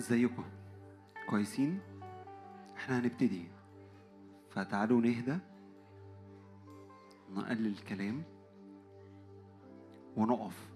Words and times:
ازيكم؟ 0.00 0.44
كويسين؟ 1.28 1.80
إحنا 2.76 2.98
هنبتدي. 2.98 3.44
فتعالوا 4.50 5.00
نهدى 5.00 5.38
نقلل 7.30 7.66
الكلام 7.66 8.22
ونقف. 10.16 10.70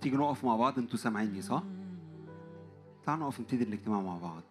تيجي 0.00 0.16
نقف 0.16 0.44
مع 0.44 0.56
بعض؟ 0.56 0.78
أنتوا 0.78 0.98
سامعيني 0.98 1.42
صح؟ 1.42 1.62
تعالوا 3.06 3.24
نقف 3.24 3.40
نبتدي 3.40 3.64
الاجتماع 3.64 4.00
مع 4.00 4.18
بعض. 4.18 4.42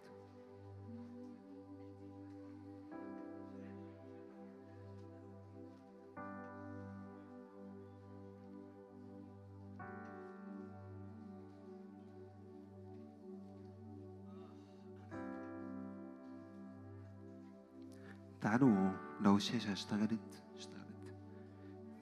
تعالوا 18.54 18.92
لو 19.20 19.36
الشاشة 19.36 19.72
اشتغلت 19.72 20.42
اشتغلت. 20.56 21.14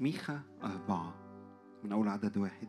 ميخا 0.00 0.42
أربعة 0.62 1.14
من 1.84 1.92
أول 1.92 2.08
عدد 2.08 2.36
واحد. 2.36 2.68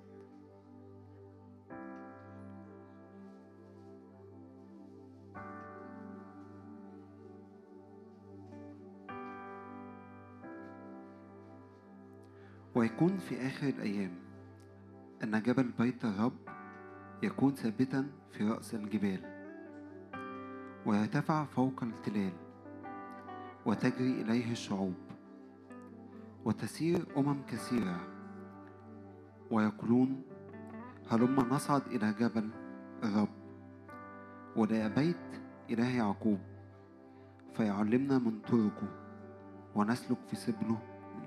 ويكون 12.76 13.18
في 13.18 13.48
آخر 13.48 13.68
الأيام 13.68 14.16
أن 15.24 15.41
جبل 15.41 15.72
بيت 15.79 16.05
الرب 16.05 16.38
يكون 17.24 17.55
ثابتا 17.55 18.07
في 18.32 18.44
رأس 18.44 18.76
الجبال 18.76 19.20
ويرتفع 20.85 21.46
فوق 21.46 21.84
التلال. 21.84 22.43
وتجري 23.66 24.22
إليه 24.22 24.52
الشعوب. 24.52 24.94
وتسير 26.46 27.06
أمم 27.18 27.42
كثيرة. 27.48 28.08
ويقولون 29.52 30.22
هلما 31.12 31.44
نصعد 31.44 31.82
إلى 31.88 32.14
جبل 32.20 32.50
الرب. 33.04 33.30
وإلى 34.56 34.90
بيت 34.90 35.41
إله 35.70 35.96
يعقوب. 35.98 36.40
فيعلمنا 37.54 38.18
من 38.18 38.40
طرقه. 38.40 39.04
ونسلك 39.76 40.18
في 40.28 40.36
سبله 40.36 40.78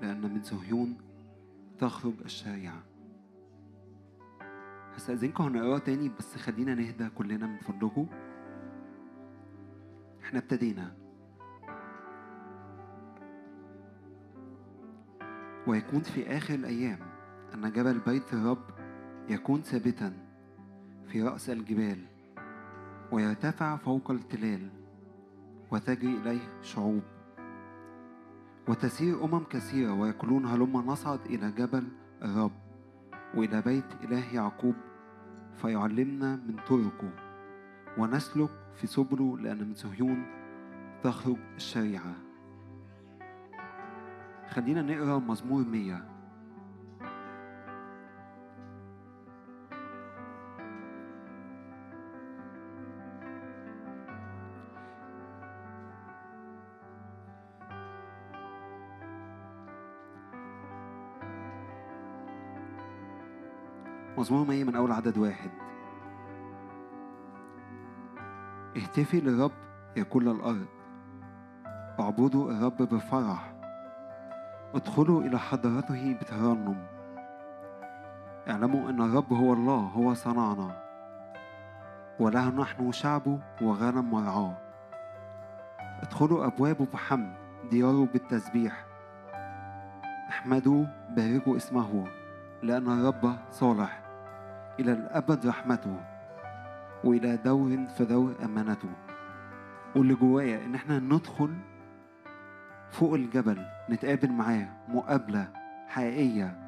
لأن 0.01 0.21
من 0.33 0.43
صهيون 0.43 0.97
تخرج 1.79 2.13
الشريعة 2.25 2.83
هستأذنكم 4.95 5.43
هنقراه 5.43 5.77
تاني 5.77 6.09
بس 6.09 6.35
خلينا 6.35 6.75
نهدى 6.75 7.09
كلنا 7.09 7.47
من 7.47 7.57
فضلكم 7.57 8.07
إحنا 10.23 10.39
ابتدينا. 10.39 11.06
ويكون 15.67 15.99
في 15.99 16.37
آخر 16.37 16.53
الأيام 16.53 16.99
أن 17.53 17.71
جبل 17.71 17.99
بيت 17.99 18.33
الرب 18.33 18.63
يكون 19.29 19.61
ثابتا 19.61 20.13
في 21.07 21.23
رأس 21.23 21.49
الجبال 21.49 21.97
ويرتفع 23.11 23.75
فوق 23.75 24.11
التلال 24.11 24.69
وتجري 25.71 26.17
إليه 26.17 26.61
شعوب. 26.61 27.01
وتسير 28.67 29.25
أمم 29.25 29.43
كثيرة 29.43 29.93
ويقولون 29.93 30.45
هلما 30.45 30.81
نصعد 30.81 31.19
إلى 31.25 31.51
جبل 31.51 31.87
الرب 32.23 32.51
وإلى 33.35 33.61
بيت 33.61 33.85
إله 34.03 34.35
يعقوب 34.35 34.75
فيعلمنا 35.55 36.35
من 36.35 36.55
طرقه. 36.67 37.11
ونسلك 37.97 38.49
في 38.75 38.87
سبله 38.87 39.37
لأن 39.37 39.67
من 39.67 39.73
صهيون 39.75 40.25
تخرج 41.03 41.37
الشريعة. 41.55 42.26
خلينا 44.49 44.81
نقرأ 44.81 45.19
مزمور 45.19 45.63
مية. 45.63 46.03
مزمور 64.17 64.47
مية 64.47 64.63
من 64.63 64.75
أول 64.75 64.91
عدد 64.91 65.17
واحد. 65.17 65.49
اهتفي 68.77 69.21
للرب 69.21 69.51
يا 69.97 70.03
كل 70.03 70.27
الأرض 70.27 70.65
اعبدوا 71.99 72.51
الرب 72.51 72.77
بفرح. 72.77 73.56
ادخلوا 74.75 75.21
إلى 75.21 75.39
حضرته 75.39 76.13
بترنم 76.21 76.75
اعلموا 78.49 78.89
أن 78.89 79.01
الرب 79.01 79.33
هو 79.33 79.53
الله 79.53 79.79
هو 79.79 80.13
صنعنا. 80.13 80.83
وله 82.19 82.49
نحن 82.49 82.91
شعبه 82.91 83.39
وغنم 83.61 84.11
مرعاه 84.11 84.57
ادخلوا 86.01 86.45
أبوابه 86.45 86.87
بحمد 86.93 87.33
دياره 87.71 88.07
بالتسبيح. 88.13 88.85
احمدوا 90.29 90.85
باركوا 91.09 91.57
اسمه 91.57 92.07
لأن 92.63 92.87
الرب 92.87 93.35
صالح. 93.51 94.01
إلى 94.79 94.91
الأبد 94.91 95.47
رحمته. 95.47 95.95
وإلى 97.03 97.37
دور 97.37 97.87
في 97.97 98.05
دور 98.05 98.33
أمانته. 98.43 98.89
واللي 99.95 100.13
جوايا 100.13 100.65
إن 100.65 100.75
إحنا 100.75 100.99
ندخل 100.99 101.53
فوق 102.91 103.13
الجبل 103.13 103.65
نتقابل 103.89 104.31
معاه 104.31 104.67
مقابلة 104.87 105.47
حقيقية. 105.87 106.67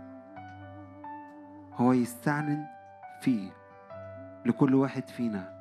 هو 1.74 1.94
يستعلن 1.94 2.66
فيه 3.22 3.52
لكل 4.46 4.76
واحد 4.76 5.10
فينا. 5.10 5.60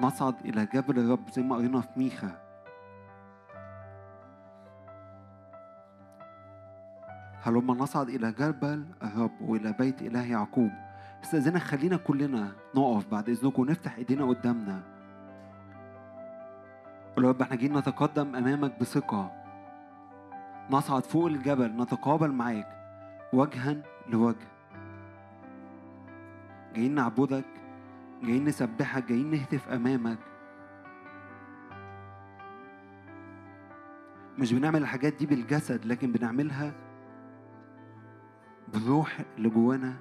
نصعد 0.00 0.40
إلى 0.40 0.66
جبل 0.66 0.98
الرب 0.98 1.30
زي 1.30 1.42
ما 1.42 1.56
قرينا 1.56 1.80
في 1.80 1.98
ميخا. 1.98 2.30
هلما 7.42 7.74
نصعد 7.74 8.08
إلى 8.08 8.32
جبل 8.32 8.86
الرب 9.02 9.40
وإلى 9.40 9.72
بيت 9.72 10.02
إله 10.02 10.24
يعقوب. 10.30 10.70
استاذنك 11.22 11.62
خلينا 11.62 11.96
كلنا 11.96 12.52
نقف 12.74 13.10
بعد 13.10 13.28
إذنكم 13.28 13.62
ونفتح 13.62 13.96
إيدينا 13.96 14.24
قدامنا. 14.24 14.82
قول 17.16 17.24
يا 17.24 17.30
رب 17.30 17.42
إحنا 17.42 17.56
جايين 17.56 17.76
نتقدم 17.76 18.36
أمامك 18.36 18.80
بثقة. 18.80 19.32
نصعد 20.70 21.04
فوق 21.04 21.26
الجبل 21.26 21.82
نتقابل 21.82 22.32
معاك 22.32 22.68
وجها 23.32 23.76
لوجه. 24.08 24.48
جايين 26.74 26.94
نعبدك 26.94 27.44
جايين 28.22 28.44
نسبحك 28.44 29.04
جايين 29.04 29.30
نهتف 29.30 29.68
أمامك. 29.68 30.18
مش 34.38 34.52
بنعمل 34.52 34.82
الحاجات 34.82 35.14
دي 35.14 35.26
بالجسد 35.26 35.84
لكن 35.86 36.12
بنعملها 36.12 36.72
بالروح 38.72 39.20
اللي 39.36 39.48
جوانا 39.48 39.94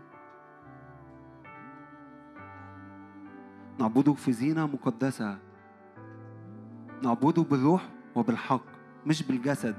نعبده 3.80 4.14
في 4.14 4.31
زينة 4.31 4.68
مقدسة. 4.68 5.38
نعبده 7.04 7.42
بالروح 7.44 7.90
وبالحق 8.16 8.64
مش 9.06 9.24
بالجسد 9.24 9.76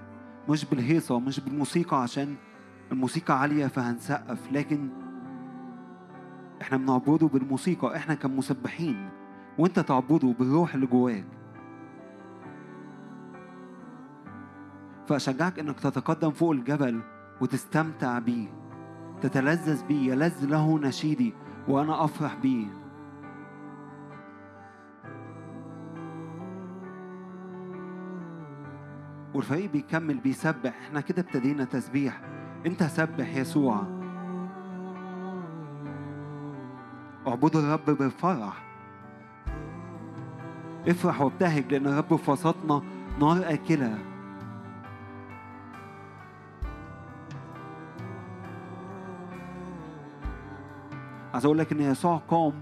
مش 0.48 0.64
بالهيصة 0.64 1.18
مش 1.18 1.40
بالموسيقى 1.40 2.02
عشان 2.02 2.36
الموسيقى 2.92 3.40
عالية 3.40 3.66
فهنسقف. 3.66 4.52
لكن 4.52 4.88
إحنا 6.62 6.76
بنعبده 6.76 7.26
بالموسيقى 7.26 7.96
إحنا 7.96 8.14
كمسبحين. 8.14 9.08
وإنت 9.58 9.80
تعبده 9.80 10.28
بالروح 10.38 10.74
اللي 10.74 10.86
جواك. 10.86 11.26
فأشجعك 15.08 15.58
إنك 15.58 15.80
تتقدم 15.80 16.30
فوق 16.30 16.50
الجبل 16.50 17.00
وتستمتع 17.40 18.18
بيه. 18.18 18.48
تتلذذ 19.22 19.86
بيه. 19.86 20.12
يلذ 20.12 20.46
له 20.46 20.78
نشيدي 20.78 21.34
وأنا 21.68 22.04
أفرح 22.04 22.34
بيه. 22.34 22.79
والفريق 29.40 29.72
بيكمل 29.72 30.18
بيسبح. 30.18 30.72
إحنا 30.86 31.00
كده 31.00 31.22
ابتدينا 31.22 31.64
تسبيح. 31.64 32.20
انت 32.66 32.82
سبح 32.82 33.36
يسوع. 33.36 33.82
اعبدوا 37.28 37.60
الرب 37.60 37.90
بفرح 37.90 38.62
افرح 40.88 41.20
وابتهج 41.20 41.72
لأن 41.72 41.86
الرب 41.86 42.16
في 42.16 42.30
وسطنا 42.30 42.82
نار 43.20 43.52
آكلة. 43.52 43.98
عايز 51.32 51.44
أقول 51.44 51.58
لك 51.58 51.72
إن 51.72 51.80
يسوع 51.80 52.16
قام 52.16 52.52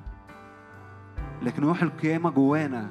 لكن 1.43 1.65
روح 1.65 1.83
القيامة 1.83 2.31
جوانا. 2.31 2.91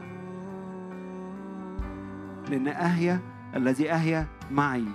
لأن 2.49 2.67
أهيا 2.67 3.36
الذي 3.57 3.91
أهيا 3.91 4.27
معي. 4.51 4.85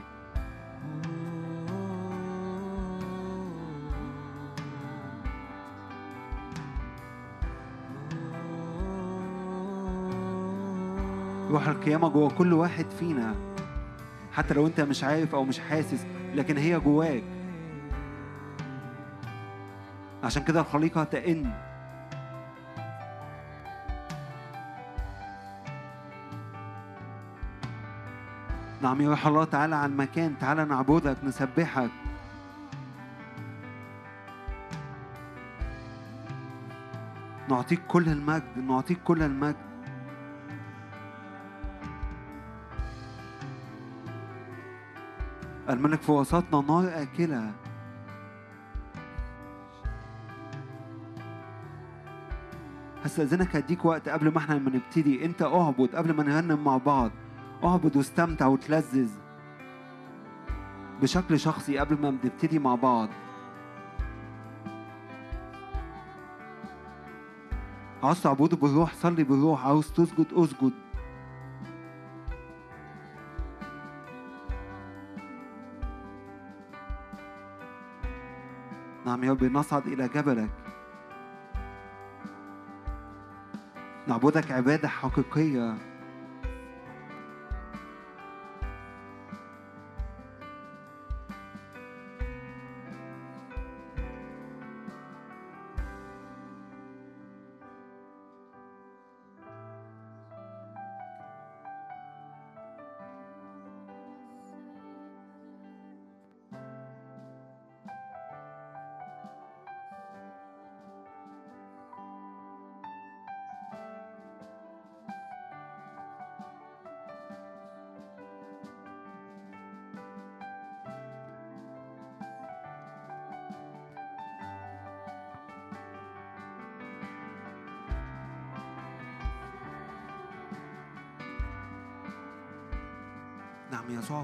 روح 11.51 11.69
القيامة 11.69 12.09
جوا 12.09 12.29
كل 12.29 12.53
واحد 12.53 12.87
فينا. 12.99 13.35
حتى 14.33 14.55
لو 14.55 14.67
أنت 14.67 14.81
مش 14.81 15.05
عارف 15.05 15.35
أو 15.35 15.45
مش 15.45 15.59
حاسس 15.59 16.07
لكن 16.35 16.57
هي 16.57 16.81
جواك. 16.81 17.23
عشان 20.25 20.45
كده 20.45 20.61
الخليقة 20.61 21.05
تئن. 21.05 21.72
نعم 28.83 29.01
يا 29.01 29.11
روح 29.11 29.27
الله 29.27 29.45
تعالى 29.45 29.77
على 29.77 29.93
المكان 29.93 30.39
تعالى 30.39 30.65
نعبدك 30.65 31.17
نسبحك. 31.25 31.91
نعطيك 37.49 37.81
كل 37.89 38.09
المجد 38.09 38.59
نعطيك 38.59 39.03
كل 39.03 39.23
المجد. 39.23 39.57
الملك 45.71 46.03
في 46.03 46.13
وسطنا 46.13 46.61
نار 46.61 47.03
آكلة. 47.03 47.53
هستأذنك 53.05 53.57
هديك 53.57 53.85
وقت 53.85 54.09
قبل 54.09 54.33
ما 54.33 54.39
إحنا 54.39 54.59
ما 54.59 54.71
نبتدي 54.71 55.25
انت 55.25 55.43
اعبد 55.43 55.97
قبل 55.97 56.13
ما 56.13 56.23
نرنم 56.23 56.65
مع 56.65 56.77
بعض. 56.77 57.11
اعبد 57.65 57.97
واستمتع 57.97 58.47
وتلذذ 58.47 59.11
بشكل 61.03 61.41
شخصي 61.41 61.79
قبل 61.79 62.01
ما 62.01 62.11
نبتدي 62.11 62.59
مع 62.59 62.75
بعض. 62.75 63.09
عاوز 68.03 68.23
تعبده 68.23 68.57
بالروح 68.57 68.95
صلي 68.95 69.25
بالروح. 69.25 69.67
عاوز 69.67 69.93
تسجد 69.93 70.27
اسجد. 70.33 70.73
نعم 79.07 79.25
يا 79.25 79.31
رب 79.31 79.45
نصعد 79.45 79.87
إلى 79.87 80.09
جبلك. 80.09 80.51
نعبدك 84.09 84.53
عبادة 84.53 84.89
حقيقية. 84.89 85.92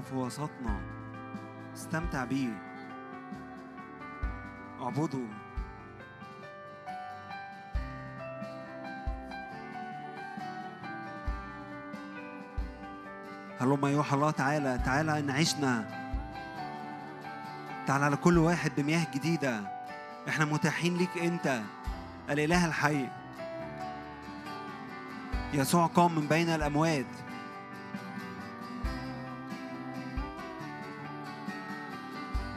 في 0.01 0.15
وسطنا. 0.15 0.81
استمتع 1.73 2.23
بيه. 2.23 2.49
اعبده. 4.81 5.25
هلما 13.61 13.91
يوحى 13.91 14.15
الله 14.15 14.31
تعالى 14.31 14.79
تعالى 14.85 15.19
إن 15.19 15.29
عشنا. 15.29 15.99
تعالى 17.87 18.05
على 18.05 18.15
كل 18.15 18.37
واحد 18.37 18.71
بمياه 18.77 19.07
جديدة. 19.13 19.61
إحنا 20.27 20.45
متاحين 20.45 20.97
ليك 20.97 21.17
أنت 21.17 21.61
الإله 22.29 22.65
الحي. 22.65 23.07
يسوع 25.53 25.85
قام 25.85 26.15
من 26.15 26.27
بين 26.27 26.49
الأموات. 26.49 27.28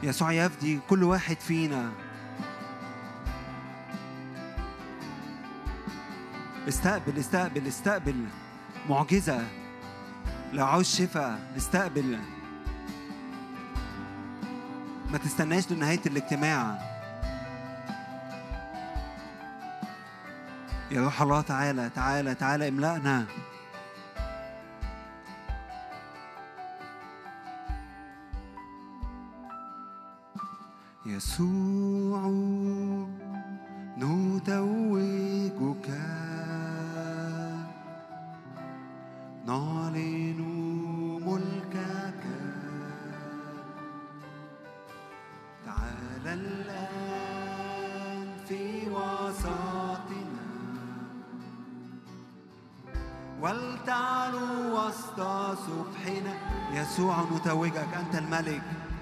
يسوع 0.03 0.31
يفدي 0.31 0.79
كل 0.89 1.03
واحد 1.03 1.39
فينا. 1.39 1.91
استقبل 6.67 7.17
استقبل 7.19 7.67
استقبل. 7.67 8.25
معجزة. 8.89 9.47
لو 10.53 10.65
عاوز 10.65 10.95
شفاء. 10.95 11.39
استقبل. 11.57 12.19
ما 15.11 15.17
تستناش 15.17 15.71
لنهاية 15.71 16.01
الاجتماع. 16.05 16.77
يا 20.91 21.01
روح 21.01 21.21
الله 21.21 21.41
تعالى 21.41 21.89
تعالى 21.95 22.35
تعالى 22.35 22.67
املأنا. 22.67 23.25
يسوع 31.33 32.21
نتوجك. 33.97 35.87
نعلن 39.45 40.39
ملكك. 41.25 42.23
تعالى 45.65 46.33
الآن 46.33 48.27
في 48.47 48.89
وسطنا. 48.89 50.45
ولتعلو 53.41 54.47
وسط 54.77 55.19
سبحنا 55.65 56.33
يسوع 56.73 57.15
نتوجك. 57.35 57.89
أنت 57.99 58.15
الملك. 58.15 58.92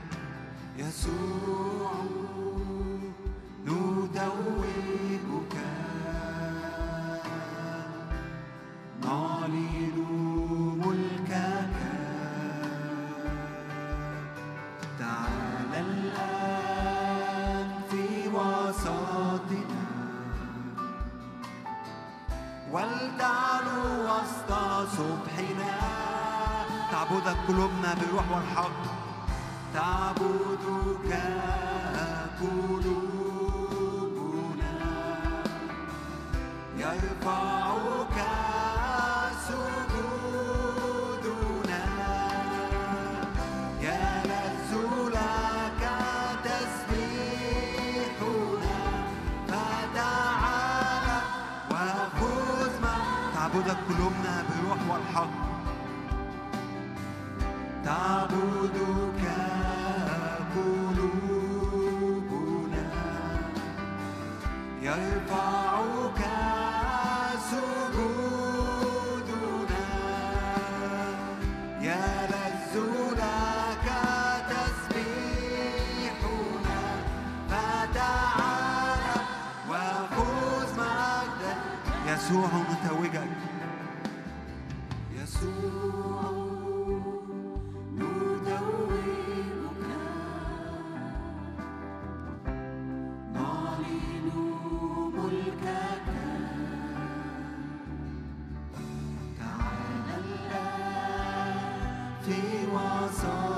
وسطنا 103.23 103.50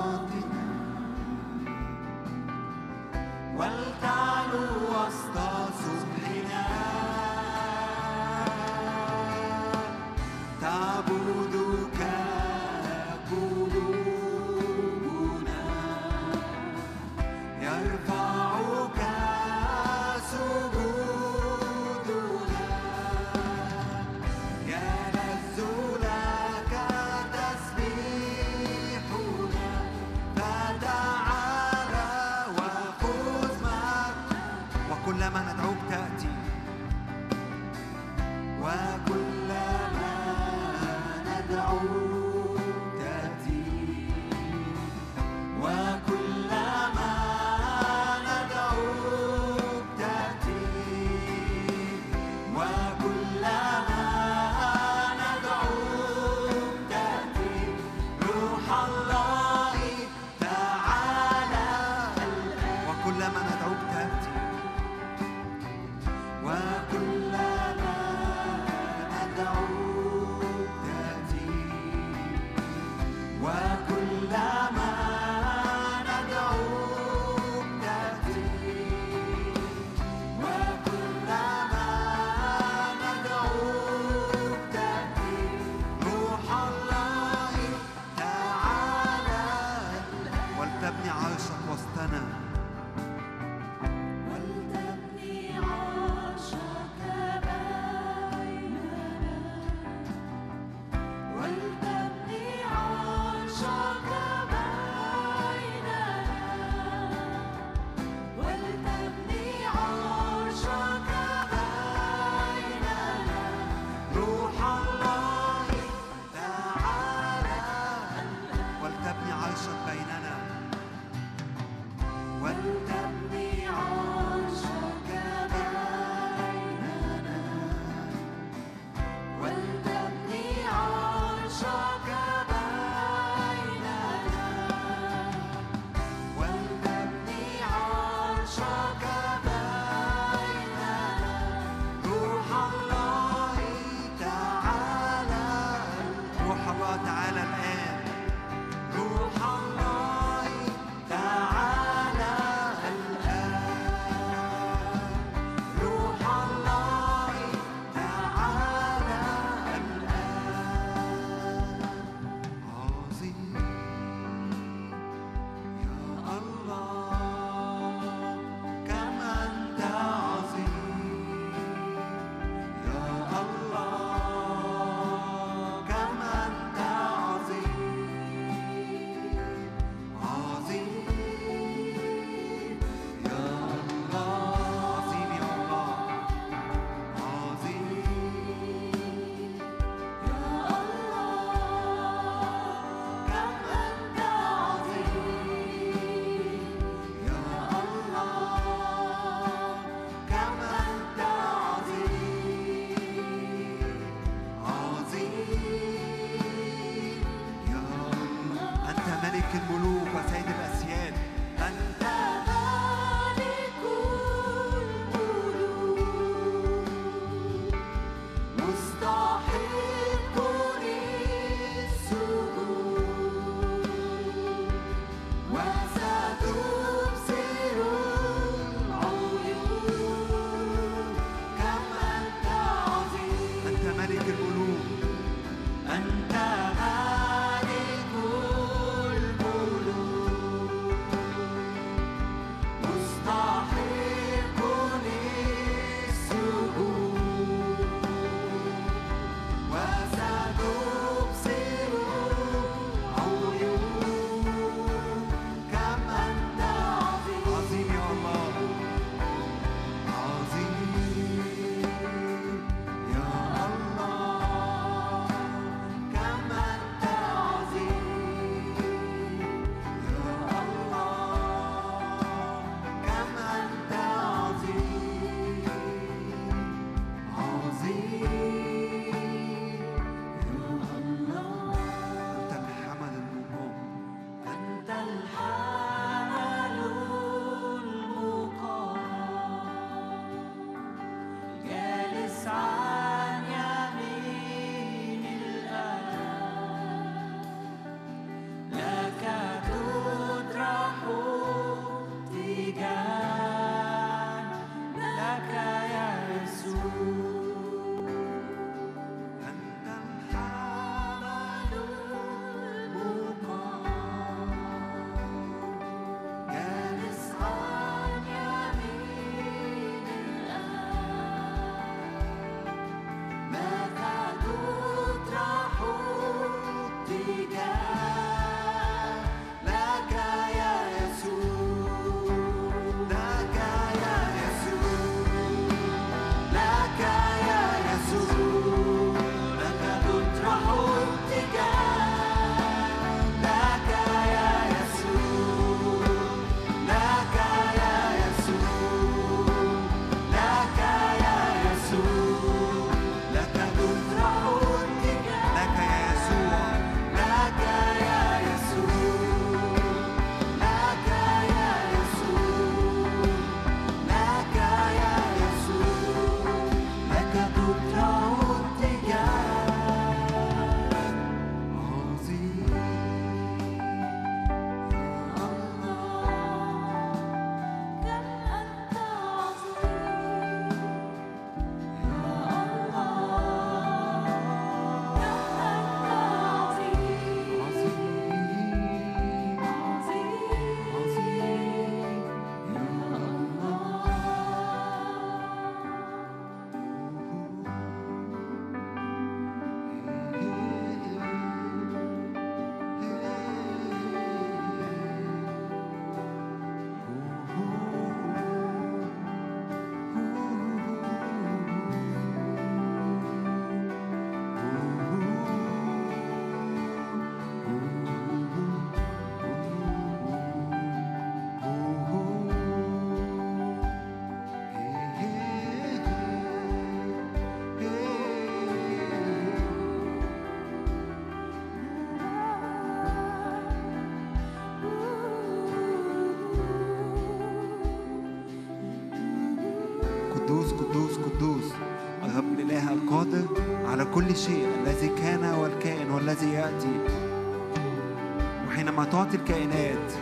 تعطي 449.14 449.36
الكائنات 449.36 450.12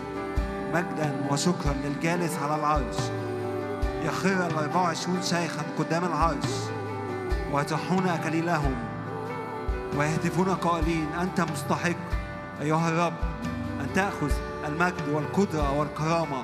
مجدا 0.74 1.26
وشكرا 1.30 1.74
للجالس 1.84 2.38
على 2.42 2.54
العرش. 2.56 2.96
يخر 4.02 4.46
ال 4.46 4.54
24 4.58 5.22
شيخا 5.22 5.62
قدام 5.78 6.04
العرش. 6.04 6.50
ويطرحون 7.52 8.08
أكليلهم 8.08 8.74
ويهتفون 9.96 10.48
قائلين 10.48 11.06
أنت 11.20 11.40
مستحق 11.40 11.96
أيها 12.60 12.88
الرب 12.88 13.12
أن 13.80 13.92
تأخذ 13.94 14.32
المجد 14.66 15.08
والقدرة 15.12 15.78
والكرامة 15.78 16.42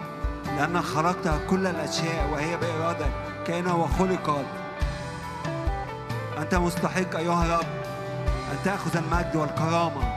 لأن 0.57 0.83
خلقت 0.83 1.41
كل 1.51 1.67
الأشياء 1.67 2.31
وهي 2.33 2.57
بإرادتك 2.57 3.13
كان 3.47 3.67
وخلقت. 3.67 4.45
أنت 6.39 6.55
مستحق 6.55 7.17
أيها 7.17 7.45
الرب 7.45 7.67
أن 8.53 8.57
تأخذ 8.65 8.97
المجد 8.97 9.37
والكرامة. 9.37 10.08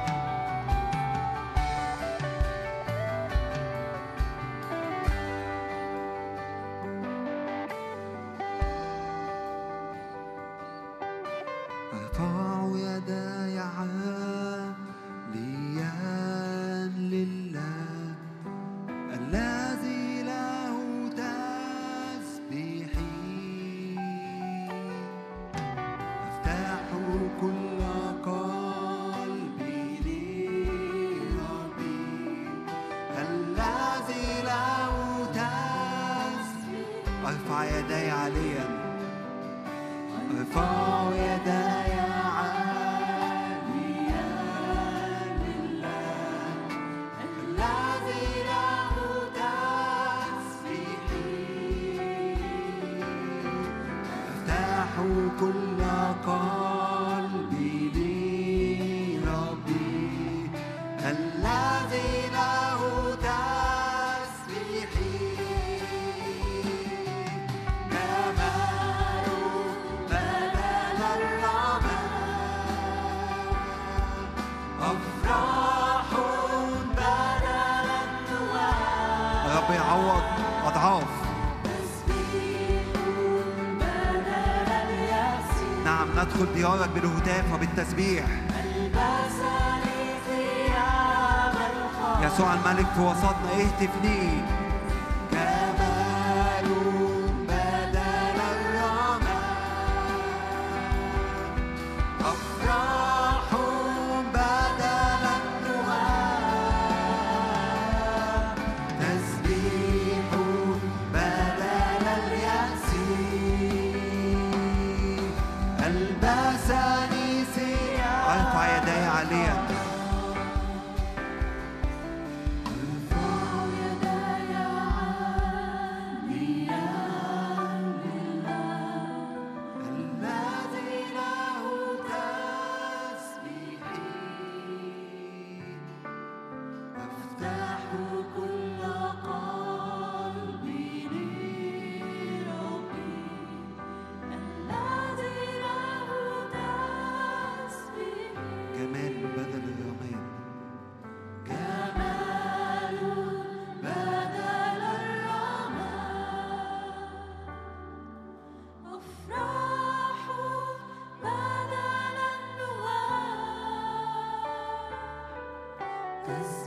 us. 166.32 166.61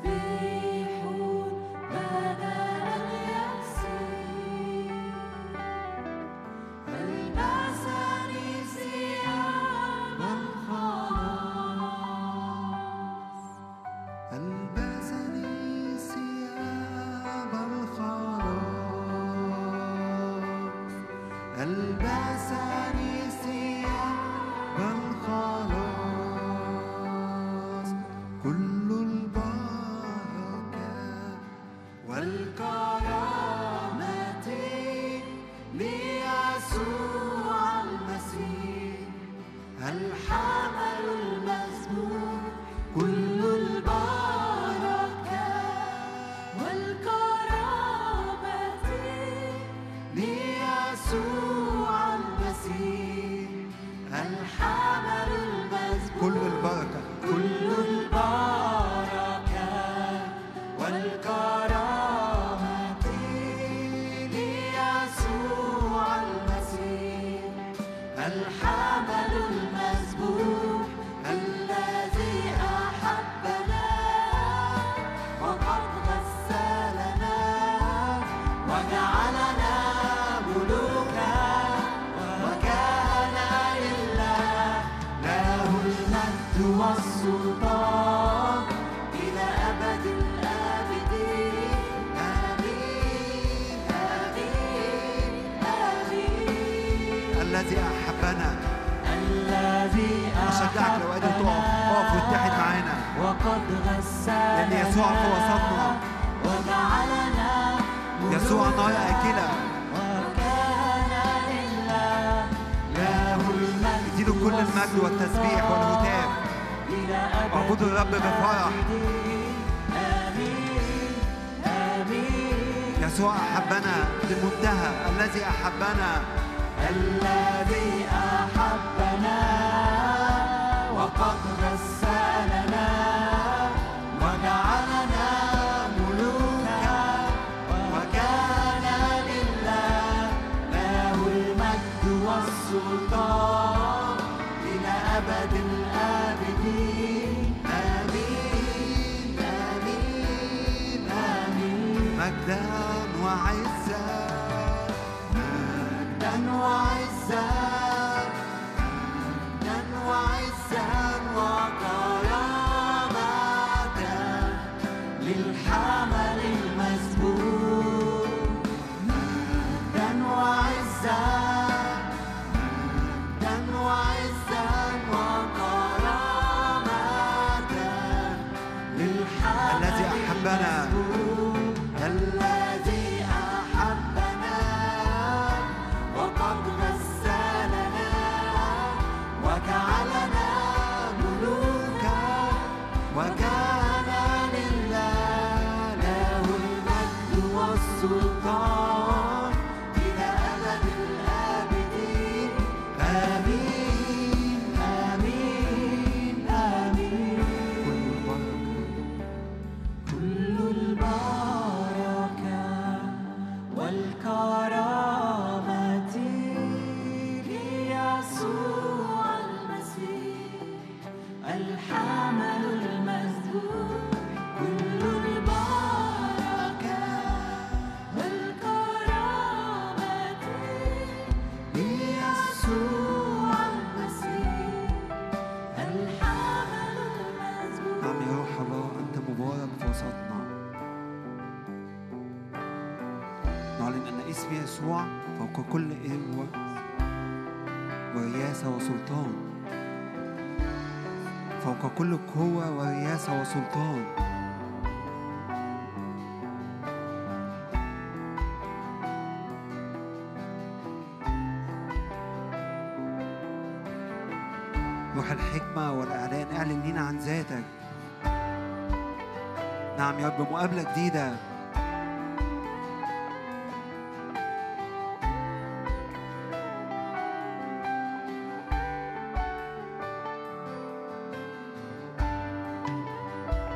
بمقابلة 270.38 270.82
جديدة. 270.92 271.36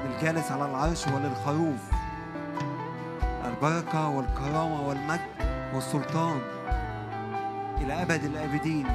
للجالس 0.05 0.53
على 0.53 0.64
العرش 0.71 1.07
وللخروف 1.07 1.81
البركة 3.44 4.09
والكرامة 4.09 4.88
والمجد 4.88 5.21
والسلطان 5.75 6.40
إلى 7.81 8.03
أبد 8.03 8.25
الآبدين. 8.25 8.87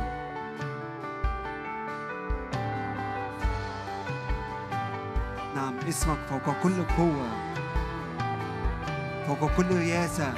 نعم 5.56 5.78
اسمك 5.90 6.18
فوق 6.30 6.56
كل 6.64 6.84
قوة. 6.98 7.53
فوق 9.44 9.52
كل 9.58 9.78
رياسة 9.78 10.34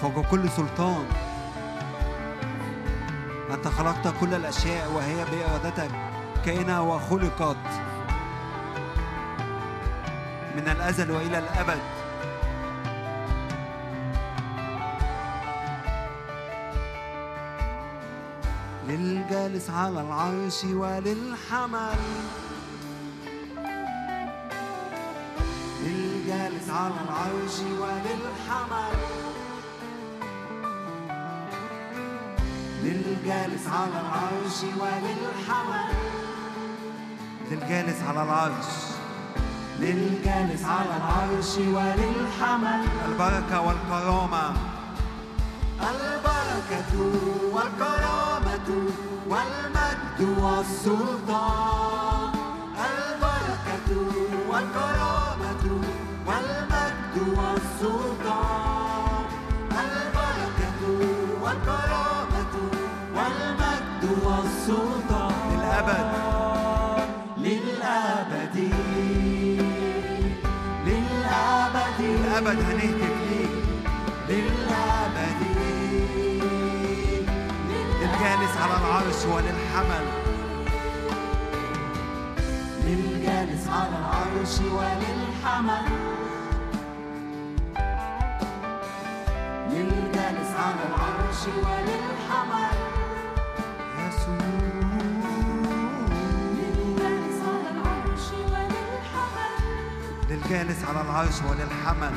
فوق 0.00 0.26
كل 0.30 0.48
سلطان. 0.50 1.04
أنت 3.54 3.68
خلقت 3.68 4.14
كل 4.20 4.34
الأشياء 4.34 4.92
وهي 4.92 5.24
بإرادتك 5.24 5.90
كائنة 6.44 6.82
وخلقت. 6.82 7.56
من 10.56 10.68
الأزل 10.68 11.10
وإلى 11.10 11.38
الأبد. 11.38 11.80
للجالس 18.88 19.70
على 19.70 20.00
العرش 20.00 20.64
وللحمل. 20.64 21.98
على 26.90 27.00
العرش 27.08 27.56
وللحمل 27.80 28.98
للجالس 32.82 33.64
على 33.66 34.00
العرش 34.00 34.58
وللحمل 34.80 35.94
للجالس 37.50 38.02
على 38.02 38.22
العرش. 38.22 38.70
للجالس 39.80 40.64
على 40.64 40.96
العرش 40.96 41.56
وللحمل 41.58 42.84
البركة 43.08 43.60
والكرامة. 43.60 44.52
البركة 45.80 46.92
والكرامة 47.52 48.68
والمجد 49.28 50.20
والسلطان. 50.42 51.80
البركة 52.90 53.90
والكرامة 54.48 55.64
للأبد. 71.96 72.58
هنهتف 72.60 73.16
ليك 73.30 73.50
للأبد. 74.28 75.40
للجالس 77.68 78.56
على 78.62 78.76
العرش 78.80 79.24
وللحمل. 79.24 80.06
للجالس 82.84 83.68
على 83.68 83.98
العرش 83.98 84.58
وللحمل. 84.60 86.19
على 90.60 90.82
العرش 90.88 91.42
وللحمل. 91.64 92.76
يسوع 93.98 94.44
للجالس 96.58 97.38
على 97.50 97.68
العرش 97.74 98.26
وللحمل. 98.52 99.54
للجالس 100.30 100.80
على 100.88 101.00
العرش 101.00 101.38
وللحمل. 101.48 102.14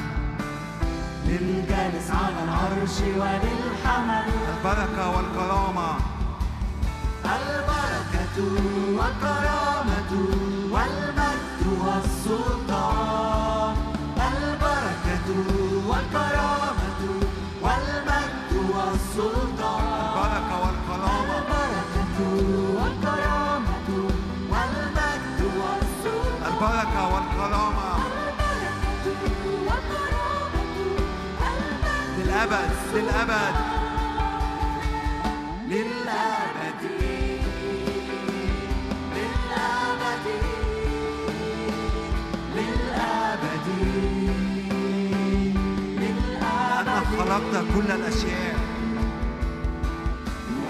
للجالس 1.27 2.07
على 2.11 2.39
العرش 2.43 2.97
وللحمل. 3.21 4.25
البركة 4.57 5.03
والكرامة. 5.15 5.89
البركة 7.25 8.37
والكرامة 8.97 10.11
والمجد 10.71 11.61
والسلطان. 11.83 13.32
للأبد 32.53 33.55
للأبد. 35.67 36.83
للأبد. 39.15 40.25
للأبد. 42.55 43.67
للأبد. 45.99 46.77
أنا 46.81 46.99
خلقت 47.17 47.65
كل 47.75 47.91
الأشياء. 47.91 48.55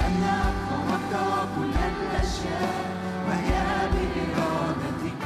أنا 0.08 0.54
خلقت 0.70 1.48
كل 1.56 1.76
الأشياء. 1.92 2.86
وهي 3.28 3.54
بإرادتك 3.94 5.24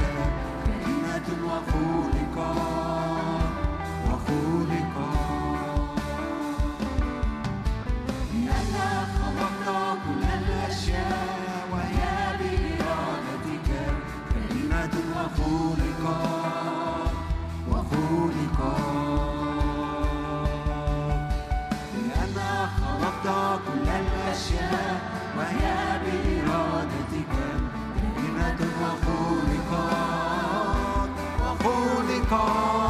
كائنة 0.66 1.28
وخلقت 1.44 2.97
call. 32.28 32.87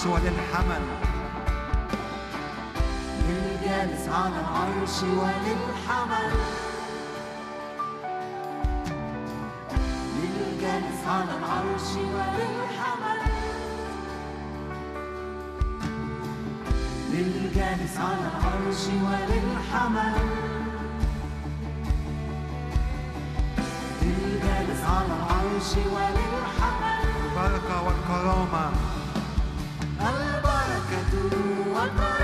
العرش 0.00 0.22
وللحمل. 0.22 0.82
للجالس 3.28 4.08
على 4.08 4.40
العرش 4.40 5.02
وللحمل. 5.02 6.32
للجالس 10.16 11.00
على 11.06 11.32
العرش 11.38 11.90
وللحمل. 11.96 13.20
للجالس 17.12 17.96
على 17.96 18.26
العرش 18.32 18.82
وللحمل. 19.04 20.14
للجالس 24.02 24.82
على 24.84 25.12
العرش 25.18 25.70
وللحمل. 25.76 27.04
البركة 27.24 27.82
والكرامة. 27.82 28.89
one 31.80 32.19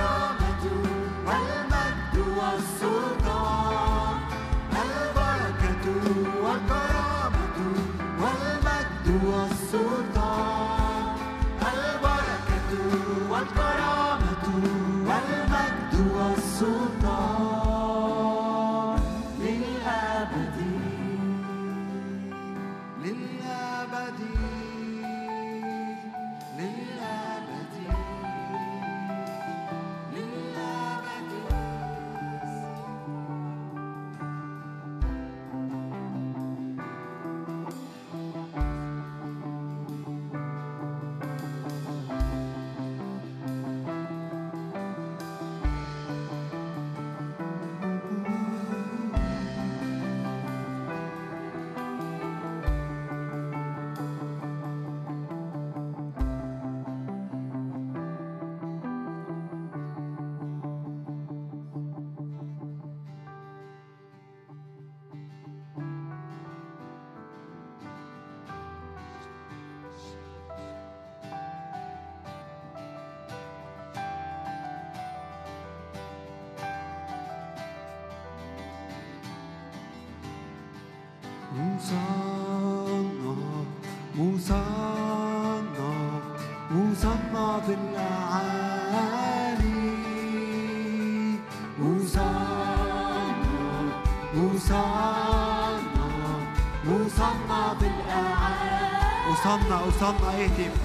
وصلنا 100.46 100.64
اهتف 100.64 100.75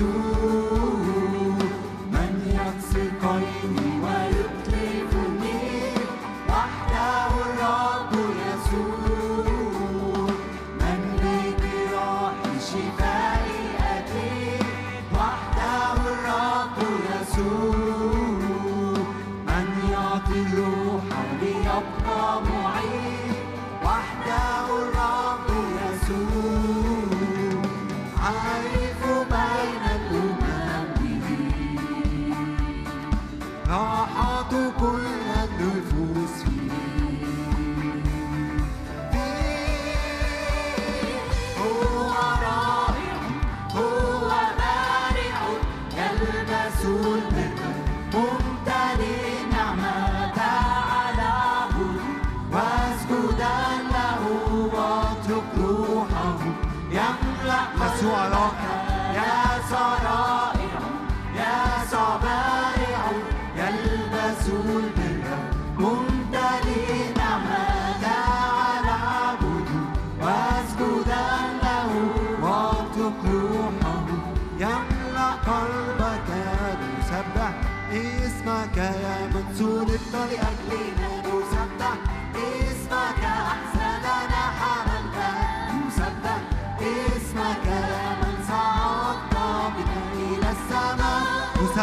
يسوع 0.00 0.27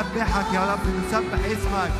نسبحك 0.05 0.53
يا 0.53 0.73
رب 0.73 0.85
نسبح 0.97 1.39
اسمك. 1.45 1.91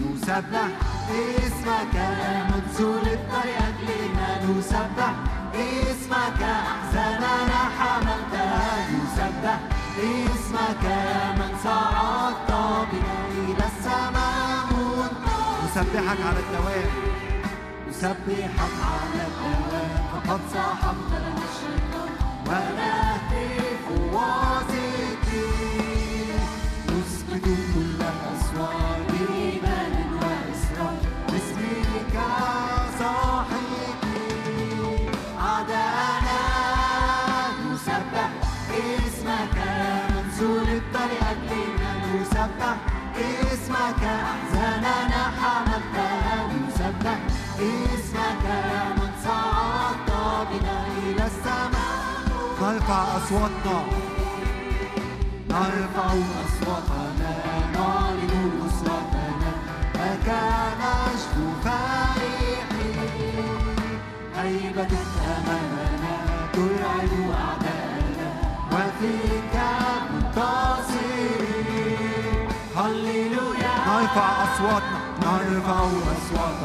نسبح 0.00 0.68
اسمك 1.10 1.94
يا 1.94 2.44
من 2.48 2.62
صلبت 2.78 3.30
لأجلنا 3.44 4.28
نسبح 4.44 5.12
اسمك 5.54 6.40
أحزاننا 6.42 7.60
حملتها. 7.78 8.88
نسبح 8.90 9.58
اسمك 9.98 10.82
يا 10.84 11.32
من 11.38 11.52
صعدت 11.64 12.50
بنا 12.90 13.18
إلى 13.30 13.64
السماء 13.72 14.68
نسبحك 15.64 16.20
على 16.28 16.40
الدوام. 16.44 16.90
نسبحك 17.88 18.76
على 18.92 19.22
الدوام. 19.28 19.90
فقد 20.12 20.40
سحقت 20.54 21.10
لنا 21.12 21.44
الشيطان 21.48 22.12
اسمك 43.88 44.04
أحزاننا 44.04 45.22
حملتها 45.40 46.46
نسبح 46.46 47.18
اسمك 47.58 48.44
من 48.96 49.12
صعدت 49.24 50.10
بنا 50.50 50.86
إلى 51.02 51.26
السماء. 51.26 51.98
نرفع 52.62 53.02
أصواتنا. 53.16 53.78
نرفع 55.50 56.06
أصواتنا. 56.06 56.57
نرفع 74.08 74.44
أصواتنا 74.44 74.98
نرفع 75.22 75.80
أصواتنا 75.80 76.57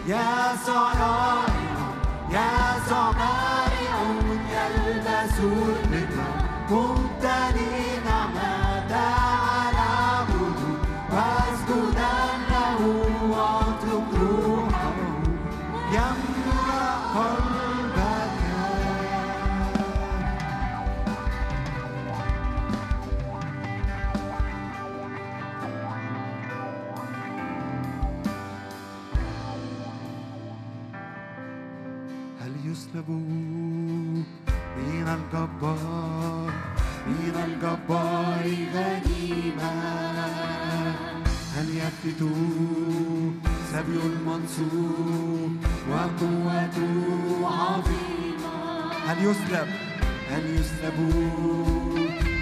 يسوع 0.08 0.94
رائع 0.94 1.48
يسوع 2.30 3.12
بارع 3.12 4.00
يلبس 4.52 5.40
البر 5.40 6.97
الجبار 35.62 36.52
من 37.08 37.34
الجبار 37.46 38.46
غنيمة 38.74 39.72
هل 41.56 41.70
يفلت 41.78 42.22
سبي 43.72 44.00
المنصور 44.06 45.50
وقوته 45.92 46.94
عظيمة 47.44 48.92
هل 49.08 49.18
يسلب 49.26 49.68
هل 50.30 50.46
يسلب 50.60 51.00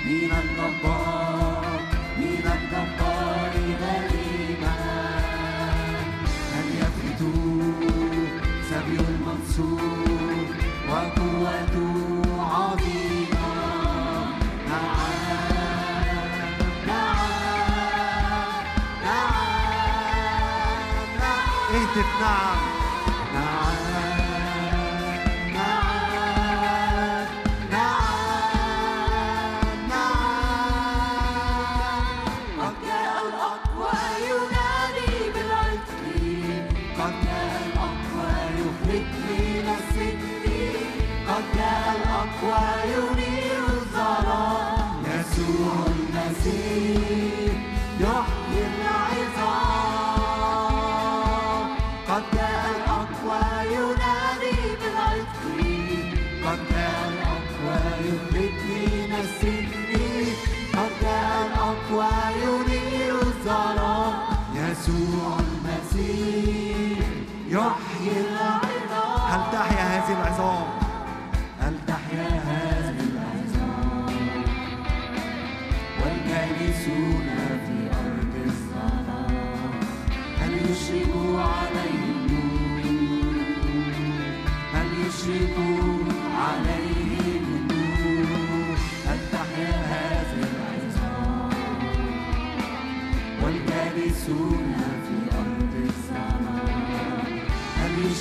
من 0.06 0.32
الجبار 0.42 1.80
من 2.18 2.52
الجبار 2.56 3.54
غنيمة 3.82 4.76
هل 6.54 6.68
يفلت 6.80 7.22
سبي 8.70 9.00
المنصور 9.00 10.48
وقوته 10.90 12.05
نعم. 22.22 22.75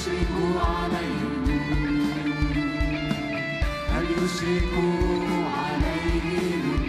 يشركوا 0.05 0.61
عليهم. 0.61 1.45
هل 3.93 4.05
يشركوا 4.05 5.49
عليهم؟ 5.57 6.85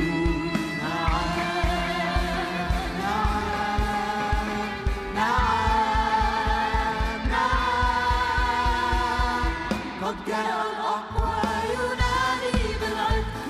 قد 10.02 10.16
جاء 10.28 10.66
الأقوى 10.72 11.36
ينادي 11.74 12.68
بالعتق 12.82 13.46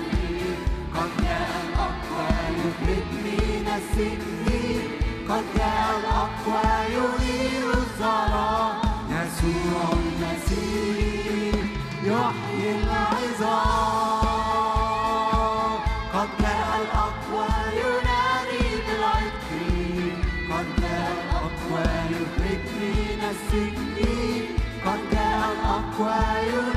قد 0.95 1.23
جاء 1.23 1.49
الأقوى 1.63 2.27
يخرجني 2.59 3.61
نسيت 3.61 4.34
quiet 25.95 26.74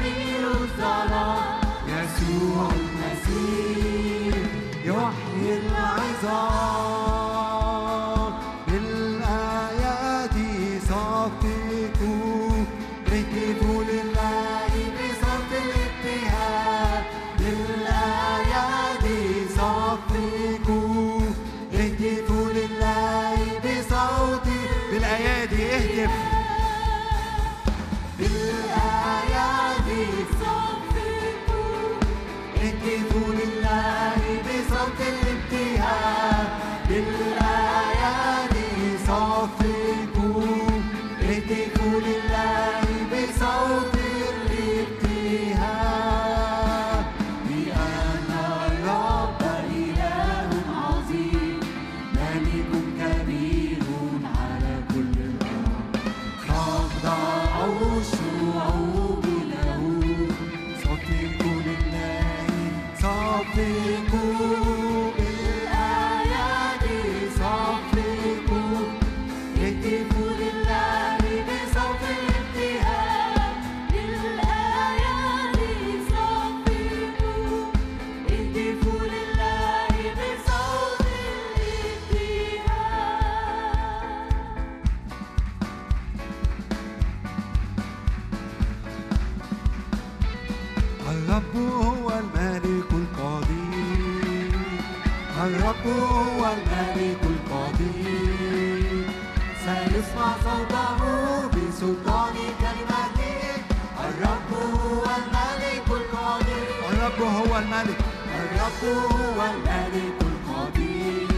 الملك 107.58 108.00
الرب 108.40 108.82
هو 108.84 109.42
الملك 109.42 110.18
القدير. 110.30 111.28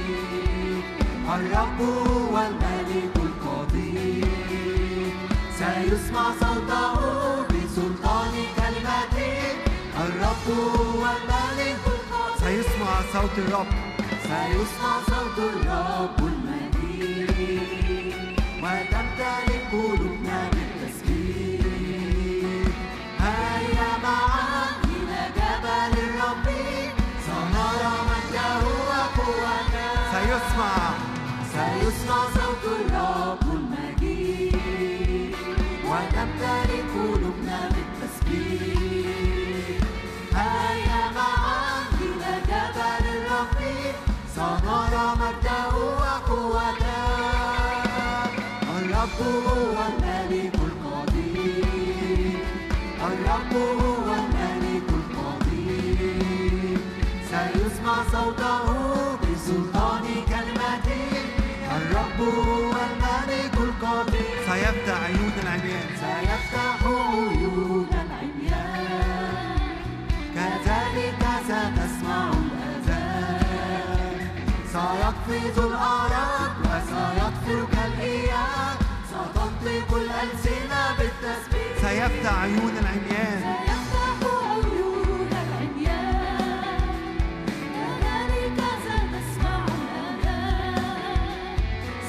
الرب 1.35 1.81
هو 1.81 2.39
الملك 2.39 3.17
القدير. 3.17 4.27
سيسمع 5.59 6.25
صوته 6.41 6.95
بسلطان 7.49 8.35
كلمته. 8.57 9.35
الرب 10.05 10.47
هو 10.49 11.03
الملك 11.17 11.85
القدير. 11.87 12.41
سيسمع 12.45 12.93
صوت 13.13 13.37
الرب. 13.39 13.67
سيسمع 14.23 14.93
صوت 15.11 15.39
الرب 15.39 16.19
المجيد 16.19 17.31
وتمتلك 18.63 19.63
قلوبنا 19.73 20.50
يسمع 31.83 32.21
صوت 32.35 32.65
الرب 32.81 33.45
المجيد 33.59 35.35
وتمتلئ 35.89 36.83
قلوبنا 36.95 37.61
بالتسبيح. 37.75 39.09
هيا 40.35 41.03
معا 41.17 41.83
إلى 42.01 42.33
جبل 42.49 43.05
الرفيق 43.17 43.97
سنرى 44.37 45.07
مجده 45.21 45.75
وقوته. 46.01 47.01
الرب 48.79 49.19
هو 49.47 49.77
سيفتح 82.11 82.39
عيون 82.43 82.75
العميان. 82.83 83.41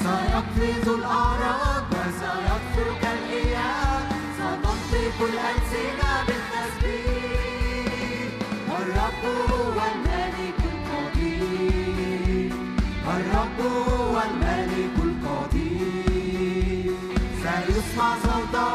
سيقفز 0.02 0.86
الأعراق 0.88 1.86
وسيطفو 1.90 2.86
كالإياب 3.02 4.06
ستنطق 4.36 5.18
الألسنة 5.20 6.10
بالتسبيح. 6.26 7.92
الرب 8.80 9.22
هو 9.50 9.76
الملك 9.92 10.60
القدير. 10.72 12.50
الرب 13.16 13.58
هو 13.60 14.14
الملك 14.30 14.96
القدير. 15.08 16.92
سيسمع 17.42 18.10
صوته 18.22 18.71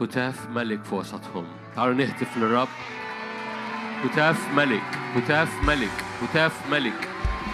هتاف 0.00 0.48
ملك 0.50 0.84
في 0.84 0.94
وسطهم 0.94 1.44
تعالوا 1.76 1.94
نهتف 1.94 2.36
للرب 2.36 2.68
هتاف 4.04 4.54
ملك 4.54 4.82
هتاف 5.16 5.62
ملك 5.64 5.90
هتاف 6.22 6.70
ملك 6.70 7.08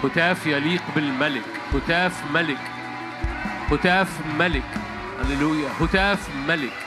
هتاف 0.04 0.46
يليق 0.46 0.82
بالملك 0.96 1.44
هتاف 1.74 2.30
ملك 2.34 2.60
هتاف 3.70 4.20
ملك 4.38 4.64
هللويا 5.24 5.68
هتاف 5.80 6.30
ملك 6.48 6.81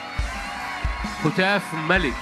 هتاف 1.26 1.74
ملك. 1.90 2.14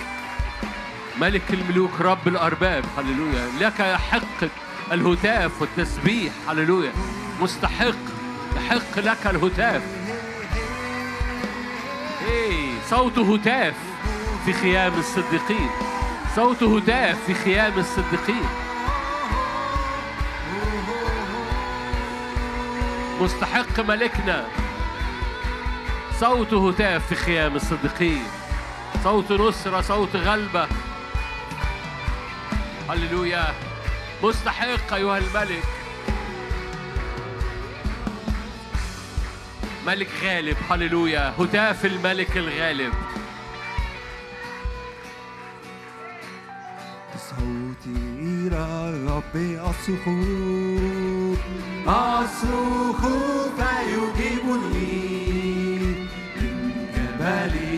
ملك 1.22 1.42
الملوك 1.54 2.02
رب 2.02 2.28
الأرباب. 2.28 2.86
هللويا. 2.98 3.48
لك 3.60 3.80
يحق 3.80 4.50
الهتاف 4.92 5.62
والتسبيح. 5.62 6.34
هللويا. 6.50 6.92
مستحق. 7.42 7.96
يحق 8.56 9.00
لك 9.00 9.28
الهتاف. 9.28 9.82
إيه 12.28 12.70
صوت 12.90 13.20
هتاف 13.20 13.74
في 14.46 14.54
خيام 14.54 14.94
الصديقين. 15.00 15.70
صوت 16.36 16.64
هتاف 16.64 17.18
في 17.28 17.34
خيام 17.34 17.74
الصديقين. 17.78 18.50
مستحق 23.22 23.80
ملكنا. 23.80 24.46
صوت 26.20 26.54
هتاف 26.54 27.08
في 27.08 27.16
خيام 27.16 27.56
الصديقين. 27.56 28.24
صوت 29.04 29.32
نصرة 29.32 29.82
صوت 29.82 30.16
غلبة. 30.16 30.68
هللويا. 32.90 33.54
مستحق 34.24 34.94
أيها 34.94 35.18
الملك. 35.18 35.64
ملك 39.88 40.10
غالب 40.24 40.58
هللويا. 40.70 41.34
هتاف 41.40 41.86
الملك 41.86 42.38
الغالب. 42.38 42.94
صوتي 47.30 47.98
إلى 48.20 48.90
الرب 48.90 49.36
أصرخ 49.60 50.08
أصرخ 51.88 53.02
فيجيبني 53.58 54.94
من 56.36 56.56
جبل 56.96 57.73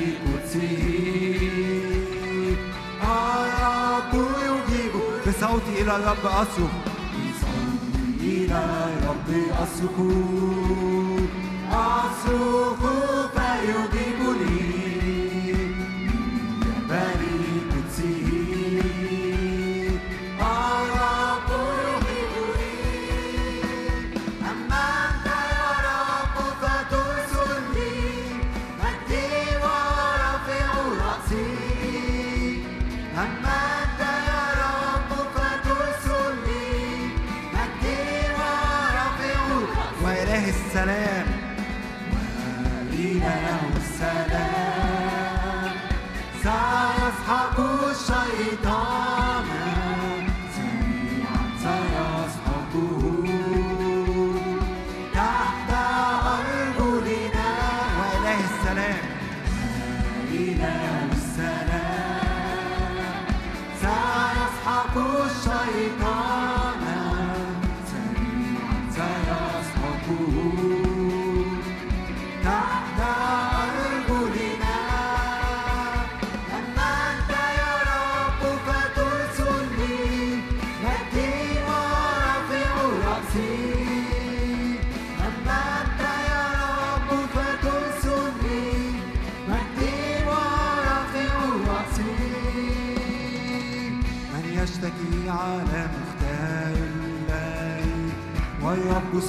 بصوتي 5.45 5.81
إلى 5.81 5.95
الرب 5.95 6.25
أصرخ 6.25 6.73
بصوتي 7.13 8.45
إلى 8.45 8.59
الرب 8.97 9.29
أصرخ 9.63 9.97
أصرخ 11.71 12.81
فيجيبني. 13.35 14.85
من 15.53 16.61
جبل 16.89 17.34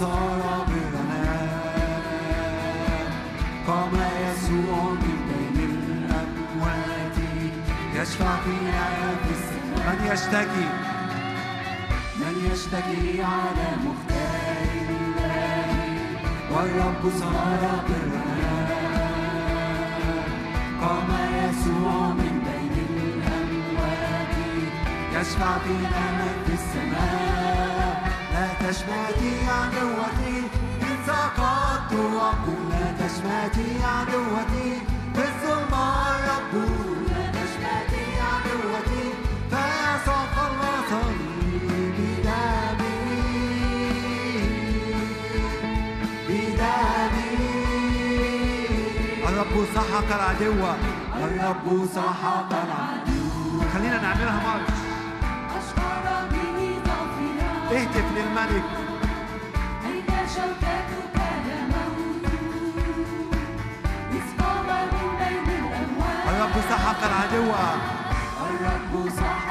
صار 0.01 0.67
برنا 0.69 1.49
قام 3.67 3.95
يسوع 4.27 4.83
من 5.03 5.19
بين 5.29 5.59
الأموات 5.71 7.17
يشفع 7.95 8.37
فينا 8.45 8.87
في 9.23 9.31
السماء 9.39 9.87
من 9.87 9.99
يشتكي 10.13 10.69
من 12.21 12.35
يشتكي 12.53 13.23
على 13.23 13.69
مختار 13.87 14.69
الله 14.91 15.67
والرب 16.51 17.03
صار 17.21 17.63
برنا 17.89 18.27
قام 20.81 21.11
يسوع 21.35 22.09
من 22.09 22.35
بين 22.47 22.75
الأموات 22.91 24.35
يشفع 25.13 25.59
فينا 25.59 26.07
في 26.47 26.53
السماء. 26.53 27.46
لا 28.37 28.49
تشمتي 28.69 29.33
عدوتي 29.49 30.39
إن 30.83 30.97
سقطت 31.07 31.93
وأقول 31.93 32.63
لا 32.71 32.87
تشمتي 33.01 33.85
عدوتي 33.85 34.69
في 35.15 35.23
الظلمة 35.29 35.85
الرب 36.17 36.55
لا 37.09 37.25
تشمتي 37.37 38.05
عدوتي 38.31 39.05
فيسوع 39.51 40.23
خلصني 40.37 41.57
بدمه 41.97 42.97
بدمه 46.29 47.37
الرب 49.29 49.55
سحق 49.75 50.09
العدو. 50.15 50.63
الرب 51.25 51.67
سحق 51.95 52.53
العدو. 52.65 53.21
خلينا 53.75 53.99
نعملها 54.03 54.39
ظافرا 54.45 54.86
اهتف 57.73 58.07
للملك. 58.17 58.65
أين 59.87 60.07
شوكتك 60.35 60.89
يا 61.49 61.61
موت 61.73 62.25
إذ 64.17 64.27
قام 64.41 64.69
من 64.93 65.09
بين 65.21 65.49
الأموات 65.61 66.25
الرب 66.29 66.57
سحق 66.71 67.01
العدو. 67.11 67.49
الرب 68.47 68.93
سحق 69.19 69.46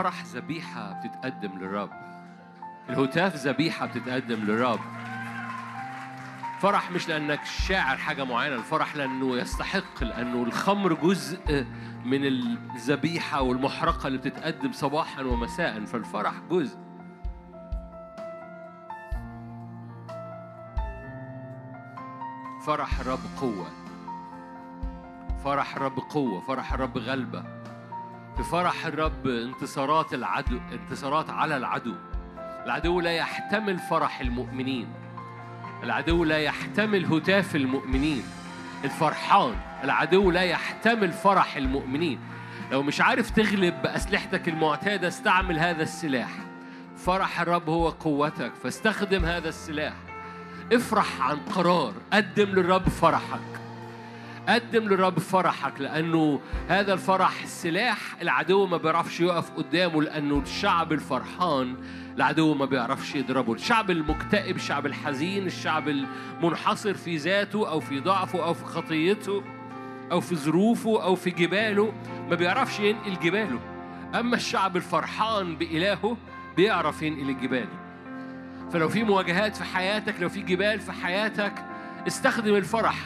الفرح 0.00 0.24
ذبيحة 0.24 0.92
بتتقدم 0.92 1.58
للرب. 1.58 1.90
الهتاف 2.90 3.36
ذبيحة 3.36 3.86
بتتقدم 3.86 4.34
للرب. 4.44 4.80
فرح 6.60 6.90
مش 6.90 7.08
لأنك 7.08 7.44
شاعر 7.44 7.96
حاجة 7.96 8.24
معينة 8.24 8.56
الفرح 8.56 8.96
لأنه 8.96 9.36
يستحق 9.36 10.04
لأنه 10.04 10.42
الخمر 10.42 10.92
جزء 10.92 11.66
من 12.04 12.24
الذبيحة 12.24 13.42
والمحرقة 13.42 14.06
اللي 14.06 14.18
بتتقدم 14.18 14.72
صباحا 14.72 15.22
ومساء 15.22 15.84
فالفرح 15.84 16.34
جزء. 16.50 16.78
فرح 22.66 23.00
الرب 23.00 23.20
قوة. 23.40 23.66
فرح 25.44 25.76
الرب 25.76 25.98
قوة 25.98 26.40
فرح 26.40 26.72
الرب 26.72 26.98
غلبة. 26.98 27.59
في 28.42 28.46
فرح 28.46 28.86
الرب 28.86 29.26
انتصارات 29.26 30.14
العدو 30.14 30.60
انتصارات 30.72 31.30
على 31.30 31.56
العدو. 31.56 31.94
العدو 32.64 33.00
لا 33.00 33.10
يحتمل 33.10 33.78
فرح 33.78 34.20
المؤمنين. 34.20 34.88
العدو 35.82 36.24
لا 36.24 36.38
يحتمل 36.38 37.04
هتاف 37.04 37.56
المؤمنين. 37.56 38.22
الفرحان 38.84 39.54
العدو 39.84 40.30
لا 40.30 40.42
يحتمل 40.42 41.12
فرح 41.12 41.56
المؤمنين. 41.56 42.20
لو 42.72 42.82
مش 42.82 43.00
عارف 43.00 43.30
تغلب 43.30 43.82
بأسلحتك 43.82 44.48
المعتادة 44.48 45.08
استعمل 45.08 45.58
هذا 45.58 45.82
السلاح. 45.82 46.30
فرح 46.96 47.40
الرب 47.40 47.68
هو 47.68 47.88
قوتك 47.88 48.52
فاستخدم 48.62 49.24
هذا 49.24 49.48
السلاح. 49.48 49.94
افرح 50.72 51.20
عن 51.20 51.36
قرار 51.36 51.92
قدم 52.12 52.48
للرب 52.48 52.88
فرحك. 52.88 53.59
قدم 54.48 54.88
للرب 54.88 55.18
فرحك 55.18 55.80
لأنه 55.80 56.40
هذا 56.68 56.92
الفرح 56.92 57.46
سلاح 57.46 57.98
العدو 58.22 58.66
ما 58.66 58.76
بيعرفش 58.76 59.20
يقف 59.20 59.50
قدامه 59.50 60.02
لأنه 60.02 60.38
الشعب 60.38 60.92
الفرحان 60.92 61.76
العدو 62.16 62.54
ما 62.54 62.64
بيعرفش 62.64 63.14
يضربه. 63.14 63.52
الشعب 63.52 63.90
المكتئب 63.90 64.56
الشعب 64.56 64.86
الحزين 64.86 65.46
الشعب 65.46 65.88
المنحصر 65.88 66.94
في 66.94 67.16
ذاته 67.16 67.68
أو 67.68 67.80
في 67.80 68.00
ضعفه 68.00 68.44
أو 68.44 68.54
في 68.54 68.64
خطيته 68.64 69.42
أو 70.12 70.20
في 70.20 70.36
ظروفه 70.36 71.02
أو 71.02 71.14
في 71.14 71.30
جباله 71.30 71.92
ما 72.30 72.34
بيعرفش 72.36 72.80
ينقل 72.80 73.18
جباله. 73.18 73.60
أما 74.14 74.36
الشعب 74.36 74.76
الفرحان 74.76 75.56
بإلهه 75.56 76.16
بيعرف 76.56 77.02
ينقل 77.02 77.30
الجبال 77.30 77.68
فلو 78.72 78.88
في 78.88 79.04
مواجهات 79.04 79.56
في 79.56 79.64
حياتك 79.64 80.14
لو 80.20 80.28
في 80.28 80.42
جبال 80.42 80.80
في 80.80 80.92
حياتك 80.92 81.52
استخدم 82.06 82.54
الفرح 82.54 82.96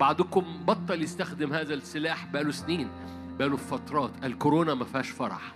بعضكم 0.00 0.64
بطل 0.64 1.02
يستخدم 1.02 1.52
هذا 1.52 1.74
السلاح 1.74 2.26
بقاله 2.26 2.52
سنين 2.52 2.88
بقاله 3.38 3.56
فترات. 3.56 4.10
الكورونا 4.24 4.74
ما 4.74 4.84
فيهاش 4.84 5.10
فرح. 5.10 5.54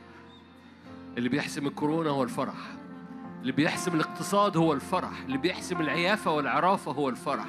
اللي 1.18 1.28
بيحسم 1.28 1.66
الكورونا 1.66 2.10
هو 2.10 2.22
الفرح. 2.22 2.54
اللي 3.40 3.52
بيحسم 3.52 3.94
الاقتصاد 3.94 4.56
هو 4.56 4.72
الفرح. 4.72 5.22
اللي 5.26 5.38
بيحسم 5.38 5.80
العيافة 5.80 6.30
والعرافة 6.32 6.92
هو 6.92 7.08
الفرح. 7.08 7.46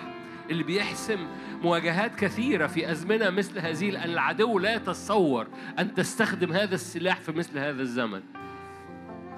اللي 0.49 0.63
بيحسم 0.63 1.27
مواجهات 1.63 2.15
كثيرة 2.15 2.67
في 2.67 2.91
أزمنة 2.91 3.29
مثل 3.29 3.59
هذه 3.59 3.89
لأن 3.89 4.09
العدو 4.09 4.59
لا 4.59 4.75
يتصور 4.75 5.47
أن 5.79 5.93
تستخدم 5.93 6.51
هذا 6.51 6.75
السلاح 6.75 7.19
في 7.19 7.31
مثل 7.31 7.57
هذا 7.57 7.81
الزمن. 7.81 8.21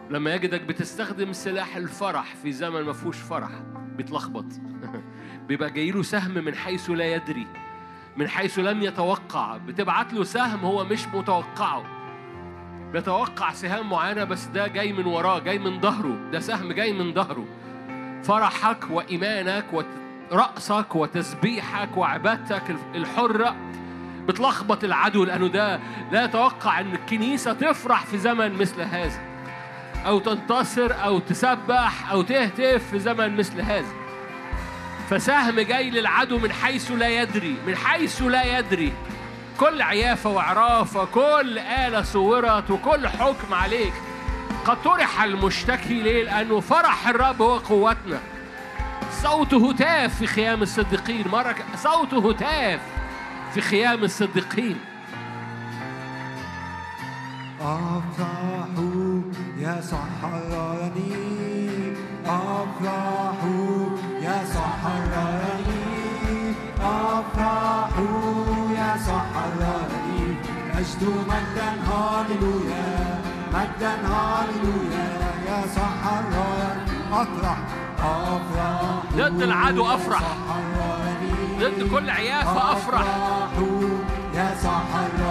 لما 0.10 0.34
يجدك 0.34 0.62
بتستخدم 0.62 1.34
سلاح 1.34 1.76
الفرح 1.76 2.36
في 2.36 2.52
زمن 2.52 2.82
ما 2.82 2.94
فيهوش 2.94 3.18
فرح 3.18 3.50
بيتلخبط. 3.98 4.46
بيبقى 5.48 5.70
جاي 5.70 5.92
له 5.92 6.04
سهم 6.04 6.34
من 6.34 6.56
حيث 6.56 6.90
لا 6.90 7.16
يدري 7.16 7.48
من 8.18 8.28
حيث 8.28 8.60
لم 8.60 8.82
يتوقع. 8.82 9.58
بتبعت 9.58 10.14
له 10.14 10.24
سهم 10.24 10.60
هو 10.60 10.84
مش 10.86 11.08
متوقعه. 11.08 11.84
بيتوقع 12.94 13.54
سهام 13.54 13.90
معينة 13.90 14.24
بس 14.24 14.46
ده 14.46 14.68
جاي 14.68 14.94
من 14.94 15.06
وراه 15.06 15.40
جاي 15.40 15.60
من 15.60 15.82
ظهره. 15.82 16.30
ده 16.32 16.40
سهم 16.40 16.72
جاي 16.72 16.94
من 16.94 17.14
ظهره. 17.14 17.46
فرحك 18.24 18.92
وإيمانك 18.92 19.66
ورأسك 20.32 20.96
وتسبيحك 20.96 21.98
وعبادتك 21.98 22.76
الحرة 22.96 23.56
بتلخبط 24.28 24.84
العدو 24.84 25.24
لأنه 25.24 25.48
ده 25.48 25.80
لا 26.12 26.24
يتوقع 26.26 26.80
أن 26.80 26.94
الكنيسة 26.94 27.54
تفرح 27.54 28.06
في 28.06 28.18
زمن 28.18 28.54
مثل 28.54 28.82
هذا. 28.82 29.35
أو 30.06 30.20
تنتصر 30.20 30.92
أو 31.04 31.20
تسبح 31.20 32.12
أو 32.12 32.22
تهتف 32.22 32.90
في 32.92 33.00
زمن 33.00 33.38
مثل 33.38 33.62
هذا. 33.62 33.94
فسهم 35.10 35.60
جاي 35.60 35.90
للعدو 35.90 36.38
من 36.38 36.52
حيث 36.52 36.92
لا 36.92 37.08
يدري 37.22 37.56
من 37.68 37.76
حيث 37.76 38.22
لا 38.22 38.60
يدري. 38.60 38.94
كل 39.60 39.82
عيافة 39.82 40.30
وعرافة 40.30 41.06
كل 41.06 41.60
آلة 41.60 42.02
صورت 42.02 42.72
وكل 42.72 43.08
حكم 43.08 43.54
عليك. 43.54 43.94
قد 44.66 44.82
طرح 44.82 45.22
المشتكي 45.22 46.02
ليه 46.02 46.24
لأنه 46.24 46.60
فرح 46.60 47.08
الرب 47.08 47.42
هو 47.42 47.58
قوتنا. 47.58 48.20
صوت 49.24 49.54
هتاف 49.54 50.18
في 50.20 50.28
خيام 50.28 50.62
الصديقين. 50.62 51.28
مرة 51.28 51.56
صوت 51.76 52.14
هتاف 52.14 52.80
في 53.54 53.62
خيام 53.62 54.04
الصديقين. 54.04 54.80
أفرح 57.66 58.68
يسوع 59.58 60.00
حررني 60.22 61.14
أفرح 62.26 63.38
يسوع 64.22 64.68
حررني 64.84 66.54
أفرح 66.82 67.90
يسوع 68.72 69.22
حررني 69.34 70.36
مجد 70.76 71.04
مجدا 71.30 71.70
هاليلويا 71.88 73.20
مجدا 73.54 73.94
هاليلويا 74.08 75.08
يسوع 75.48 75.90
حررني 76.04 76.96
أفرح 77.14 77.58
أفرح 78.00 78.82
ضد 79.16 79.42
العدو 79.42 79.86
أفرح. 79.86 80.22
ضد 81.60 81.90
كل 81.92 82.10
عيافة 82.10 82.72
أفرح. 82.74 83.06
يسوع 84.34 84.80
حررني 84.94 85.25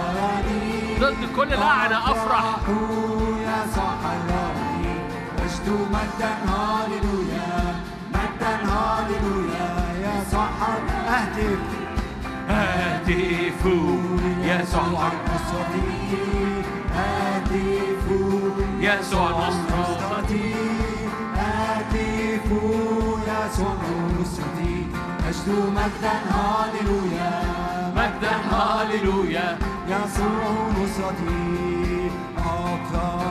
ضد 0.99 1.35
كل 1.35 1.49
لعنة 1.49 2.11
أفرح. 2.11 2.45
يا 3.45 3.59
مجد 5.43 5.67
مجدا 5.91 6.31
هاليلويا 6.47 7.75
مجدا 8.13 8.53
هاليلويا 8.71 9.69
يا 10.03 10.23
صحر 10.31 10.79
اهتف 11.07 11.59
يسوع 18.79 19.29
نصرتي 19.29 19.75
نصرتي. 19.81 20.55
نصرتي 24.21 24.87
مجد 25.27 25.47
مجدا 25.75 26.15
هاليلويا 26.33 27.54
مجدا 28.05 28.35
هاليلويا 28.51 29.57
يسوع 29.87 30.67
نصرتي 30.77 32.11
أفرح 32.37 33.24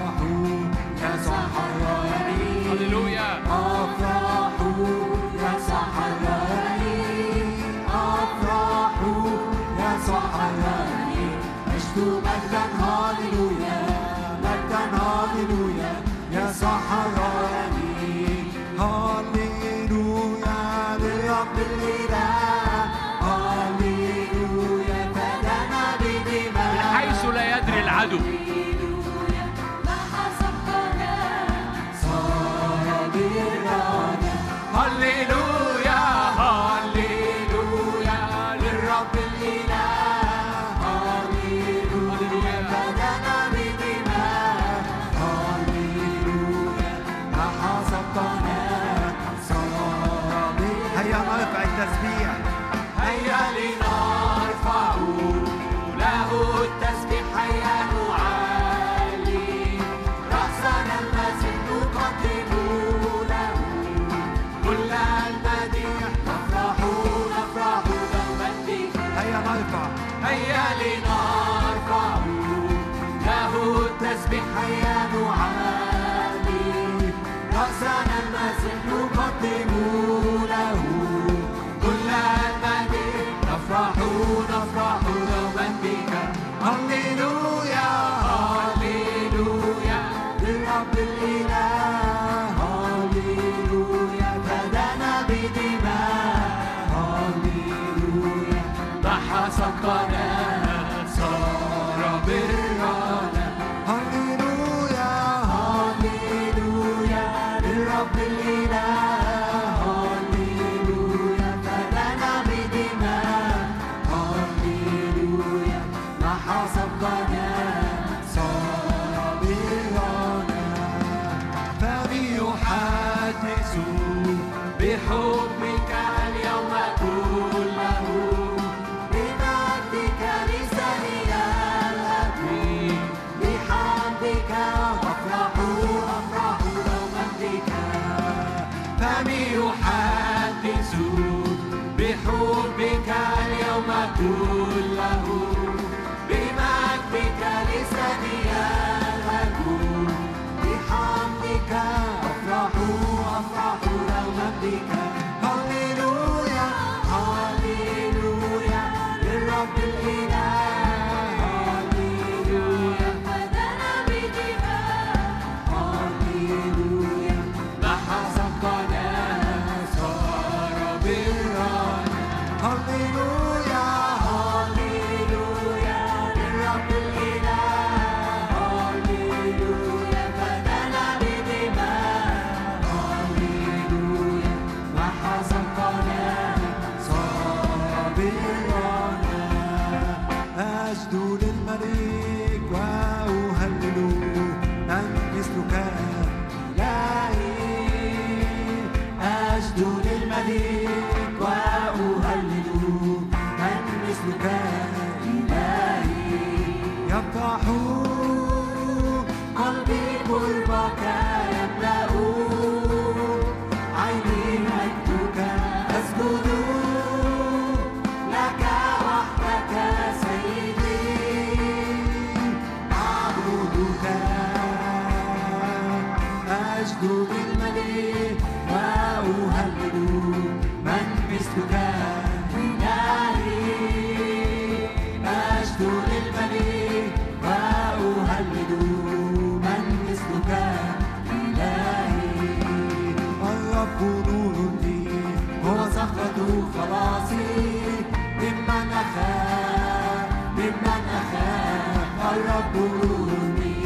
الرب 252.35 252.75
نوري 252.77 253.83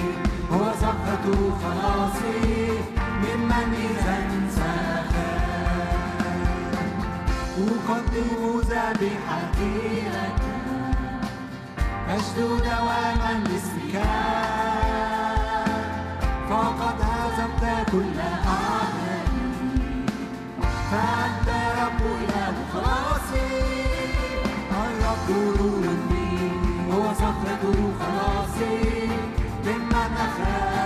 هو 0.53 0.65
صخرة 0.81 1.27
خلاصي 1.63 2.71
ممن 3.23 3.75
إذا 3.75 4.17
انسخاف 4.35 5.13
أقدم 7.59 8.61
ذبيحتي 8.61 10.03
لك 10.15 10.41
أشدو 12.09 12.49
دواما 12.59 13.33
لاسمك 13.45 13.95
فقد 16.51 16.99
هزمت 17.01 17.91
كل 17.93 18.19
أعدائي 18.21 19.39
فأنت 20.91 21.49
رب 21.81 22.01
إله 22.23 22.55
خلاصي. 22.75 23.49
الرب 24.71 25.29
نوري 25.61 25.78
ممن 30.39 30.78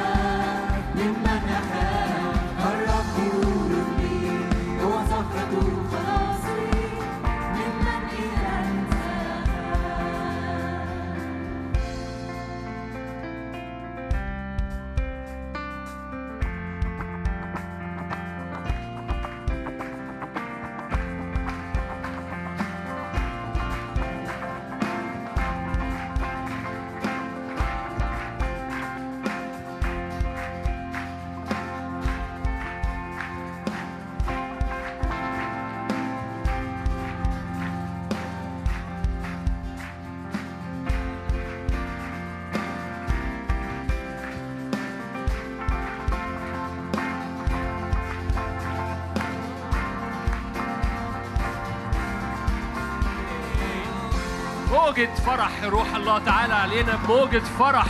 موجة 54.93 55.14
فرح 55.14 55.51
روح 55.64 55.94
الله 55.94 56.19
تعالى 56.19 56.55
علينا 56.55 56.98
موجة 57.09 57.43
فرح. 57.59 57.86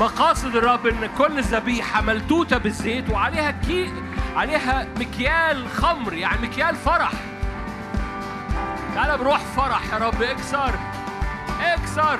مقاصد 0.00 0.56
الرب 0.56 0.86
إن 0.86 1.08
كل 1.18 1.42
ذبيحة 1.42 2.00
ملتوتة 2.00 2.58
بالزيت 2.58 3.10
وعليها 3.10 3.50
كي 3.50 3.92
عليها 4.36 4.86
مكيال 4.96 5.68
خمر 5.68 6.12
يعني 6.12 6.42
مكيال 6.42 6.76
فرح. 6.76 7.12
تعالى 8.94 9.18
بروح 9.18 9.38
فرح 9.38 9.82
يا 9.92 9.98
رب 9.98 10.22
اكسر 10.22 10.74
اكسر. 11.60 12.18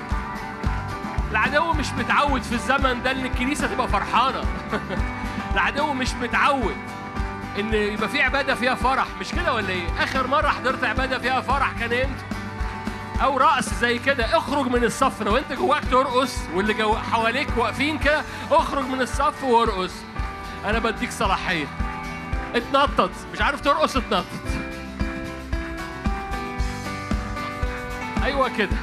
العدو 1.31 1.73
مش 1.73 1.93
متعود 1.93 2.43
في 2.43 2.53
الزمن 2.53 3.03
ده 3.03 3.11
إن 3.11 3.27
الكنيسة 3.27 3.67
تبقى 3.67 3.89
فرحانة. 3.89 4.45
العدو 5.55 5.93
مش 5.93 6.15
متعود 6.15 6.77
إن 7.59 7.75
يبقى 7.75 8.09
في 8.09 8.23
عبادة 8.23 8.55
فيها 8.55 8.75
فرح. 8.75 9.07
مش 9.21 9.33
كده 9.33 9.55
ولا 9.55 9.69
إيه؟ 9.69 9.87
آخر 10.01 10.27
مرة 10.27 10.49
حضرت 10.49 10.85
عبادة 10.85 11.19
فيها 11.19 11.41
فرح 11.41 11.73
كان 11.73 11.93
إمتى؟ 11.93 12.32
أو 13.23 13.39
رقص 13.39 13.75
زي 13.75 13.99
كده 13.99 14.37
اخرج 14.39 14.67
من 14.67 14.85
الصف 14.85 15.23
لو 15.23 15.37
انت 15.37 15.53
جواك 15.53 15.85
ترقص 15.91 16.37
واللي 16.55 16.75
جو 16.75 16.95
حواليك 16.95 17.49
واقفين 17.57 17.99
كده 17.99 18.23
اخرج 18.51 18.85
من 18.85 19.01
الصف 19.01 19.45
وارقص. 19.45 19.93
أنا 20.65 20.79
بديك 20.79 21.11
صلاحية. 21.11 21.67
اتنطط. 22.55 23.11
مش 23.33 23.41
عارف 23.41 23.61
ترقص 23.61 23.97
اتنطط. 23.97 24.25
أيوه 28.25 28.57
كده. 28.57 28.77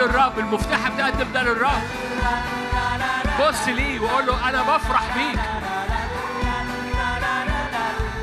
للرب 0.00 0.38
المفتاح 0.38 0.88
بتقدم 0.88 1.32
ده 1.32 1.42
للرب 1.42 1.82
بص 3.40 3.68
ليه 3.68 4.00
وقول 4.00 4.26
له 4.26 4.48
أنا 4.48 4.62
بفرح 4.62 5.16
بيك. 5.16 5.40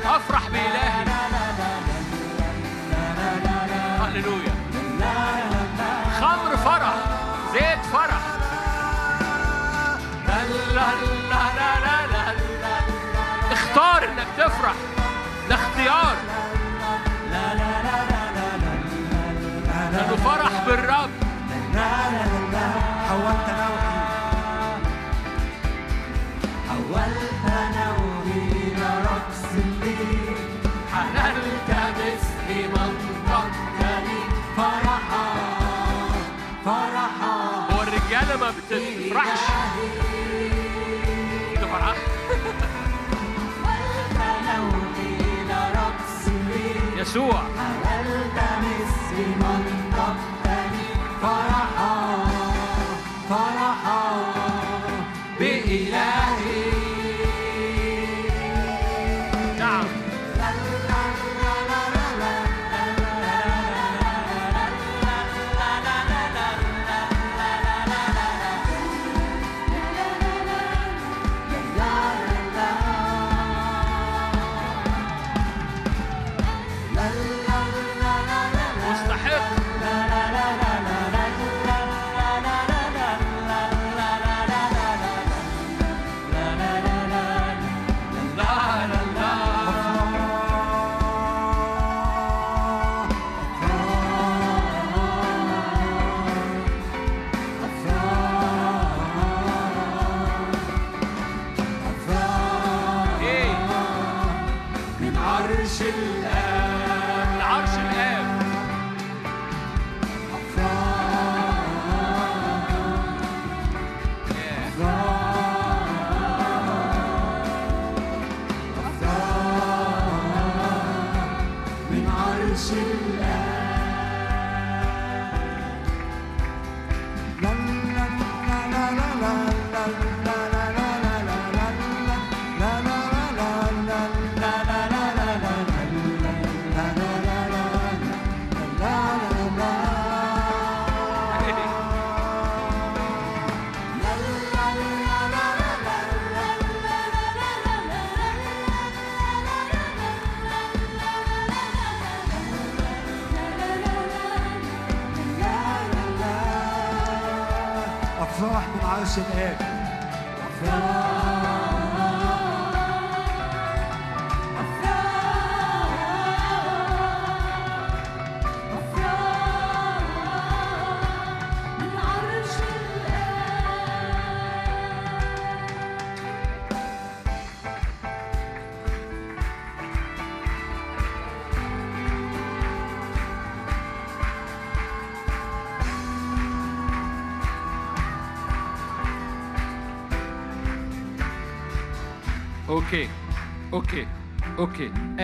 أفرح 0.04 0.48
بإلهي. 0.48 1.04
هللويا. 4.00 4.52
خمر 6.20 6.56
فرح 6.56 6.94
زيت 7.52 7.84
فرح. 7.92 8.20
اختار 13.52 14.04
إنك 14.04 14.26
تفرح. 14.38 14.74
ده 15.48 15.54
اختيار. 15.54 16.16
لأنه 19.92 20.16
فرح 20.16 20.50
بالرب. 20.66 21.17
تفرحش 38.70 39.40
تفرح 41.54 41.96
يسوع. 46.96 47.42
هل 47.84 48.06
التمس 48.06 48.94
منطقتني 49.40 50.88
فرحا 51.22 51.47
Bye. 53.28 53.57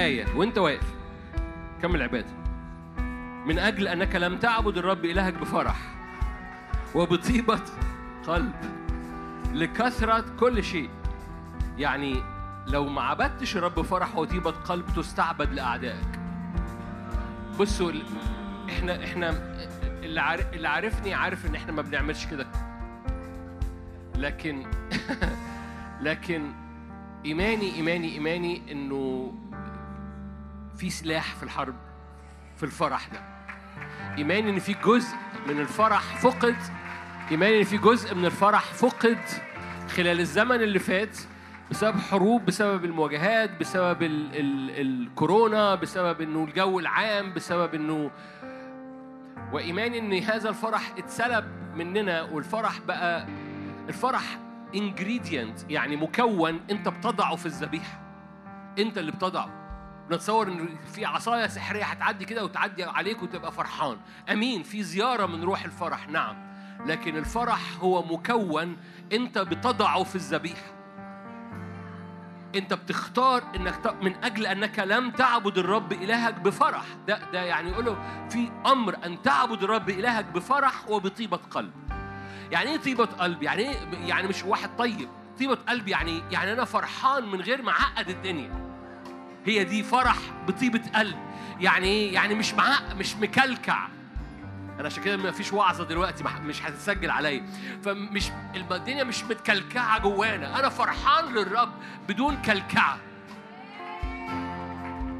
أوكي 0.04 0.22
آية 0.22 0.36
وانت 0.36 0.58
واقف. 0.58 0.94
كمل 1.82 2.02
عبادة 2.02 2.32
من 3.46 3.58
أجل 3.58 3.88
أنك 3.88 4.16
لم 4.16 4.38
تعبد 4.38 4.78
الرب 4.78 5.04
إلهك 5.04 5.34
بفرح 5.34 5.76
وبطيبة 6.94 7.60
قلب 8.26 8.54
لكثرة 9.52 10.24
كل 10.40 10.64
شيء 10.64 10.90
يعني 11.78 12.22
لو 12.66 12.88
ما 12.88 13.02
عبدتش 13.02 13.56
الرب 13.56 13.74
بفرح 13.74 14.16
وطيبة 14.16 14.50
قلب 14.50 14.86
تستعبد 14.96 15.52
لأعدائك. 15.52 16.20
بصوا 17.60 17.92
إحنا 18.68 19.04
إحنا 19.04 19.30
اللي 20.02 20.34
اللي 20.54 20.68
عارفني 20.68 21.14
عارف 21.14 21.46
إن 21.46 21.54
إحنا 21.54 21.72
ما 21.72 21.82
بنعملش 21.82 22.26
كده. 22.26 22.46
لكن 24.16 24.66
لكن 26.00 26.52
إيماني 27.24 27.74
إيماني 27.74 28.12
إيماني 28.12 28.72
إنه 28.72 29.32
في 30.76 30.90
سلاح 30.90 31.34
في 31.34 31.42
الحرب 31.42 31.74
في 32.56 32.62
الفرح 32.62 33.08
ده. 33.08 33.20
ايماني 34.18 34.50
إن 34.50 34.58
في 34.58 34.74
جزء 34.84 35.14
من 35.48 35.60
الفرح 35.60 36.00
فقد 36.16 36.56
ايماني 37.30 37.58
إن 37.58 37.64
في 37.64 37.78
جزء 37.78 38.14
من 38.14 38.24
الفرح 38.24 38.62
فقد 38.64 39.18
خلال 39.96 40.20
الزمن 40.20 40.56
اللي 40.62 40.78
فات 40.78 41.18
بسبب 41.70 41.98
حروب 41.98 42.44
بسبب 42.46 42.84
المواجهات 42.84 43.60
بسبب 43.60 44.02
ال 44.02 44.36
ال 44.36 44.80
الكورونا 44.80 45.74
بسبب 45.74 46.20
إنه 46.20 46.44
الجو 46.44 46.78
العام 46.78 47.32
بسبب 47.34 47.74
إنه 47.74 48.10
وايماني 49.52 49.98
إن 49.98 50.12
هذا 50.22 50.48
الفرح 50.48 50.92
اتسلب 50.98 51.44
مننا 51.74 52.22
والفرح 52.22 52.80
بقى 52.80 53.26
الفرح 53.88 54.38
ingredient 54.74 55.64
يعني 55.70 55.96
مكون 55.96 56.60
أنت 56.70 56.88
بتضعه 56.88 57.36
في 57.36 57.46
الذبيحة. 57.46 58.00
أنت 58.78 58.98
اللي 58.98 59.12
بتضعه. 59.12 59.63
نتصور 60.10 60.48
إن 60.48 60.68
في 60.94 61.04
عصاية 61.04 61.46
سحرية 61.46 61.84
هتعدي 61.84 62.24
كده 62.24 62.44
وتعدي 62.44 62.84
عليك 62.84 63.22
وتبقى 63.22 63.52
فرحان. 63.52 63.96
أمين 64.32 64.62
في 64.62 64.82
زيارة 64.82 65.26
من 65.26 65.44
روح 65.44 65.64
الفرح 65.64 66.08
نعم. 66.08 66.36
لكن 66.86 67.16
الفرح 67.16 67.60
هو 67.80 68.02
مكون 68.02 68.76
أنت 69.12 69.38
بتضعه 69.38 70.02
في 70.04 70.14
الذبيحة. 70.14 70.74
أنت 72.54 72.74
بتختار 72.74 73.42
إنك. 73.56 74.02
من 74.02 74.24
أجل 74.24 74.46
أنك 74.46 74.78
لم 74.78 75.10
تعبد 75.10 75.58
الرب 75.58 75.92
إلهك 75.92 76.34
بفرح. 76.34 76.84
ده 77.06 77.30
ده 77.32 77.42
يعني 77.42 77.70
يقول 77.70 77.84
له 77.84 78.26
في 78.28 78.50
أمر 78.66 78.96
أن 79.04 79.22
تعبد 79.22 79.62
الرب 79.62 79.90
إلهك 79.90 80.24
بفرح 80.24 80.88
وبطيبة 80.88 81.36
قلب. 81.36 81.72
يعني 82.50 82.70
إيه 82.70 82.76
طيبة 82.76 83.04
قلب؟ 83.06 83.42
يعني 83.42 83.62
إيه 83.62 83.76
يعني 84.08 84.28
مش 84.28 84.44
واحد 84.44 84.76
طيب. 84.76 85.08
طيبة 85.38 85.54
قلب 85.68 85.88
يعني 85.88 86.22
يعني 86.30 86.52
أنا 86.52 86.64
فرحان 86.64 87.28
من 87.28 87.40
غير 87.40 87.62
ما 87.62 87.70
أعقد 87.72 88.08
الدنيا. 88.08 88.73
هي 89.46 89.64
دي 89.64 89.82
فرح 89.82 90.16
بطيبة 90.48 90.80
قلب. 90.94 91.16
يعني 91.60 91.86
إيه؟ 91.86 92.14
يعني 92.14 92.34
مش 92.34 92.54
معق 92.54 92.94
مش 92.94 93.16
مكلكع. 93.16 93.88
أنا 94.78 94.86
عشان 94.86 95.02
كده 95.02 95.16
ما 95.16 95.30
فيش 95.30 95.52
وعظة 95.52 95.84
دلوقتي 95.84 96.24
مش 96.24 96.62
هتتسجل 96.62 97.10
عليا. 97.10 97.46
فمش 97.84 98.30
الدنيا 98.54 99.04
مش 99.04 99.24
متكلكعة 99.24 99.98
جوانا. 99.98 100.58
أنا 100.58 100.68
فرحان 100.68 101.34
للرب 101.34 101.72
بدون 102.08 102.42
كلكعة. 102.42 102.98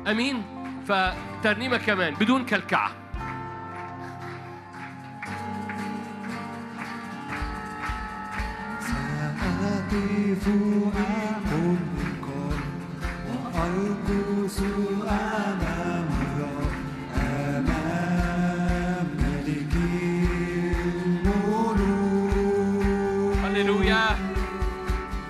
آمين؟ 0.06 0.42
فترنيمة 0.88 1.76
كمان 1.76 2.14
بدون 2.14 2.46
كلكعة. 2.46 2.90
سأقف 8.80 10.48
وأرقص 13.54 14.58
أمام 15.08 16.08
الرب 16.22 16.72
أمام 17.16 19.06
ملك 19.18 19.74
الملوك 21.66 23.36
هللويا 23.44 24.06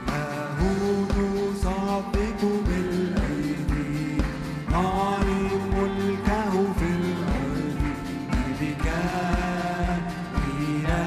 له 0.09 0.59
نصدق 1.10 2.40
بالأيدي 2.66 4.22
نعلن 4.70 5.51
ملكه 5.76 6.52
في 6.78 6.88
الأرض 7.01 7.80
ملكا 8.32 9.05
إلى 10.59 11.01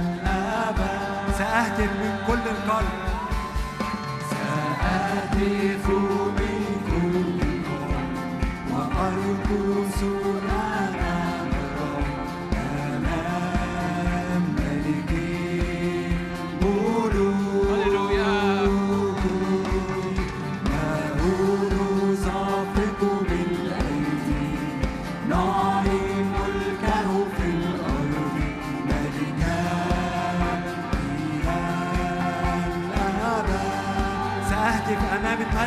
الأبد 0.00 1.32
سأهتف 1.38 1.90
من 2.02 2.12
كل 2.26 2.44
القلب 2.50 2.98
سأهتف 4.30 5.69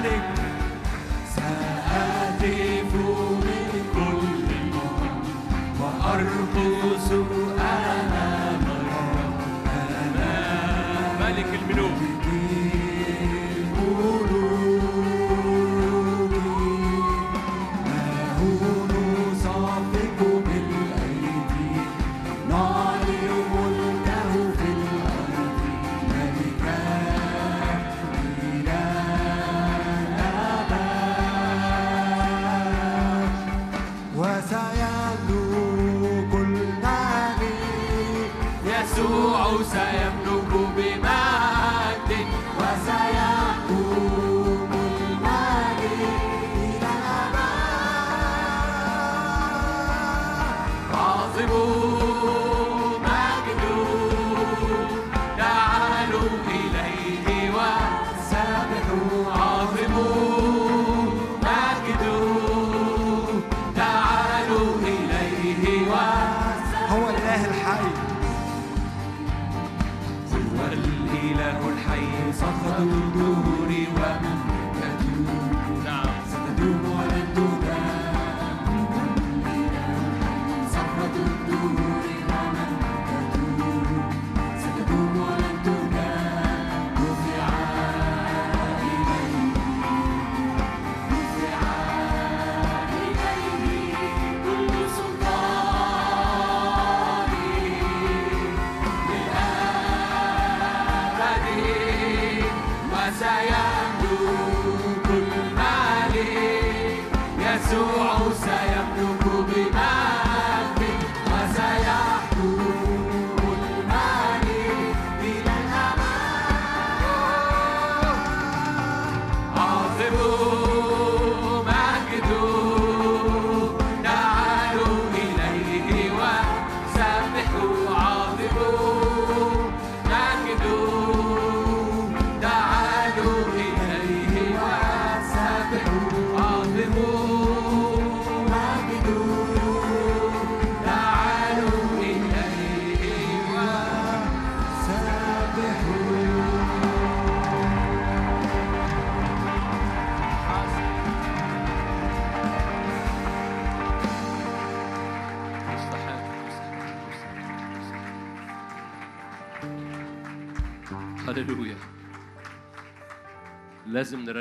standing. 0.04 0.33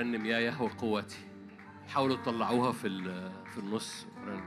رنم 0.02 0.26
يا 0.26 0.38
يهوى 0.38 0.68
قوتي. 0.68 1.18
حاولوا 1.88 2.16
تطلعوها 2.16 2.72
في 2.72 2.88
في 3.52 3.58
النص. 3.58 4.06
رنم 4.26 4.44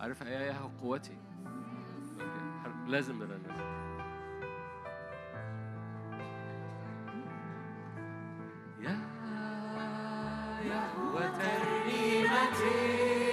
عارف 0.00 0.20
يا 0.20 0.40
يهوى 0.40 0.70
قوتي. 0.82 1.18
لازم 2.86 3.18
نرنم. 3.18 3.56
يا 8.80 8.98
يهوى 10.64 11.28
ترنيمتي. 11.28 13.25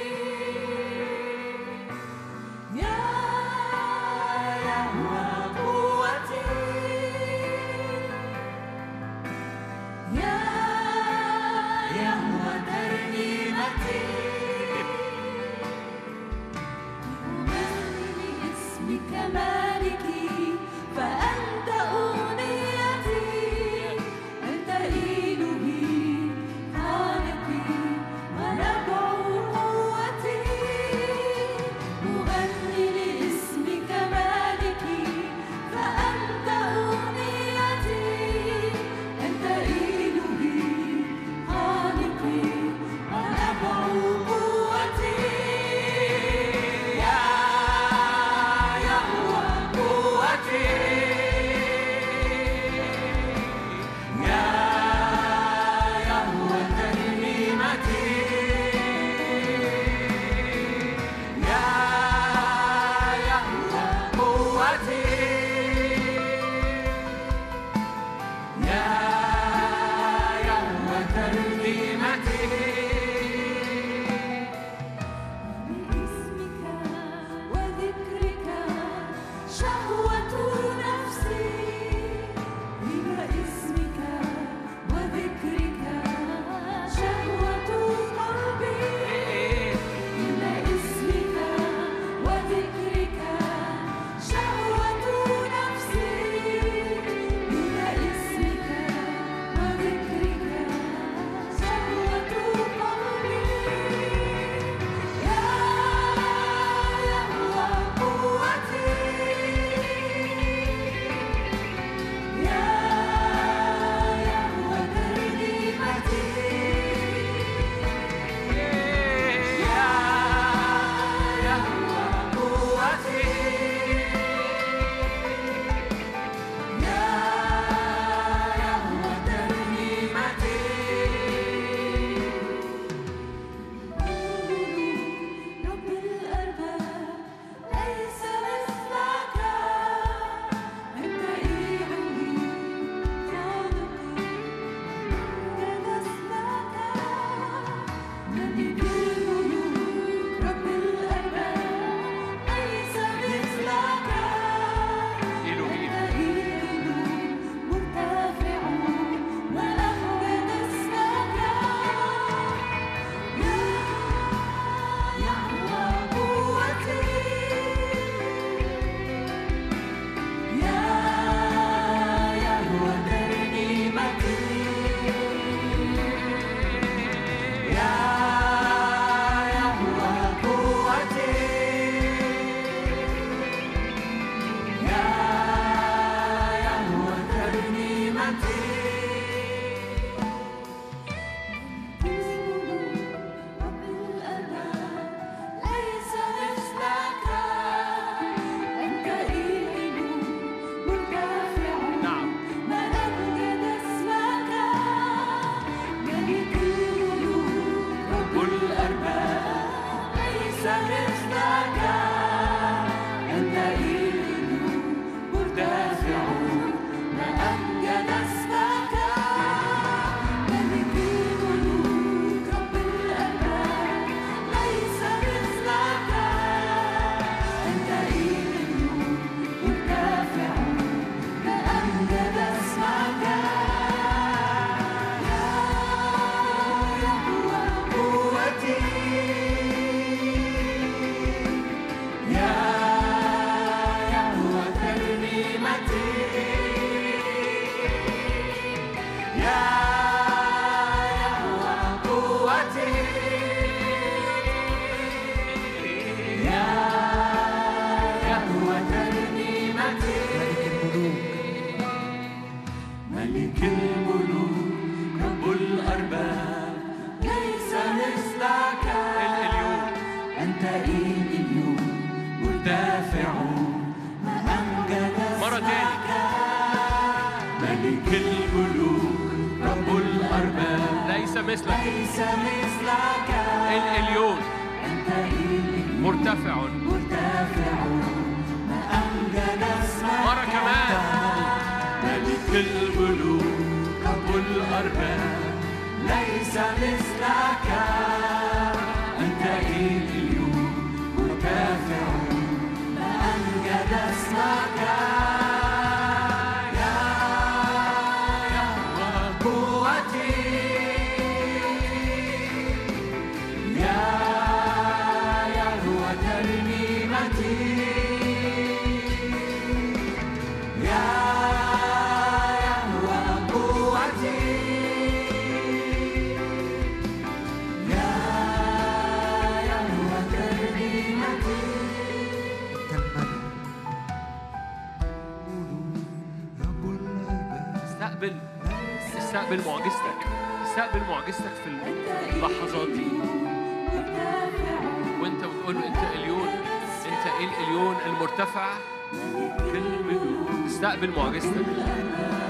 استقبل 351.04 351.20
معجزتك. 351.20 351.66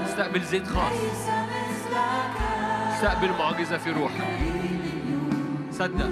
استقبل 0.06 0.42
زيت 0.42 0.66
خاص. 0.66 0.92
استقبل 2.94 3.30
معجزة 3.38 3.78
في 3.78 3.90
روحك. 3.90 4.24
صدق. 5.72 6.10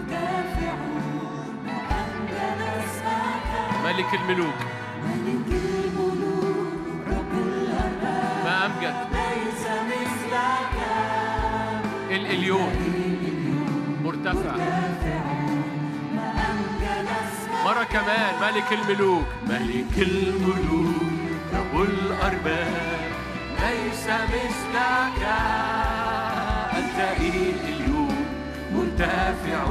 ملك 3.84 4.14
الملوك. 4.14 4.54
ما 8.44 8.66
أمجد 8.66 8.94
الإليون. 12.10 12.72
مرتفع. 14.04 14.56
مرة 17.64 17.84
كمان. 17.84 18.34
ملك 18.42 18.72
الملوك. 18.72 19.26
ملك 19.48 19.98
الملوك. 19.98 21.11
رب 21.72 21.82
الأرباب 21.82 23.00
ليس 23.60 24.06
مثلك. 24.06 25.22
أنت 26.76 26.98
اليوم؟ 27.68 28.24
مرتفع 28.74 29.64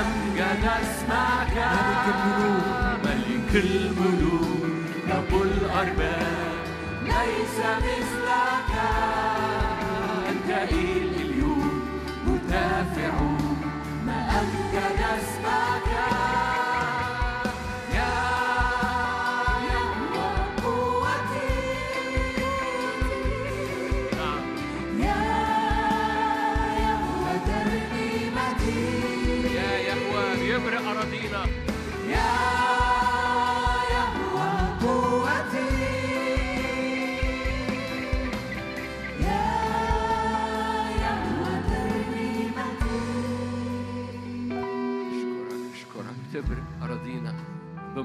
أمجد 0.00 0.64
اسمك 0.82 1.56
ملك 1.56 2.04
الملوك. 2.14 3.04
ملك 3.04 3.64
الملوك. 3.64 4.66
رب 5.10 5.42
الأرباب 5.42 6.56
ليس 7.02 7.58
مثلك. 7.86 8.72
أنت 10.28 10.50
اليوم؟ 11.20 11.82
مرتفع 12.26 13.14
ما 14.06 14.40
أمجد 14.40 15.00
اسمك 15.18 15.35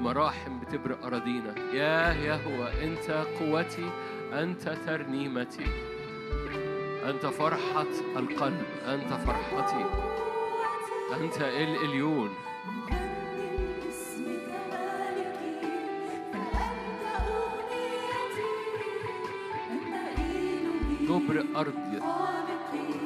بمراحم 0.02 0.58
بتبرق 0.58 1.06
أراضينا. 1.06 1.54
يا 1.74 2.12
يهوى 2.12 2.84
أنت 2.84 3.26
قوتي 3.40 3.90
أنت 4.32 4.68
ترنيمتي. 4.86 5.66
أنت 7.08 7.26
فرحة 7.26 7.92
القلب 8.16 8.66
أنت 8.86 9.12
فرحتي. 9.12 9.84
أنت 11.20 11.36
الإليون. 11.36 12.30
تبرق 21.08 21.58
أرض 21.58 22.02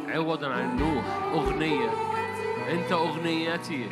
عوضا 0.08 0.48
عن 0.48 0.70
النوح 0.70 1.04
أغنية. 1.34 1.90
أنت 2.70 2.92
أغنيتي. 2.92 3.86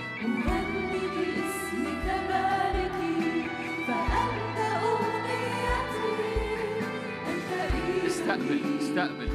استقبل 8.35 8.61
استقبل 8.81 9.28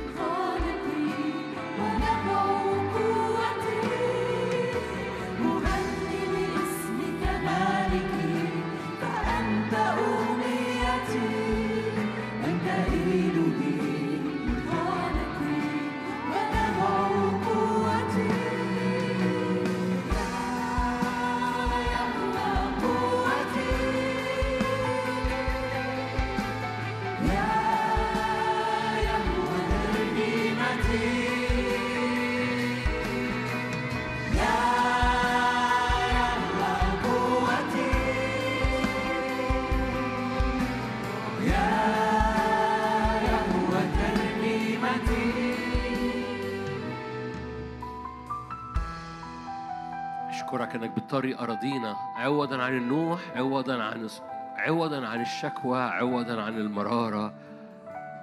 أشكرك 50.60 50.76
أنك 50.76 50.90
بتطري 50.90 51.36
أراضينا 51.40 51.96
عوضا 52.16 52.64
عن 52.64 52.78
النوح 52.78 53.20
عوضا 53.36 53.84
عن 53.84 54.10
عوضا 54.58 55.08
عن 55.08 55.22
الشكوى 55.22 55.82
عوضا 55.82 56.42
عن 56.42 56.58
المرارة. 56.58 57.34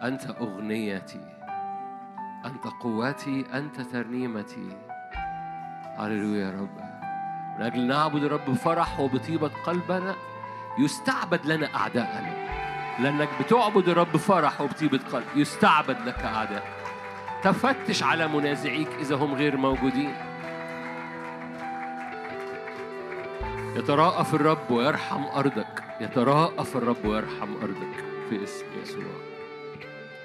أنت 0.02 0.26
أغنيتي 0.40 1.20
أنت 2.44 2.66
قوتي 2.80 3.44
أنت 3.54 3.80
ترنيمتي. 3.80 4.76
هللويا 5.98 6.46
يا 6.46 6.50
رب. 6.50 6.76
من 7.58 7.66
أجل 7.66 7.86
نعبد 7.86 8.24
الرب 8.24 8.50
بفرح 8.50 9.00
وبطيبة 9.00 9.50
قلبنا 9.66 10.14
يستعبد 10.78 11.46
لنا 11.46 11.74
أعداءنا. 11.74 12.32
لأنك 12.98 13.28
بتعبد 13.40 13.88
الرب 13.88 14.12
بفرح 14.12 14.60
وبطيبة 14.60 15.00
قلب 15.12 15.24
يستعبد 15.36 15.96
لك 16.06 16.18
أعداء. 16.18 16.64
تفتش 17.42 18.02
على 18.02 18.28
منازعيك 18.28 18.88
إذا 19.00 19.16
هم 19.16 19.34
غير 19.34 19.56
موجودين. 19.56 20.25
يتراءف 23.76 24.34
الرب 24.34 24.70
ويرحم 24.70 25.24
أرضك. 25.24 25.96
يتراءف 26.00 26.76
الرب 26.76 27.04
ويرحم 27.04 27.56
أرضك 27.56 27.94
في 28.28 28.44
اسم 28.44 28.66
يسوع. 28.82 29.36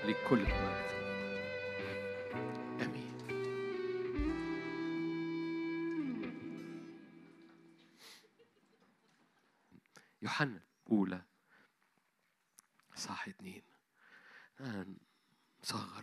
لكل 0.05 0.39
المجد 0.39 0.91
آمين. 2.81 3.17
يوحنا 10.21 10.61
أولى 10.91 11.21
صح 12.95 13.27
اتنين 13.27 13.63
آه، 14.59 14.85
نصغر 15.63 16.00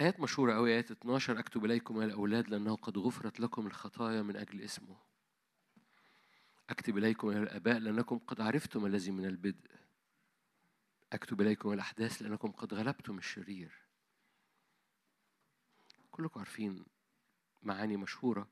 آيات 0.00 0.20
مشهورة 0.20 0.54
أوي 0.54 0.74
آيات 0.74 0.90
12 0.90 1.38
أكتب 1.38 1.64
إليكم 1.64 2.00
يا 2.00 2.06
الأولاد 2.06 2.48
لأنه 2.48 2.76
قد 2.76 2.98
غفرت 2.98 3.40
لكم 3.40 3.66
الخطايا 3.66 4.22
من 4.22 4.36
أجل 4.36 4.60
اسمه. 4.60 4.96
أكتب 6.70 6.98
إليكم 6.98 7.30
يا 7.30 7.38
الآباء 7.38 7.78
لأنكم 7.78 8.18
قد 8.18 8.40
عرفتم 8.40 8.86
الذي 8.86 9.10
من 9.10 9.26
البدء. 9.26 9.70
أكتب 11.12 11.40
إليكم 11.40 11.72
الأحداث 11.72 12.22
لأنكم 12.22 12.50
قد 12.50 12.74
غلبتم 12.74 13.18
الشرير. 13.18 13.72
كلكم 16.10 16.40
عارفين 16.40 16.84
معاني 17.62 17.96
مشهورة. 17.96 18.48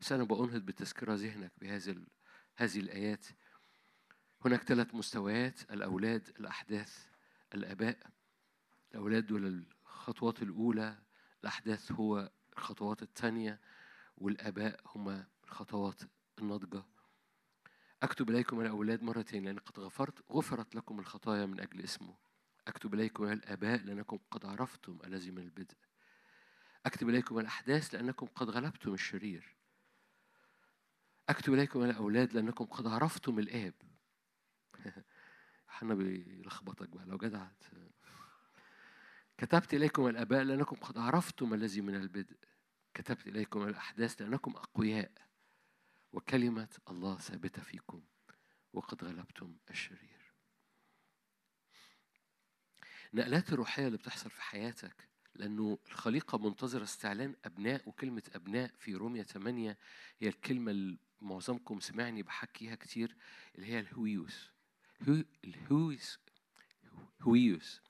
بس 0.00 0.12
أنا 0.12 0.24
بأنهض 0.24 0.66
بالتذكرة 0.66 1.14
ذهنك 1.14 1.52
بهذه 1.60 2.06
هذه 2.56 2.80
الآيات. 2.80 3.26
هناك 4.44 4.62
ثلاث 4.62 4.94
مستويات 4.94 5.70
الأولاد 5.70 6.28
الأحداث 6.40 7.06
الآباء. 7.54 7.98
الأولاد 8.92 9.26
دول 9.26 9.64
الخطوات 10.08 10.42
الأولى 10.42 10.98
الأحداث 11.40 11.92
هو 11.92 12.30
الخطوات 12.56 13.02
الثانية 13.02 13.60
والآباء 14.16 14.80
هما 14.86 15.26
الخطوات 15.44 16.00
الناضجة. 16.38 16.82
أكتب 18.02 18.30
إليكم 18.30 18.60
الأولاد 18.60 19.02
مرتين 19.02 19.44
لأن 19.44 19.58
قد 19.58 19.78
غفرت 19.78 20.32
غفرت 20.32 20.74
لكم 20.74 20.98
الخطايا 20.98 21.46
من 21.46 21.60
أجل 21.60 21.80
اسمه. 21.80 22.16
أكتب 22.68 22.94
إليكم 22.94 23.26
يا 23.26 23.32
الآباء 23.32 23.78
لأنكم 23.84 24.18
قد 24.30 24.46
عرفتم 24.46 24.98
الذي 25.04 25.30
من 25.30 25.42
البدء. 25.42 25.76
أكتب 26.86 27.08
إليكم 27.08 27.38
الأحداث 27.38 27.94
لأنكم 27.94 28.26
قد 28.26 28.50
غلبتم 28.50 28.94
الشرير. 28.94 29.56
أكتب 31.28 31.54
إليكم 31.54 31.82
الأولاد 31.84 32.32
لأنكم 32.32 32.64
قد 32.64 32.86
عرفتم 32.86 33.38
الآب. 33.38 33.74
حنا 35.68 35.94
بيلخبطك 35.94 36.88
بقى 36.88 37.06
لو 37.06 37.16
جدع 37.18 37.46
كتبت 39.38 39.74
إليكم 39.74 40.06
الآباء 40.06 40.42
لأنكم 40.42 40.76
قد 40.76 40.98
عرفتم 40.98 41.54
الذي 41.54 41.80
من 41.80 41.94
البدء. 41.94 42.36
كتبت 42.94 43.26
إليكم 43.26 43.68
الأحداث 43.68 44.22
لأنكم 44.22 44.50
أقوياء. 44.56 45.12
وكلمة 46.12 46.68
الله 46.88 47.18
ثابتة 47.18 47.62
فيكم. 47.62 48.02
وقد 48.72 49.04
غلبتم 49.04 49.56
الشرير. 49.70 50.34
نقلات 53.14 53.52
الروحية 53.52 53.86
اللي 53.86 53.98
بتحصل 53.98 54.30
في 54.30 54.42
حياتك 54.42 55.08
لأنه 55.34 55.78
الخليقة 55.86 56.38
منتظرة 56.38 56.82
استعلان 56.84 57.36
أبناء 57.44 57.88
وكلمة 57.88 58.22
أبناء 58.34 58.70
في 58.78 58.94
رومية 58.94 59.22
8 59.22 59.78
هي 60.20 60.28
الكلمة 60.28 60.70
اللي 60.70 60.98
معظمكم 61.20 61.80
سمعني 61.80 62.22
بحكيها 62.22 62.74
كتير 62.74 63.16
اللي 63.54 63.66
هي 63.66 63.80
الهويوس. 63.80 64.50
هو 65.08 65.24
الهويس 65.44 66.18
هويوس. 67.22 67.87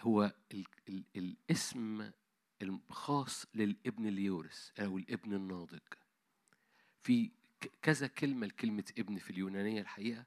هو 0.00 0.32
ال 0.54 0.64
ال 0.88 1.04
الاسم 1.16 2.10
الخاص 2.62 3.46
للابن 3.54 4.06
اللي 4.06 4.24
يورث 4.24 4.70
أو 4.80 4.98
الابن 4.98 5.34
الناضج. 5.34 5.80
في 7.00 7.30
كذا 7.82 8.06
كلمة 8.06 8.46
لكلمة 8.46 8.84
ابن 8.98 9.18
في 9.18 9.30
اليونانية 9.30 9.80
الحقيقة 9.80 10.24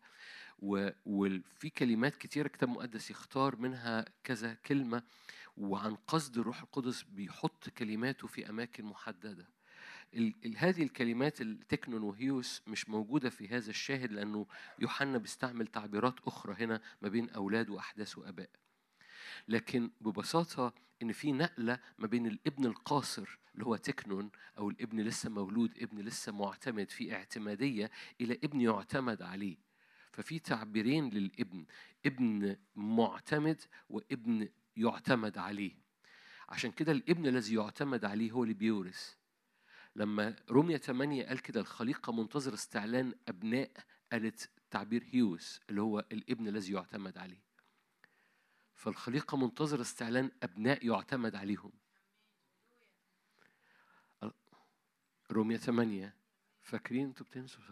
وفي 1.05 1.69
كلمات 1.69 2.15
كتيرة 2.15 2.45
الكتاب 2.47 2.69
المقدس 2.69 3.11
يختار 3.11 3.55
منها 3.55 4.05
كذا 4.23 4.53
كلمة 4.53 5.03
وعن 5.57 5.95
قصد 5.95 6.37
الروح 6.37 6.61
القدس 6.61 7.03
بيحط 7.03 7.69
كلماته 7.69 8.27
في 8.27 8.49
أماكن 8.49 8.85
محددة. 8.85 9.49
ال- 10.13 10.57
هذه 10.57 10.83
الكلمات 10.83 11.41
التكنون 11.41 12.01
وهيوس 12.03 12.61
مش 12.67 12.89
موجودة 12.89 13.29
في 13.29 13.47
هذا 13.47 13.69
الشاهد 13.69 14.11
لأنه 14.11 14.47
يوحنا 14.79 15.17
بيستعمل 15.17 15.67
تعبيرات 15.67 16.19
أخرى 16.19 16.63
هنا 16.63 16.81
ما 17.01 17.09
بين 17.09 17.29
أولاد 17.29 17.69
وأحداث 17.69 18.17
وآباء. 18.17 18.49
لكن 19.47 19.91
ببساطة 20.01 20.73
إن 21.01 21.11
في 21.11 21.31
نقلة 21.31 21.79
ما 21.97 22.07
بين 22.07 22.27
الابن 22.27 22.65
القاصر 22.65 23.37
اللي 23.53 23.65
هو 23.65 23.75
تكنون 23.75 24.31
أو 24.57 24.69
الابن 24.69 24.99
لسه 24.99 25.29
مولود 25.29 25.77
ابن 25.81 25.99
لسه 25.99 26.31
معتمد 26.31 26.89
في 26.91 27.13
اعتمادية 27.15 27.91
إلى 28.21 28.33
ابن 28.43 28.61
يعتمد 28.61 29.21
عليه. 29.21 29.57
ففي 30.11 30.39
تعبيرين 30.39 31.09
للابن 31.09 31.65
ابن 32.05 32.55
معتمد 32.75 33.61
وابن 33.89 34.49
يعتمد 34.77 35.37
عليه. 35.37 35.73
عشان 36.49 36.71
كده 36.71 36.91
الابن 36.91 37.27
الذي 37.27 37.55
يعتمد 37.55 38.05
عليه 38.05 38.31
هو 38.31 38.43
اللي 38.43 38.53
بيورث 38.53 39.13
لما 39.95 40.35
رومية 40.49 40.77
8 40.77 41.23
قال 41.23 41.39
كده 41.39 41.59
الخليقة 41.61 42.13
منتظر 42.13 42.53
استعلان 42.53 43.13
أبناء 43.27 43.71
قالت 44.11 44.49
تعبير 44.71 45.03
هيوس 45.11 45.59
اللي 45.69 45.81
هو 45.81 46.05
الابن 46.11 46.47
الذي 46.47 46.73
يعتمد 46.73 47.17
عليه. 47.17 47.50
فالخليقة 48.81 49.37
منتظر 49.37 49.81
استعلان 49.81 50.31
أبناء 50.43 50.85
يعتمد 50.85 51.35
عليهم. 51.35 51.71
رومية 55.31 55.57
8 55.57 56.15
فاكرين؟ 56.61 57.05
أنتوا 57.07 57.25
بتنسوا؟ 57.25 57.63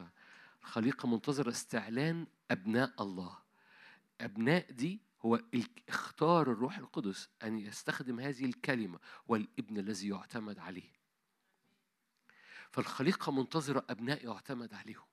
الخليقة 0.61 1.07
منتظرة 1.07 1.49
استعلان 1.49 2.27
أبناء 2.51 3.03
الله. 3.03 3.39
أبناء 4.21 4.71
دي 4.71 5.01
هو 5.21 5.41
اختار 5.89 6.51
الروح 6.51 6.77
القدس 6.77 7.29
أن 7.43 7.59
يستخدم 7.59 8.19
هذه 8.19 8.45
الكلمة 8.45 8.99
والابن 9.27 9.77
الذي 9.77 10.07
يعتمد 10.07 10.59
عليه. 10.59 10.91
فالخليقة 12.71 13.31
منتظرة 13.31 13.85
أبناء 13.89 14.25
يعتمد 14.25 14.73
عليهم. 14.73 15.07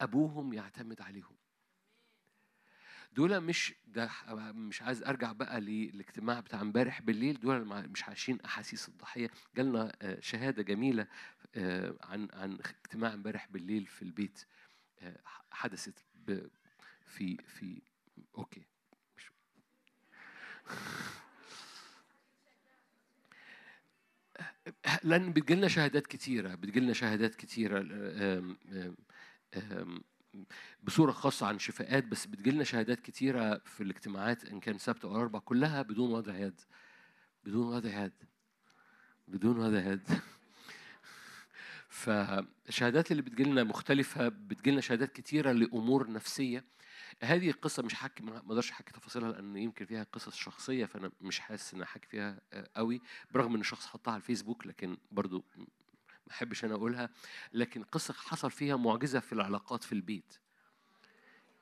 أبوهم 0.00 0.52
يعتمد 0.52 1.00
عليهم. 1.00 1.41
دول 3.12 3.40
مش 3.40 3.74
ده 3.86 4.10
مش 4.52 4.82
عايز 4.82 5.02
أرجع 5.02 5.32
بقى 5.32 5.60
للاجتماع 5.60 6.40
بتاع 6.40 6.60
امبارح 6.60 7.02
بالليل 7.02 7.40
دول 7.40 7.64
مش 7.88 8.04
عايشين 8.04 8.38
أحاسيس 8.40 8.88
الضحية. 8.88 9.30
جالنا 9.56 9.92
آه، 10.02 10.20
شهادة 10.20 10.62
جميلة 10.62 11.06
آه، 11.56 11.94
عن 12.02 12.28
عن 12.32 12.52
اجتماع 12.84 13.14
امبارح 13.14 13.48
بالليل 13.50 13.86
في 13.86 14.02
البيت 14.02 14.44
آه، 15.02 15.16
حدثت 15.50 16.04
في 17.06 17.36
في 17.46 17.82
أوكي. 18.38 18.62
مش 19.16 19.30
لأن 25.04 25.32
بتجيلنا 25.32 25.68
شهادات 25.68 26.06
كتيرة 26.06 26.54
بتجيلنا 26.54 26.92
شهادات 26.92 27.34
كتيرة 27.34 27.82
بصورة 30.82 31.12
خاصة 31.12 31.46
عن 31.46 31.58
شفاءات 31.58 32.04
بس 32.04 32.26
بتجيلنا 32.26 32.64
شهادات 32.64 33.00
كتيرة 33.00 33.58
في 33.64 33.82
الاجتماعات 33.82 34.44
إن 34.44 34.60
كان 34.60 34.78
سبت 34.78 35.04
أو 35.04 35.20
أربع 35.20 35.38
كلها 35.38 35.82
بدون 35.82 36.10
وضع 36.12 36.38
يد. 36.38 36.60
بدون 37.44 37.66
وضع 37.66 38.04
يد. 38.04 38.12
بدون 39.28 39.58
وضع 39.58 39.78
يد. 39.78 40.08
فالشهادات 41.88 43.10
اللي 43.10 43.22
بتجيلنا 43.22 43.64
مختلفة 43.64 44.28
بتجيلنا 44.28 44.80
شهادات 44.80 45.12
كتيرة 45.12 45.52
لأمور 45.52 46.10
نفسية. 46.10 46.64
هذه 47.22 47.50
القصة 47.50 47.82
مش 47.82 47.94
حكي 47.94 48.22
ما 48.22 48.36
أقدرش 48.36 48.70
أحكي 48.70 48.92
تفاصيلها 48.92 49.32
لأن 49.32 49.56
يمكن 49.56 49.84
فيها 49.84 50.06
قصص 50.12 50.36
شخصية 50.36 50.84
فأنا 50.86 51.10
مش 51.20 51.40
حاسس 51.40 51.74
إن 51.74 51.82
أحكي 51.82 52.08
فيها 52.08 52.40
آه، 52.52 52.68
قوي 52.76 53.00
برغم 53.34 53.54
إن 53.54 53.62
شخص 53.62 53.86
حطها 53.86 54.12
على 54.12 54.20
الفيسبوك 54.20 54.66
لكن 54.66 54.96
برضو 55.10 55.44
ما 56.26 56.32
أحبش 56.32 56.64
أنا 56.64 56.74
أقولها 56.74 57.10
لكن 57.52 57.82
قصة 57.82 58.14
حصل 58.14 58.50
فيها 58.50 58.76
معجزة 58.76 59.20
في 59.20 59.32
العلاقات 59.32 59.84
في 59.84 59.92
البيت. 59.92 60.34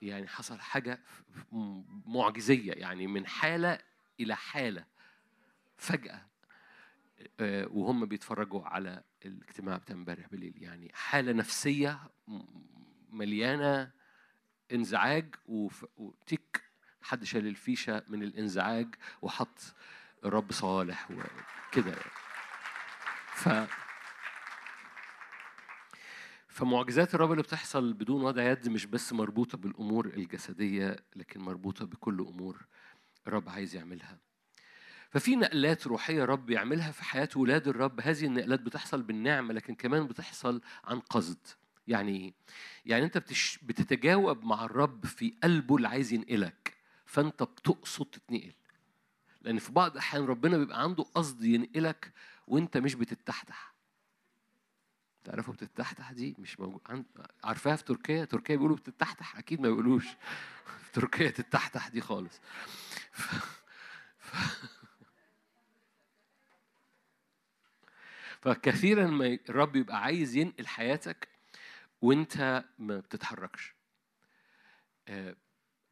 يعني 0.02 0.28
حصل 0.28 0.60
حاجة 0.60 1.00
م- 1.52 1.82
معجزية 2.16 2.72
يعني 2.72 3.06
من 3.06 3.26
حالة 3.26 3.78
إلى 4.20 4.36
حالة. 4.36 4.84
فجأة 5.76 6.26
آه، 7.40 7.66
وهم 7.70 8.06
بيتفرجوا 8.06 8.62
على 8.64 9.02
الاجتماع 9.24 9.76
بتاع 9.76 9.96
امبارح 9.96 10.28
بالليل. 10.28 10.62
يعني 10.62 10.90
حالة 10.94 11.32
نفسية 11.32 12.00
م- 12.28 12.42
مليانة 13.10 13.90
إنزعاج 14.72 15.34
وتك 15.46 16.62
حد 17.02 17.24
شال 17.24 17.46
الفيشة 17.46 18.02
من 18.08 18.22
الإنزعاج 18.22 18.94
وحط 19.22 19.74
الرب 20.24 20.52
صالح 20.52 21.10
وكده 21.10 21.90
يعني. 21.90 22.10
ف 23.34 23.48
فمعجزات 26.50 27.14
الرب 27.14 27.30
اللي 27.32 27.42
بتحصل 27.42 27.92
بدون 27.92 28.22
وضع 28.22 28.42
يد 28.50 28.68
مش 28.68 28.86
بس 28.86 29.12
مربوطة 29.12 29.58
بالأمور 29.58 30.06
الجسدية 30.06 30.96
لكن 31.16 31.40
مربوطة 31.40 31.86
بكل 31.86 32.20
أمور 32.20 32.66
الرب 33.26 33.48
عايز 33.48 33.74
يعملها. 33.76 34.18
ففي 35.10 35.36
نقلات 35.36 35.86
روحية 35.86 36.24
رب 36.24 36.50
يعملها 36.50 36.90
في 36.92 37.04
حياة 37.04 37.28
ولاد 37.36 37.68
الرب. 37.68 38.00
هذه 38.00 38.24
النقلات 38.26 38.60
بتحصل 38.60 39.02
بالنعمة 39.02 39.54
لكن 39.54 39.74
كمان 39.74 40.06
بتحصل 40.06 40.60
عن 40.84 41.00
قصد. 41.00 41.38
يعني 41.88 42.16
إيه؟ 42.16 42.34
يعني 42.86 43.04
أنت 43.04 43.18
بتش... 43.18 43.58
بتتجاوب 43.62 44.44
مع 44.44 44.64
الرب 44.64 45.06
في 45.06 45.34
قلبه 45.42 45.76
اللي 45.76 45.88
عايز 45.88 46.12
ينقلك 46.12 46.76
فأنت 47.06 47.42
بتقصد 47.42 48.06
تتنقل. 48.06 48.52
لأن 49.42 49.58
في 49.58 49.72
بعض 49.72 49.92
الأحيان 49.92 50.24
ربنا 50.24 50.58
بيبقى 50.58 50.82
عنده 50.82 51.04
قصد 51.04 51.44
ينقلك 51.44 52.12
وأنت 52.46 52.76
مش 52.76 52.94
بتتحتح 52.94 53.69
تعرفوا 55.24 55.54
بتتحتح 55.54 56.12
دي 56.12 56.36
مش 56.38 56.60
موجود. 56.60 57.04
عارفاها 57.44 57.76
في 57.76 57.84
تركيا؟ 57.84 58.24
تركيا 58.24 58.56
بيقولوا 58.56 58.76
بتتحتح 58.76 59.38
أكيد 59.38 59.60
ما 59.60 59.68
بيقولوش. 59.68 60.06
في 60.84 60.92
تركيا 60.92 61.30
تتحتح 61.30 61.88
دي 61.88 62.00
خالص. 62.00 62.40
ف... 63.12 63.34
ف... 64.18 64.34
فكثيرا 68.40 69.06
ما 69.06 69.38
الرب 69.48 69.76
يبقى 69.76 70.02
عايز 70.02 70.36
ينقل 70.36 70.66
حياتك 70.66 71.28
وأنت 72.02 72.64
ما 72.78 72.98
بتتحركش. 73.00 73.74
آه، 75.08 75.36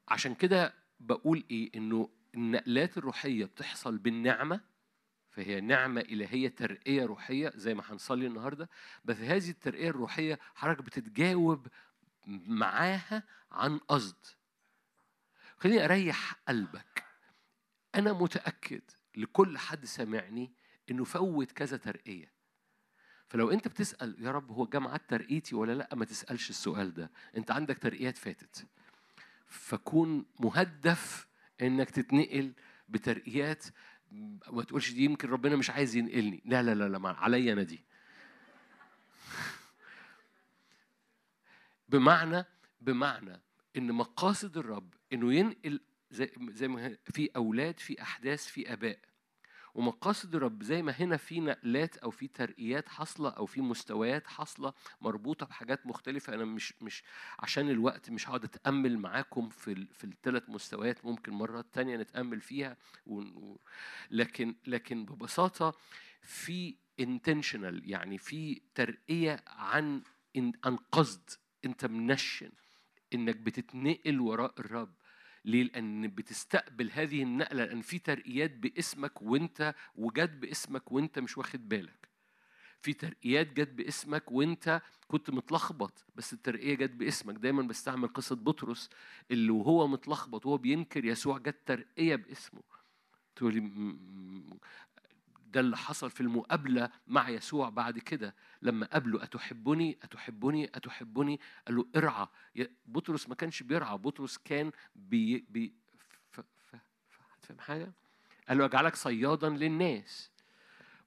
عشان 0.08 0.34
كده 0.34 0.74
بقول 1.00 1.44
إيه؟ 1.50 1.70
إنه 1.74 2.08
النقلات 2.34 2.98
الروحية 2.98 3.44
بتحصل 3.44 3.98
بالنعمة 3.98 4.60
فهي 5.38 5.60
نعمة 5.60 6.00
إلهية 6.00 6.48
ترقية 6.48 7.04
روحية 7.04 7.52
زي 7.54 7.74
ما 7.74 7.82
هنصلي 7.86 8.26
النهاردة. 8.26 8.68
بس 9.04 9.16
هذه 9.16 9.50
الترقية 9.50 9.88
الروحية 9.90 10.38
حضرتك 10.54 10.82
بتتجاوب 10.82 11.66
معاها 12.46 13.22
عن 13.52 13.78
قصد. 13.78 14.26
خليني 15.58 15.84
أريح 15.84 16.32
قلبك. 16.48 17.04
أنا 17.94 18.12
متأكد 18.12 18.82
لكل 19.16 19.58
حد 19.58 19.84
سامعني 19.84 20.52
إنه 20.90 21.04
فوت 21.04 21.52
كذا 21.52 21.76
ترقية. 21.76 22.32
فلو 23.28 23.50
أنت 23.50 23.68
بتسأل 23.68 24.16
يا 24.18 24.30
رب 24.30 24.50
هو 24.50 24.66
جامعات 24.66 25.02
ترقيتي 25.08 25.54
ولا 25.54 25.72
لأ؟ 25.72 25.94
ما 25.94 26.04
تسألش 26.04 26.50
السؤال 26.50 26.94
ده. 26.94 27.10
أنت 27.36 27.50
عندك 27.50 27.78
ترقيات 27.78 28.16
فاتت. 28.18 28.66
فكون 29.46 30.26
مهدف 30.40 31.28
إنك 31.62 31.90
تتنقل 31.90 32.52
بترقيات 32.88 33.64
ما 34.52 34.62
تقولش 34.62 34.92
دي 34.92 35.04
يمكن 35.04 35.28
ربنا 35.28 35.56
مش 35.56 35.70
عايز 35.70 35.96
ينقلني. 35.96 36.42
لا 36.44 36.62
لا 36.62 36.74
لا 36.74 36.88
لا 36.88 37.08
عليا 37.08 37.52
أنا 37.52 37.62
دي. 37.62 37.78
بمعنى 41.88 42.44
بمعنى 42.80 43.40
إن 43.76 43.92
مقاصد 43.92 44.56
الرب 44.56 44.94
إنه 45.12 45.34
ينقل 45.34 45.80
زي, 46.10 46.30
زي 46.50 46.68
ما 46.68 46.96
في 47.04 47.30
أولاد 47.36 47.78
في 47.78 48.02
أحداث 48.02 48.46
في 48.46 48.72
آباء. 48.72 48.98
ومقاصد 49.78 50.34
الرب 50.34 50.62
زي 50.62 50.82
ما 50.82 50.92
هنا 50.92 51.16
في 51.16 51.40
نقلات 51.40 51.96
أو 51.96 52.10
في 52.10 52.28
ترقيات 52.28 52.88
حاصلة 52.88 53.30
أو 53.30 53.46
في 53.46 53.60
مستويات 53.60 54.26
حاصلة 54.26 54.72
مربوطة 55.00 55.46
بحاجات 55.46 55.86
مختلفة 55.86 56.34
أنا 56.34 56.44
مش 56.44 56.74
مش 56.82 57.02
عشان 57.38 57.70
الوقت 57.70 58.10
مش 58.10 58.28
هقعد 58.28 58.44
أتأمل 58.44 58.98
معاكم 58.98 59.48
في 59.48 59.86
في 59.92 60.04
الثلاث 60.04 60.42
مستويات 60.48 61.04
ممكن 61.04 61.32
مرة 61.32 61.64
تانية 61.72 61.96
نتأمل 61.96 62.40
فيها 62.40 62.76
و... 63.06 63.22
لكن 64.10 64.54
لكن 64.66 65.04
ببساطة 65.04 65.74
في 66.22 66.74
intentional 67.02 67.82
يعني 67.84 68.18
في 68.18 68.62
ترقية 68.74 69.44
عن 69.46 70.02
عن 70.64 70.76
قصد 70.76 71.30
انت 71.64 71.86
منشن 71.86 72.50
إنك 73.14 73.36
بتتنقل 73.36 74.20
وراء 74.20 74.54
الرب. 74.60 74.94
ليه؟ 75.44 75.62
لأن 75.62 76.08
بتستقبل 76.08 76.90
هذه 76.92 77.22
النقلة 77.22 77.64
لأن 77.64 77.80
في 77.80 77.98
ترقيات 77.98 78.50
باسمك 78.50 79.22
وأنت 79.22 79.74
وجت 79.94 80.30
باسمك 80.30 80.92
وأنت 80.92 81.18
مش 81.18 81.38
واخد 81.38 81.68
بالك. 81.68 82.08
في 82.82 82.92
ترقيات 82.92 83.52
جت 83.52 83.68
باسمك 83.68 84.32
وأنت 84.32 84.82
كنت 85.08 85.30
متلخبط 85.30 86.04
بس 86.14 86.32
الترقية 86.32 86.74
جت 86.74 86.90
باسمك، 86.90 87.34
دايما 87.34 87.62
بستعمل 87.62 88.08
قصة 88.08 88.36
بطرس 88.36 88.90
اللي 89.30 89.50
وهو 89.50 89.86
متلخبط 89.86 90.46
وهو 90.46 90.56
بينكر 90.56 91.04
يسوع 91.04 91.38
جت 91.38 91.56
ترقية 91.66 92.16
باسمه. 92.16 92.62
تقولي 93.36 93.60
ده 95.52 95.60
اللي 95.60 95.76
حصل 95.76 96.10
في 96.10 96.20
المقابلة 96.20 96.90
مع 97.06 97.28
يسوع 97.28 97.68
بعد 97.68 97.98
كده. 97.98 98.34
لما 98.62 98.86
قابله 98.86 99.22
أتحبني؟ 99.22 99.98
أتحبني؟ 100.02 100.64
أتحبني؟ 100.64 101.40
قال 101.66 101.76
له 101.76 101.86
ارعى. 101.96 102.26
بطرس 102.86 103.28
ما 103.28 103.34
كانش 103.34 103.62
بيرعى. 103.62 103.98
بطرس 103.98 104.38
كان 104.38 104.72
بي 104.96 105.46
بي 105.48 105.74
ف 106.30 106.40
ف 106.40 106.76
ف 107.08 107.20
هتفهم 107.32 107.58
حاجة؟ 107.58 107.92
قال 108.48 108.58
له 108.58 108.64
أجعلك 108.64 108.96
صيادا 108.96 109.48
للناس. 109.48 110.30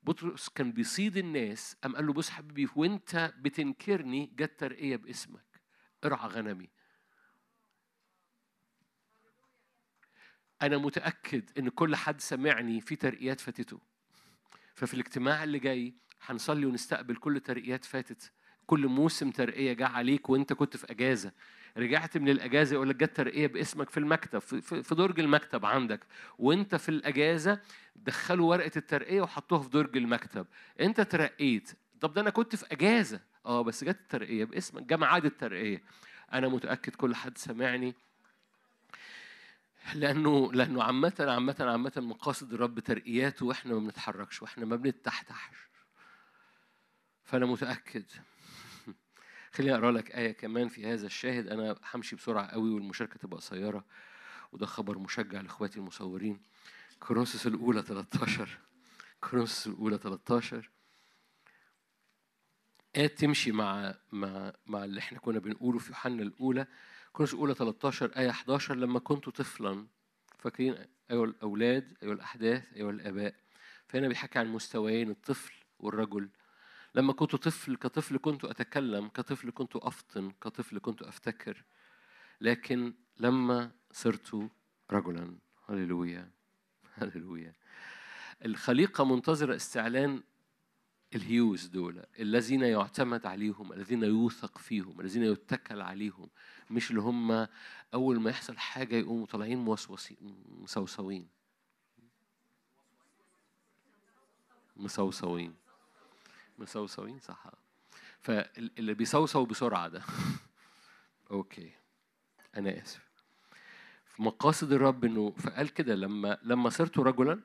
بطرس 0.04 0.50
كان 0.50 0.72
بيصيد 0.72 1.18
الناس. 1.18 1.76
قام 1.84 1.96
قال 1.96 2.08
له 2.08 2.14
بص 2.14 2.30
حبيبي 2.30 2.72
وأنت 2.76 3.34
بتنكرني 3.38 4.32
جت 4.36 4.60
ترقية 4.60 4.96
باسمك. 4.96 5.62
ارعى 6.06 6.28
غنمي. 6.28 6.70
أنا 10.62 10.78
متأكد 10.78 11.58
إن 11.58 11.70
كل 11.70 11.96
حد 11.96 12.22
سمعني 12.22 12.82
في 12.82 12.96
ترقيات 12.96 13.40
فاتته. 13.40 13.91
ففي 14.82 14.94
الاجتماع 14.94 15.44
اللي 15.44 15.60
جاي 15.60 15.94
هنصلي 16.26 16.66
ونستقبل 16.66 17.16
كل 17.16 17.40
ترقيات 17.40 17.86
فاتت. 17.86 18.32
كل 18.66 18.88
موسم 18.88 19.32
ترقية 19.32 19.74
جه 19.74 19.88
عليك 19.88 20.30
وانت 20.30 20.54
كنت 20.54 20.78
في 20.78 20.92
أجازة. 20.92 21.32
رجعت 21.78 22.18
من 22.18 22.30
الأجازة 22.30 22.74
يقول 22.74 22.90
لك 22.90 22.96
جت 22.96 23.16
ترقية 23.16 23.48
باسمك 23.48 23.90
في 23.90 23.98
المكتب 23.98 24.40
في, 24.40 24.96
درج 24.96 25.20
المكتب 25.20 25.66
عندك. 25.66 26.00
وانت 26.38 26.76
في 26.76 26.90
الأجازة 26.90 27.60
دخلوا 27.96 28.50
ورقة 28.50 28.72
الترقية 28.78 29.22
وحطوها 29.22 29.62
في 29.62 29.70
درج 29.70 29.98
المكتب. 29.98 30.48
انت 30.80 31.02
ترقيت. 31.02 31.72
طب 32.00 32.14
ده 32.14 32.22
أنا 32.22 32.30
كنت 32.30 32.56
في 32.56 32.66
أجازة. 32.72 33.20
آه 33.46 33.62
بس 33.62 33.84
جت 33.84 34.00
الترقية 34.00 34.46
باسمك 34.46 34.84
جه 34.84 34.98
ميعاد 34.98 35.26
الترقية. 35.26 35.82
أنا 36.34 36.48
متأكد 36.48 36.96
كل 36.96 37.16
حد 37.16 37.38
سمعني 37.38 37.96
لأنه 39.96 40.54
لأنه 40.54 40.84
عامة 40.84 41.14
عامة 41.20 41.56
عامة 41.60 41.94
مقاصد 41.98 42.54
الرب 42.54 42.80
ترقياته 42.80 43.46
وإحنا 43.46 43.74
ما 43.74 43.80
بنتحركش 43.80 44.42
وإحنا 44.42 44.66
ما 44.66 44.76
بنتحتحش 44.76 45.72
فأنا 47.24 47.46
متأكد. 47.46 48.06
خليني 49.54 49.76
أقرأ 49.76 49.92
لك 49.92 50.12
آية 50.12 50.32
كمان 50.32 50.68
في 50.68 50.86
هذا 50.86 51.06
الشاهد. 51.06 51.48
أنا 51.48 51.80
همشي 51.94 52.16
بسرعة 52.16 52.48
قوي 52.48 52.70
والمشاركة 52.70 53.18
تبقى 53.18 53.38
قصيرة. 53.38 53.86
وده 54.52 54.66
خبر 54.66 54.98
مشجع 54.98 55.42
لإخواتي 55.42 55.80
المصورين. 55.80 56.42
كورنثوس 57.00 57.48
الأولى 57.48 57.82
13 57.82 58.60
كورنثوس 59.22 59.68
الأولى 59.68 59.98
13 59.98 60.70
آية 62.96 63.08
تمشي 63.08 63.52
مع 63.52 63.96
مع 64.12 64.54
مع 64.66 64.84
اللي 64.84 65.00
إحنا 65.00 65.20
كنا 65.20 65.40
بنقوله 65.40 65.80
في 65.80 65.90
يوحنا 65.90 66.24
الأولى. 66.24 66.68
كورنثوس 67.14 67.34
الأولى 67.34 67.54
13 67.54 68.18
آية 68.18 68.30
11 68.30 68.76
لما 68.76 69.00
كنت 69.00 69.30
طفلا 69.30 69.88
فاكرين؟ 70.40 70.76
أيها 71.12 71.24
الأولاد 71.24 71.98
أيها 72.04 72.14
الأحداث 72.14 72.74
أيها 72.74 72.90
الآباء. 72.90 73.36
فهنا 73.88 74.08
بيحكي 74.08 74.40
عن 74.40 74.48
مستويين 74.48 75.10
الطفل 75.10 75.54
والرجل. 75.80 76.30
لما 76.96 77.14
كنت 77.14 77.36
طفل 77.36 77.76
كطفل 77.76 78.18
كنت 78.18 78.46
أتكلم 78.46 79.08
كطفل 79.08 79.52
كنت 79.52 79.76
أفطن 79.76 80.32
كطفل 80.32 80.80
كنت 80.80 81.02
أفتكر. 81.02 81.64
لكن 82.42 82.94
لما 83.20 83.72
صرت 83.92 84.50
رجلا 84.92 85.36
هللويا 85.70 86.32
هللويا. 86.94 87.54
الخليقة 88.46 89.06
منتظرة 89.06 89.56
استعلان 89.56 90.24
ال 91.16 91.26
υἱός 91.26 91.66
دول 91.66 92.06
الذين 92.20 92.62
يعتمد 92.62 93.26
عليهم 93.26 93.74
الذين 93.74 94.04
يوثق 94.04 94.58
فيهم 94.58 95.02
الذين 95.02 95.24
يتكل 95.24 95.82
عليهم. 95.82 96.30
مش 96.72 96.90
اللي 96.90 97.02
هم 97.02 97.48
أول 97.94 98.20
ما 98.22 98.30
يحصل 98.30 98.58
حاجة 98.58 98.96
يقوموا 98.96 99.26
طالعين 99.26 99.58
موسوسين 99.58 100.18
مسوسوين. 100.48 101.28
مسوسوين. 104.76 105.56
مسوسوين 106.60 107.20
صح. 107.20 107.44
فاللي 108.22 108.94
بيسوسو 108.94 109.46
بسرعة 109.46 109.88
ده. 109.88 110.04
okay. 111.32 111.72
أنا 112.56 112.82
آسف. 112.82 113.12
في 114.06 114.24
مقاصد 114.24 114.72
الرب 114.72 115.06
إنه 115.06 115.32
فقال 115.32 115.70
كده 115.70 115.96
لما 115.96 116.38
لما 116.44 116.70
صرت 116.70 117.00
رجلا 117.00 117.40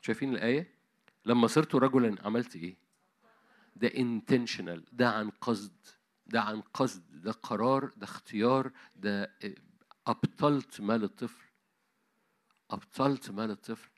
شايفين 0.00 0.34
الآية؟ 0.34 0.74
لما 1.24 1.46
صرت 1.46 1.74
رجلا 1.74 2.16
عملت 2.26 2.56
إيه؟ 2.56 2.76
ده 3.76 3.88
intentional 3.88 4.80
ده 4.92 5.10
عن 5.10 5.30
قصد. 5.30 5.72
ده 6.32 6.40
عن 6.40 6.60
قصد 6.60 7.02
ده 7.22 7.32
قرار 7.32 7.84
ده 7.96 8.04
اختيار 8.04 8.72
ده 8.96 9.34
أبطلت 10.06 10.80
مال 10.80 11.04
الطفل. 11.04 11.44
أبطلت 12.70 13.30
مال 13.30 13.50
الطفل. 13.50 13.90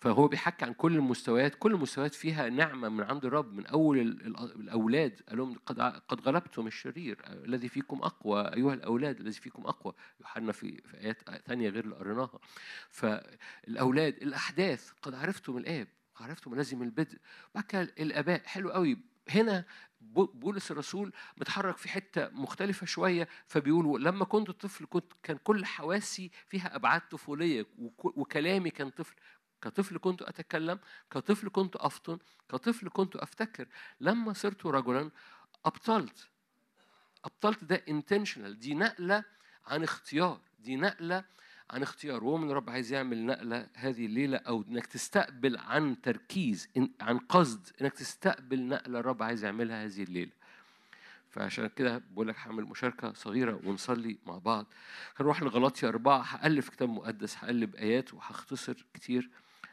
فهو 0.00 0.28
بيحكي 0.28 0.64
عن 0.64 0.72
كل 0.72 0.96
المستويات 0.96 1.54
كل 1.54 1.72
المستويات 1.74 2.14
فيها 2.14 2.48
نعمة 2.48 2.88
من 2.88 3.04
عند 3.04 3.24
الرب. 3.24 3.52
من 3.52 3.66
أول 3.66 3.98
ال- 3.98 4.26
ال- 4.26 4.60
الأولاد 4.60 5.22
قال 5.28 5.38
لهم 5.38 5.58
قد 5.66 5.80
قد 5.80 6.20
غلبتم 6.20 6.66
الشرير 6.66 7.20
الذي 7.26 7.68
فيكم 7.68 7.96
أقوى 8.02 8.42
أيها 8.54 8.74
الأولاد 8.74 9.20
الذي 9.20 9.40
فيكم 9.40 9.66
أقوى. 9.66 9.92
يوحنا 10.20 10.52
في 10.52 10.82
في 10.82 10.96
آيات 10.96 11.30
ثانية 11.46 11.68
غير 11.68 11.84
اللي 11.84 11.96
قريناها. 11.96 12.38
فالأولاد 12.90 14.14
الأحداث 14.22 14.90
قد 15.02 15.14
عرفتم 15.14 15.56
الآب 15.56 15.88
عرفتم 16.20 16.50
من 16.50 16.82
البدء. 16.82 17.18
بعد 17.54 17.64
كده 17.64 17.82
الآباء 17.82 18.42
حلو 18.46 18.70
قوي 18.70 19.11
هنا 19.28 19.64
بو- 20.00 20.26
بولس 20.34 20.70
الرسول 20.70 21.12
متحرك 21.36 21.76
في 21.76 21.88
حتة 21.88 22.28
مختلفة 22.28 22.86
شوية 22.86 23.28
فبيقول 23.46 24.04
لما 24.04 24.24
كنت 24.24 24.50
طفل 24.50 24.86
كنت 24.90 25.12
كان 25.22 25.36
كل 25.36 25.64
حواسي 25.64 26.30
فيها 26.48 26.76
أبعاد 26.76 27.00
طفولية 27.08 27.66
وك- 27.78 28.16
وكلامي 28.18 28.70
كان 28.70 28.90
طفل. 28.90 29.14
كطفل 29.62 29.98
كنت 29.98 30.22
أتكلم 30.22 30.78
كطفل 31.10 31.48
كنت 31.48 31.76
أفطن 31.76 32.18
كطفل 32.48 32.88
كنت 32.88 33.16
أفتكر. 33.16 33.68
لما 34.00 34.32
صرت 34.32 34.66
رجلا 34.66 35.10
أبطلت. 35.64 36.28
أبطلت 37.24 37.64
ده 37.64 37.84
intentional 37.90 38.48
دي 38.58 38.74
نقلة 38.74 39.24
عن 39.66 39.82
اختيار 39.82 40.40
دي 40.58 40.76
نقلة 40.76 41.24
عن 41.70 41.82
اختيار 41.82 42.24
وهو 42.24 42.36
من 42.36 42.50
الرب 42.50 42.70
عايز 42.70 42.92
يعمل 42.92 43.26
نقلة 43.26 43.68
هذه 43.74 44.06
الليلة 44.06 44.36
أو 44.36 44.64
إنك 44.68 44.86
تستقبل 44.86 45.56
عن 45.56 46.00
تركيز 46.00 46.68
عن 47.00 47.18
قصد 47.18 47.68
إنك 47.80 47.92
تستقبل 47.92 48.68
نقلة 48.68 49.00
الرب 49.00 49.22
عايز 49.22 49.44
يعملها 49.44 49.84
هذه 49.84 50.02
الليلة. 50.02 50.32
فعشان 51.30 51.66
كده 51.66 51.98
بقول 51.98 52.28
لك 52.28 52.38
هعمل 52.38 52.64
مشاركة 52.64 53.12
صغيرة 53.12 53.60
ونصلي 53.64 54.18
مع 54.26 54.38
بعض. 54.38 54.66
هنروح 55.16 55.42
لغلاطيا 55.42 55.88
أربعة. 55.88 56.22
هألف 56.22 56.68
كتاب 56.68 56.88
مقدس 56.88 57.36
هقلب 57.36 57.76
آيات 57.76 58.14
وهختصر 58.14 58.86
كتير. 58.94 59.30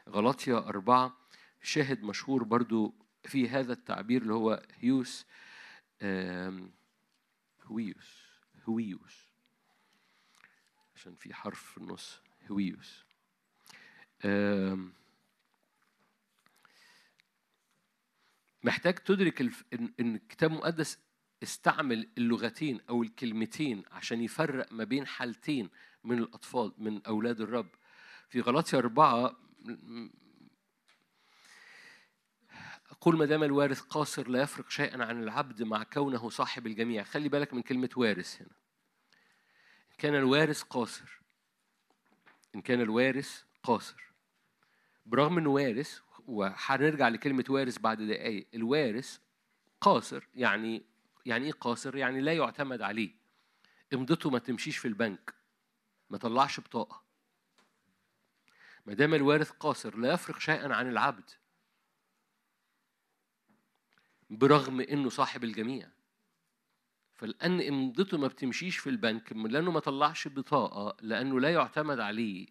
غلاطيا 0.08 0.58
أربعة 0.58 1.16
شاهد 1.62 2.02
مشهور 2.02 2.44
برضو 2.44 2.94
في 3.24 3.48
هذا 3.48 3.72
التعبير 3.72 4.22
اللي 4.22 4.34
هو 4.34 4.62
هيوس 4.78 5.26
هويوس 7.66 8.22
هويوس. 8.64 9.29
عشان 11.00 11.14
في 11.14 11.34
حرف 11.34 11.62
في 11.62 11.78
النص. 11.78 12.20
هويوس. 12.50 13.04
محتاج 18.62 18.94
تدرك. 18.94 19.40
ان 19.72 19.92
الكتاب 20.00 20.50
المقدس 20.50 20.98
استعمل 21.42 22.08
اللغتين 22.18 22.80
أو 22.88 23.02
الكلمتين 23.02 23.82
عشان 23.90 24.20
يفرق 24.20 24.72
ما 24.72 24.84
بين 24.84 25.06
حالتين 25.06 25.70
من 26.04 26.18
الأطفال 26.18 26.72
من 26.78 27.02
أولاد 27.06 27.40
الرب. 27.40 27.68
في 28.28 28.40
غلاطيا 28.40 28.78
أربعة 28.78 29.36
قل 33.00 33.16
ما 33.16 33.24
دام 33.24 33.42
الوارث 33.42 33.80
قاصر 33.80 34.28
لا 34.28 34.42
يفرق 34.42 34.70
شيئا 34.70 35.04
عن 35.04 35.22
العبد 35.22 35.62
مع 35.62 35.82
كونه 35.82 36.28
صاحب 36.28 36.66
الجميع. 36.66 37.04
خلي 37.04 37.28
بالك 37.28 37.54
من 37.54 37.62
كلمة 37.62 37.90
وارث 37.96 38.42
هنا. 38.42 38.59
كان 40.00 40.14
الوارث 40.14 40.62
قاصر. 40.62 41.20
إن 42.54 42.60
كان 42.60 42.80
الوارث 42.80 43.42
قاصر. 43.62 44.12
برغم 45.06 45.38
إنه 45.38 45.50
وارث 45.50 46.00
وهنرجع 46.26 47.08
لكلمة 47.08 47.44
وارث 47.48 47.78
بعد 47.78 48.02
دقايق 48.02 48.48
الوارث 48.54 49.18
قاصر 49.80 50.28
يعني 50.34 50.84
يعني 51.26 51.46
إيه 51.46 51.52
قاصر؟ 51.52 51.96
يعني 51.96 52.20
لا 52.20 52.32
يعتمد 52.32 52.82
عليه. 52.82 53.14
امضته 53.94 54.30
ما 54.30 54.38
تمشيش 54.38 54.78
في 54.78 54.88
البنك. 54.88 55.34
ما 56.10 56.18
طلعش 56.18 56.60
بطاقة. 56.60 57.02
ما 58.86 58.94
دام 58.94 59.14
الوارث 59.14 59.50
قاصر 59.50 59.96
لا 59.96 60.12
يفرق 60.12 60.38
شيئا 60.38 60.74
عن 60.74 60.88
العبد. 60.88 61.30
برغم 64.30 64.80
إنه 64.80 65.08
صاحب 65.08 65.44
الجميع. 65.44 65.90
فلأن 67.20 67.60
امضته 67.60 68.18
ما 68.18 68.26
بتمشيش 68.26 68.78
في 68.78 68.90
البنك 68.90 69.32
لأنه 69.32 69.70
ما 69.70 69.80
طلعش 69.80 70.28
بطاقة 70.28 70.96
لأنه 71.00 71.40
لا 71.40 71.52
يعتمد 71.52 72.00
عليه. 72.00 72.46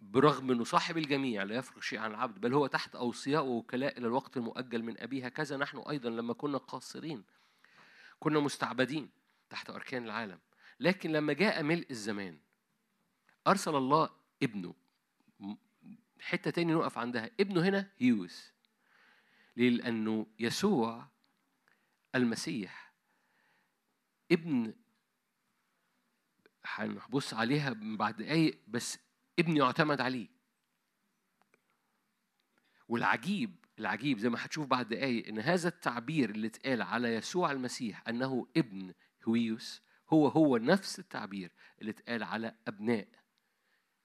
برغم 0.00 0.50
إنه 0.50 0.64
صاحب 0.64 0.98
الجميع 0.98 1.42
لا 1.42 1.54
يفرق 1.54 1.82
شيء 1.82 1.98
عن 1.98 2.10
العبد 2.10 2.40
بل 2.40 2.54
هو 2.54 2.66
تحت 2.66 2.96
أوصياء 2.96 3.44
ووكلاء 3.44 3.98
إلى 3.98 4.06
الوقت 4.06 4.36
المؤجل 4.36 4.82
من 4.82 5.00
ابيه 5.00 5.26
هكذا 5.26 5.56
نحن 5.56 5.78
أيضا 5.78 6.10
لما 6.10 6.34
كنا 6.34 6.58
قاصرين 6.58 7.24
كنا 8.20 8.40
مستعبدين 8.40 9.10
تحت 9.50 9.70
أركان 9.70 10.04
العالم. 10.04 10.38
لكن 10.80 11.12
لما 11.12 11.32
جاء 11.32 11.62
ملء 11.62 11.86
الزمان 11.90 12.38
أرسل 13.46 13.76
الله 13.76 14.10
ابنه. 14.42 14.74
حتة 16.20 16.50
تاني 16.50 16.72
نقف 16.72 16.98
عندها. 16.98 17.30
ابنه 17.40 17.68
هنا 17.68 17.90
هيوس. 17.98 18.52
ليه؟ 19.56 19.70
لأنه 19.70 20.26
يسوع 20.38 21.17
المسيح. 22.14 22.94
ابن 24.32 24.74
هنبص 26.64 27.34
عليها 27.34 27.72
بعد 27.98 28.16
دقايق 28.16 28.60
بس 28.68 28.98
ابن 29.38 29.56
يعتمد 29.56 30.00
عليه. 30.00 30.28
والعجيب 32.88 33.64
العجيب 33.78 34.18
زي 34.18 34.28
ما 34.28 34.44
هتشوف 34.44 34.66
بعد 34.66 34.88
دقايق 34.88 35.28
إن 35.28 35.38
هذا 35.38 35.68
التعبير 35.68 36.30
اللي 36.30 36.46
اتقال 36.46 36.82
على 36.82 37.14
يسوع 37.14 37.52
المسيح 37.52 38.08
أنه 38.08 38.48
ابن 38.56 38.94
هويوس 39.28 39.82
هو 40.12 40.28
هو 40.28 40.56
نفس 40.56 40.98
التعبير 40.98 41.52
اللي 41.80 41.90
اتقال 41.90 42.22
على 42.22 42.56
أبناء 42.68 43.08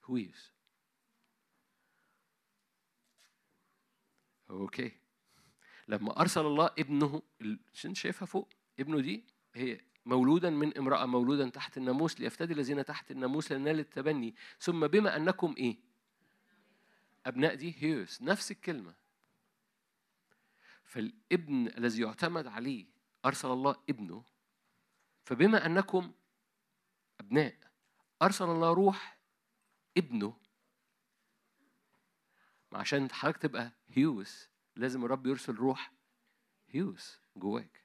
هويوس. 0.04 0.52
أوكي. 4.50 5.03
لما 5.88 6.20
أرسل 6.20 6.40
الله 6.46 6.70
ابنه 6.78 7.22
عشان 7.72 7.94
شايفها 7.94 8.26
فوق؟ 8.26 8.48
ابنه 8.80 9.00
دي 9.00 9.24
هي 9.54 9.80
مولودا 10.06 10.50
من 10.50 10.78
امرأة 10.78 11.06
مولودا 11.06 11.48
تحت 11.48 11.76
الناموس 11.76 12.20
ليفتدي 12.20 12.52
الذين 12.52 12.84
تحت 12.84 13.10
الناموس 13.10 13.52
لنال 13.52 13.78
التبني. 13.80 14.34
ثم 14.60 14.86
بما 14.86 15.16
أنكم 15.16 15.54
إيه؟ 15.58 15.78
أبناء 17.26 17.54
دي 17.54 17.74
هيوس 17.78 18.22
نفس 18.22 18.50
الكلمة. 18.50 18.94
فالابن 20.84 21.66
الذي 21.66 22.02
يعتمد 22.02 22.46
عليه 22.46 22.86
أرسل 23.24 23.48
الله 23.48 23.76
ابنه 23.90 24.24
فبما 25.24 25.66
أنكم 25.66 26.12
أبناء 27.20 27.56
أرسل 28.22 28.44
الله 28.44 28.72
روح 28.72 29.18
ابنه. 29.96 30.36
عشان 32.72 33.10
حضرتك 33.10 33.42
تبقى 33.42 33.72
هيوس 33.88 34.48
لازم 34.76 35.04
الرب 35.04 35.26
يرسل 35.26 35.54
روح 35.54 35.92
هيوس 36.68 37.20
جواك. 37.36 37.84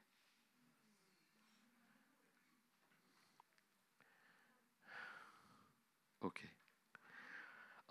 أوكي. 6.23 6.49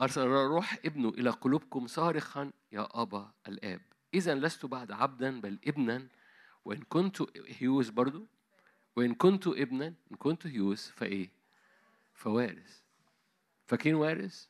أرسل 0.00 0.26
روح 0.26 0.78
ابنه 0.84 1.08
إلى 1.08 1.30
قلوبكم 1.30 1.86
صارخا 1.86 2.52
يا 2.72 2.88
أبا 3.02 3.32
الآب. 3.48 3.80
اذا 4.14 4.34
لست 4.34 4.66
بعد 4.66 4.92
عبدا 4.92 5.40
بل 5.40 5.58
ابنا. 5.66 6.08
وإن 6.64 6.82
كنت 6.82 7.22
هيوس 7.46 7.88
برضو. 7.88 8.26
وإن 8.96 9.14
كنت 9.14 9.46
ابنا 9.46 9.86
إن 9.86 10.16
كنت 10.16 10.46
هيوس 10.46 10.90
فإيه؟ 10.90 11.30
فوارث. 12.14 12.82
فاكرين 13.66 13.94
وارث؟ 13.94 14.46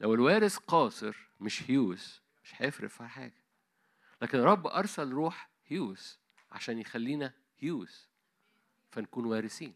لو 0.00 0.14
الوارث 0.14 0.56
قاصر 0.56 1.16
مش 1.40 1.70
هيوس 1.70 2.22
مش 2.44 2.52
هيفرق 2.56 2.88
في 2.90 3.04
حاجة. 3.04 3.37
لكن 4.22 4.38
الرب 4.38 4.66
أرسل 4.66 5.10
روح 5.12 5.50
هيوس 5.66 6.18
عشان 6.52 6.78
يخلينا 6.78 7.32
هيوس 7.58 8.08
فنكون 8.90 9.24
وارثين. 9.24 9.74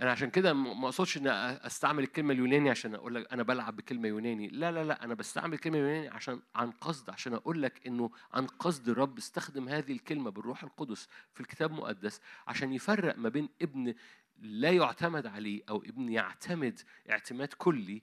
أنا 0.00 0.10
عشان 0.10 0.30
كده 0.30 0.52
ما 0.52 0.84
أقصدش 0.84 1.16
إن 1.16 1.26
أستعمل 1.26 2.02
الكلمة 2.02 2.32
اليوناني 2.32 2.70
عشان 2.70 2.94
أقول 2.94 3.14
لك 3.14 3.32
أنا 3.32 3.42
بلعب 3.42 3.76
بكلمة 3.76 4.08
يوناني. 4.08 4.48
لا 4.48 4.72
لا 4.72 4.84
لا 4.84 5.04
أنا 5.04 5.14
بستعمل 5.14 5.58
كلمة 5.58 5.78
يوناني 5.78 6.08
عشان 6.08 6.42
عن 6.54 6.70
قصد 6.70 7.10
عشان 7.10 7.34
أقول 7.34 7.62
لك 7.62 7.86
إنه 7.86 8.10
عن 8.32 8.46
قصد 8.46 8.88
الرب 8.88 9.18
استخدم 9.18 9.68
هذه 9.68 9.92
الكلمة 9.92 10.30
بالروح 10.30 10.62
القدس 10.62 11.08
في 11.34 11.40
الكتاب 11.40 11.70
المقدس 11.70 12.20
عشان 12.46 12.72
يفرق 12.72 13.18
ما 13.18 13.28
بين 13.28 13.48
ابن 13.62 13.94
لا 14.38 14.70
يعتمد 14.70 15.26
عليه 15.26 15.62
أو 15.68 15.82
ابن 15.82 16.08
يعتمد 16.08 16.80
اعتماد 17.10 17.48
كلي 17.48 18.02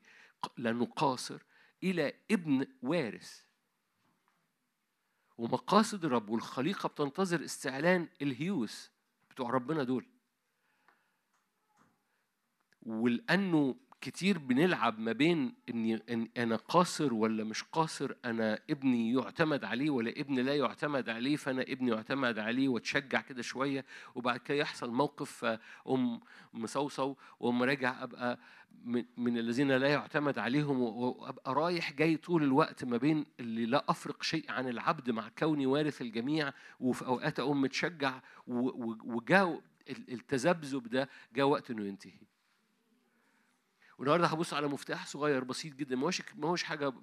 قاصر 0.86 1.42
إلى 1.84 2.14
ابن 2.32 2.68
وارث. 2.82 3.42
ومقاصد 5.38 6.06
الرب 6.06 6.30
والخليقة 6.30 6.90
بتنتظر 6.90 7.46
استعلان 7.46 8.10
الهيوس 8.22 8.92
بتوع 9.30 9.50
ربنا 9.50 9.84
دول. 9.84 10.08
ولأنه 12.82 13.76
كتير 14.06 14.38
بنلعب 14.38 15.00
ما 15.00 15.12
بين 15.12 15.54
إني 15.70 16.02
إن 16.10 16.28
أنا 16.38 16.56
قاصر 16.56 17.14
ولا 17.14 17.44
مش 17.44 17.64
قاصر 17.64 18.12
أنا 18.26 18.60
ابني 18.70 19.14
يعتمد 19.14 19.64
عليه 19.64 19.90
ولا 19.90 20.10
ابني 20.10 20.42
لا 20.42 20.56
يعتمد 20.56 21.10
عليه 21.10 21.36
فأنا 21.36 21.62
ابني 21.62 21.92
يعتمد 21.92 22.40
عليه 22.40 22.68
واتشجع 22.68 23.22
كده 23.22 23.42
شوية 23.42 23.86
وبعد 24.16 24.40
كده 24.40 24.58
يحصل 24.58 24.92
موقف 24.92 25.46
ام 25.90 26.20
مصوصو 26.54 27.16
وأقوم 27.40 27.64
راجع 27.64 28.04
أبقى 28.04 28.40
من, 29.18 29.38
الذين 29.38 29.72
لا 29.72 29.88
يعتمد 29.88 30.40
عليهم 30.40 30.82
وأبقى 30.82 31.54
رايح 31.54 31.94
جاي 31.94 32.18
طول 32.18 32.44
الوقت 32.44 32.84
ما 32.84 32.98
بين 32.98 33.26
اللي 33.40 33.66
لا 33.66 33.86
أفرق 33.90 34.24
شيء 34.24 34.52
عن 34.52 34.68
العبد 34.68 35.10
مع 35.12 35.30
كوني 35.38 35.66
وارث 35.66 36.02
الجميع 36.02 36.54
وفي 36.80 37.06
أوقات 37.06 37.40
أقوم 37.40 37.62
متشجع 37.62 38.22
وجاء 38.48 39.62
التذبذب 39.90 40.88
ده 40.88 41.10
جاء 41.36 41.46
وقت 41.46 41.72
إنه 41.72 41.86
ينتهي. 41.86 42.35
والنهارده 43.98 44.28
هبص 44.28 44.54
على 44.54 44.68
مفتاح 44.68 45.06
صغير 45.08 45.44
بسيط 45.44 45.76
جدا. 45.76 45.96
ما 45.96 46.06
هوش 46.08 46.22
ما 46.36 46.48
هوش 46.48 46.64
حاجة 46.64 46.94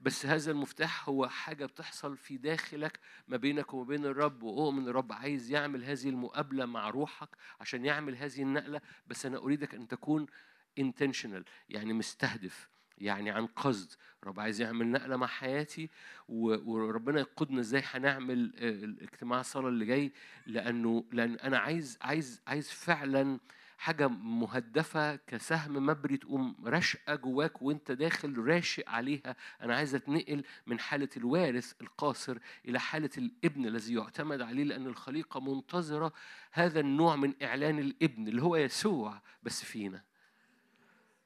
بس 0.00 0.26
هذا 0.26 0.50
المفتاح 0.50 1.08
هو 1.08 1.28
حاجة 1.28 1.66
بتحصل 1.66 2.16
في 2.16 2.36
داخلك 2.36 3.00
ما 3.28 3.36
بينك 3.36 3.74
وما 3.74 3.84
بين 3.84 4.06
الرب 4.06 4.42
واؤمن 4.42 4.88
الرب 4.88 5.12
عايز 5.12 5.50
يعمل 5.50 5.84
هذه 5.84 6.08
المقابلة 6.08 6.66
مع 6.66 6.90
روحك 6.90 7.28
عشان 7.60 7.84
يعمل 7.84 8.16
هذه 8.16 8.42
النقلة. 8.42 8.80
بس 9.06 9.26
أنا 9.26 9.38
أريدك 9.38 9.74
أن 9.74 9.88
تكون 9.88 10.26
intentional 10.80 11.42
يعني 11.68 11.92
مستهدف 11.92 12.68
يعني 12.98 13.30
عن 13.30 13.46
قصد. 13.46 13.92
رب 14.24 14.40
عايز 14.40 14.60
يعمل 14.60 14.86
نقلة 14.86 15.16
مع 15.16 15.26
حياتي 15.26 15.90
وربنا 16.28 17.20
يقودنا 17.20 17.60
إزاي 17.60 17.82
هنعمل 17.84 18.52
آه، 18.56 18.70
الاجتماع 18.84 19.40
الصلاة 19.40 19.68
اللي 19.68 19.84
جاي. 19.84 20.12
لأنه 20.46 21.04
لأن 21.12 21.34
أنا 21.34 21.58
عايز 21.58 21.98
عايز 22.02 22.40
عايز 22.46 22.70
فعلا 22.70 23.38
حاجة 23.82 24.08
مهدفة 24.08 25.16
كسهم 25.16 25.86
مبري 25.86 26.16
تقوم 26.16 26.56
راشقة 26.64 27.14
جواك 27.14 27.62
وانت 27.62 27.92
داخل 27.92 28.38
راشق 28.38 28.88
عليها. 28.88 29.36
أنا 29.62 29.76
عايز 29.76 29.94
أتنقل 29.94 30.44
من 30.66 30.80
حالة 30.80 31.08
الوارث 31.16 31.72
القاصر 31.80 32.38
إلى 32.68 32.80
حالة 32.80 33.10
الابن 33.18 33.66
الذي 33.66 33.94
يعتمد 33.94 34.40
عليه 34.40 34.64
لأن 34.64 34.86
الخليقة 34.86 35.40
منتظرة 35.40 36.12
هذا 36.52 36.80
النوع 36.80 37.16
من 37.16 37.42
إعلان 37.42 37.78
الابن 37.78 38.28
اللي 38.28 38.42
هو 38.42 38.56
يسوع 38.56 39.22
بس 39.42 39.64
فينا. 39.64 40.02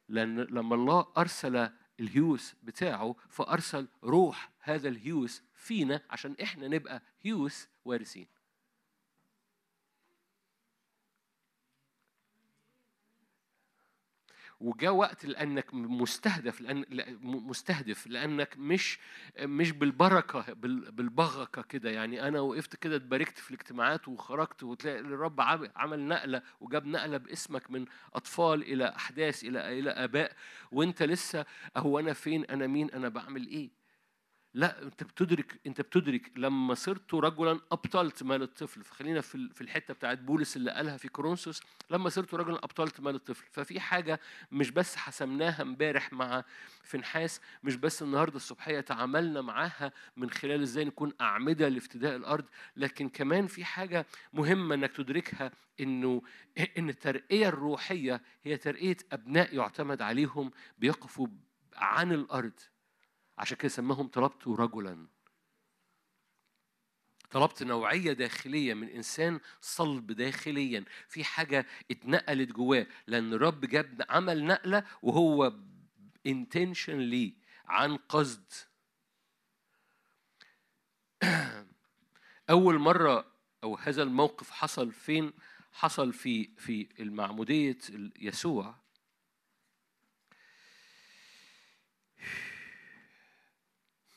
لأن 0.09 0.39
لما 0.39 0.75
الله 0.75 1.07
أرسل 1.17 1.69
الهيوس 1.99 2.55
بتاعه 2.63 3.15
فأرسل 3.29 3.87
روح 4.03 4.51
هذا 4.59 4.89
الهيوس 4.89 5.43
فينا 5.55 6.01
عشان 6.09 6.35
إحنا 6.43 6.67
نبقى 6.67 7.01
هيوس 7.21 7.67
وارثين. 7.85 8.36
وجاء 14.59 14.93
وقت 14.93 15.25
لأنك 15.25 15.73
مستهدف 15.73 16.61
لأن 16.61 16.85
مستهدف 17.21 18.07
لأنك 18.07 18.57
مش 18.57 18.99
مش 19.41 19.71
بالبركة 19.71 20.53
بال- 20.53 20.91
بالبغكة 20.91 21.61
كده. 21.61 21.89
يعني 21.89 22.27
أنا 22.27 22.39
وقفت 22.39 22.75
كده 22.75 22.95
اتباركت 22.95 23.37
في 23.37 23.51
الاجتماعات 23.51 24.07
وخرجت 24.07 24.63
وتلاقي 24.63 24.99
الرب 24.99 25.41
عم- 25.41 25.69
عمل 25.75 25.99
نقلة 26.07 26.41
وجاب 26.61 26.85
نقلة 26.85 27.17
باسمك 27.17 27.71
من 27.71 27.85
أطفال 28.13 28.61
إلى 28.61 28.95
أحداث 28.95 29.43
إلى 29.43 29.79
إلى 29.79 29.89
آباء. 29.89 30.31
وأنت 30.71 31.03
لسه 31.03 31.45
أهو 31.77 31.99
أنا 31.99 32.13
فين؟ 32.13 32.45
أنا 32.45 32.67
مين؟ 32.67 32.91
أنا 32.91 33.09
بعمل 33.09 33.47
إيه؟ 33.47 33.69
لا 34.57 34.83
انت 34.83 35.03
بتدرك 35.03 35.59
انت 35.67 35.81
بتدرك 35.81 36.31
لما 36.37 36.73
صرت 36.73 37.13
رجلا 37.13 37.59
أبطلت 37.71 38.23
مال 38.23 38.41
الطفل. 38.41 38.83
فخلينا 38.83 39.21
في 39.21 39.35
ال- 39.35 39.53
في 39.53 39.61
الحتة 39.61 39.93
بتاعت 39.93 40.17
بولس 40.17 40.57
اللي 40.57 40.71
قالها 40.71 40.97
في 40.97 41.07
كورنثوس. 41.09 41.61
لما 41.91 42.09
صرت 42.09 42.33
رجلا 42.33 42.57
أبطلت 42.57 42.99
مال 43.01 43.15
الطفل. 43.15 43.45
ففي 43.51 43.79
حاجة 43.79 44.19
مش 44.51 44.71
بس 44.71 44.95
حسمناها 44.95 45.61
امبارح 45.61 46.13
مع 46.13 46.43
فنحاس 46.83 47.41
مش 47.63 47.75
بس 47.75 48.01
النهارده 48.03 48.35
الصبحية 48.35 48.79
تعاملنا 48.79 49.41
معاها 49.41 49.91
من 50.17 50.29
خلال 50.29 50.61
إزاي 50.61 50.85
نكون 50.85 51.13
أعمدة 51.21 51.69
لافتداء 51.69 52.15
الأرض 52.15 52.45
لكن 52.77 53.09
كمان 53.09 53.47
في 53.47 53.65
حاجة 53.65 54.05
مهمة 54.33 54.75
انك 54.75 54.91
تدركها 54.91 55.51
انه 55.79 56.21
ان 56.77 56.89
الترقية 56.89 57.47
الروحية 57.49 58.21
هي 58.43 58.57
ترقية 58.57 58.97
أبناء 59.11 59.55
يعتمد 59.55 60.01
عليهم 60.01 60.51
بيقفوا 60.77 61.27
عن 61.75 62.11
الأرض. 62.11 62.59
عشان 63.37 63.57
كده 63.57 63.69
سماهم 63.69 64.07
طلبت 64.07 64.47
رجلا. 64.47 65.07
طلبت 67.31 67.63
نوعية 67.63 68.13
داخلية 68.13 68.73
من 68.73 68.89
إنسان 68.89 69.39
صلب 69.61 70.11
داخليا. 70.11 70.85
في 71.07 71.23
حاجة 71.23 71.65
اتنقلت 71.91 72.51
جواه 72.51 72.87
لأن 73.07 73.33
الرب 73.33 73.65
جاب 73.65 74.05
عمل 74.09 74.45
نقلة 74.45 74.83
وهو 75.01 75.53
intentionally 76.27 77.31
عن 77.65 77.97
قصد. 77.97 78.53
أول 82.49 82.79
مرة 82.79 83.25
أو 83.63 83.75
هذا 83.75 84.03
الموقف 84.03 84.51
حصل 84.51 84.91
فين؟ 84.91 85.33
حصل 85.71 86.13
في 86.13 86.49
في 86.57 86.89
المعمودية 86.99 87.77
يسوع. 88.19 88.75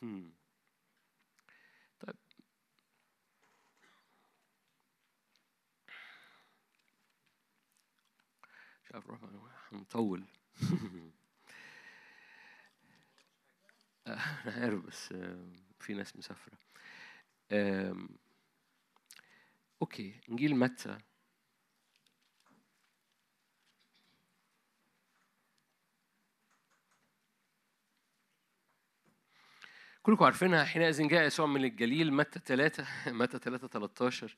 هم. 0.02 0.32
طيب. 2.01 2.16
مش 8.85 8.93
عارف 8.94 9.10
روح 9.10 9.20
هنطول 9.72 10.24
أنا 14.06 14.20
عارف 14.47 14.86
بس 14.86 15.14
في 15.81 15.94
ناس 15.94 16.16
مسافرة. 16.16 16.59
أوكي 19.82 20.20
انجيل 20.31 20.56
متى؟ 20.56 20.98
كلكم 30.02 30.24
عارفينها 30.24 30.64
حينئذ 30.64 31.09
جاء 31.09 31.27
يسوع 31.27 31.47
من 31.47 31.64
الجليل 31.64 32.12
متى 32.12 32.40
3 32.47 32.86
متى 33.12 33.39
3 33.39 33.68
13 33.68 34.36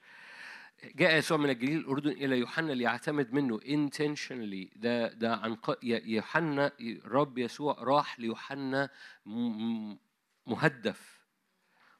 جاء 0.84 1.16
يسوع 1.16 1.36
من 1.38 1.50
الجليل 1.50 1.78
الأردن 1.78 2.10
إلى 2.10 2.38
يوحنا 2.38 2.72
ليعتمد 2.72 3.32
منه 3.32 3.58
intentionally. 3.60 4.78
ده 4.78 5.12
ده 5.12 5.36
عن 5.36 5.56
يوحنا 5.82 6.72
رب 7.04 7.38
يسوع 7.38 7.76
راح 7.78 8.20
ليوحنا 8.20 8.90
مهدف 10.46 11.22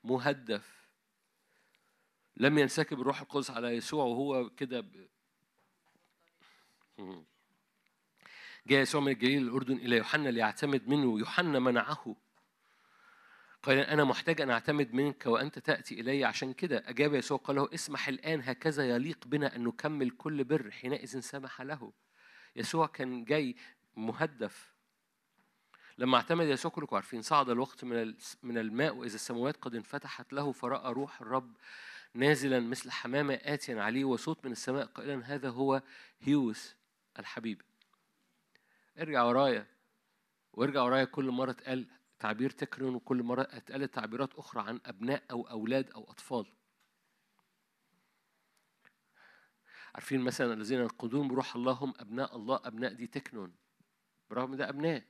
مهدف. 0.05 0.82
لم 2.36 2.59
ينسكب 2.59 3.01
الروح 3.01 3.20
القدس 3.20 3.51
على 3.51 3.68
يسوع 3.68 4.05
وهو 4.05 4.51
كده 4.51 4.80
ب... 4.80 5.09
جاء 8.66 8.82
يسوع 8.82 9.01
من 9.01 9.12
الجليل 9.12 9.43
الأردن 9.43 9.76
إلى 9.76 9.97
يوحنا 9.97 10.28
ليعتمد 10.28 10.89
منه 10.89 11.18
يوحنا 11.18 11.59
منعه. 11.59 12.16
قال 13.62 13.78
أنا 13.78 14.05
محتاج 14.05 14.40
أن 14.40 14.51
أعتمد 14.51 14.94
منك 14.94 15.26
وأنت 15.26 15.59
تأتي 15.59 16.01
إلي 16.01 16.24
عشان 16.24 16.52
كده 16.52 16.82
أجاب 16.86 17.14
يسوع 17.14 17.39
قال 17.39 17.56
له 17.56 17.68
اسمح 17.74 18.09
الآن 18.09 18.40
هكذا 18.44 18.89
يليق 18.89 19.26
بنا 19.26 19.56
أن 19.56 19.64
نكمل 19.64 20.10
كل 20.10 20.44
بر 20.44 20.70
حينئذ 20.70 21.20
سمح 21.20 21.62
له. 21.62 21.93
يسوع 22.56 22.86
كان 22.86 23.24
جاي 23.24 23.56
مهدف. 23.97 24.72
لما 25.98 26.16
اعتمد 26.16 26.47
يسوع 26.47 26.70
كلكم 26.70 26.97
عارفين 26.97 27.22
صعد 27.22 27.51
الوقت 27.51 27.84
من 27.84 28.14
من 28.43 28.59
الماء 28.59 28.94
وإذا 28.94 29.14
السماوات 29.14 29.56
قد 29.56 29.74
انفتحت 29.74 30.32
له 30.32 30.52
فرأى 30.52 30.93
روح 30.93 31.20
الرب 31.20 31.56
نازلا 32.14 32.60
مثل 32.60 32.90
حمامة 32.90 33.34
آتيا 33.34 33.82
عليه 33.82 34.05
وصوت 34.05 34.44
من 34.44 34.52
السماء 34.52 34.86
قائلا 34.86 35.22
هذا 35.24 35.51
هو 35.51 35.82
هيوس 36.20 36.76
الحبيب. 37.18 37.62
ارجع 38.98 39.22
ورايا. 39.22 39.66
وارجع 40.52 40.82
ورايا 40.82 41.05
كل 41.05 41.24
مرة 41.24 41.51
اتقال 41.51 41.86
تعبير 42.23 42.51
تكرن 42.51 42.94
وكل 42.94 43.23
مرة 43.23 43.43
اتقالت 43.43 43.94
تعبيرات 43.94 44.35
أخرى 44.35 44.62
عن 44.62 44.81
أبناء 44.86 45.24
أو 45.31 45.43
أولاد 45.51 45.90
أو 45.90 46.11
أطفال. 46.11 46.53
عارفين 49.94 50.20
مثلا 50.20 50.53
الذين 50.55 50.78
ينقادون 50.78 51.28
بروح 51.28 51.57
الله 51.57 51.73
هم 51.73 51.94
أبناء 51.97 52.36
الله 52.36 52.61
أبناء 52.65 52.93
دي 52.93 53.07
τέκνον. 53.06 53.55
برغم 54.31 54.55
ده 54.55 54.69
أبناء 54.69 55.05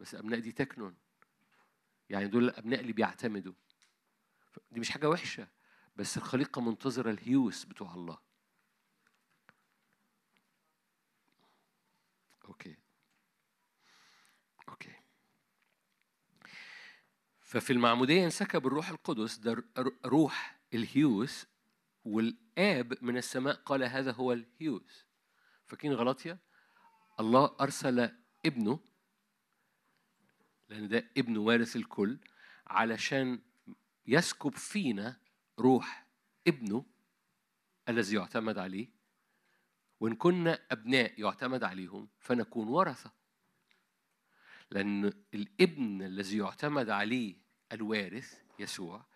بس 0.00 0.14
أبناء 0.14 0.40
دي 0.40 0.52
τέκνον. 0.52 0.96
يعني 2.10 2.28
دول 2.28 2.44
الأبناء 2.44 2.80
اللي 2.80 2.92
بيعتمدوا. 2.92 3.54
دي 4.70 4.80
مش 4.80 4.90
حاجة 4.90 5.08
وحشة 5.08 5.48
بس 5.96 6.16
الخليقة 6.16 6.60
منتظرة 6.60 7.10
ال 7.10 7.21
υἱός 7.21 7.64
بتوع 7.64 7.94
الله. 7.94 8.18
okay. 12.44 12.76
ففي 17.46 17.72
المعمودية 17.72 18.24
انسكب 18.24 18.66
الروح 18.66 18.88
القدس 18.88 19.36
ده 19.36 19.64
روح 20.06 20.60
الهيوس 20.74 21.46
والآب 22.04 23.04
من 23.04 23.16
السماء 23.16 23.54
قال 23.54 23.84
هذا 23.84 24.12
هو 24.12 24.32
الهيوس. 24.32 25.06
فاكرين 25.66 25.92
غلطية 25.94 26.38
الله 27.20 27.56
أرسل 27.60 28.10
ابنه 28.46 28.80
لأن 30.68 30.88
ده 30.88 31.10
ابن 31.16 31.36
وارث 31.36 31.76
الكل 31.76 32.18
علشان 32.66 33.40
يسكب 34.06 34.54
فينا 34.54 35.16
روح 35.58 36.06
ابنه 36.46 36.84
الذي 37.88 38.16
يعتمد 38.16 38.58
عليه 38.58 38.88
وإن 40.00 40.14
كنا 40.14 40.58
أبناء 40.70 41.20
يعتمد 41.20 41.64
عليهم 41.64 42.08
فنكون 42.18 42.68
ورثة. 42.68 43.12
لأن 44.70 45.12
الابن 45.34 46.02
الذي 46.02 46.38
يعتمد 46.38 46.90
عليه 46.90 47.36
الوارث 47.72 48.42
يسوع 48.58 49.06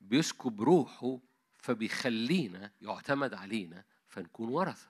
بيسكب 0.00 0.60
روحه 0.62 1.18
فبيخلينا 1.58 2.72
يعتمد 2.80 3.34
علينا 3.34 3.84
فنكون 4.08 4.48
ورثة. 4.48 4.88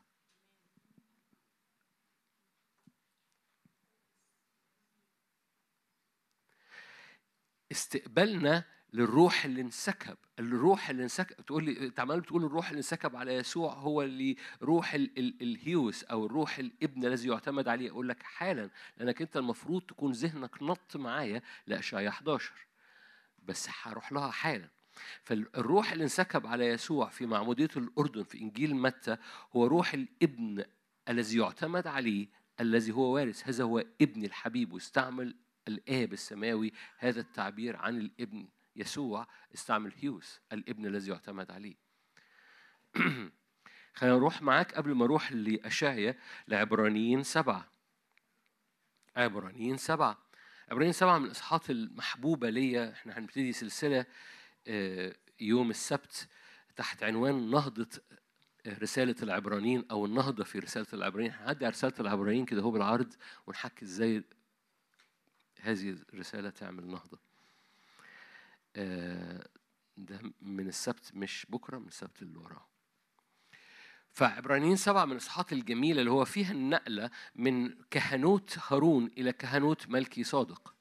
استقبالنا 7.73 8.65
للروح 8.93 9.45
اللي 9.45 9.61
انسكب. 9.61 10.17
الروح 10.39 10.91
اللي 10.91 11.03
انسكب. 11.03 11.37
تقول 11.47 11.65
لي 11.65 11.87
انت 11.87 12.01
عمال 12.01 12.21
بتقول 12.21 12.45
الروح 12.45 12.69
اللي 12.69 12.79
انسكب 12.79 13.17
على 13.17 13.35
يسوع 13.35 13.73
هو 13.73 14.03
اللي 14.03 14.37
روح 14.63 14.95
ال 14.95 15.19
ال 15.19 15.43
ال 15.43 15.55
υἱός 15.55 16.05
أو 16.05 16.27
الروح 16.27 16.59
الابن 16.59 17.05
الذي 17.05 17.29
يعتمد 17.29 17.69
عليه. 17.69 17.91
أقول 17.91 18.09
لك 18.09 18.23
حالا 18.23 18.71
لأنك 18.97 19.23
أنت 19.23 19.37
المفروض 19.37 19.83
تكون 19.83 20.13
ذهنك 20.13 20.63
نط 20.63 20.97
معايا 20.97 21.43
لأشعياء 21.67 22.11
11 22.11 22.53
بس 23.45 23.69
هروح 23.83 24.13
لها 24.13 24.31
حالا. 24.31 24.69
فالروح 25.23 25.93
اللي 25.93 26.05
انسكب 26.05 26.47
على 26.47 26.67
يسوع 26.67 27.09
في 27.09 27.27
معمودية 27.27 27.69
الأردن 27.77 28.23
في 28.23 28.39
إنجيل 28.39 28.77
متى 28.77 29.17
هو 29.57 29.67
روح 29.67 29.95
الابن 29.95 30.65
الذي 31.09 31.39
يعتمد 31.39 31.87
عليه 31.87 32.29
الذي 32.61 32.93
هو 32.93 33.15
وارث. 33.15 33.49
هذا 33.49 33.65
هو 33.65 33.85
ابن 34.01 34.25
الحبيب. 34.25 34.73
واستعمل 34.73 35.35
الآب 35.69 36.13
السماوي 36.13 36.73
هذا 36.99 37.21
التعبير 37.21 37.77
عن 37.77 37.99
الابن. 37.99 38.49
يسوع 38.79 39.27
استعمل 39.55 39.93
هيوس 39.97 40.41
الابن 40.53 40.87
الذي 40.87 41.11
يعتمد 41.11 41.51
عليه. 41.51 41.77
خلينا 43.95 44.17
نروح 44.17 44.43
معاك 44.43 44.75
قبل 44.75 44.95
ما 44.95 45.05
أروح 45.05 45.33
لأشعيا 45.33 46.19
لعبرانيين 46.49 47.23
سبعة. 47.23 47.69
عبرانيين 49.17 49.77
سبعة. 49.77 50.19
عبرانيين 50.69 50.93
سبعة 50.93 51.19
من 51.19 51.27
الإصحاحات 51.27 51.71
المحبوبة 51.71 52.51
ليا. 52.51 52.93
إحنا 52.93 53.19
هنبتدي 53.19 53.53
سلسلة 53.53 54.07
آه، 54.67 55.15
يوم 55.41 55.71
السبت 55.71 56.29
تحت 56.77 57.03
عنوان 57.03 57.51
نهضة 57.51 57.89
رسالة 58.67 59.17
العبرانيين 59.23 59.85
أو 59.91 60.07
النهضة 60.07 60.45
في 60.45 60.59
رسالة 60.59 60.87
العبرانيين. 60.93 61.33
هنعدي 61.33 61.65
على 61.65 61.73
رسالة 61.73 61.95
العبرانيين 62.01 62.45
كده 62.45 62.63
هو 62.63 62.71
بالعرض 62.71 63.15
ونحكي 63.47 63.85
إزاي 63.85 64.25
هذه 65.61 65.97
الرسالة 66.13 66.51
تعمل 66.51 66.87
نهضة. 66.87 67.19
آه، 67.19 67.28
ده 69.97 70.21
من 70.41 70.69
السبت 70.69 71.11
مش 71.15 71.47
بكرة 71.49 71.79
من 71.79 71.87
السبت 71.87 72.23
اللي 72.23 72.39
وراه. 72.39 72.69
فعبرانيين 74.13 74.77
سبعة 74.77 75.05
من 75.05 75.13
الإصحاحات 75.13 75.53
الجميلة 75.53 76.01
اللي 76.01 76.11
هو 76.11 76.25
فيها 76.25 76.53
النقلة 76.53 77.11
من 77.35 77.83
كهنوت 77.91 78.59
هارون 78.69 79.07
إلى 79.07 79.33
كهنوت 79.33 79.89
ملكي 79.89 80.25
صادق. 80.25 80.75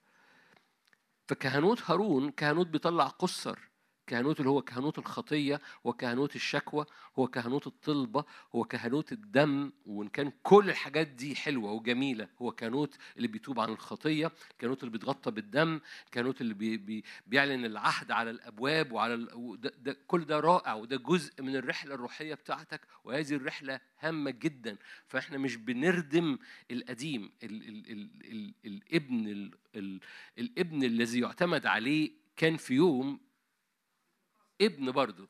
فكهنوت 1.27 1.81
هارون 1.91 2.31
كهنوت 2.31 2.67
بيطلع 2.67 3.07
قصر 3.07 3.59
كهنوت 4.07 4.39
اللي 4.39 4.49
هو 4.49 4.61
كهنوت 4.61 4.97
الخطية 4.97 5.61
هو 5.85 5.93
كهنوت 5.93 6.35
الشكوى 6.35 6.85
هو 7.19 7.27
كهنوت 7.27 7.67
الطلبة 7.67 8.25
هو 8.55 8.63
كهنوت 8.63 9.11
الدم 9.11 9.71
وإن 9.85 10.07
كان 10.07 10.31
كل 10.43 10.69
الحاجات 10.69 11.07
دي 11.07 11.35
حلوة 11.35 11.71
وجميلة 11.71 12.27
هو 12.41 12.51
كهنوت 12.51 12.97
اللي 13.17 13.27
بيتوب 13.27 13.59
عن 13.59 13.69
الخطية 13.69 14.31
كهنوت 14.59 14.79
اللي 14.83 14.91
بيتغطى 14.91 15.31
بالدم 15.31 15.79
كهنوت 16.11 16.41
اللي 16.41 16.53
بي 16.53 16.77
بي 16.77 17.03
بيعلن 17.27 17.65
العهد 17.65 18.11
على 18.11 18.29
الأبواب 18.29 18.91
وعلى 18.91 19.13
ال... 19.13 19.29
وده 19.33 19.73
ده 19.79 19.97
كل 20.07 20.25
ده 20.25 20.39
رائع 20.39 20.73
وده 20.73 20.97
جزء 20.97 21.43
من 21.43 21.55
الرحلة 21.55 21.95
الروحية 21.95 22.33
بتاعتك 22.35 22.81
وهذه 23.03 23.33
الرحلة 23.33 23.79
هامة 23.99 24.31
جدا. 24.31 24.77
فإحنا 25.07 25.37
مش 25.37 25.55
بنردم 25.55 26.37
القديم 26.71 27.31
ال... 27.43 27.69
ال... 27.69 27.91
ال... 27.91 28.09
ال... 28.25 28.53
الابن 28.65 29.27
ال... 29.27 29.51
ال... 29.75 29.99
الابن 30.39 30.83
الذي 30.83 31.19
يعتمد 31.19 31.65
عليه 31.65 32.11
كان 32.37 32.57
في 32.57 32.73
يوم 32.73 33.26
ابن 34.61 34.91
برضه 34.91 35.29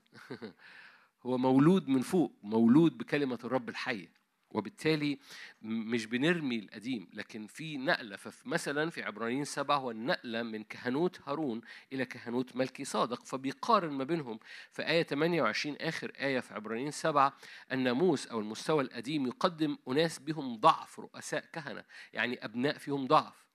هو 1.26 1.38
مولود 1.38 1.88
من 1.88 2.02
فوق 2.02 2.34
مولود 2.44 2.98
بكلمة 2.98 3.40
الرب 3.44 3.70
الحية. 3.70 4.18
وبالتالي 4.52 5.20
مش 5.62 6.06
بنرمي 6.06 6.60
القديم 6.60 7.10
لكن 7.14 7.48
في 7.48 7.78
نقلة 7.78 8.16
فمثلا 8.16 8.90
في 8.90 9.04
عبرانيين 9.04 9.44
سبعة 9.44 9.78
هو 9.78 9.92
النقلة 9.92 10.44
من 10.44 10.64
كهنوت 10.64 11.22
هارون 11.26 11.62
إلى 11.94 12.06
كهنوت 12.06 12.56
ملكي 12.56 12.86
صادق. 12.86 13.26
فبيقارن 13.26 13.92
ما 13.94 14.04
بينهم 14.04 14.40
في 14.72 14.88
آية 14.88 15.04
28 15.04 15.76
آخر 15.82 16.12
آية 16.20 16.40
في 16.40 16.54
عبرانيين 16.54 16.92
سبعة 16.92 17.38
الناموس 17.72 18.28
أو 18.28 18.40
المستوى 18.40 18.84
القديم 18.84 19.28
يقدم 19.28 19.78
أناس 19.88 20.20
بهم 20.20 20.56
ضعف 20.60 21.00
رؤساء 21.00 21.46
كهنة. 21.54 21.84
يعني 22.14 22.46
أبناء 22.46 22.78
فيهم 22.78 23.08
ضعف. 23.08 23.47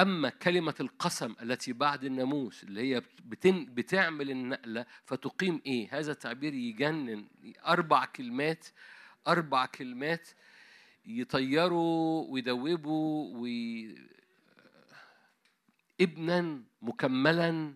أما 0.00 0.28
كلمة 0.28 0.74
القسم 0.80 1.34
التي 1.42 1.72
بعد 1.72 2.04
الناموس 2.04 2.64
اللي 2.64 2.80
هي 2.94 3.02
بتن 3.24 3.64
بتعمل 3.64 4.30
النقلة 4.30 4.86
فتقيم 5.04 5.62
إيه؟ 5.66 5.98
هذا 5.98 6.12
التعبير 6.12 6.54
يجنن 6.54 7.26
أربع 7.66 8.04
كلمات 8.04 8.66
أربع 9.28 9.66
كلمات 9.66 10.28
يطيروا 11.06 12.26
ويدوبوا 12.28 13.38
وي... 13.38 13.94
ابنا 16.00 16.62
مكملا 16.82 17.74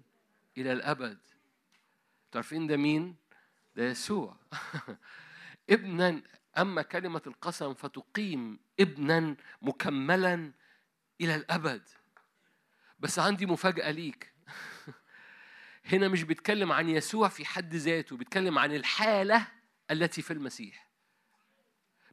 إلى 0.59 0.73
الأبد 0.73 1.19
تعرفين 2.33 2.67
ده 2.67 2.77
مين؟ 2.77 3.17
ده 3.77 3.85
يسوع 3.85 4.37
ابنا 5.71 6.23
أما 6.59 6.83
كلمة 6.83 7.23
القسم 7.27 7.75
فتقيم 7.75 8.59
ابنا 8.81 9.37
مكملا 9.63 10.53
إلى 11.21 11.35
الأبد 11.35 11.83
بس 12.99 13.19
عندي 13.19 13.47
مفاجأة 13.47 13.91
ليك. 13.91 14.35
هنا 15.93 16.09
مش 16.09 16.23
بيتكلم 16.23 16.73
عن 16.73 16.89
يسوع 16.89 17.29
في 17.29 17.45
حد 17.45 17.75
ذاته 17.75 18.17
بيتكلم 18.17 18.59
عن 18.59 18.75
الحالة 18.75 19.47
التي 19.91 20.23
في 20.23 20.33
المسيح. 20.33 20.91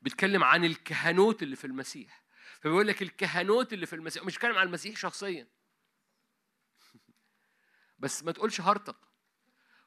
بيتكلم 0.02 0.44
عن 0.44 0.66
الكهنوت 0.66 1.44
اللي 1.44 1.56
في 1.56 1.66
المسيح. 1.66 2.24
فبيقول 2.62 2.88
لك 2.88 3.02
الكهنوت 3.02 3.74
اللي 3.74 3.86
في 3.86 3.96
المسيح 3.96 4.24
مش 4.24 4.34
بيتكلم 4.34 4.58
عن 4.58 4.68
المسيح 4.68 4.98
شخصيا. 4.98 5.48
بس 8.00 8.24
ما 8.24 8.32
تقولش 8.32 8.62
هرطق. 8.62 9.12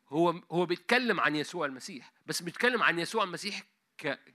هو 0.09 0.31
هو 0.31 0.67
بيتكلم 0.67 1.21
عن 1.21 1.37
يسوع 1.37 1.67
المسيح. 1.67 2.13
بس 2.27 2.43
بيتكلم 2.43 2.83
عن 2.83 2.99
يسوع 2.99 3.25
المسيح 3.25 3.63
ك 3.99 4.35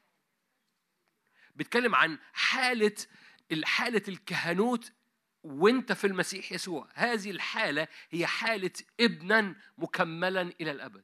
بيتكلم 1.56 1.95
عن 1.95 2.19
حالة 2.34 2.95
حالة 3.64 4.02
الكهنوت 4.07 4.94
وانت 5.44 5.91
في 5.91 6.07
المسيح 6.07 6.52
يسوع. 6.52 6.90
هذه 6.94 7.32
الحالة 7.32 7.88
هي 8.10 8.28
حالة 8.28 8.72
ابنا 8.99 9.56
مكملا 9.78 10.41
إلى 10.61 10.72
الأبد. 10.72 11.03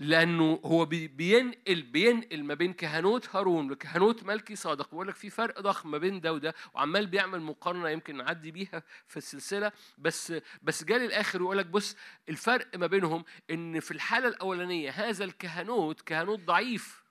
لأنه 0.00 0.60
هو 0.64 0.84
بي- 0.84 1.08
بينقل 1.08 1.82
بينقل 1.82 2.44
ما 2.44 2.54
بين 2.54 2.72
كهنوت 2.72 3.36
هارون 3.36 3.70
وكهنوت 3.72 4.24
ملكي 4.24 4.56
صادق. 4.56 4.90
بيقول 4.90 5.08
لك 5.08 5.14
في 5.14 5.30
فرق 5.30 5.60
ضخم 5.60 5.90
ما 5.90 5.98
بين 5.98 6.20
ده 6.20 6.32
وده 6.32 6.54
وعمال 6.74 7.06
بيعمل 7.06 7.40
مقارنة 7.40 7.88
يمكن 7.88 8.16
نعدي 8.16 8.50
بيها 8.50 8.82
في 9.06 9.16
السلسلة. 9.16 9.72
بس 9.98 10.32
بس 10.62 10.84
جالي 10.84 11.04
الآخر 11.06 11.42
ويقول 11.42 11.58
لك 11.58 11.66
بص 11.66 11.96
الفرق 12.28 12.76
ما 12.76 12.86
بينهم 12.86 13.24
إن 13.50 13.80
في 13.80 13.90
الحالة 13.90 14.28
الأولانية 14.28 14.90
هذا 14.90 15.24
الكهنوت 15.24 16.00
كهنوت 16.00 16.40
ضعيف. 16.40 17.02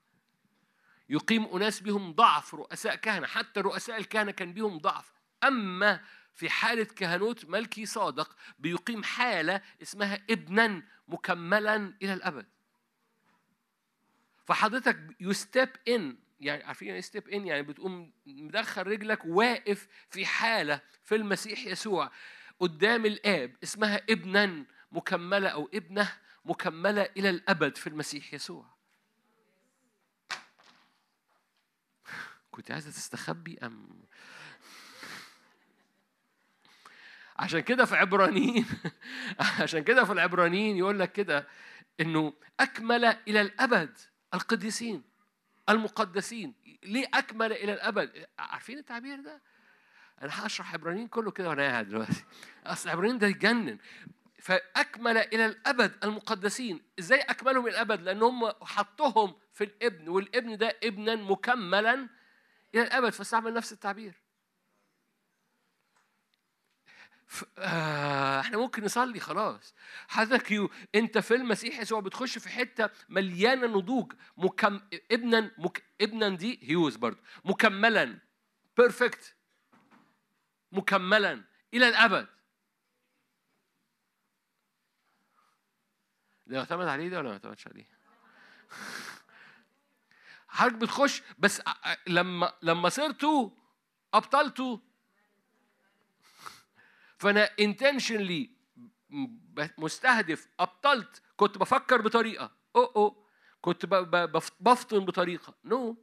يقيم 1.10 1.46
أناس 1.46 1.80
بهم 1.82 2.14
ضعف 2.14 2.56
رؤساء 2.56 2.96
كهنة 2.96 3.28
حتى 3.28 3.60
رؤساء 3.62 3.98
الكهنة 3.98 4.32
كان 4.32 4.54
بيهم 4.54 4.78
ضعف. 4.78 5.14
أما 5.44 6.00
في 6.34 6.50
حالة 6.50 6.84
كهنوت 6.84 7.46
ملكي 7.46 7.86
صادق 7.86 8.36
بيقيم 8.60 9.04
حالة 9.04 9.62
اسمها 9.82 10.20
ابنا 10.30 10.84
مكملا 11.08 11.94
إلى 12.02 12.14
الأبد. 12.14 12.46
فحضرتك 14.50 15.00
you 15.20 15.34
step 15.34 15.70
in 15.88 16.18
يعني 16.40 16.64
عارفين 16.64 16.88
يعني 16.88 17.02
step 17.02 17.30
in 17.30 17.48
يعني 17.48 17.62
بتقوم 17.62 18.12
مدخل 18.26 18.88
رجلك 18.88 19.26
واقف 19.26 19.88
في 20.10 20.26
حالة 20.26 20.82
في 21.04 21.16
المسيح 21.16 21.66
يسوع 21.66 22.12
قدام 22.60 23.06
الآب 23.06 23.56
اسمها 23.64 24.02
ابنا 24.10 24.66
مكملا 24.92 25.50
أو 25.50 25.70
ابنة 25.74 26.12
مكملة 26.46 27.10
إلى 27.18 27.30
الأبد 27.30 27.78
في 27.78 27.88
المسيح 27.88 28.34
يسوع. 28.34 28.66
كنت 32.52 32.72
عايزة 32.72 32.92
تستخبي 32.92 33.58
أم؟ 33.64 34.04
عشان 37.40 37.60
كده 37.60 37.86
في 37.86 37.96
عبرانيين 37.96 38.66
عشان 39.62 39.84
كده 39.84 40.06
في 40.06 40.12
العبرانيين 40.12 40.78
يقول 40.78 41.00
لك 41.00 41.12
كده 41.12 41.48
إنه 42.00 42.34
أكمل 42.60 43.06
إلى 43.06 43.42
الأبد. 43.42 43.98
القديسين 44.34 45.04
المقدسين 45.70 46.54
ليه 46.84 47.08
أكمل 47.14 47.52
إلى 47.54 47.74
الأبد؟ 47.74 48.28
عارفين 48.40 48.78
التعبير 48.78 49.20
ده؟ 49.22 49.42
أنا 50.22 50.46
هشرح 50.48 50.74
عبرانيين 50.74 51.08
كله 51.08 51.32
كده 51.32 51.50
وأنا 51.50 51.62
قاعد 51.72 51.88
دلوقتي. 51.90 52.24
أصل 52.66 52.90
عبرانيين 52.90 53.18
ده 53.18 53.28
يجنن. 53.28 53.78
فأكمل 54.40 55.18
إلى 55.18 55.46
الأبد 55.46 56.04
المقدسين. 56.04 56.82
إزاي 57.00 57.22
أكملهم 57.22 57.68
إلى 57.68 57.76
الأبد؟ 57.76 58.02
لأن 58.02 58.22
هم 58.24 58.52
حطهم 58.62 59.36
في 59.54 59.64
الإبن 59.64 60.10
والإبن 60.10 60.58
ده 60.58 60.78
ابنا 60.84 61.16
مكملا 61.16 61.94
إلى 62.76 62.84
الأبد. 62.84 63.10
فاستعمل 63.10 63.54
نفس 63.54 63.72
التعبير 63.72 64.14
ف... 66.94 67.14
آه 67.14 67.19
إحنا 68.40 68.58
ممكن 68.58 68.84
نصلي 68.84 69.20
خلاص. 69.20 69.74
حضرتك 70.08 70.52
you 70.52 70.70
أنت 70.96 71.18
في 71.18 71.36
المسيح 71.36 71.80
يسوع 71.80 72.00
بتخش 72.00 72.38
في 72.38 72.50
حتة 72.50 72.90
مليانة 73.10 73.68
نضوج. 73.68 74.14
مكم... 74.38 74.80
ابنا 75.12 75.52
مك... 75.58 75.84
ابنا 76.02 76.30
دي 76.30 76.60
υἱός 76.64 76.96
برضه. 76.96 77.20
مكملا. 77.46 78.20
perfect 78.78 79.36
مكملا. 80.72 81.44
إلى 81.74 81.88
الأبد. 81.88 82.28
ده 86.48 86.58
يعتمد 86.58 86.88
عليه 86.88 87.10
ده 87.10 87.18
ولا 87.18 87.28
ما 87.28 87.34
يعتمدش 87.34 87.68
عليه؟ 87.68 87.86
حضرتك 90.48 90.76
بتخش 90.76 91.22
بس 91.40 91.62
لما 92.08 92.54
لما 92.62 92.90
صرتوا 92.90 93.50
أبطلتوا 94.14 94.78
فأنا 97.20 97.50
intentionally 97.60 98.50
مستهدف 99.78 100.48
أبطلت. 100.60 101.22
كنت 101.38 101.58
بفكر 101.58 102.02
بطريقة. 102.02 102.52
أو 102.76 102.84
أو. 102.84 103.26
كنت 103.62 103.86
بفطن 104.60 105.00
بطريقة. 105.00 105.54
no. 105.66 105.94
no. 105.94 105.96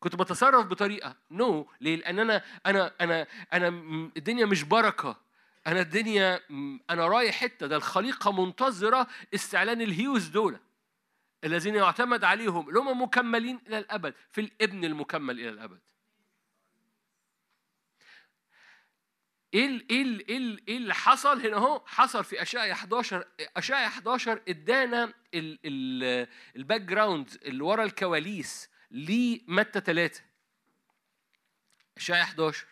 كنت 0.00 0.16
بتصرف 0.16 0.66
بطريقة. 0.66 1.16
no. 1.30 1.64
no. 1.64 1.66
ليه؟ 1.80 1.96
لأن 1.96 2.18
أنا 2.18 2.42
أنا 2.66 2.92
أنا 3.00 3.26
أنا 3.52 3.68
الدنيا 4.16 4.46
مش 4.46 4.62
بركة. 4.62 5.16
أنا 5.66 5.80
الدنيا 5.80 6.40
أنا 6.90 7.08
رايح 7.08 7.34
حتة. 7.34 7.66
ده 7.66 7.76
الخليقة 7.76 8.44
منتظرة 8.44 9.06
استعلان 9.34 9.80
ال 9.80 9.90
υἱός 9.90 10.28
دول. 10.28 10.58
الذين 11.44 11.74
يعتمد 11.74 12.24
عليهم. 12.24 12.68
اللي 12.68 12.80
هم 12.80 13.02
مكملين 13.02 13.60
إلى 13.66 13.78
الأبد. 13.78 14.14
في 14.30 14.40
الابن 14.40 14.84
المكمل 14.84 15.40
إلى 15.40 15.48
الأبد. 15.48 15.80
إيه 19.54 19.66
ال- 19.66 19.86
إيه 19.90 20.02
ال- 20.02 20.28
إيه 20.28 20.36
ال- 20.36 20.62
إيه 20.68 20.76
اللي 20.76 20.94
حصل 20.94 21.40
هنا 21.46 21.56
أهو؟ 21.56 21.82
حصل 21.86 22.24
في 22.24 22.42
اشعيا 22.42 22.72
11 22.72 23.24
اشعيا 23.56 23.86
11 23.86 24.42
إدانا 24.48 25.04
ال- 25.34 25.58
ال- 25.64 26.28
ال 26.56 26.80
background 26.80 27.38
اللي 27.44 27.64
ورا 27.64 27.84
الكواليس 27.84 28.68
لمتى 28.90 29.80
3 29.80 30.22
اشعيا 31.96 32.22
11 32.22 32.66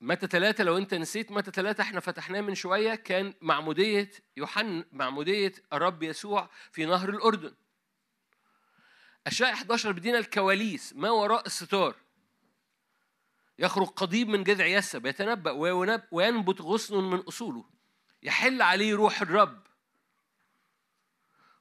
متى 0.00 0.26
3 0.26 0.64
لو 0.64 0.76
أنت 0.76 0.94
نسيت 0.94 1.32
متى 1.32 1.50
3 1.50 1.82
إحنا 1.82 2.00
فتحناه 2.00 2.40
من 2.40 2.54
شوية 2.54 2.94
كان 2.94 3.34
معمودية 3.40 4.10
يوحنا 4.36 4.84
معمودية 4.92 5.52
الرب 5.72 6.02
يسوع 6.02 6.50
في 6.72 6.84
نهر 6.86 7.08
الأردن. 7.08 7.54
اشعيا 9.26 9.52
11 9.52 9.92
بدينا 9.92 10.18
الكواليس 10.18 10.92
ما 10.96 11.10
وراء 11.10 11.46
الستار. 11.46 11.96
يخرج 13.60 13.86
قضيب 13.86 14.28
من 14.28 14.44
جذع 14.44 14.66
يسب 14.66 15.06
يتنبأ 15.06 15.50
وينب- 15.50 16.06
وينبت 16.12 16.60
غصن 16.60 17.04
من 17.10 17.18
أصوله. 17.18 17.64
يحل 18.22 18.62
عليه 18.62 18.94
روح 18.94 19.22
الرب 19.22 19.66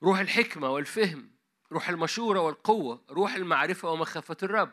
روح 0.04 0.20
الحكمة 0.20 0.70
والفهم 0.70 1.32
روح 1.72 1.90
المشورة 1.90 2.40
والقوة 2.40 3.04
روح 3.10 3.34
المعرفة 3.36 3.90
ومخافة 3.92 4.38
الرب. 4.44 4.72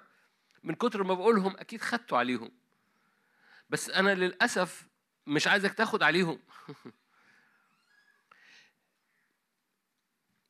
من 0.62 0.74
كتر 0.74 1.02
ما 1.02 1.14
بقولهم 1.14 1.56
أكيد 1.56 1.80
خدتوا 1.80 2.18
عليهم. 2.18 2.52
بس 3.70 3.90
أنا 3.90 4.14
للأسف 4.14 4.86
مش 5.26 5.46
عايزك 5.46 5.74
تاخد 5.74 6.02
عليهم. 6.02 6.38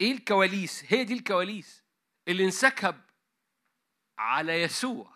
إيه 0.00 0.12
الكواليس؟ 0.12 0.84
هي 0.88 1.04
دي 1.04 1.12
الكواليس 1.14 1.82
اللي 2.28 2.44
انسكب 2.44 3.00
على 4.18 4.62
يسوع. 4.62 5.15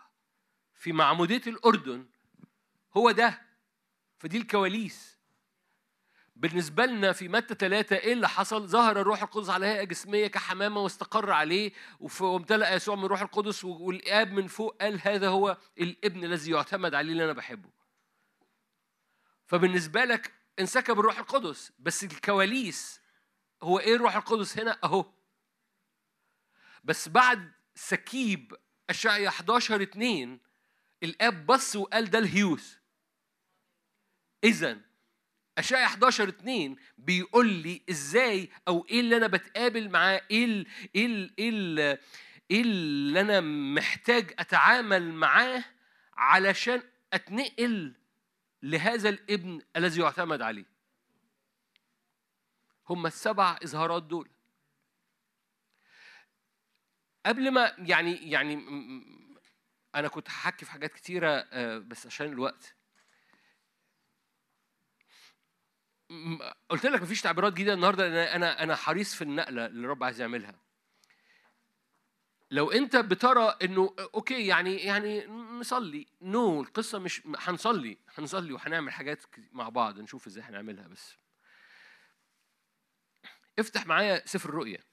في 0.81 0.93
معمودية 0.93 1.43
الأردن 1.47 2.07
هو 2.97 3.11
ده 3.11 3.43
فدي 4.19 4.36
الكواليس 4.39 5.19
بالنسبة 6.36 6.86
لنا 6.86 7.12
في 7.12 7.28
متى 7.28 7.55
ثلاثة 7.55 7.97
إيه 7.97 8.12
اللي 8.12 8.28
حصل؟ 8.28 8.69
ظهر 8.69 9.01
الروح 9.01 9.23
القدس 9.23 9.51
على 9.51 9.66
هيئة 9.66 9.85
جسمية 9.85 10.27
كحمامة 10.27 10.81
واستقر 10.81 11.31
عليه 11.31 11.73
وامتلأ 12.20 12.74
يسوع 12.74 12.97
من 12.97 13.05
الروح 13.05 13.20
القدس 13.20 13.65
والآب 13.65 14.32
من 14.32 14.47
فوق 14.47 14.77
قال 14.81 15.01
هذا 15.09 15.28
هو 15.28 15.57
الابن 15.78 16.24
الذي 16.24 16.51
يعتمد 16.51 16.94
عليه 16.94 17.12
اللي 17.12 17.24
أنا 17.24 17.32
بحبه. 17.32 17.70
فبالنسبة 19.47 20.05
لك 20.05 20.32
انسكب 20.59 21.01
الروح 21.01 21.19
القدس 21.19 21.73
بس 21.78 22.05
الكواليس 22.05 23.01
هو 23.62 23.78
إيه 23.78 23.97
الروح 23.97 24.16
القدس 24.16 24.59
هنا؟ 24.59 24.78
أهو. 24.85 25.12
بس 26.85 27.09
بعد 27.09 27.52
سكيب 27.74 28.57
أشعيا 28.90 29.28
11 29.28 29.82
2 29.82 30.50
الاب 31.03 31.47
بص 31.47 31.77
وقال 31.77 32.11
ده 32.11 32.19
ال 32.19 32.29
υἱός. 32.29 32.79
اذا 34.45 34.79
اشعيا 35.59 35.85
11 35.87 36.29
2 36.29 36.77
بيقول 36.99 37.53
لي 37.53 37.83
إزاي 37.91 38.51
أو 38.69 38.87
إيه 38.91 39.01
اللي 39.01 39.17
أنا 39.17 39.27
بتقابل 39.27 39.89
معاه؟ 39.89 40.23
إيه 40.31 40.45
ال 40.45 40.67
إيه 40.95 41.07
ال 41.07 41.31
إيه 41.39 41.51
ال 41.51 41.99
إيه 42.51 42.63
اللي 42.63 43.21
أنا 43.21 43.41
محتاج 43.75 44.35
أتعامل 44.39 45.13
معاه 45.15 45.65
علشان 46.17 46.83
أتنقل 47.13 47.95
لهذا 48.63 49.09
الابن 49.09 49.63
الذي 49.77 50.01
يعتمد 50.01 50.43
عليه؟ 50.43 50.65
هم 52.89 53.07
السبع 53.07 53.59
إظهارات 53.65 54.03
دول. 54.03 54.29
قبل 57.27 57.51
ما 57.51 57.75
يعني 57.79 58.31
يعني 58.31 58.57
أنا 59.95 60.09
كنت 60.09 60.29
هحكي 60.29 60.65
في 60.65 60.71
حاجات 60.71 60.93
كتيرة 60.93 61.29
آه، 61.53 61.79
بس 61.79 62.07
عشان 62.07 62.27
الوقت. 62.27 62.75
قلت 66.71 66.87
لك 66.87 67.03
مفيش 67.03 67.23
تعبيرات 67.23 67.53
جديدة 67.53 67.75
النهارده 67.75 68.09
لأن 68.09 68.43
أنا 68.43 68.62
أنا 68.62 68.77
حريص 68.77 69.15
في 69.15 69.23
النقلة 69.23 69.67
اللي 69.67 69.85
الرب 69.85 70.05
عايز 70.05 70.21
يعملها. 70.21 70.55
لو 72.51 72.71
أنت 72.71 72.97
بترى 72.97 73.57
إنه 73.62 73.95
okay 74.15 74.47
يعني 74.47 74.77
يعني 74.77 75.27
نصلي 75.27 76.07
no 76.23 76.62
no, 76.62 76.67
القصة 76.67 76.99
مش 76.99 77.23
هنصلي 77.39 77.99
هنصلي 78.19 78.53
وهنعمل 78.53 78.93
حاجات 78.93 79.23
مع 79.53 79.69
بعض 79.69 79.99
نشوف 80.01 80.27
إزاي 80.27 80.45
هنعملها 80.45 80.89
بس. 80.89 81.17
افتح 83.59 83.87
معايا 83.87 84.27
سفر 84.27 84.49
الرؤيا. 84.49 84.90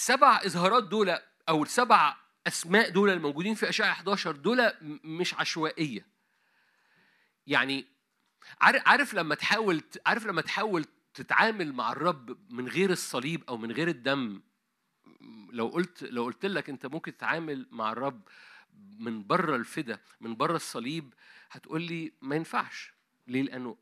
السبع 0.00 0.40
إظهارات 0.44 0.84
دول 0.84 1.18
أو 1.48 1.62
السبع 1.62 2.16
أسماء 2.46 2.90
دول 2.90 3.10
الموجودين 3.10 3.54
في 3.54 3.68
اشعياء 3.68 3.92
11 3.92 4.36
دول 4.36 4.72
مش 5.04 5.34
عشوائية. 5.34 6.06
يعني 7.46 7.86
عارف 8.60 9.14
لما 9.14 9.34
تحاول 9.34 9.82
عارف 10.06 10.26
لما 10.26 10.42
تحاول 10.42 10.84
تتعامل 11.14 11.72
مع 11.72 11.92
الرب 11.92 12.52
من 12.52 12.68
غير 12.68 12.90
الصليب 12.90 13.44
أو 13.48 13.56
من 13.56 13.72
غير 13.72 13.88
الدم؟ 13.88 14.42
لو 15.52 15.68
قلت 15.68 16.02
لو 16.02 16.24
قلت 16.24 16.46
لك 16.46 16.70
أنت 16.70 16.86
ممكن 16.86 17.16
تتعامل 17.16 17.66
مع 17.70 17.92
الرب 17.92 18.22
من 18.98 19.26
بره 19.26 19.56
الفدا 19.56 20.00
من 20.20 20.36
بره 20.36 20.56
الصليب 20.56 21.14
هتقول 21.50 21.82
لي 21.82 22.12
ما 22.20 22.36
ينفعش. 22.36 22.92
ليه؟ 23.26 23.42
لأنه 23.42 23.76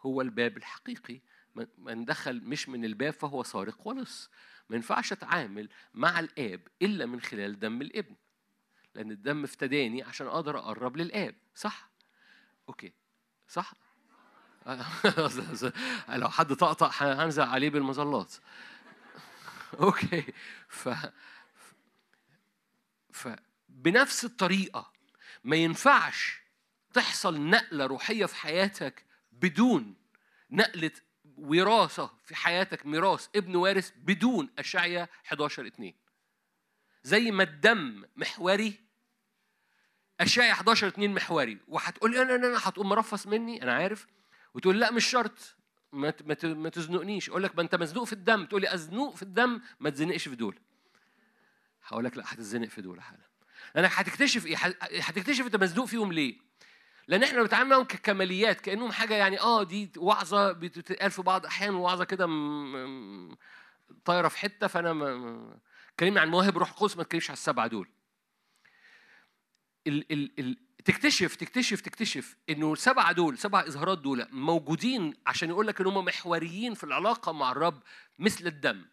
هو 0.00 0.20
الباب 0.20 0.56
الحقيقي. 0.56 1.20
من 1.78 2.04
دخل 2.04 2.40
مش 2.44 2.68
من 2.68 2.84
الباب 2.84 3.12
فهو 3.12 3.42
سارق 3.42 3.86
ولص 3.86 4.30
ما 4.68 4.76
ينفعش 4.76 5.12
أتعامل 5.12 5.68
مع 5.94 6.20
الآب 6.20 6.60
إلا 6.82 7.06
من 7.06 7.20
خلال 7.20 7.58
دم 7.58 7.82
الابن 7.82 8.14
لأن 8.94 9.10
الدم 9.10 9.44
افتداني 9.44 10.02
عشان 10.02 10.26
أقدر 10.26 10.58
أقرب 10.58 10.96
للآب 10.96 11.34
صح؟ 11.54 11.90
okay 12.68 12.92
صح؟ 13.48 13.72
لو 16.08 16.28
حد 16.28 16.52
طقطق 16.52 17.02
هنزل 17.02 17.42
عليه 17.42 17.70
بالمظلات. 17.70 18.34
okay 19.80 20.32
ف 20.68 20.88
فبنفس 23.12 24.24
الطريقة 24.24 24.92
ما 25.44 25.56
ينفعش 25.56 26.40
تحصل 26.92 27.40
نقلة 27.40 27.86
روحية 27.86 28.26
في 28.26 28.36
حياتك 28.36 29.04
بدون 29.32 29.94
نقلة 30.50 30.90
وراثة 31.38 32.10
في 32.24 32.34
حياتك 32.34 32.86
ميراث 32.86 33.28
ابن 33.36 33.56
وارث 33.56 33.92
بدون 33.96 34.50
اشعيا 34.58 35.08
11 35.26 35.66
2 35.66 35.94
زي 37.02 37.30
ما 37.30 37.42
الدم 37.42 38.04
محوري 38.16 38.80
اشعيا 40.20 40.52
11 40.52 40.88
2 40.88 41.14
محوري. 41.14 41.58
وهتقول 41.68 42.10
لي 42.10 42.22
أنا 42.22 42.34
أنا 42.34 42.58
هتقوم 42.62 42.88
مرفص 42.88 43.26
مني. 43.26 43.62
أنا 43.62 43.74
عارف. 43.74 44.06
وتقول 44.54 44.80
لا 44.80 44.90
مش 44.90 45.06
شرط. 45.06 45.56
ما 45.92 46.14
ما 46.42 46.68
تزنقنيش. 46.68 47.30
أقول 47.30 47.42
لك 47.42 47.56
ما 47.56 47.62
أنت 47.62 47.74
مزنوق 47.74 48.04
في 48.04 48.12
الدم. 48.12 48.44
تقول 48.44 48.62
لي 48.62 48.74
أزنوق 48.74 49.16
في 49.16 49.22
الدم 49.22 49.60
ما 49.80 49.90
تزنقش 49.90 50.28
في 50.28 50.36
دول. 50.36 50.58
هقول 51.86 52.04
لك 52.04 52.16
لا 52.16 52.24
هتزنق 52.26 52.68
في 52.68 52.82
دول 52.82 53.00
حالا 53.02 53.22
لانك 53.74 53.90
هتكتشف 53.92 54.46
إيه؟ 54.46 54.56
هتكتشف 54.82 55.46
أنت 55.46 55.56
مزنوق 55.56 55.86
فيهم 55.86 56.12
ليه؟ 56.12 56.38
لأن 57.08 57.22
إحنا 57.22 57.42
بنتعامل 57.42 57.70
معاهم 57.70 57.84
ككماليات 57.84 58.60
كأنهم 58.60 58.92
حاجة 58.92 59.14
يعني 59.14 59.40
آه 59.40 59.62
دي 59.62 59.92
وعظه 59.96 60.52
بتتقال 60.52 61.10
في 61.10 61.22
بعض 61.22 61.46
أحيان 61.46 61.74
وعظه 61.74 62.04
كده 62.04 62.26
طايرة 64.04 64.28
في 64.28 64.38
حتة 64.38 64.66
فأنا 64.66 65.60
كلمني 66.00 66.20
عن 66.20 66.28
مواهب 66.28 66.58
روح 66.58 66.70
القدس 66.70 66.96
ما 66.96 67.02
تكلمش 67.02 67.30
على 67.30 67.36
السبعة 67.36 67.66
دول. 67.66 67.88
ال 69.86 70.12
ال 70.12 70.40
ال 70.40 70.56
تكتشف 70.84 71.36
تكتشف 71.36 71.80
تكتشف 71.80 72.36
إنه 72.50 72.72
السبعة 72.72 73.12
دول 73.12 73.38
سبع 73.38 73.60
إظهارات 73.60 73.98
دول 73.98 74.26
موجودين 74.30 75.14
عشان 75.26 75.48
يقول 75.48 75.66
لك 75.66 75.80
إن 75.80 75.86
هم 75.86 76.04
محوريين 76.04 76.74
في 76.74 76.84
العلاقة 76.84 77.32
مع 77.32 77.52
الرب 77.52 77.82
مثل 78.18 78.46
الدم. 78.46 78.84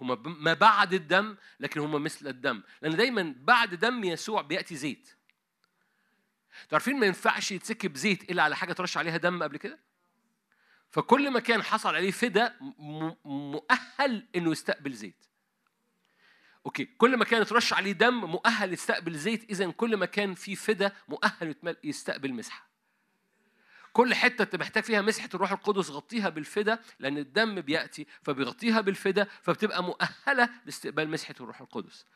هم 0.00 0.42
ما 0.44 0.54
بعد 0.54 0.94
الدم 0.94 1.36
لكن 1.60 1.80
هم 1.80 2.02
مثل 2.02 2.28
الدم. 2.28 2.62
لأن 2.82 2.96
دايما 2.96 3.34
بعد 3.38 3.74
دم 3.74 4.04
يسوع 4.04 4.42
بيأتي 4.42 4.76
زيت. 4.76 5.16
تعرفين 6.68 7.00
ما 7.00 7.06
ينفعش 7.06 7.52
يتسكب 7.52 7.96
زيت 7.96 8.30
إلا 8.30 8.42
على 8.42 8.56
حاجة 8.56 8.72
ترش 8.72 8.96
عليها 8.96 9.16
دم 9.16 9.42
قبل 9.42 9.56
كده؟ 9.56 9.78
فكل 10.90 11.30
ما 11.30 11.40
كان 11.40 11.62
حصل 11.62 11.94
عليه 11.94 12.10
فدا 12.10 12.56
مؤهل 13.24 14.28
إنه 14.36 14.50
يستقبل 14.50 14.92
زيت. 14.92 15.24
أوكي 16.66 16.84
كل 16.84 17.16
ما 17.16 17.24
كان 17.24 17.42
يترش 17.42 17.72
عليه 17.72 17.92
دم 17.92 18.14
مؤهل 18.24 18.72
يستقبل 18.72 19.14
زيت 19.14 19.50
اذا 19.50 19.70
كل 19.70 19.96
ما 19.96 20.06
كان 20.06 20.34
في 20.34 20.56
فدا 20.56 20.92
مؤهل 21.08 21.54
يستقبل 21.84 22.32
مسحة. 22.32 22.72
كل 23.92 24.14
حتة 24.14 24.42
انت 24.42 24.56
محتاج 24.56 24.82
فيها 24.82 25.00
مسحة 25.02 25.28
الروح 25.34 25.52
القدس 25.52 25.90
غطيها 25.90 26.28
بالفدا 26.28 26.78
لأن 26.98 27.18
الدم 27.18 27.60
بيأتي 27.60 28.06
فبيغطيها 28.22 28.80
بالفدا 28.80 29.26
فبتبقى 29.42 29.82
مؤهلة 29.82 30.50
لاستقبال 30.64 31.08
مسحة 31.08 31.34
الروح 31.40 31.60
القدس. 31.60 32.06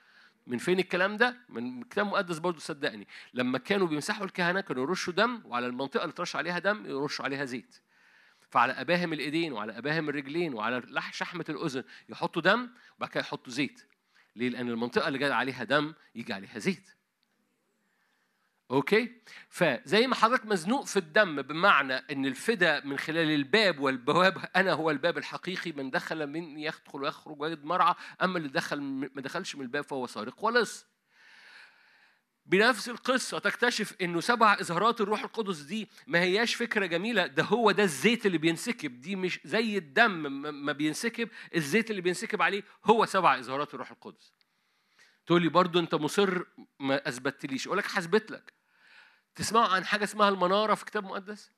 من 0.47 0.59
فين 0.59 0.79
الكلام 0.79 1.17
ده؟ 1.17 1.37
من 1.49 1.83
كتاب 1.83 2.07
مقدس 2.07 2.39
برضه 2.39 2.59
صدقني 2.59 3.09
لما 3.35 3.59
كانوا 3.59 3.87
بيمسحوا 3.87 4.25
الكهنة 4.25 4.61
كانوا 4.61 4.83
يرشوا 4.83 5.13
دم 5.13 5.43
وعلى 5.45 5.67
المنطقة 5.67 6.03
اللي 6.03 6.13
ترش 6.13 6.37
عليها 6.37 6.59
دم 6.59 6.87
يرشوا 6.87 7.25
عليها 7.25 7.45
زيت 7.45 7.77
فعلى 8.51 8.73
أباهم 8.73 9.13
الإيدين 9.13 9.53
وعلى 9.53 9.79
أباهم 9.79 10.09
الرجلين 10.09 10.55
وعلى 10.55 10.83
شحمة 11.13 11.45
الأذن 11.49 11.85
يحطوا 12.09 12.43
دم 12.43 12.71
وبعد 12.97 13.11
كده 13.11 13.21
يحطوا 13.21 13.53
زيت 13.53 13.87
ليه؟ 14.37 14.49
لأن 14.49 14.69
المنطقة 14.69 15.09
اللي 15.09 15.19
جاي 15.19 15.33
عليها 15.33 15.65
دم 15.65 15.95
يجي 16.15 16.33
عليها 16.33 16.59
زيت 16.59 16.96
أوكي؟ 18.71 19.13
فزي 19.49 20.07
ما 20.07 20.15
حضرتك 20.15 20.47
مزنوق 20.47 20.87
في 20.87 20.97
الدم 20.97 21.43
بمعنى 21.43 21.95
إن 21.95 22.27
الفدا 22.27 22.81
من 22.85 22.99
خلال 22.99 23.31
الباب 23.31 23.79
والبواب 23.81 24.39
أنا 24.57 24.73
هو 24.73 24.91
الباب 24.91 25.19
الحقيقي 25.19 25.73
من 25.73 25.91
دخل 25.91 26.27
من 26.27 26.59
يدخل 26.59 27.03
ويخرج 27.03 27.41
ويجد 27.41 27.65
مرعى 27.65 27.95
اما 28.23 28.39
اللي 28.39 28.49
دخل 28.49 28.81
ما 28.81 29.21
دخلش 29.23 29.57
من 29.57 29.63
الباب 29.63 29.85
فهو 29.85 30.07
سارق 30.07 30.45
ولص. 30.45 30.87
بنفس 32.47 32.89
القصة 32.89 33.39
تكتشف 33.39 33.95
إنه 34.03 34.21
سبع 34.21 34.53
اظهارات 34.61 35.01
الروح 35.01 35.23
القدس 35.23 35.59
دي 35.59 35.89
ما 36.07 36.21
هياش 36.21 36.55
فكرة 36.55 36.87
جميلة 36.87 37.27
ده 37.27 37.43
هو 37.43 37.71
ده 37.71 37.83
الزيت 37.83 38.27
اللي 38.27 38.39
بينسكب 38.39 39.01
دي 39.01 39.17
مش 39.17 39.41
زي 39.45 39.79
الدم 39.79 40.11
ما- 40.67 40.73
بينسكب 40.73 41.29
الزيت 41.55 41.91
اللي 41.91 42.03
بينسكب 42.03 42.43
عليه 42.43 42.63
هو 42.85 43.07
سبع 43.07 43.39
اظهارات 43.39 43.75
الروح 43.75 43.91
القدس. 43.91 44.33
تقول 45.27 45.43
لي 45.43 45.49
برضو 45.49 45.79
أنت 45.79 45.95
مصر 45.95 46.43
ما 46.81 47.09
أثبتليش 47.09 47.67
أقول 47.67 47.79
لك 47.79 47.87
حسبت 47.87 48.31
لك. 48.31 48.56
تسمعوا 49.37 49.67
عن 49.67 49.85
حاجة 49.85 50.05
اسمها 50.05 50.29
المنارة 50.29 50.75
في 50.75 50.85
كتاب 50.85 51.05
مقدس؟ 51.05 51.51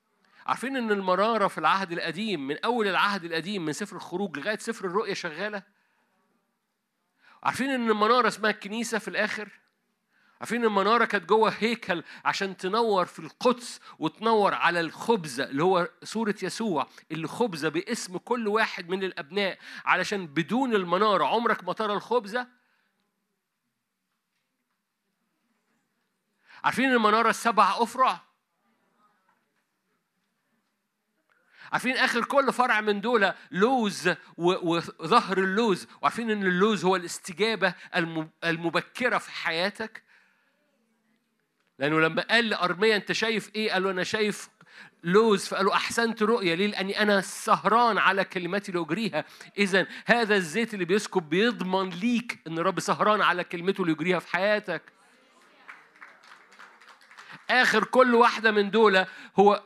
عارفين 0.47 0.77
إن 0.77 0.91
المنارة 0.91 1.47
في 1.47 1.57
العهد 1.57 1.91
القديم 1.91 2.47
من 2.47 2.57
أول 2.65 2.87
العهد 2.87 3.23
القديم 3.23 3.65
من 3.65 3.73
سفر 3.73 3.95
الخروج 3.95 4.37
لغاية 4.37 4.57
سفر 4.57 4.85
الرؤيا 4.85 5.13
شغالة؟ 5.13 5.63
عارفين 7.43 7.69
إن 7.69 7.89
المنارة 7.89 8.27
اسمها 8.27 8.51
الكنيسة 8.51 8.99
في 8.99 9.07
الآخر؟ 9.07 9.49
عارفين 10.39 10.61
إن 10.61 10.67
المنارة 10.67 11.05
كانت 11.05 11.25
جوه 11.29 11.53
هيكل 11.59 12.03
عشان 12.25 12.57
تنور 12.57 13.05
في 13.05 13.19
القدس 13.19 13.79
وتنور 13.99 14.53
على 14.53 14.79
الخبزه 14.79 15.43
اللي 15.43 15.63
هو 15.63 15.89
صوره 16.03 16.35
يسوع 16.43 16.87
اللي 17.11 17.27
خبزه 17.27 17.69
باسم 17.69 18.17
كل 18.17 18.47
واحد 18.47 18.89
من 18.89 19.03
الأبناء 19.03 19.57
علشان 19.85 20.27
بدون 20.27 20.73
المنارة 20.75 21.25
عمرك 21.25 21.63
ما 21.63 21.73
ترى 21.73 21.93
الخبزه 21.93 22.47
عارفين 26.63 26.91
المنارة 26.91 27.29
السبع 27.29 27.73
أفرع؟ 27.77 28.21
عارفين 31.71 31.97
آخر 31.97 32.25
كل 32.25 32.53
فرع 32.53 32.81
من 32.81 33.01
دول 33.01 33.33
لوز 33.51 34.09
وظهر 34.37 35.37
اللوز؟ 35.37 35.87
وعارفين 36.01 36.31
إن 36.31 36.43
اللوز 36.43 36.85
هو 36.85 36.95
الاستجابة 36.95 37.73
الم- 37.95 38.29
المبكرة 38.43 39.17
في 39.17 39.31
حياتك؟ 39.31 40.03
لأنه 41.79 41.99
لما 41.99 42.21
قال 42.21 42.49
لأرميا 42.49 42.95
أنت 42.95 43.11
شايف 43.11 43.55
إيه؟ 43.55 43.71
قال 43.71 43.83
له 43.83 43.91
أنا 43.91 44.03
شايف 44.03 44.49
لوز. 45.03 45.47
فقال 45.47 45.65
له 45.65 45.73
أحسنت 45.73 46.23
رؤيا 46.23 46.55
ليه؟ 46.55 46.67
لأني 46.67 47.01
أنا 47.01 47.21
سهران 47.21 47.97
على 47.97 48.23
كلمتي 48.23 48.71
لأجريها. 48.71 49.25
اذا 49.57 49.87
هذا 50.05 50.35
الزيت 50.35 50.73
اللي 50.73 50.85
بيسكب 50.85 51.29
بيضمن 51.29 51.89
ليك 51.89 52.39
إن 52.47 52.59
الرب 52.59 52.79
سهران 52.79 53.21
على 53.21 53.43
كلمته 53.43 53.85
ليجريها 53.85 54.19
في 54.19 54.27
حياتك. 54.27 54.81
آخر 57.49 57.83
كل 57.83 58.15
واحدة 58.15 58.51
من 58.51 58.71
دول 58.71 59.05
هو 59.39 59.63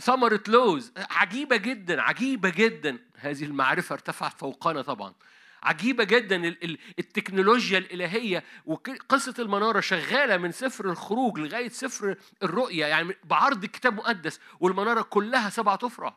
ثمرة 0.00 0.40
لوز. 0.48 0.92
عجيبة 1.10 1.56
جدا 1.56 2.02
عجيبة 2.02 2.48
جدا. 2.48 2.98
هذه 3.16 3.44
المعرفة 3.44 3.92
ارتفعت 3.92 4.38
فوقنا 4.38 4.82
طبعا. 4.82 5.14
عجيبة 5.62 6.04
جدا 6.04 6.36
ال- 6.36 6.64
ال- 6.64 6.78
التكنولوجيا 6.98 7.78
الإلهية 7.78 8.44
وقصة 8.66 9.34
المنارة 9.38 9.80
شغالة 9.80 10.36
من 10.36 10.52
سفر 10.52 10.90
الخروج 10.90 11.38
لغاية 11.38 11.68
سفر 11.68 12.16
الرؤيا 12.42 12.86
يعني 12.88 13.16
بعرض 13.24 13.64
الكتاب 13.64 13.94
مقدس 13.94 14.40
والمنارة 14.60 15.02
كلها 15.02 15.50
سبعة 15.50 15.78
أفرع 15.82 16.16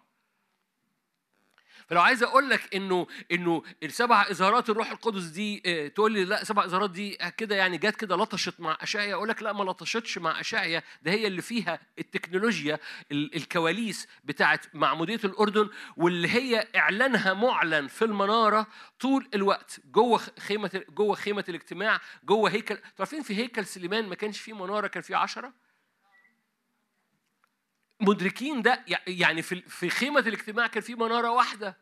فلو 1.87 2.01
عايز 2.01 2.23
أقول 2.23 2.49
لك 2.49 2.75
إنه 2.75 3.07
إنه 3.31 3.63
السبع 3.83 4.21
اظهارات 4.29 4.69
الروح 4.69 4.91
القدس 4.91 5.23
دي 5.23 5.63
آه، 5.65 5.87
تقول 5.87 6.11
لي 6.11 6.25
لأ 6.25 6.43
سبع 6.43 6.63
اظهارات 6.65 6.89
دي 6.91 7.17
كده 7.37 7.55
يعني 7.55 7.77
جت 7.77 7.95
كده 7.95 8.15
لطشت 8.15 8.59
مع 8.59 8.77
أشعيا 8.81 9.13
أقول 9.13 9.29
لك 9.29 9.43
لأ 9.43 9.53
ما 9.53 9.63
لطشتش 9.63 10.17
مع 10.17 10.39
أشعيا 10.39 10.83
ده 11.01 11.11
هي 11.11 11.27
اللي 11.27 11.41
فيها 11.41 11.79
التكنولوجيا 11.99 12.79
ال- 13.11 13.35
الكواليس 13.35 14.07
بتاعت 14.23 14.65
معمودية 14.75 15.19
الأردن 15.23 15.69
واللي 15.97 16.27
هي 16.29 16.67
إعلانها 16.75 17.33
معلن 17.33 17.87
في 17.87 18.05
المنارة 18.05 18.67
طول 18.99 19.29
الوقت 19.35 19.79
جوه 19.91 20.21
خيمة 20.39 20.83
جوه 20.89 21.15
خيمة 21.15 21.45
الاجتماع 21.49 22.01
جوه 22.23 22.49
هيكل 22.51 22.77
عارفين 22.99 23.21
في 23.21 23.35
هيكل 23.37 23.65
سليمان 23.65 24.09
ما 24.09 24.15
كانش 24.15 24.39
فيه 24.39 24.53
منارة 24.53 24.87
كان 24.87 25.03
فيه 25.03 25.15
عشرة؟ 25.15 25.53
مدركين 28.01 28.61
ده 28.61 28.85
يعني 29.07 29.41
في 29.41 29.61
في 29.61 29.89
خيمة 29.89 30.19
الاجتماع 30.19 30.67
كان 30.67 30.83
في 30.83 30.95
منارة 30.95 31.31
واحدة. 31.31 31.77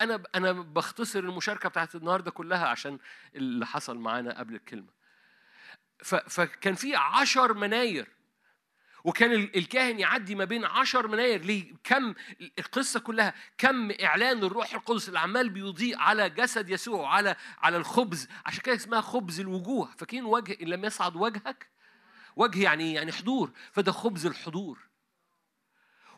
أنا 0.00 0.22
أنا 0.34 0.52
بختصر 0.52 1.18
المشاركة 1.18 1.68
بتاعت 1.68 1.94
النهارده 1.94 2.30
كلها 2.30 2.66
عشان 2.66 2.98
اللي 3.34 3.66
حصل 3.66 3.98
معانا 3.98 4.38
قبل 4.38 4.54
الكلمة. 4.54 4.88
فكان 6.28 6.74
في 6.74 6.96
عشر 6.96 7.54
مناير 7.54 8.08
وكان 9.04 9.32
ال- 9.32 9.56
الكاهن 9.56 9.98
يعدي 10.00 10.34
ما 10.34 10.44
بين 10.44 10.64
عشر 10.64 11.08
مناير. 11.08 11.44
ليه؟ 11.44 11.74
كم 11.84 12.14
القصة 12.58 13.00
كلها 13.00 13.34
كم 13.58 13.90
إعلان 14.02 14.44
الروح 14.44 14.74
القدس 14.74 15.08
اللي 15.08 15.18
عمال 15.18 15.50
بيضيء 15.50 15.98
على 15.98 16.30
جسد 16.30 16.70
يسوع 16.70 17.00
وعلى 17.00 17.36
على 17.58 17.76
الخبز. 17.76 18.28
عشان 18.46 18.62
كده 18.62 18.74
اسمها 18.74 19.00
خبز 19.00 19.40
الوجوه. 19.40 19.90
فاكرين 19.98 20.24
وجه 20.24 20.56
إن 20.62 20.68
لم 20.68 20.84
يصعد 20.84 21.16
وجهك؟ 21.16 21.68
وجه 22.36 22.62
يعني؟ 22.62 22.94
يعني 22.94 23.12
حضور. 23.12 23.50
فده 23.72 23.92
خبز 23.92 24.26
الحضور. 24.26 24.78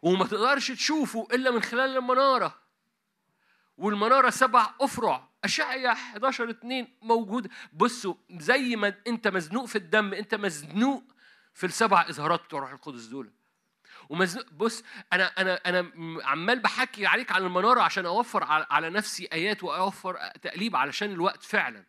وما 0.05 0.25
تقدرش 0.27 0.69
تشوفه 0.71 1.29
إلا 1.33 1.51
من 1.51 1.63
خلال 1.63 1.97
المنارة. 1.97 2.59
والمنارة 3.77 4.31
سبع 4.31 4.67
أفرع 4.81 5.29
اشعيا 5.45 5.93
11 5.93 6.51
2 6.51 6.89
موجود 7.03 7.51
بصوا 7.73 8.15
زي 8.31 8.77
ما 8.77 8.95
أنت 9.07 9.29
مزنوق 9.29 9.65
في 9.65 9.77
الدم 9.77 10.15
أنت 10.15 10.35
مزنوق 10.35 11.05
في 11.55 11.67
السبع 11.67 12.07
إظهارات 12.09 12.45
بتوع 12.45 12.59
الروح 12.59 12.73
القدس 12.73 13.05
دول. 13.05 13.33
ومزنوق 14.09 14.53
بص 14.53 14.85
أنا 15.13 15.25
أنا 15.39 15.55
أنا 15.67 15.83
م- 15.83 16.21
عمال 16.25 16.59
بحكي 16.59 17.07
عليك 17.07 17.33
عن 17.33 17.43
المنارة 17.43 17.81
عشان 17.81 18.07
أوفر 18.07 18.45
على 18.45 18.91
نفسي 18.91 19.29
آيات 19.33 19.65
وأوفر 19.65 20.29
تقليب 20.43 20.77
علشان 20.77 21.11
الوقت 21.13 21.43
فعلا. 21.43 21.85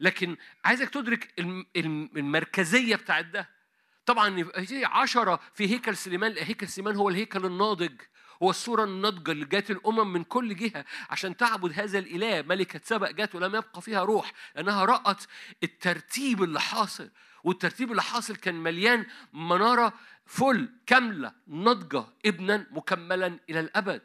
لكن 0.00 0.36
عايزك 0.64 0.88
تدرك 0.90 1.34
الم- 1.38 1.66
الم- 1.76 2.10
المركزية 2.16 2.96
بتاعت 2.96 3.24
ده. 3.24 3.59
طبعا 4.06 4.42
في 4.44 4.84
عشرة 4.84 5.40
في 5.54 5.68
هيكل 5.74 5.96
سليمان 5.96 6.34
هيكل 6.38 6.68
سليمان 6.68 6.96
هو 6.96 7.08
الهيكل 7.08 7.46
الناضج 7.46 8.00
هو 8.42 8.50
الصورة 8.50 8.84
الناضجة 8.84 9.32
اللي 9.32 9.44
جات 9.44 9.70
الأمم 9.70 10.12
من 10.12 10.24
كل 10.24 10.56
جهة 10.56 10.84
عشان 11.10 11.36
تعبد 11.36 11.80
هذا 11.80 11.98
الإله. 11.98 12.42
ملكة 12.42 12.80
سبق 12.84 13.10
جات 13.10 13.34
ولم 13.34 13.54
يبقى 13.56 13.82
فيها 13.82 14.04
روح 14.04 14.32
لأنها 14.54 14.84
رأت 14.84 15.24
الترتيب 15.62 16.42
اللي 16.42 16.60
حاصل. 16.60 17.10
والترتيب 17.44 17.90
اللي 17.90 18.02
حاصل 18.02 18.36
كان 18.36 18.54
مليان 18.54 19.06
منارة 19.32 19.92
فل 20.26 20.68
كاملة 20.86 21.32
ناضجة 21.46 22.04
ابنا 22.26 22.66
مكملا 22.70 23.38
إلى 23.50 23.60
الأبد. 23.60 24.02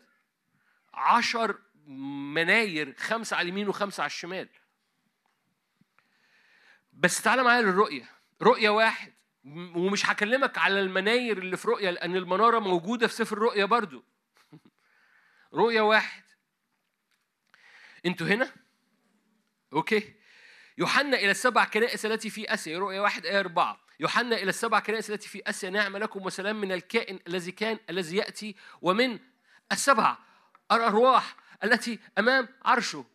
عشر 0.93 1.59
مناير 2.33 2.95
خمسة 2.97 3.35
على 3.35 3.43
اليمين 3.43 3.67
وخمسة 3.69 4.03
على 4.03 4.09
الشمال. 4.09 4.49
بس 6.93 7.21
تعالى 7.21 7.43
معايا 7.43 7.61
للرؤية. 7.61 8.09
رؤية 8.41 8.69
واحد. 8.69 9.13
ومش 9.45 10.09
هكلمك 10.09 10.57
على 10.57 10.79
المناير 10.79 11.37
اللي 11.37 11.57
في 11.57 11.67
رؤية 11.67 11.89
لأن 11.89 12.15
المنارة 12.15 12.59
موجودة 12.59 13.07
في 13.07 13.13
سفر 13.13 13.37
الرؤية 13.37 13.65
برضو. 13.65 14.03
رؤية 15.53 15.81
واحد. 15.81 16.23
أنتوا 18.05 18.27
هنا؟ 18.27 18.51
أوكي. 19.73 20.13
يوحنا 20.77 21.17
إلى 21.17 21.31
السبع 21.31 21.65
كنائس 21.65 22.05
التي 22.05 22.29
في 22.29 22.53
آسيا. 22.53 22.79
رؤيا 22.79 23.01
واحد 23.01 23.25
آية 23.25 23.39
أربعة. 23.39 23.79
يوحنا 23.99 24.35
إلى 24.35 24.49
السبع 24.49 24.79
كنائس 24.79 25.09
التي 25.09 25.29
في 25.29 25.41
آسيا. 25.47 25.69
نعم 25.69 25.97
لكم 25.97 26.25
وسلام 26.25 26.61
من 26.61 26.71
الكائن 26.71 27.19
الذي 27.27 27.51
كان 27.51 27.79
الذي 27.89 28.17
يأتي 28.17 28.55
ومن 28.81 29.19
السبع 29.71 30.17
الأرواح 30.71 31.35
التي 31.63 31.99
أمام 32.17 32.47
عرشه. 32.65 33.05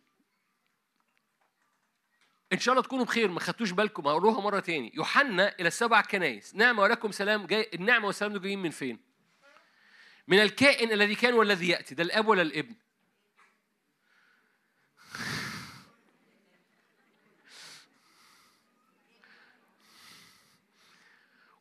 إن 2.53 2.59
شاء 2.59 2.73
الله 2.73 2.83
تكونوا 2.83 3.05
بخير 3.05 3.29
ما 3.29 3.41
خدتوش 3.41 3.71
بالكم 3.71 4.07
هقولوها 4.07 4.41
مرة 4.41 4.61
تاني 4.61 4.93
يوحنا 4.95 5.55
إلى 5.61 5.69
السبع 5.69 6.01
كنائس 6.01 6.55
نعمة 6.55 6.83
ولكم 6.83 7.13
سلام 7.13 7.47
جاي 7.47 7.71
النعمة 7.75 8.07
والسلام 8.07 8.33
دول 8.33 8.43
جايين 8.43 8.59
من 8.59 8.71
فين؟ 8.71 8.99
من 10.29 10.39
الكائن 10.43 10.93
الذي 10.93 11.15
كان 11.15 11.35
والذي 11.35 11.69
يأتي 11.69 11.95
ده 11.95 12.03
الأب 12.03 12.29
ولا 12.29 12.43
الابن؟ 12.43 12.75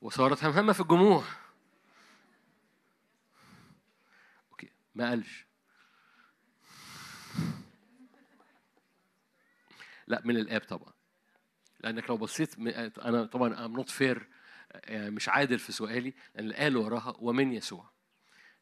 وصارت 0.01 0.43
همهمة 0.43 0.73
في 0.73 0.79
الجموع 0.79 1.23
okay 4.51 4.71
ما 4.95 5.09
قالش 5.09 5.48
لا 10.09 10.21
من 10.25 10.37
الآب 10.37 10.61
طبعا. 10.61 10.93
لأنك 11.79 12.09
لو 12.09 12.17
بصيت 12.17 12.59
أنا 12.99 13.25
طبعا 13.25 13.65
I'm 13.65 13.73
not 13.73 13.89
fair 13.89 14.27
مش 14.89 15.29
عادل 15.29 15.59
في 15.59 15.71
سؤالي 15.71 16.13
لأن 16.35 16.53
قال 16.53 16.77
وراها 16.77 17.15
ومن 17.19 17.53
يسوع. 17.53 17.89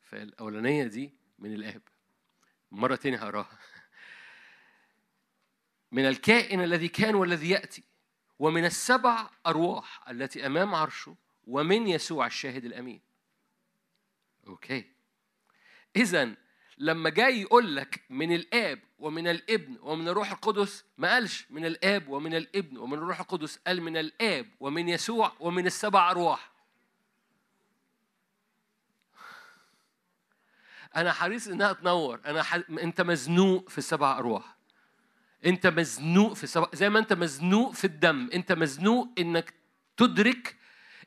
فالأولانية 0.02 0.84
دي 0.84 1.14
من 1.40 1.54
الآب. 1.54 1.82
مرة 2.72 2.96
تاني 2.96 3.18
هقراها. 3.18 3.60
من 5.92 6.08
الكائن 6.08 6.62
الذي 6.62 6.88
كان 6.88 7.16
والذي 7.16 7.50
يأتي 7.50 7.84
ومن 8.40 8.66
السبع 8.66 9.30
أرواح 9.48 10.10
التي 10.10 10.46
أمام 10.46 10.76
عرشه 10.76 11.16
ومن 11.44 11.88
يسوع 11.88 12.26
الشاهد 12.26 12.66
الأمين. 12.66 13.02
أوكي. 14.48 14.92
اذا 15.96 16.36
لما 16.78 17.10
جاي 17.10 17.42
يقول 17.42 17.76
لك 17.76 18.04
من 18.10 18.36
الآب 18.36 18.80
ومن 19.00 19.28
الابن 19.28 19.78
ومن 19.82 20.08
الروح 20.08 20.32
القدس 20.32 20.86
ما 20.98 21.14
قالش 21.14 21.46
من 21.50 21.66
الآب 21.66 22.10
ومن 22.10 22.36
الابن 22.36 22.78
ومن 22.78 22.98
الروح 22.98 23.20
القدس 23.20 23.60
قال 23.68 23.82
من 23.82 23.98
الآب 23.98 24.46
ومن 24.60 24.90
يسوع 24.90 25.34
ومن 25.40 25.66
السبع 25.66 26.12
أرواح. 26.12 26.52
أنا 30.96 31.14
حريص 31.14 31.48
إنها 31.48 31.74
تنور. 31.74 32.20
أنا 32.26 32.44
ح... 32.44 32.54
أنت 32.70 33.02
مزنوق 33.02 33.70
في 33.70 33.78
السبع 33.78 34.18
أرواح. 34.18 34.58
أنت 35.46 35.68
مزنوق 35.68 36.34
في 36.34 36.44
السبع 36.44 36.68
زي 36.74 36.90
ما 36.90 37.00
أنت 37.00 37.14
مزنوق 37.14 37.74
في 37.74 37.86
الدم. 37.86 38.30
أنت 38.34 38.52
مزنوق 38.52 39.10
إنك 39.18 39.54
تدرك 39.98 40.56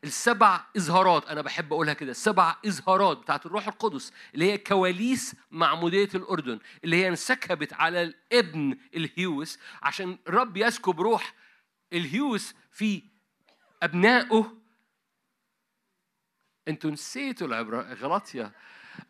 السبع 0.05 0.65
اظهارات 0.77 1.27
أنا 1.29 1.43
بحب 1.43 1.73
أقولها 1.73 1.95
كده 1.95 2.11
السبع 2.11 2.57
اظهارات 2.67 3.19
بتاعت 3.19 3.47
الروح 3.47 3.69
القدس 3.69 4.13
اللي 4.35 4.53
هي 4.53 4.59
كواليس 4.59 5.37
معموديه 5.51 6.09
الأردن 6.15 6.59
اللي 6.85 6.97
هي 6.97 7.09
انسكبت 7.09 7.73
على 7.73 8.03
الابن 8.03 8.79
الهيوس 8.95 9.59
عشان 9.83 10.19
الرب 10.29 10.57
يسكب 10.57 11.01
روح 11.01 11.35
الهيوس 11.93 12.55
في 12.71 13.03
أبنائه. 13.83 14.57
أنتوا 16.69 16.91
نسيتوا 16.91 17.47
العبرة 17.47 17.95
غلطيا 17.95 18.53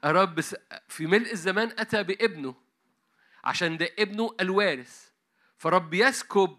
الرب 0.05 0.41
س- 0.41 0.57
في 0.89 1.07
ملء 1.07 1.33
الزمان 1.33 1.69
أتى 1.79 2.03
بابنه 2.03 2.55
عشان 3.45 3.77
ده 3.77 3.89
ابنه 3.99 4.35
الوارث. 4.41 5.11
فرب 5.57 5.95
يسكب 5.95 6.59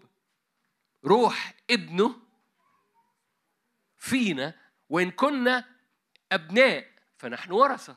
روح 1.04 1.54
ابنه 1.70 2.21
فينا 4.02 4.54
وإن 4.88 5.10
كنا 5.10 5.64
أبناء 6.32 6.86
فنحن 7.18 7.52
ورثة. 7.52 7.96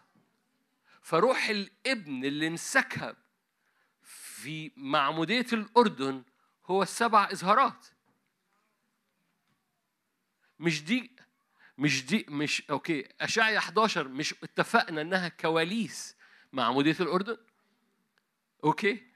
فروح 1.02 1.49
الابن 1.49 2.26
اللي 2.26 2.48
انسكب 2.48 3.15
في 4.02 4.72
معمودية 4.76 5.45
الأردن 5.53 6.23
هو 6.65 6.84
السبع 6.84 7.30
إظهارات 7.32 7.88
مش 10.60 10.84
دي 10.84 11.11
مش 11.77 12.06
دي 12.06 12.26
مش 12.30 12.64
okay 12.69 13.07
اشعيا 13.22 13.57
11 13.57 14.07
مش 14.07 14.36
اتفقنا 14.44 15.02
إنها 15.02 15.27
كواليس 15.27 16.15
معمودية 16.53 16.98
الأردن؟ 16.99 17.38
okay. 18.64 19.07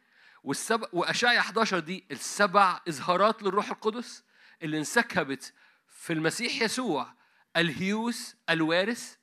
والسبع 0.43 0.87
واشعيا 0.93 1.39
11 1.39 1.79
دي 1.79 2.05
السبع 2.11 2.81
اظهارات 2.87 3.43
للروح 3.43 3.69
القدس 3.69 4.23
اللي 4.63 4.77
انسكبت 4.77 5.53
في 5.99 6.13
المسيح 6.13 6.61
يسوع 6.61 7.13
ال 7.57 7.73
υἱός 7.73 8.35
الوارث. 8.49 9.17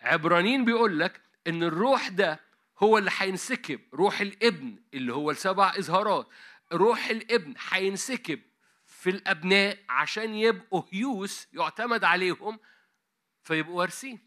عبرانيين 0.00 0.64
بيقول 0.64 1.00
لك 1.00 1.20
إن 1.46 1.62
الروح 1.62 2.08
ده 2.08 2.40
هو 2.78 2.98
اللي 2.98 3.10
هينسكب 3.16 3.80
روح 3.94 4.20
الابن 4.20 4.82
اللي 4.94 5.12
هو 5.12 5.30
السبع 5.30 5.72
اظهارات 5.78 6.28
روح 6.72 7.06
الابن 7.06 7.54
هينسكب 7.68 8.42
في 8.86 9.10
الأبناء 9.10 9.78
عشان 9.88 10.34
يبقوا 10.34 10.82
هيوس 10.92 11.46
يعتمد 11.52 12.04
عليهم 12.04 12.58
فيبقوا 13.42 13.78
وارثين. 13.78 14.26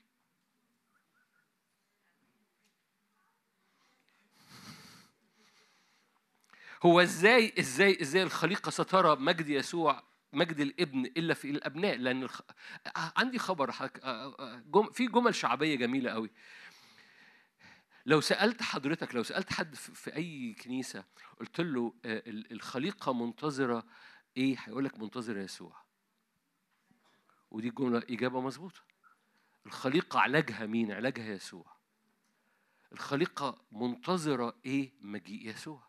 هو 6.84 7.02
إزاي 7.02 7.54
إزاي 7.60 8.02
إزاي 8.02 8.24
الخليقة 8.24 8.70
سترى 8.70 9.16
مجد 9.16 9.50
يسوع 9.50 10.09
مجد 10.34 10.60
الابن 10.60 11.06
إلا 11.06 11.34
في 11.34 11.50
الأبناء 11.50 11.98
لأن 11.98 12.24
الخ... 12.24 12.42
عندي 12.96 13.40
خبر 13.40 13.72
حك... 13.72 14.00
جم... 14.66 14.92
في 14.92 15.08
جمل 15.08 15.36
شعبية 15.36 15.76
جميلة 15.76 16.12
قوي 16.12 16.30
لو 18.06 18.22
سألت 18.22 18.62
حضرتك 18.62 19.16
لو 19.16 19.24
سألت 19.24 19.54
حد 19.54 19.76
في 19.76 20.16
أي 20.16 20.54
كنيسة 20.54 21.04
قلت 21.40 21.62
له 21.62 21.94
آه، 22.06 22.24
ال- 22.28 22.52
الخليقة 22.52 23.14
منتظرة 23.14 23.86
إيه؟ 24.38 24.56
هيقول 24.60 24.86
لك 24.86 25.00
منتظره 25.00 25.40
يسوع. 25.42 25.76
ودي 27.52 27.70
جملة 27.70 27.98
إجابة 28.10 28.42
مظبوطة. 28.42 28.82
الخليقة 29.66 30.20
علاجها 30.20 30.66
مين؟ 30.66 30.92
علاجها 30.92 31.34
يسوع. 31.34 31.66
الخليقة 32.92 33.62
منتظرة 33.72 34.56
إيه؟ 34.66 34.92
مجيء 35.02 35.50
يسوع. 35.50 35.84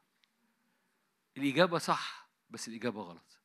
الإجابة 1.37 1.79
صح 1.79 2.29
بس 2.51 2.69
الإجابة 2.69 3.03
غلط. 3.03 3.40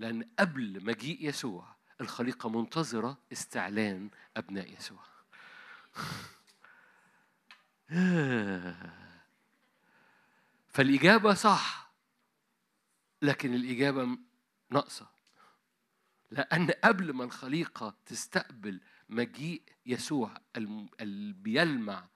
لأن 0.00 0.28
قبل 0.38 0.84
مجيء 0.84 1.28
يسوع 1.28 1.76
الخليقة 2.00 2.48
منتظرة 2.48 3.18
استعلان 3.32 4.10
أبناء 4.36 4.72
يسوع. 4.72 5.04
فالإجابة 10.72 11.34
صح 11.34 11.92
لكن 13.22 13.54
الإجابة 13.54 14.18
ناقصة 14.70 15.10
لأن 16.30 16.70
قبل 16.70 17.12
ما 17.12 17.24
الخليقة 17.24 17.96
تستقبل 18.06 18.80
مجيء 19.08 19.62
يسوع 19.86 20.40
اللي 20.56 21.32
بيلمع 21.32 22.08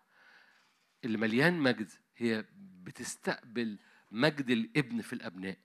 اللي 1.04 1.18
مليان 1.18 1.58
مجد 1.58 1.92
هي 2.16 2.44
بتستقبل 2.56 3.78
مجد 4.10 4.50
الابن 4.50 5.00
في 5.00 5.12
الأبناء 5.12 5.58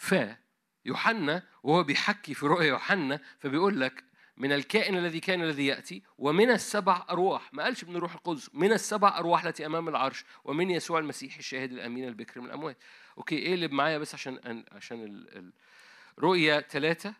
فيوحنا 0.00 1.42
وهو 1.62 1.82
بيحكي 1.82 2.34
في 2.34 2.46
رؤيا 2.46 2.66
يوحنا 2.66 3.20
فبيقول 3.38 3.80
لك 3.80 4.04
من 4.36 4.52
الكائن 4.52 4.96
الذي 4.96 5.20
كان 5.20 5.42
الذي 5.42 5.66
يأتي 5.66 6.02
ومن 6.18 6.50
السبع 6.50 7.06
أرواح 7.10 7.54
ما 7.54 7.62
قالش 7.62 7.84
من 7.84 7.96
الروح 7.96 8.14
القدس 8.14 8.50
من 8.54 8.72
السبع 8.72 9.18
أرواح 9.18 9.44
التي 9.44 9.66
أمام 9.66 9.88
العرش 9.88 10.24
ومن 10.44 10.70
يسوع 10.70 10.98
المسيح 10.98 11.36
الشاهد 11.36 11.72
الأمين 11.72 12.08
البكر 12.08 12.40
من 12.40 12.46
الأموات. 12.46 12.76
أوكي 13.18 13.48
اقلب 13.50 13.72
معايا 13.72 13.98
بس 13.98 14.14
عشان 14.14 14.64
عشان 14.72 15.04
ال- 15.04 15.36
ال- 15.38 15.52
رؤيا 16.18 16.60
ثلاثة 16.60 17.14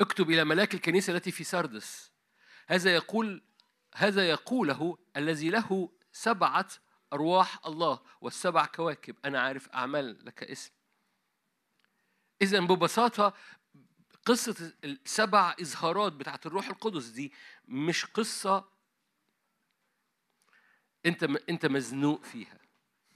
اكتب 0.00 0.30
إلى 0.30 0.44
ملاك 0.44 0.74
الكنيسة 0.74 1.12
التي 1.12 1.30
في 1.30 1.44
سردس. 1.44 2.12
هذا 2.66 2.94
يقول 2.94 3.42
هذا 3.94 4.28
يقوله 4.28 4.98
الذي 5.16 5.50
له 5.50 5.90
سبعة 6.12 6.68
أرواح 7.12 7.66
الله 7.66 8.00
والسبع 8.20 8.66
كواكب. 8.66 9.16
أنا 9.24 9.40
عارف 9.40 9.68
أعمال 9.68 10.24
لك 10.24 10.42
اسم. 10.42 10.72
إذا 12.42 12.60
ببساطة 12.60 13.34
قصة 14.26 14.72
السبع 14.84 15.54
إظهارات 15.60 16.12
بتاعت 16.12 16.46
الروح 16.46 16.68
القدس 16.68 17.06
دي 17.06 17.32
مش 17.68 18.04
قصة 18.04 18.64
أنت 21.06 21.24
أنت 21.24 21.66
مزنوق 21.66 22.24
فيها. 22.24 22.58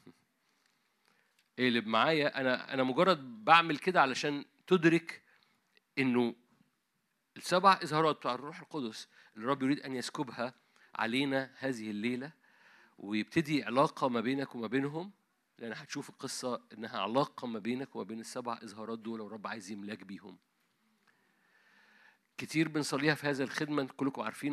اقلب 1.58 1.86
معايا 1.86 2.40
أنا 2.40 2.74
أنا 2.74 2.82
مجرد 2.82 3.44
بعمل 3.44 3.78
كده 3.78 4.00
علشان 4.00 4.44
تدرك 4.66 5.22
إنه 5.98 6.34
السبع 7.36 7.78
إظهارات 7.82 8.16
بتاع 8.16 8.34
الروح 8.34 8.60
القدس 8.60 9.08
اللي 9.34 9.44
الرب 9.44 9.62
يريد 9.62 9.80
أن 9.80 9.94
يسكبها 9.94 10.54
علينا 10.94 11.50
هذه 11.58 11.90
الليلة 11.90 12.32
ويبتدي 13.02 13.64
علاقة 13.64 14.08
ما 14.08 14.20
بينك 14.20 14.54
وما 14.54 14.66
بينهم 14.66 15.10
لأن 15.58 15.72
هتشوف 15.72 16.10
القصة 16.10 16.60
إنها 16.72 16.98
علاقة 16.98 17.46
ما 17.46 17.58
بينك 17.58 17.96
وما 17.96 18.04
بين 18.04 18.20
السبع 18.20 18.58
إظهارات 18.62 18.98
دول 18.98 19.20
والرب 19.20 19.46
عايز 19.46 19.70
يملاك 19.70 20.04
بيهم. 20.04 20.38
كتير 22.42 22.68
بنصليها 22.68 23.14
في 23.14 23.26
هذا 23.26 23.44
الخدمة 23.44 23.88
كلكم 23.96 24.22
عارفين 24.22 24.52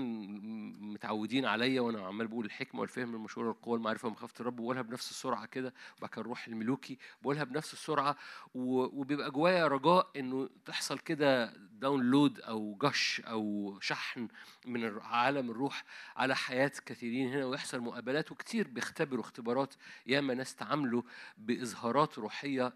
متعودين 0.94 1.46
عليا 1.46 1.82
وأنا 1.82 2.08
عمال 2.08 2.28
بقول 2.28 2.46
الحكمة 2.46 2.82
والفهم 2.82 3.16
المشورة 3.16 3.48
والقوة 3.48 3.78
المعرفة 3.78 4.08
ومخافة 4.08 4.34
الرب 4.40 4.56
بقولها 4.56 4.82
بنفس 4.82 5.12
السرعة 5.12 5.46
كده 5.46 5.74
وبعد 5.98 6.10
كده 6.10 6.22
الروح 6.22 6.48
الملوكي 6.48 6.98
بقولها 7.22 7.44
بنفس 7.44 7.74
السرعة 7.74 8.16
وبيبقى 8.56 9.32
جوايا 9.32 9.68
رجاء 9.68 10.10
إنه 10.16 10.50
تحصل 10.66 11.00
كده 11.00 11.54
داونلود 11.72 12.40
أو 12.40 12.78
جش 12.82 13.22
أو 13.22 13.78
شحن 13.82 14.28
من 14.66 15.00
عالم 15.00 15.52
الروح 15.52 15.84
على 16.16 16.36
حياة 16.36 16.72
كثيرين 16.86 17.34
هنا 17.34 17.46
ويحصل 17.46 17.80
مقابلات 17.80 18.32
وكتير 18.32 18.68
بيختبروا 18.68 19.22
اختبارات 19.24 19.74
ياما 20.08 20.34
ناس 20.34 20.56
تعاملوا 20.56 21.02
بإظهارات 21.38 22.20
روحية 22.20 22.74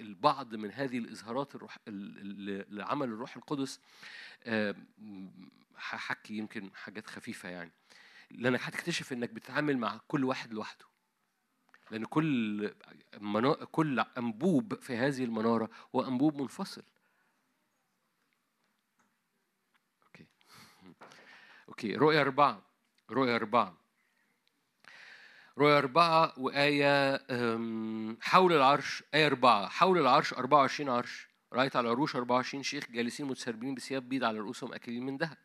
للبعض 0.00 0.54
من 0.54 0.72
هذه 0.72 0.98
الإظهارات 0.98 1.54
الروح 1.54 1.76
ال- 1.88 2.18
ال- 2.18 2.76
لعمل 2.76 3.08
الروح 3.08 3.36
القدس 3.36 3.80
هحكي 5.76 6.34
يمكن 6.38 6.70
حاجات 6.74 7.06
خفيفة 7.06 7.48
يعني. 7.48 7.72
لأنك 8.30 8.60
هتكتشف 8.62 9.12
إنك 9.12 9.30
بتتعامل 9.30 9.78
مع 9.78 10.00
كل 10.08 10.24
واحد 10.24 10.52
لوحده. 10.52 10.84
لأن 11.90 12.04
كل 12.04 12.74
منا... 13.20 13.52
كل 13.54 14.00
أنبوب 14.00 14.74
في 14.74 14.96
هذه 14.96 15.24
المنارة 15.24 15.70
هو 15.94 16.08
أنبوب 16.08 16.40
منفصل. 16.40 16.82
okay. 20.06 20.26
okay 21.68 21.96
رؤية 21.96 22.20
أربعة 22.20 22.62
رؤية 23.10 23.36
أربعة. 23.36 23.81
رؤية 25.58 25.78
أربعة 25.78 26.32
وآية 26.36 27.16
حول 28.20 28.52
العرش 28.52 29.02
آية 29.14 29.26
أربعة 29.26 29.68
حول 29.68 29.98
العرش 29.98 30.32
24 30.32 30.90
عرش 30.90 31.28
رأيت 31.52 31.76
على 31.76 31.88
العروش 31.88 32.16
24 32.16 32.62
شيخ 32.62 32.90
جالسين 32.90 33.26
متسربلين 33.26 33.74
بثياب 33.74 34.08
بيض 34.08 34.24
على 34.24 34.38
رؤوسهم 34.38 34.74
أكاليل 34.74 35.06
من 35.06 35.16
ذهب. 35.16 35.36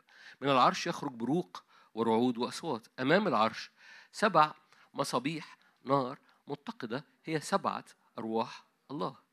من 0.41 0.49
العرش 0.49 0.87
يخرج 0.87 1.11
بروق 1.11 1.63
ورعود 1.93 2.37
وأصوات. 2.37 2.87
أمام 2.99 3.27
العرش 3.27 3.71
سبع 4.11 4.53
مصابيح 4.93 5.57
نار 5.85 6.19
متقدة 6.47 7.05
هي 7.25 7.39
سبعة 7.39 7.85
أرواح 8.17 8.65
الله. 8.91 9.26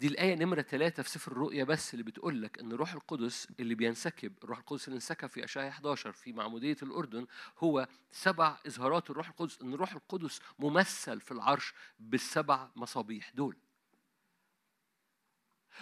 دي 0.00 0.06
الآية 0.06 0.34
نمرة 0.34 0.62
ثلاثة 0.62 1.02
في 1.02 1.10
سفر 1.10 1.32
الرؤيا 1.32 1.64
بس 1.64 1.94
اللي 1.94 2.04
بتقول 2.04 2.42
لك 2.42 2.58
إن 2.58 2.72
الروح 2.72 2.92
القدس 2.92 3.48
اللي 3.60 3.74
بينسكب 3.74 4.32
الروح 4.44 4.58
القدس 4.58 4.88
اللي 4.88 4.94
انسكب 4.96 5.28
في 5.28 5.44
أشعياء 5.44 5.70
11 5.70 6.12
في 6.12 6.32
معمودية 6.32 6.76
الأردن 6.82 7.26
هو 7.58 7.88
سبع 8.12 8.58
إظهارات 8.66 9.10
الروح 9.10 9.28
القدس 9.28 9.62
إن 9.62 9.74
الروح 9.74 9.92
القدس 9.92 10.40
ممثل 10.58 11.20
في 11.20 11.32
العرش 11.32 11.74
بالسبع 11.98 12.68
مصابيح 12.76 13.30
دول. 13.30 13.56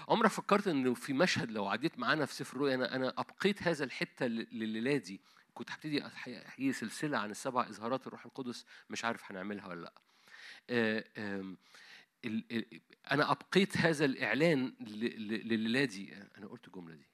عمرك 0.08 0.30
فكرت 0.30 0.68
إنه 0.68 0.94
في 0.94 1.12
مشهد 1.12 1.50
لو 1.50 1.66
عديت 1.66 1.98
معانا 1.98 2.26
في 2.26 2.34
سفر 2.34 2.56
الرؤيا 2.56 2.74
أنا 2.74 2.96
أنا 2.96 3.14
أبقيت 3.18 3.62
هذا 3.62 3.84
الحتة 3.84 4.26
ل- 4.26 4.48
لليله 4.52 4.96
دي 4.96 5.20
كنت 5.54 5.70
هبتدي 5.70 6.02
أحي- 6.02 6.46
أحيي 6.46 6.72
سلسلة 6.72 7.18
عن 7.18 7.30
السبع 7.30 7.68
اظهارات 7.68 8.06
الروح 8.06 8.26
القدس 8.26 8.64
مش 8.90 9.04
عارف 9.04 9.30
هنعملها 9.32 9.68
ولا 9.68 9.80
لأ. 9.80 9.92
أنا 13.10 13.30
أبقيت 13.32 13.76
هذا 13.76 14.04
الإعلان 14.04 14.74
ل- 14.80 15.28
ل- 15.28 15.48
لليله 15.48 15.84
دي 15.84 16.14
أنا 16.38 16.46
قلت 16.46 16.66
الجملة 16.68 16.94
دي. 16.94 17.06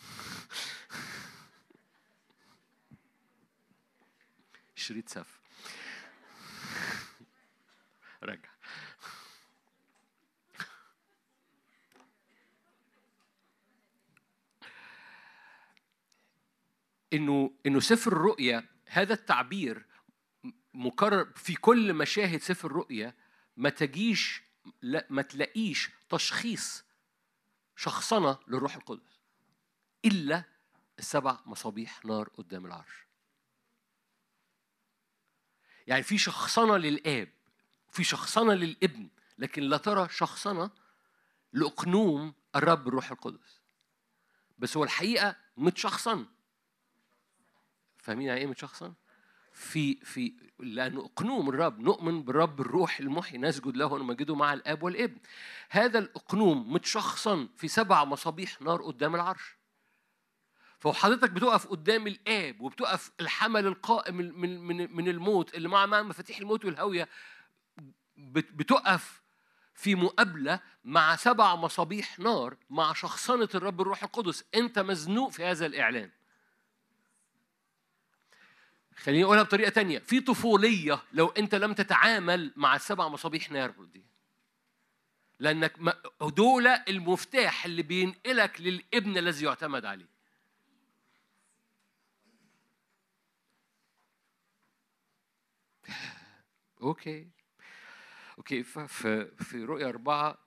شريط 4.74 5.08
سف. 5.08 5.40
رجع 8.22 8.50
إنه 17.12 17.50
إنه 17.66 17.80
سفر 17.80 18.12
الرؤيا 18.12 18.64
هذا 18.86 19.14
التعبير 19.14 19.86
مكرر 20.74 21.24
في 21.36 21.54
كل 21.54 21.94
مشاهد 21.94 22.40
سفر 22.40 22.70
الرؤيا 22.70 23.14
ما 23.60 23.70
تجيش 23.70 24.42
لا 24.82 25.06
ما 25.10 25.22
تلاقيش 25.22 25.90
تشخيص 26.08 26.84
شخصنه 27.76 28.38
للروح 28.48 28.76
القدس 28.76 29.20
إلا 30.04 30.44
السبع 30.98 31.38
مصابيح 31.46 32.04
نار 32.04 32.28
قدام 32.28 32.66
العرش. 32.66 33.06
يعني 35.86 36.02
في 36.02 36.18
شخصنه 36.18 36.76
للآب 36.76 37.28
في 37.90 38.04
شخصنه 38.04 38.54
للابن 38.54 39.08
لكن 39.38 39.62
لا 39.62 39.76
ترى 39.76 40.08
شخصنه 40.08 40.70
لأقنوم 41.52 42.34
الرب 42.56 42.88
الروح 42.88 43.10
القدس. 43.10 43.60
بس 44.58 44.76
هو 44.76 44.84
الحقيقة 44.84 45.36
متشخصن 45.56 46.26
فاهمين 47.98 48.26
يعني 48.26 48.40
إيه 48.40 48.46
متشخصن؟ 48.46 48.94
في 49.60 49.94
في 49.94 50.32
لأنه 50.58 51.00
اقنوم 51.04 51.48
الرب 51.48 51.80
نؤمن 51.80 52.22
بالرب 52.22 52.60
الروح 52.60 53.00
المحيي 53.00 53.38
نسجد 53.38 53.76
له 53.76 53.86
ونمجده 53.86 54.34
مع 54.34 54.52
الآب 54.52 54.82
والابن. 54.82 55.18
هذا 55.70 55.98
الاقنوم 55.98 56.72
متشخصن 56.72 57.48
في 57.56 57.68
سبع 57.68 58.04
مصابيح 58.04 58.62
نار 58.62 58.82
قدام 58.82 59.14
العرش. 59.14 59.56
فهو 60.78 60.92
حضرتك 60.92 61.30
بتقف 61.30 61.66
قدام 61.66 62.06
الآب 62.06 62.60
وبتقف 62.60 63.10
الحمل 63.20 63.66
القائم 63.66 64.16
من 64.16 64.60
من 64.60 64.96
من 64.96 65.08
الموت 65.08 65.54
اللي 65.54 65.68
مع 65.68 65.86
مع 65.86 66.02
مفاتيح 66.02 66.38
الموت 66.38 66.64
والهوية 66.64 67.08
بت- 68.16 68.52
بتقف 68.52 69.20
في 69.74 69.94
مقابلة 69.94 70.60
مع 70.84 71.16
سبع 71.16 71.54
مصابيح 71.56 72.18
نار 72.18 72.56
مع 72.70 72.92
شخصنة 72.92 73.48
الرب 73.54 73.80
الروح 73.80 74.02
القدس. 74.02 74.44
أنت 74.54 74.78
مزنوق 74.78 75.30
في 75.30 75.44
هذا 75.44 75.66
الإعلان. 75.66 76.10
خليني 78.96 79.24
أقولها 79.24 79.42
بطريقة 79.42 79.70
تانية. 79.70 79.98
في 79.98 80.20
طفولية 80.20 81.02
لو 81.12 81.26
أنت 81.28 81.54
لم 81.54 81.72
تتعامل 81.72 82.52
مع 82.56 82.76
السبع 82.76 83.08
مصابيح 83.08 83.50
نار 83.50 83.70
دي 83.70 84.04
لأنك 85.38 85.74
دول 86.22 86.66
المفتاح 86.66 87.64
اللي 87.64 87.82
بينقلك 87.82 88.60
للابن 88.60 89.18
الذي 89.18 89.44
يعتمد 89.44 89.84
عليه. 89.84 90.06
okay. 96.82 97.28
okay 98.38 98.62
ف- 98.62 98.78
في 99.42 99.64
رؤيا 99.64 99.88
أربعة 99.88 100.38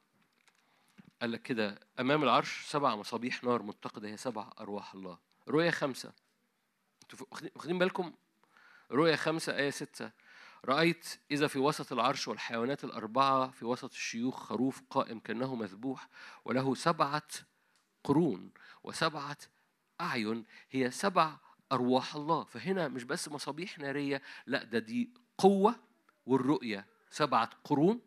قال 1.22 1.32
لك 1.32 1.41
كده 1.41 1.80
أمام 1.99 2.24
العرش 2.24 2.65
سبع 2.65 2.95
مصابيح 2.95 3.44
نار 3.44 3.64
متقدة 3.64 4.07
هي 4.10 4.18
سبع 4.18 4.52
أرواح 4.60 4.94
الله. 4.94 5.18
رؤيا 5.48 5.72
خمسة. 5.72 6.14
أنتوا 7.03 7.28
واخدين 7.56 7.80
بالكم؟ 7.80 8.14
رؤيا 8.92 9.16
خمسة 9.16 9.58
آية 9.58 9.70
ستة. 9.70 10.12
رأيت 10.66 11.20
إذا 11.32 11.48
في 11.48 11.60
وسط 11.60 11.94
العرش 11.94 12.28
والحيوانات 12.28 12.84
الأربعة 12.84 13.52
في 13.52 13.66
وسط 13.66 13.92
الشيوخ 13.92 14.44
خروف 14.44 14.82
قائم 14.90 15.20
كأنه 15.20 15.56
مذبوح 15.56 16.10
وله 16.46 16.76
سبعة 16.76 17.28
قرون 18.04 18.52
وسبعة 18.84 19.38
أعين 20.02 20.46
هي 20.72 20.92
سبع 20.92 21.38
أرواح 21.72 22.16
الله. 22.16 22.44
فهنا 22.44 22.88
مش 22.88 23.04
بس 23.04 23.30
مصابيح 23.30 23.80
نارية 23.80 24.22
لا 24.46 24.64
ده 24.64 24.80
دي 24.80 25.14
قوة 25.38 25.76
والرؤية. 26.26 26.86
سبعة 27.10 27.50
قرون 27.64 28.02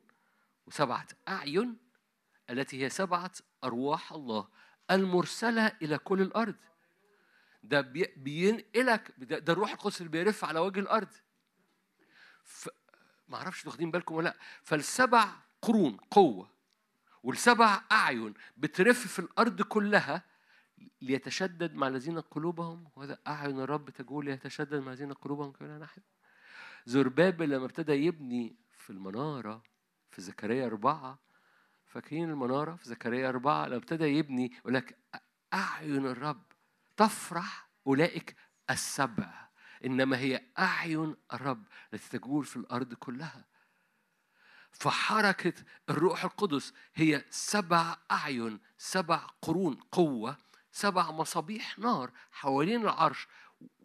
وسبعة 0.66 1.07
أعين 1.28 1.77
التي 2.51 2.85
هي 2.85 2.90
سبعة 2.90 3.32
أرواح 3.65 4.12
الله 4.12 4.48
المرسلة 4.90 5.73
إلى 5.82 5.98
كل 5.98 6.23
الأرض. 6.23 6.55
ده 7.68 7.80
بي- 7.80 8.14
بينقلك 8.16 9.14
ده, 9.18 9.38
ده 9.38 9.52
الروح 9.52 9.72
القدس 9.72 10.01
اللي 10.01 10.10
بيرف 10.12 10.44
على 10.44 10.59
وجه 10.60 10.80
الأرض. 10.80 11.09
ف... 12.44 12.68
ما 13.28 13.36
أعرفش 13.36 13.66
واخدين 13.66 13.90
بالكم 13.90 14.14
ولا 14.14 14.24
لأ. 14.28 14.36
فالسبع 14.62 15.28
قرون 15.62 15.97
قوة 15.97 16.51
والسبع 17.22 17.80
أعين 17.93 18.34
بترف 18.56 19.06
في 19.06 19.18
الأرض 19.18 19.62
كلها 19.62 20.22
ليتشدد 21.02 21.74
مع 21.74 21.88
الذين 21.88 22.20
قلوبهم. 22.20 22.88
وهذا 22.97 23.18
أعين 23.26 23.60
الرب 23.60 23.90
تجول 23.90 24.24
ليتشدد 24.24 24.74
مع 24.74 24.93
الذين 24.93 25.12
قلوبهم 25.12 25.52
كلها 25.52 25.78
ناحيه 25.78 26.02
زربابل 26.86 27.51
لما 27.51 27.64
ابتدى 27.64 27.93
يبني 27.93 28.56
في 28.70 28.90
المنارة 28.90 29.62
في 30.10 30.22
زكريا 30.22 30.66
أربعة 30.66 31.18
فاكرين 31.86 32.30
المنارة؟ 32.30 32.74
في 32.76 32.88
زكريا 32.88 33.28
أربعة 33.28 33.66
لما 33.66 33.76
ابتدى 33.76 34.05
يبني 34.05 34.52
يقول 34.59 34.74
لك 34.74 34.98
أعين 35.55 36.06
الرب 36.06 36.43
تفرح 36.97 37.68
أولئك 37.86 38.36
السبع 38.70 39.48
إنما 39.85 40.18
هي 40.18 40.43
أعين 40.59 41.16
الرب 41.32 41.64
التي 41.94 42.18
تجول 42.18 42.44
في 42.44 42.56
الأرض 42.56 42.94
كلها. 42.94 43.44
فحركة 44.73 45.52
الروح 45.90 46.24
القدس 46.24 46.73
هي 46.94 47.24
سبع 47.31 47.97
أعين 48.10 48.60
سبع 48.78 49.16
قرون 49.43 49.74
قوة 49.93 50.36
سبع 50.73 51.10
مصابيح 51.10 51.78
نار 51.78 52.10
حوالين 52.32 52.81
العرش 52.82 53.28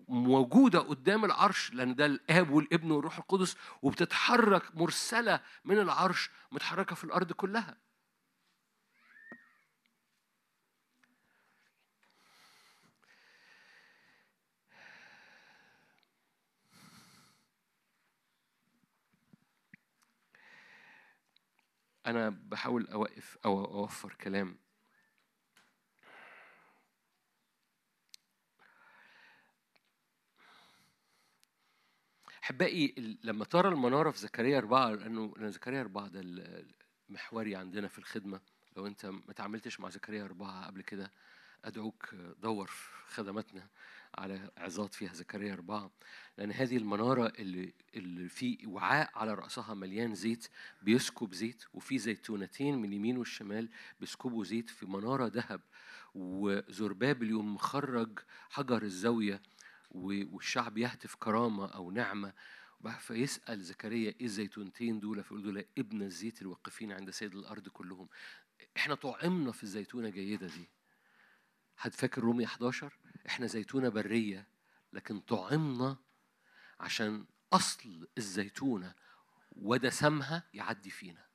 موجودة 0.08 0.80
قدام 0.80 1.26
العرش 1.26 1.74
لأن 1.74 1.96
ده 1.96 2.06
الآب 2.06 2.50
والابن 2.50 2.92
والروح 2.92 3.18
القدس 3.18 3.56
وبتتحرك 3.82 4.76
مرسلة 4.76 5.40
من 5.66 5.80
العرش 5.80 6.30
متحركة 6.52 6.96
في 6.96 7.04
الأرض 7.04 7.32
كلها. 7.32 7.78
أنا 22.06 22.30
بحاول 22.30 22.88
أوقف 22.88 23.38
أو 23.46 23.66
أوفر 23.66 24.14
كلام. 24.14 24.58
أحبائي 32.44 33.18
لما 33.24 33.46
ترى 33.46 33.68
المنارة 33.70 34.12
في 34.12 34.20
زكريا 34.20 34.58
أربعة 34.58 34.90
لأنه 34.90 35.34
لأن 35.38 35.52
زكريا 35.52 35.82
أربعة 35.82 36.08
ده 36.08 36.20
ال- 36.20 36.66
المحوري 37.10 37.56
عندنا 37.56 37.88
في 37.88 38.00
الخدمة. 38.00 38.42
لو 38.78 38.88
أنت 38.88 39.06
ما 39.06 39.34
تعاملتش 39.36 39.80
مع 39.80 39.90
زكريا 39.90 40.24
أربعة 40.24 40.66
قبل 40.68 40.82
كده 40.82 41.12
أدعوك 41.66 42.16
دور 42.16 42.68
في 42.68 43.14
خدماتنا. 43.14 43.68
على 44.16 44.52
عظات 44.58 44.94
فيها 44.94 45.14
زكريا 45.14 45.54
أربعة 45.54 45.92
لأن 46.38 46.52
هذه 46.52 46.78
المنارة 46.78 47.28
اللي 47.40 47.74
اللي 47.96 48.30
في 48.30 48.58
وعاء 48.68 49.12
على 49.16 49.34
رأسها 49.34 49.74
مليان 49.74 50.16
زيت 50.16 50.48
بيسكب 50.82 51.34
زيت 51.34 51.64
وفي 51.74 51.98
زيتونتين 51.98 52.78
من 52.78 52.86
اليمين 52.86 53.18
والشمال 53.18 53.70
بيسكبوا 54.00 54.44
زيت 54.44 54.70
في 54.70 54.86
منارة 54.86 55.28
ذهب 55.28 55.62
وزرباب 56.16 57.24
اليوم 57.24 57.54
مخرج 57.56 58.20
حجر 58.50 58.82
الزاوية 58.84 59.42
والشعب 59.92 60.78
يهتف 60.78 61.16
كرامة 61.16 61.66
أو 61.68 61.92
نعمة. 61.92 62.34
فيسأل 63.00 63.62
زكريا 63.62 64.10
إيه 64.20 64.26
الزيتونتين 64.26 65.00
دول؟ 65.00 65.24
فيقول 65.24 65.42
دول 65.44 65.66
ابن 65.78 66.02
الزيت 66.02 66.42
الواقفين 66.42 66.92
عند 66.92 67.10
سيد 67.10 67.36
الأرض 67.36 67.68
كلهم. 67.68 68.08
إحنا 68.78 68.96
طعمنا 68.96 69.52
في 69.52 69.64
الزيتونة 69.64 70.10
جيدة 70.10 70.48
دي. 70.48 70.70
حد 71.78 71.94
فاكر 71.94 72.22
رومية 72.22 72.46
11 72.46 72.98
إحنا 73.28 73.48
زيتونة 73.48 73.90
برية 73.90 74.48
لكن 74.94 75.20
طعمنا 75.20 75.98
عشان 76.80 77.26
أصل 77.54 78.08
الزيتونة 78.18 78.94
ودسمها 79.52 80.44
يعدي 80.54 80.90
فينا. 80.90 81.26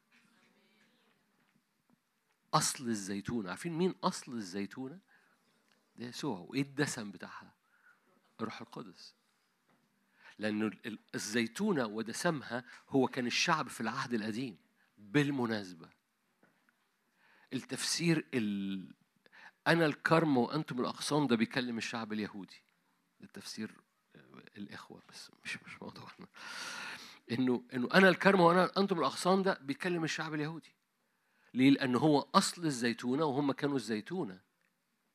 أصل 2.55 2.89
الزيتونة 2.89 3.51
عارفين 3.51 3.73
مين 3.73 3.95
أصل 4.05 4.33
الزيتونة؟ 4.33 4.99
ده 5.97 6.07
يسوع. 6.07 6.39
وإيه 6.39 6.63
الدسم 6.63 7.11
بتاعها؟ 7.11 7.55
الروح 8.41 8.61
القدس. 8.61 9.15
لأنه 10.39 10.67
ال- 10.67 10.99
الزيتونة 11.15 11.87
ودسمها 11.87 12.65
هو 12.89 13.07
كان 13.09 13.27
الشعب 13.27 13.69
في 13.69 13.81
العهد 13.81 14.15
القديم 14.15 14.57
بالمناسبة. 14.99 15.89
التفسير 17.53 18.27
ال... 18.35 18.95
أنا 19.67 19.87
الكرم 19.87 20.37
وأنتم 20.37 20.81
الأغصان 20.81 21.27
ده 21.27 21.37
بيكلم 21.37 21.79
الشعب 21.79 22.13
اليهودي. 22.13 22.63
ده 23.21 23.27
التفسير 23.27 23.75
الإخوة 24.57 25.03
بس 25.09 25.31
مش 25.45 25.59
مش 25.63 25.83
موضوعنا. 25.83 26.27
إنه 27.33 27.65
إنه 27.75 27.89
أنا 27.95 28.09
الكرم 28.09 28.41
وأنا 28.41 28.71
أنتم 28.77 28.99
الأغصان 28.99 29.43
ده 29.43 29.59
بيكلم 29.63 30.05
الشعب 30.05 30.35
اليهودي. 30.35 30.75
ليه؟ 31.55 31.71
لأن 31.71 31.97
هو 31.97 32.21
أصل 32.35 32.65
الزيتونة 32.65 33.25
وهم 33.25 33.53
كانوا 33.53 33.77
الزيتونة 33.77 34.41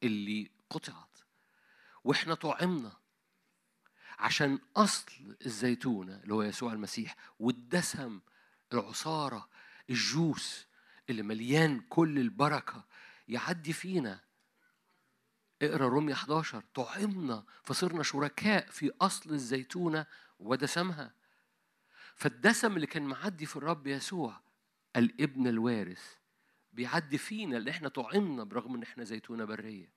اللي 0.04 0.52
قطعت. 0.70 1.18
وإحنا 2.04 2.34
طعمنا. 2.34 2.98
عشان 4.20 4.60
أصل 4.76 5.38
الزيتونة 5.46 6.16
اللي 6.24 6.34
هو 6.34 6.44
يسوع 6.44 6.74
المسيح 6.74 7.16
والدسم 7.40 8.20
العصارة 8.74 9.50
الجوس 9.90 10.68
اللي 11.10 11.24
مليان 11.24 11.80
كل 11.80 12.20
البركة 12.20 12.86
يعدي 13.28 13.74
فينا. 13.74 14.20
اقرأ 15.62 15.88
رومية 15.88 16.14
11 16.14 16.64
طعمنا 16.74 17.44
فصرنا 17.64 18.04
شركاء 18.04 18.66
في 18.70 18.92
أصل 19.02 19.34
الزيتونة 19.34 20.06
ودسمها. 20.40 21.14
فالدسم 22.16 22.76
اللي 22.76 22.88
كان 22.88 23.04
معدي 23.04 23.46
في 23.46 23.56
الرب 23.56 23.88
يسوع 23.88 24.42
الابن 24.96 25.48
الوارث 25.48 26.16
بيعدي 26.74 27.18
فينا 27.18 27.58
اللي 27.58 27.72
إحنا 27.72 27.90
طعمنا 27.90 28.44
برغم 28.44 28.76
إن 28.76 28.84
إحنا 28.84 29.04
زيتونة 29.04 29.46
برية. 29.46 29.90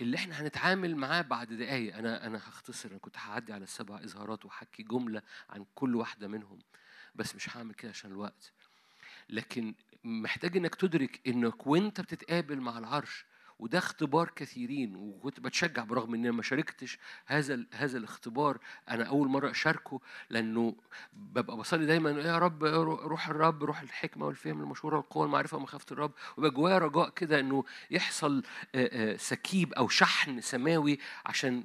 اللي 0.00 0.16
إحنا 0.16 0.40
هنتعامل 0.40 0.96
معاه 0.96 1.22
بعد 1.22 1.52
دقايق 1.52 1.96
أنا 1.96 2.26
أنا 2.26 2.38
هختصر. 2.38 2.90
أنا 2.90 2.98
كنت 2.98 3.18
هعدي 3.18 3.52
على 3.52 3.64
السبع 3.64 3.96
إظهارات 4.04 4.44
وحكي 4.44 4.82
جملة 4.82 5.22
عن 5.50 5.66
كل 5.74 5.96
واحدة 5.96 6.28
منهم 6.28 6.58
بس 7.14 7.34
مش 7.34 7.56
هعمل 7.56 7.74
كده 7.74 7.90
عشان 7.90 8.10
الوقت. 8.10 8.52
لكن 9.30 9.74
محتاج 10.04 10.56
إنك 10.56 10.74
تدرك 10.74 11.20
إنك 11.26 11.66
وأنت 11.66 12.00
بتتقابل 12.00 12.60
مع 12.60 12.78
العرش 12.78 13.24
وده 13.58 13.78
اختبار 13.78 14.30
كثيرين 14.36 14.96
وكنت 14.96 15.40
بتشجع 15.40 15.84
برغم 15.84 16.14
إني 16.14 16.30
ما 16.30 16.42
شاركتش 16.42 16.98
هذا 17.26 17.64
هذا 17.74 17.98
الاختبار 17.98 18.58
أنا 18.90 19.04
أول 19.04 19.28
مرة 19.28 19.50
أشاركه 19.50 20.00
لأنه 20.30 20.76
ببقى 21.12 21.56
بصلي 21.56 21.86
دايما 21.86 22.10
يا 22.10 22.38
رب 22.38 22.64
روح 22.64 23.28
الرب 23.28 23.64
روح 23.64 23.80
الحكمة 23.80 24.26
والفهم 24.26 24.60
المشوره 24.62 24.96
والقوه 24.96 25.22
والمعرفه 25.22 25.56
ومخافه 25.56 25.86
الرب 25.92 26.12
ويبقى 26.36 26.50
جوايا 26.50 26.78
رجاء 26.78 27.08
كده 27.10 27.40
إنه 27.40 27.64
يحصل 27.90 28.42
سكيب 29.16 29.72
أو 29.72 29.88
شحن 29.88 30.40
سماوي 30.40 30.98
عشان 31.26 31.64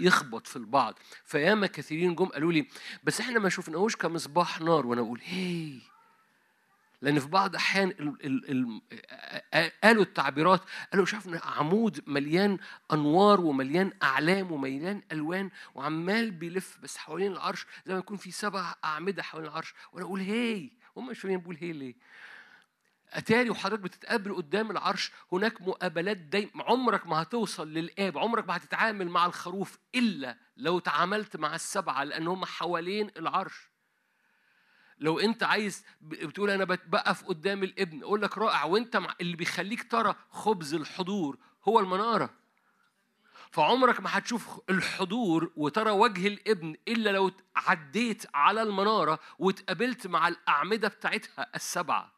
يخبط 0.00 0.46
في 0.46 0.56
البعض. 0.56 0.94
فياما 1.24 1.66
كثيرين 1.66 2.14
جم 2.14 2.24
قالوا 2.26 2.52
لي 2.52 2.68
بس 3.04 3.20
إحنا 3.20 3.38
ما 3.38 3.48
شفناهوش 3.48 3.96
كمصباح 3.96 4.60
نار. 4.60 4.86
وأنا 4.86 5.00
أقول 5.00 5.20
هي 5.24 5.78
لأن 7.04 7.18
في 7.20 7.28
بعض 7.28 7.56
أحيان 7.56 7.88
ال 7.88 8.26
ال 8.26 8.50
ال 9.54 9.70
قالوا 9.84 10.02
التعبيرات 10.02 10.60
قالوا 10.92 11.06
شفنا 11.06 11.40
عمود 11.44 12.00
مليان 12.06 12.58
أنوار 12.92 13.40
ومليان 13.40 13.92
أعلام 14.02 14.52
ومليان 14.52 15.02
ألوان 15.12 15.50
وعمال 15.74 16.30
بيلف 16.30 16.78
بس 16.82 16.96
حوالين 16.96 17.32
العرش 17.32 17.66
زي 17.86 17.92
ما 17.92 17.98
يكون 17.98 18.16
في 18.16 18.30
سبع 18.30 18.74
أعمدة 18.84 19.22
حوالين 19.22 19.50
العرش. 19.50 19.74
وأنا 19.92 20.06
أقول 20.06 20.20
هي 20.20 20.70
هم 20.96 21.06
مش 21.08 21.20
فاهمين 21.20 21.40
بقول 21.40 21.56
هي 21.60 21.72
ليه. 21.72 21.94
أتاري 23.12 23.50
وحضرتك 23.50 23.82
بتتقابل 23.82 24.34
قدام 24.34 24.70
العرش 24.70 25.12
هناك 25.32 25.62
مقابلات 25.62 26.16
دايما 26.16 26.64
عمرك 26.64 27.06
ما 27.06 27.22
هتوصل 27.22 27.68
للآب 27.68 28.18
عمرك 28.18 28.48
ما 28.48 28.56
هتتعامل 28.56 29.08
مع 29.08 29.26
الخروف 29.26 29.78
إلا 29.94 30.36
لو 30.56 30.78
تعاملت 30.78 31.36
مع 31.36 31.54
السبعة 31.54 32.04
لأن 32.04 32.26
هم 32.26 32.44
حوالين 32.44 33.10
العرش. 33.16 33.73
لو 34.98 35.18
انت 35.18 35.42
عايز 35.42 35.84
بتقول 36.00 36.50
أنا 36.50 36.64
بت- 36.64 36.86
بقف 36.86 37.24
قدام 37.24 37.62
الابن 37.62 38.02
أقول 38.02 38.22
لك 38.22 38.38
رائع 38.38 38.64
وانت 38.64 38.96
مع 38.96 39.14
اللي 39.20 39.36
بيخليك 39.36 39.90
ترى 39.90 40.14
خبز 40.30 40.74
الحضور 40.74 41.38
هو 41.68 41.80
المنارة. 41.80 42.30
فعمرك 43.50 44.00
ما 44.00 44.18
هتشوف 44.18 44.60
الحضور 44.70 45.52
وترى 45.56 45.90
وجه 45.90 46.26
الابن 46.26 46.76
إلا 46.88 47.10
لو 47.10 47.30
عديت 47.56 48.26
على 48.34 48.62
المنارة 48.62 49.18
واتقابلت 49.38 50.06
مع 50.06 50.28
الأعمدة 50.28 50.88
بتاعتها 50.88 51.46
السبعة. 51.54 52.12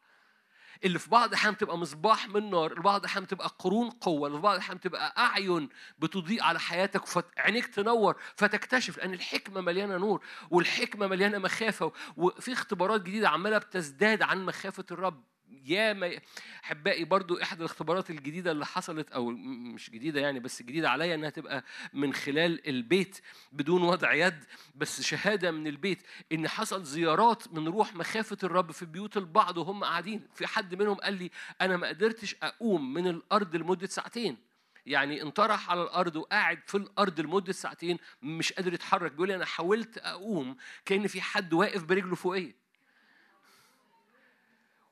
اللي 0.85 0.99
في 0.99 1.09
بعض 1.09 1.27
الأحيان 1.29 1.53
بتبقى 1.53 1.77
مصباح 1.77 2.27
من 2.29 2.49
نار 2.49 2.71
البعض 2.71 2.99
الأحيان 2.99 3.23
بتبقى 3.23 3.55
قرون 3.59 3.89
قوة 3.89 4.27
البعض 4.27 4.53
الأحيان 4.53 4.77
بتبقى 4.77 5.13
أعين 5.17 5.69
بتضيء 5.99 6.43
على 6.43 6.59
حياتك 6.59 7.05
فعينيك 7.05 7.65
تنور 7.67 8.15
فتكتشف 8.35 8.97
لأن 8.97 9.13
الحكمة 9.13 9.61
مليانة 9.61 9.97
نور 9.97 10.23
والحكمة 10.49 11.07
مليانة 11.07 11.37
مخافة 11.37 11.91
وفي 12.17 12.53
اختبارات 12.53 13.01
جديدة 13.01 13.29
عمالة 13.29 13.57
بتزداد 13.57 14.21
عن 14.21 14.45
مخافة 14.45 14.85
الرب. 14.91 15.23
يا 15.65 15.93
ما 15.93 16.19
أحبائي 16.63 17.03
برضو 17.05 17.41
احد 17.41 17.57
الاختبارات 17.59 18.09
الجديدة 18.09 18.51
اللي 18.51 18.65
حصلت 18.65 19.11
أو 19.11 19.29
مش 19.73 19.89
جديدة 19.89 20.21
يعني 20.21 20.39
بس 20.39 20.61
جديدة 20.61 20.89
عليا 20.89 21.15
إنها 21.15 21.29
تبقى 21.29 21.63
من 21.93 22.13
خلال 22.13 22.67
البيت 22.67 23.19
بدون 23.51 23.81
وضع 23.83 24.13
يد 24.13 24.43
بس 24.75 25.01
شهادة 25.01 25.51
من 25.51 25.67
البيت 25.67 26.01
إن 26.31 26.47
حصل 26.47 26.83
زيارات 26.83 27.53
من 27.53 27.67
روح 27.67 27.95
مخافة 27.95 28.37
الرب 28.43 28.71
في 28.71 28.85
بيوت 28.85 29.17
البعض 29.17 29.57
وهم 29.57 29.83
قاعدين. 29.83 30.27
في 30.35 30.47
حد 30.47 30.75
منهم 30.75 30.95
قال 30.95 31.13
لي 31.13 31.31
أنا 31.61 31.77
ما 31.77 31.87
قدرتش 31.87 32.35
أقوم 32.43 32.93
من 32.93 33.07
الأرض 33.07 33.55
لمدة 33.55 33.87
ساعتين. 33.87 34.37
يعني 34.85 35.21
انطرح 35.21 35.71
على 35.71 35.83
الأرض 35.83 36.15
وقاعد 36.15 36.59
في 36.65 36.75
الأرض 36.77 37.19
لمدة 37.19 37.53
ساعتين 37.53 37.97
مش 38.21 38.53
قادر 38.53 38.73
يتحرك 38.73 39.11
بيقول 39.11 39.27
لي 39.27 39.35
أنا 39.35 39.45
حاولت 39.45 39.97
أقوم 39.97 40.57
كأن 40.85 41.07
في 41.07 41.21
حد 41.21 41.53
واقف 41.53 41.83
برجله 41.83 42.15
فوقية. 42.15 42.66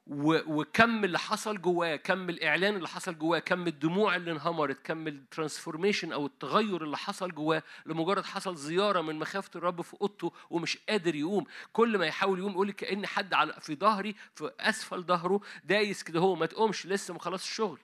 وكم 0.08 1.04
اللي 1.04 1.20
حصل 1.20 1.62
جواه 1.62 1.96
كم 1.96 2.30
الإعلان 2.30 2.76
اللي 2.76 2.88
حصل 2.88 3.18
جواه 3.18 3.40
كم 3.40 3.68
الدموع 3.68 4.16
اللي 4.16 4.32
انهمرت 4.32 4.78
كم 4.84 5.08
ال 5.08 5.15
transformation 5.15 6.12
أو 6.12 6.26
التغير 6.26 6.84
اللي 6.84 6.98
حصل 6.98 7.32
جواه 7.32 7.64
لمجرد 7.86 8.26
حصل 8.26 8.56
زيارة 8.56 9.02
من 9.02 9.20
مخافة 9.20 9.50
الرب 9.56 9.82
في 9.82 9.94
أوضته 10.02 10.32
ومش 10.50 10.78
قادر 10.90 11.16
يقوم. 11.16 11.44
كل 11.74 11.98
ما 11.98 12.06
يحاول 12.06 12.40
يقوم 12.40 12.52
يقول 12.52 12.72
كأن 12.72 13.06
حد 13.06 13.34
على 13.34 13.54
في 13.62 13.76
ظهري 13.76 14.16
في 14.36 14.52
أسفل 14.60 15.04
ظهره 15.04 15.42
دايس 15.64 16.04
كده 16.04 16.20
هو 16.20 16.36
ما 16.36 16.46
تقومش 16.46 16.86
لسه 16.86 17.14
ما 17.14 17.20
خلصش 17.20 17.44
الشغل 17.44 17.80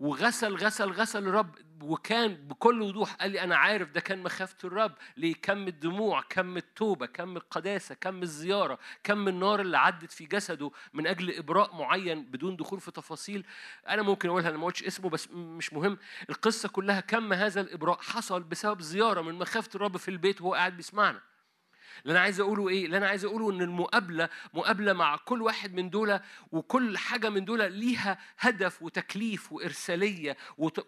وغسل 0.00 0.54
غسل 0.56 0.90
غسل 0.90 1.28
الرب 1.28 1.54
وكان 1.82 2.34
بكل 2.34 2.82
وضوح 2.82 3.14
قال 3.14 3.30
لي 3.30 3.40
أنا 3.40 3.56
عارف 3.56 3.90
ده 3.90 4.00
كان 4.00 4.22
مخافة 4.22 4.56
الرب. 4.64 4.92
ليه؟ 5.16 5.34
كم 5.42 5.68
الدموع 5.68 6.20
كم 6.28 6.56
التوبة 6.56 7.06
كم 7.06 7.36
القداسة 7.36 7.94
كم 7.94 8.22
الزيارة 8.22 8.78
كم 9.04 9.28
النار 9.28 9.60
اللي 9.60 9.78
عدت 9.78 10.12
في 10.12 10.26
جسده 10.26 10.70
من 10.92 11.06
أجل 11.06 11.34
إبراء 11.38 11.74
معين 11.76 12.24
بدون 12.24 12.56
دخول 12.56 12.80
في 12.80 12.90
تفاصيل. 12.90 13.46
أنا 13.88 14.02
ممكن 14.02 14.28
أقولها 14.28 14.50
أنا 14.50 14.58
ما 14.58 14.64
قلتش 14.66 14.82
اسمه 14.84 15.10
بس 15.10 15.28
مش 15.30 15.72
مهم. 15.72 15.98
القصة 16.30 16.68
كلها 16.68 17.00
كم 17.00 17.32
هذا 17.32 17.60
الإبراء 17.60 17.98
حصل 18.00 18.42
بسبب 18.42 18.80
زيارة 18.80 19.20
من 19.20 19.34
مخافة 19.34 19.70
الرب 19.74 19.96
في 19.96 20.08
البيت 20.10 20.40
وهو 20.40 20.54
قاعد 20.54 20.76
بيسمعنا. 20.76 21.20
اللي 22.02 22.12
أنا 22.12 22.20
عايز 22.20 22.40
أقوله 22.40 22.68
إيه؟ 22.68 22.84
اللي 22.86 22.96
أنا 22.96 23.08
عايز 23.08 23.24
أقوله 23.24 23.50
إن 23.50 23.62
المقابلة 23.62 24.28
مقابلة 24.54 24.92
مع 24.92 25.16
كل 25.16 25.42
واحد 25.42 25.74
من 25.74 25.90
دول 25.90 26.20
وكل 26.52 26.98
حاجة 26.98 27.28
من 27.28 27.44
دول 27.44 27.72
ليها 27.72 28.18
هدف 28.38 28.82
وتكليف 28.82 29.52
وإرسالية 29.52 30.36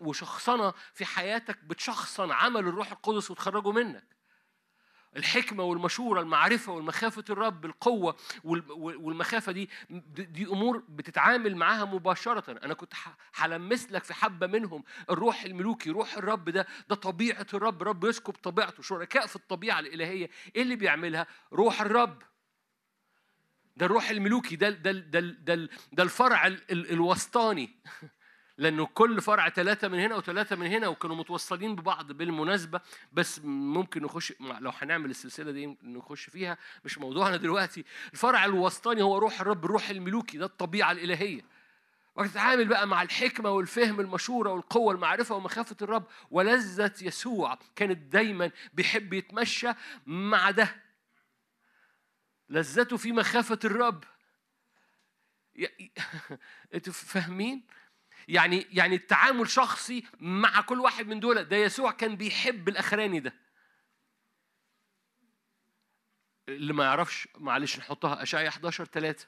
وشخصنة 0.00 0.72
في 0.94 1.04
حياتك 1.04 1.58
بتشخصن 1.64 2.30
عمل 2.30 2.60
الروح 2.60 2.90
القدس 2.92 3.30
وتخرجه 3.30 3.72
منك. 3.72 4.15
الحكمة 5.16 5.64
والمشورة 5.64 6.20
المعرفة 6.20 6.72
والمخافة 6.72 7.24
الرب 7.30 7.64
القوة 7.64 8.16
وال- 8.44 8.72
والمخافة 8.72 9.52
دي 9.52 9.70
دي 9.90 10.46
أمور 10.46 10.82
بتتعامل 10.88 11.56
معاها 11.56 11.84
مباشرة. 11.84 12.58
أنا 12.64 12.74
كنت 12.74 12.92
هلمس 13.34 13.92
لك 13.92 14.04
في 14.04 14.14
حبة 14.14 14.46
منهم. 14.46 14.84
الروح 15.10 15.42
الملوكي 15.44 15.90
روح 15.90 16.16
الرب 16.16 16.50
ده 16.50 16.66
ده 16.88 16.96
طبيعة 16.96 17.46
الرب. 17.54 17.82
رب 17.82 18.04
يسكب 18.04 18.32
طبيعته. 18.32 18.82
شركاء 18.82 19.26
في 19.26 19.36
الطبيعة 19.36 19.80
الإلهية. 19.80 20.30
إيه 20.56 20.62
اللي 20.62 20.76
بيعملها؟ 20.76 21.26
روح 21.52 21.80
الرب. 21.80 22.22
ده 23.76 23.86
الروح 23.86 24.10
الملوكي 24.10 24.56
ده 24.56 24.70
ده 24.70 24.92
ده 24.92 25.20
ده, 25.20 25.68
ده 25.92 26.02
الفرع 26.02 26.46
ال- 26.46 26.70
ال- 26.72 26.90
الوسطاني. 26.90 27.70
لأنه 28.58 28.86
كل 28.86 29.20
فرع 29.20 29.48
ثلاثة 29.48 29.88
من 29.88 29.98
هنا 29.98 30.16
وثلاثه 30.16 30.56
من 30.56 30.66
هنا 30.66 30.88
وكانوا 30.88 31.16
متوصلين 31.16 31.74
ببعض 31.76 32.12
بالمناسبة 32.12 32.80
بس 33.12 33.40
ممكن 33.44 34.02
نخش 34.02 34.32
لو 34.40 34.70
هنعمل 34.70 35.10
السلسلة 35.10 35.52
دي 35.52 35.76
نخش 35.82 36.30
فيها 36.30 36.58
مش 36.84 36.98
موضوعنا 36.98 37.36
دلوقتي. 37.36 37.84
الفرع 38.12 38.44
الوسطاني 38.44 39.02
هو 39.02 39.18
روح 39.18 39.40
الرب 39.40 39.64
الروح 39.64 39.90
الملوكي 39.90 40.38
ده 40.38 40.44
الطبيعة 40.46 40.92
الإلهية. 40.92 41.42
وتتعامل 42.16 42.68
بقى 42.68 42.86
مع 42.86 43.02
الحكمة 43.02 43.50
والفهم 43.50 44.00
المشورة 44.00 44.50
والقوة 44.52 44.94
المعرفة 44.94 45.34
ومخافة 45.34 45.76
الرب. 45.82 46.04
ولذة 46.30 46.92
يسوع 47.02 47.58
كانت 47.76 47.98
دايما 47.98 48.50
بيحب 48.74 49.12
يتمشى 49.12 49.72
مع 50.06 50.50
ده. 50.50 50.76
لذته 52.48 52.96
في 52.96 53.12
مخافة 53.12 53.58
الرب. 53.64 54.04
أنتوا 56.74 56.92
فاهمين؟ 56.92 57.62
يعني 58.28 58.66
يعني 58.70 58.94
التعامل 58.96 59.48
شخصي 59.50 60.04
مع 60.20 60.60
كل 60.60 60.80
واحد 60.80 61.06
من 61.06 61.20
دول 61.20 61.44
ده 61.44 61.56
يسوع 61.56 61.90
كان 61.90 62.16
بيحب 62.16 62.68
الأخراني 62.68 63.20
ده. 63.20 63.34
اللي 66.48 66.72
ما 66.72 66.84
يعرفش 66.84 67.28
معلش 67.38 67.78
نحطها 67.78 68.22
أشعياء 68.22 68.48
11 68.48 68.84
3 68.84 69.26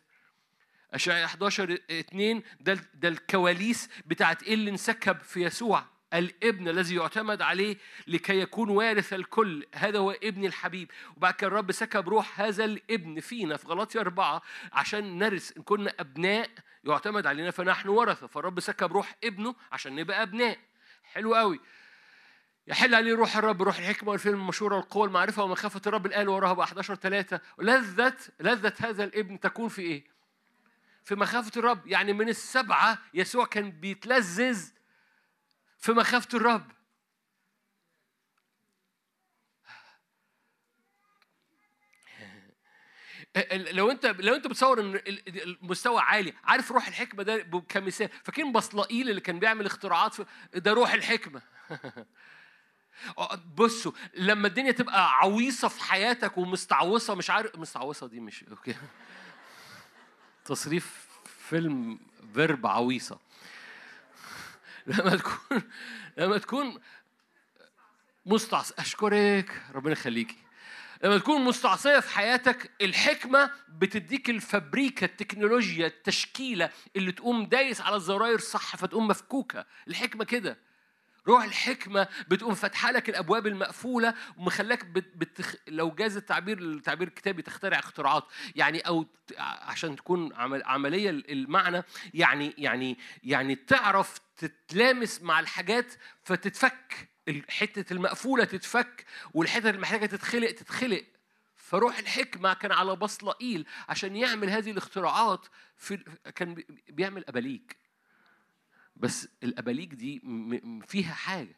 أشعياء 0.93 1.25
11 1.25 1.79
2 1.91 2.43
ده 2.61 2.79
ده 2.95 3.09
الكواليس 3.09 3.89
بتاعت 4.07 4.43
إيه 4.43 4.55
اللي 4.55 4.71
انسكب 4.71 5.21
في 5.21 5.41
يسوع؟ 5.45 5.85
الابن 6.15 6.69
الذي 6.69 6.95
يعتمد 6.97 7.43
عليه 7.43 7.77
لكي 8.07 8.41
يكون 8.41 8.69
وارث 8.71 9.13
الكل. 9.13 9.67
هذا 9.75 9.99
هو 9.99 10.11
ابن 10.11 10.45
الحبيب. 10.45 10.91
وبعد 11.17 11.35
كده 11.35 11.47
الرب 11.49 11.73
سكب 11.73 12.09
روح 12.09 12.41
هذا 12.41 12.65
الابن 12.65 13.21
فينا 13.21 13.57
في 13.57 13.67
غلاطيا 13.67 14.01
أربعة 14.01 14.43
عشان 14.73 15.19
نرث 15.19 15.57
إن 15.57 15.63
كنا 15.63 15.95
أبناء 16.01 16.51
يعتمد 16.89 17.27
علينا 17.27 17.51
فنحن 17.51 17.89
ورثة. 17.89 18.27
فالرب 18.27 18.61
سكب 18.61 18.93
روح 18.93 19.17
ابنه 19.25 19.55
عشان 19.73 19.95
نبقى 19.95 20.23
أبناء. 20.23 20.59
حلو 21.03 21.35
قوي 21.35 21.61
يحل 22.67 22.95
عليه 22.95 23.15
روح 23.15 23.37
الرب 23.37 23.63
روح 23.63 23.79
الحكمة 23.79 24.11
والفهم 24.11 24.35
المشوره 24.35 24.77
والقوه 24.77 25.05
المعرفه 25.07 25.43
ومخافة 25.43 25.81
الرب 25.87 26.07
الآل 26.07 26.29
وراها 26.29 26.53
بقى 26.53 26.65
11 26.65 26.95
3 26.95 27.41
لذة 27.59 28.17
لذة 28.41 28.73
هذا 28.81 29.05
الابن 29.05 29.41
تكون 29.41 29.69
في 29.69 29.83
إيه؟ 29.83 30.05
في 31.05 31.15
مخافة 31.15 31.53
الرب. 31.57 31.87
يعني 31.87 32.13
من 32.13 32.29
السبعة 32.29 32.99
يسوع 33.15 33.45
كان 33.47 33.71
بيتلذذ 33.71 34.69
في 35.79 35.93
مخافة 35.93 36.29
الرب. 36.35 36.73
لو 43.53 43.91
انت 43.91 44.07
لو 44.07 44.35
انت 44.35 44.47
بتصور 44.47 44.81
ان 44.81 44.95
ال- 44.95 45.43
المستوى 45.63 46.01
عالي 46.01 46.35
عارف 46.45 46.73
روح 46.73 46.87
الحكمة 46.89 47.23
ده 47.23 47.39
كمثال. 47.69 48.09
فاكرين 48.25 48.53
بصلائيل 48.53 49.11
اللي 49.11 49.21
كان 49.21 49.39
بيعمل 49.39 49.67
اختراعات 49.67 50.17
ده 50.55 50.73
روح 50.73 50.93
الحكمة. 50.93 51.43
بصوا 53.57 53.93
لما 54.15 54.49
الدنيا 54.49 54.73
تبقى 54.73 55.19
عويصة 55.19 55.69
في 55.69 55.83
حياتك 55.83 56.39
ومستعوصة 56.39 57.15
مش 57.15 57.31
عارف 57.31 57.57
مستعوصة 57.59 58.07
دي 58.07 58.21
مش 58.21 58.45
okay. 58.51 58.75
تصريف 60.45 61.07
فيلم 61.49 61.99
verb 62.35 62.67
عويصة. 62.67 63.19
لما 64.87 65.17
تكون 65.17 65.63
لما 66.17 66.39
تكون 66.39 66.81
مستعص. 68.27 68.73
أشكرك. 68.73 69.63
ربنا 69.75 69.93
يخليكي. 69.93 70.37
لما 71.03 71.19
تكون 71.19 71.45
مستعصية 71.45 72.01
في 72.01 72.11
حياتك 72.11 72.71
الحكمة 72.81 73.51
بتديك 73.69 74.31
الفابريكا 74.31 75.07
التكنولوجيا 75.07 75.87
التشكيلة 75.87 76.71
اللي 76.97 77.13
تقوم 77.13 77.47
دايس 77.47 77.81
على 77.81 77.97
الزراير 77.97 78.39
صح 78.39 78.77
فتقوم 78.77 79.09
مفكوكة. 79.09 79.65
الحكمة 79.89 80.25
كده. 80.25 80.59
روح 81.29 81.45
الحكمة 81.45 82.09
بتقوم 82.29 82.55
فاتحة 82.55 82.91
لك 82.91 83.09
الأبواب 83.09 83.47
المقفولة 83.47 84.15
ومخلاك 84.37 84.85
بت... 84.85 85.17
بتخ... 85.17 85.55
لو 85.69 85.91
جاز 85.91 86.17
التعبير 86.17 86.59
التعبير 86.59 87.09
الكتابي 87.09 87.43
تخترع 87.43 87.79
اختراعات. 87.79 88.25
يعني 88.57 88.81
أو 88.81 89.07
عشان 89.41 89.97
تكون 89.97 90.35
عمل... 90.35 90.63
عملية 90.65 91.11
المعنى 91.11 91.83
يعني 92.15 92.55
يعني 92.59 92.99
يعني 93.25 93.55
تعرف 93.55 94.21
تتلامس 94.37 95.23
مع 95.23 95.41
الحاجات 95.41 95.95
فتتفك. 96.25 97.09
حتة 97.49 97.93
المقفولة 97.93 98.45
تتفك 98.45 99.05
والحتة 99.35 99.71
اللي 99.71 99.81
محتاجة 99.81 100.07
تتخلق 100.07 100.51
تتخلق. 100.51 101.05
فروح 101.57 101.99
الحكمة 101.99 102.55
كان 102.55 102.73
على 102.73 102.97
بصلائيل 102.97 103.67
عشان 103.89 104.17
يعمل 104.17 104.51
هذه 104.51 104.71
الاختراعات 104.71 105.47
في 105.77 105.97
كان 106.35 106.55
بي- 106.55 106.67
بيعمل 106.89 107.25
أباليك 107.29 107.77
بس 108.97 109.29
الأباليك 109.43 109.95
دي 109.95 110.21
فيها 110.89 111.15
حاجة. 111.15 111.57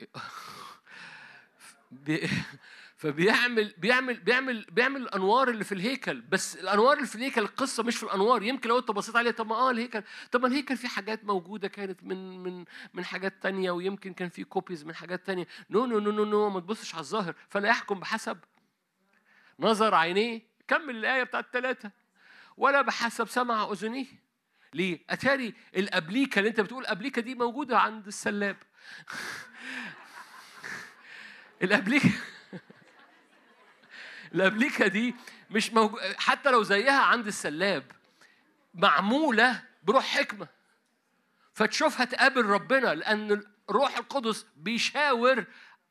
فبيعمل 3.00 3.74
بيعمل 3.78 4.20
بيعمل 4.20 4.66
بيعمل 4.70 5.02
الأنوار 5.02 5.48
اللي 5.48 5.64
في 5.64 5.72
الهيكل. 5.72 6.20
بس 6.20 6.56
الأنوار 6.56 6.96
اللي 6.96 7.06
في 7.06 7.14
الهيكل 7.14 7.40
القصة 7.40 7.82
مش 7.82 7.96
في 7.96 8.02
الأنوار. 8.02 8.42
يمكن 8.42 8.68
لو 8.68 8.78
انت 8.78 8.90
بصيت 8.90 9.16
عليها 9.16 9.32
طب 9.32 9.46
ما 9.46 9.56
آه 9.56 9.70
الهيكل 9.70 10.02
طب 10.32 10.40
ما 10.40 10.48
الهيكل 10.48 10.76
فيه 10.76 10.88
حاجات 10.88 11.24
موجودة 11.24 11.68
كانت 11.68 12.04
من 12.04 12.38
من 12.38 12.64
من 12.94 13.04
حاجات 13.04 13.42
تانية 13.42 13.70
ويمكن 13.70 14.12
كان 14.12 14.28
فيه 14.28 14.44
copies 14.44 14.84
من 14.84 14.94
حاجات 14.94 15.26
تانية. 15.26 15.46
no 15.70 15.86
no 15.86 15.98
no 15.98 16.10
no 16.10 16.24
no 16.24 16.50
ما 16.50 16.60
تبصش 16.60 16.94
على 16.94 17.00
الظاهر. 17.00 17.34
فلا 17.48 17.68
يحكم 17.68 18.00
بحسب 18.00 18.38
نظر 19.60 19.94
عينيه. 19.94 20.42
كمل 20.68 20.96
الآية 20.96 21.22
بتاعت 21.22 21.46
ثلاثة 21.52 21.90
ولا 22.56 22.82
بحسب 22.82 23.28
سمع 23.28 23.72
أذنيه. 23.72 24.06
ليه؟ 24.74 25.00
أتاري 25.10 25.54
الأبليكة 25.76 26.38
اللي 26.38 26.50
انت 26.50 26.60
بتقول 26.60 26.86
أبليكة 26.86 27.22
دي 27.22 27.34
موجودة 27.34 27.78
عند 27.78 28.06
السلاب. 28.06 28.56
الأبليكة 31.62 32.10
الابليكه 34.34 34.86
دي 34.86 35.14
مش 35.50 35.72
موجود 35.72 36.00
حتى 36.00 36.50
لو 36.50 36.62
زيها 36.62 37.00
عند 37.02 37.26
السلاب 37.26 37.84
معمولة 38.74 39.62
بروح 39.82 40.04
حكمة. 40.04 40.48
فتشوفها 41.54 42.04
تقابل 42.04 42.46
ربنا 42.46 42.94
لأن 42.94 43.42
الروح 43.70 43.96
القدس 43.96 44.46
بيشاور 44.56 45.44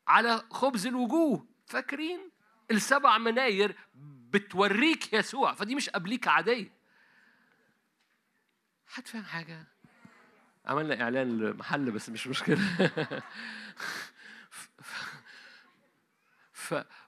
على 0.08 0.42
خبز 0.50 0.86
الوجوه. 0.86 1.46
فاكرين؟ 1.66 2.30
السبع 2.70 3.18
مناير 3.18 3.76
بتوريك 4.30 5.12
يسوع. 5.12 5.54
فدي 5.54 5.74
مش 5.74 5.90
ابليكه 5.94 6.30
عادية. 6.30 6.72
حد 8.86 9.08
فاهم 9.08 9.24
حاجة؟ 9.24 9.66
عملنا 10.66 11.02
إعلان 11.02 11.38
لمحل 11.38 11.90
بس 11.90 12.08
مش 12.08 12.26
مشكلة. 12.26 12.60
فببساطة 16.52 16.80
ال 16.80 16.99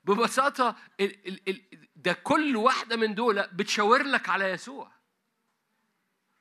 ال 1.49 1.63
ده 1.97 2.13
كل 2.13 2.57
واحدة 2.57 2.97
من 2.97 3.15
دول 3.15 3.43
بتشاور 3.53 4.03
لك 4.03 4.29
على 4.29 4.45
يسوع. 4.45 4.93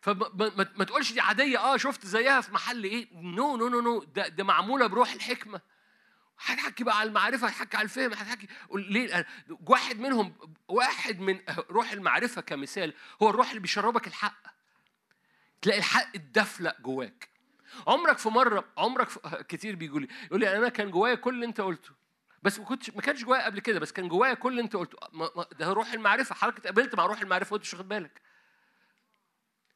فما 0.01 0.29
ما, 0.33 0.51
ما, 0.57 0.67
ما 0.75 0.83
تقولش 0.83 1.11
دي 1.11 1.21
عادية 1.21 1.57
آه 1.59 1.77
شفت 1.77 2.05
زيها 2.05 2.41
في 2.41 2.53
محل 2.53 2.83
إيه؟ 2.83 3.07
no 3.13 3.57
no 3.57 3.67
no 3.69 3.81
no 3.81 4.03
ده, 4.03 4.27
ده 4.27 4.43
معمولة 4.43 4.87
بروح 4.87 5.11
الحكمة. 5.11 5.61
هتحكي 6.39 6.83
بقى 6.83 6.99
على 6.99 7.09
المعرفة 7.09 7.47
هتحكي 7.47 7.77
على 7.77 7.83
الفهم 7.83 8.13
هتحكي 8.13 8.47
ليه؟ 8.75 9.27
واحد 9.67 9.99
منهم 9.99 10.35
واحد 10.67 11.19
من 11.19 11.39
روح 11.69 11.91
المعرفة 11.91 12.41
كمثال 12.41 12.93
هو 13.23 13.29
الروح 13.29 13.49
اللي 13.49 13.59
بيشربك 13.59 14.07
الحق. 14.07 14.43
تلاقي 15.61 15.79
الحق 15.79 16.15
اتدفلق 16.15 16.81
جواك. 16.81 17.29
عمرك 17.87 18.17
في 18.17 18.29
مرة 18.29 18.65
عمرك 18.77 19.09
في 19.09 19.43
كتير 19.49 19.75
بيقول 19.75 20.01
لي 20.01 20.07
يقول 20.25 20.39
لي 20.39 20.57
أنا 20.57 20.69
كان 20.69 20.91
جوايا 20.91 21.15
كل 21.15 21.33
اللي 21.33 21.45
أنت 21.45 21.61
قلته. 21.61 22.00
بس 22.43 22.59
ما 22.59 22.65
كنتش 22.65 22.89
ما 22.89 23.01
كانش 23.01 23.23
جوايا 23.23 23.45
قبل 23.45 23.59
كده 23.59 23.79
بس 23.79 23.91
كان 23.91 24.07
جوايا 24.07 24.33
كل 24.33 24.49
اللي 24.51 24.61
انت 24.61 24.75
قلته 24.75 24.97
ده 25.59 25.73
روح 25.73 25.93
المعرفة 25.93 26.35
حضرتك 26.35 26.59
اتقابلت 26.59 26.95
مع 26.95 27.05
روح 27.05 27.21
المعرفة 27.21 27.53
وانت 27.53 27.63
مش 27.65 27.73
واخد 27.73 27.87
بالك. 27.87 28.21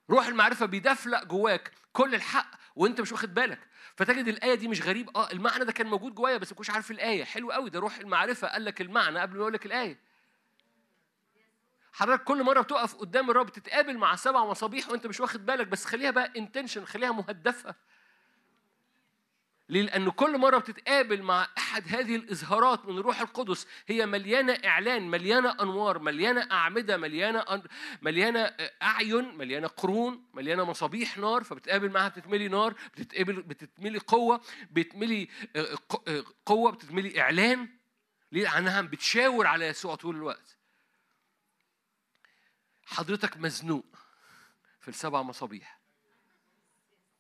روح 0.09 0.27
المعرفة 0.27 0.65
بيدفلق 0.65 1.23
جواك 1.23 1.71
كل 1.93 2.15
الحق 2.15 2.51
وانت 2.75 3.01
مش 3.01 3.11
واخد 3.11 3.33
بالك. 3.33 3.59
فتجد 3.95 4.27
الآية 4.27 4.55
دي 4.55 4.67
مش 4.67 4.81
غريب 4.81 5.17
آه 5.17 5.31
المعنى 5.31 5.65
ده 5.65 5.71
كان 5.71 5.87
موجود 5.87 6.15
جوايا 6.15 6.37
بس 6.37 6.51
ما 6.51 6.57
كنتش 6.57 6.69
عارف 6.69 6.91
الآية. 6.91 7.23
حلو 7.23 7.51
قوي 7.51 7.69
ده 7.69 7.79
روح 7.79 7.97
المعرفة 7.97 8.47
قال 8.47 8.65
لك 8.65 8.81
المعنى 8.81 9.19
قبل 9.19 9.33
ما 9.33 9.39
يقول 9.39 9.53
لك 9.53 9.65
الآية. 9.65 9.99
حضرتك 11.93 12.23
كل 12.23 12.43
مرة 12.43 12.61
بتقف 12.61 12.95
قدام 12.95 13.29
الرب 13.29 13.49
تتقابل 13.49 13.97
مع 13.97 14.15
سبع 14.15 14.45
مصابيح 14.45 14.89
وانت 14.89 15.07
مش 15.07 15.19
واخد 15.19 15.45
بالك 15.45 15.67
بس 15.67 15.85
خليها 15.85 16.11
بقى 16.11 16.31
انتنشن 16.37 16.85
خليها 16.85 17.11
مهدفة. 17.11 17.75
ليه؟ 19.69 19.81
لأن 19.81 20.09
كل 20.09 20.37
مرة 20.37 20.57
بتتقابل 20.57 21.21
مع 21.21 21.47
أحد 21.57 21.83
هذه 21.87 22.15
الإظهارات 22.15 22.85
من 22.85 22.97
الروح 22.97 23.21
القدس 23.21 23.67
هي 23.87 24.05
مليانة 24.05 24.53
إعلان 24.65 25.09
مليانة 25.09 25.61
أنوار 25.61 25.99
مليانة 25.99 26.47
أعمدة 26.51 26.97
مليانة 26.97 27.39
أن... 27.39 27.63
مليانة 28.01 28.39
أعين 28.81 29.37
مليانة 29.37 29.67
قرون 29.67 30.25
مليانة 30.33 30.63
مصابيح 30.63 31.17
نار 31.17 31.43
فبتقابل 31.43 31.89
معاها 31.89 32.09
بتتملي 32.09 32.47
نار 32.47 32.73
بتتقابل 32.93 33.41
بتتملي 33.41 33.99
قوة 33.99 34.41
بتتملي 34.71 35.29
آه، 35.55 35.77
آه، 36.07 36.23
قوة 36.45 36.71
بتتملي 36.71 37.21
إعلان 37.21 37.69
ليه؟ 38.31 38.43
لأنها 38.43 38.81
بتشاور 38.81 39.47
على 39.47 39.65
يسوع 39.67 39.95
طول 39.95 40.15
الوقت 40.15 40.57
حضرتك 42.85 43.37
مزنوق 43.37 43.85
في 44.79 44.87
السبع 44.87 45.21
مصابيح 45.21 45.79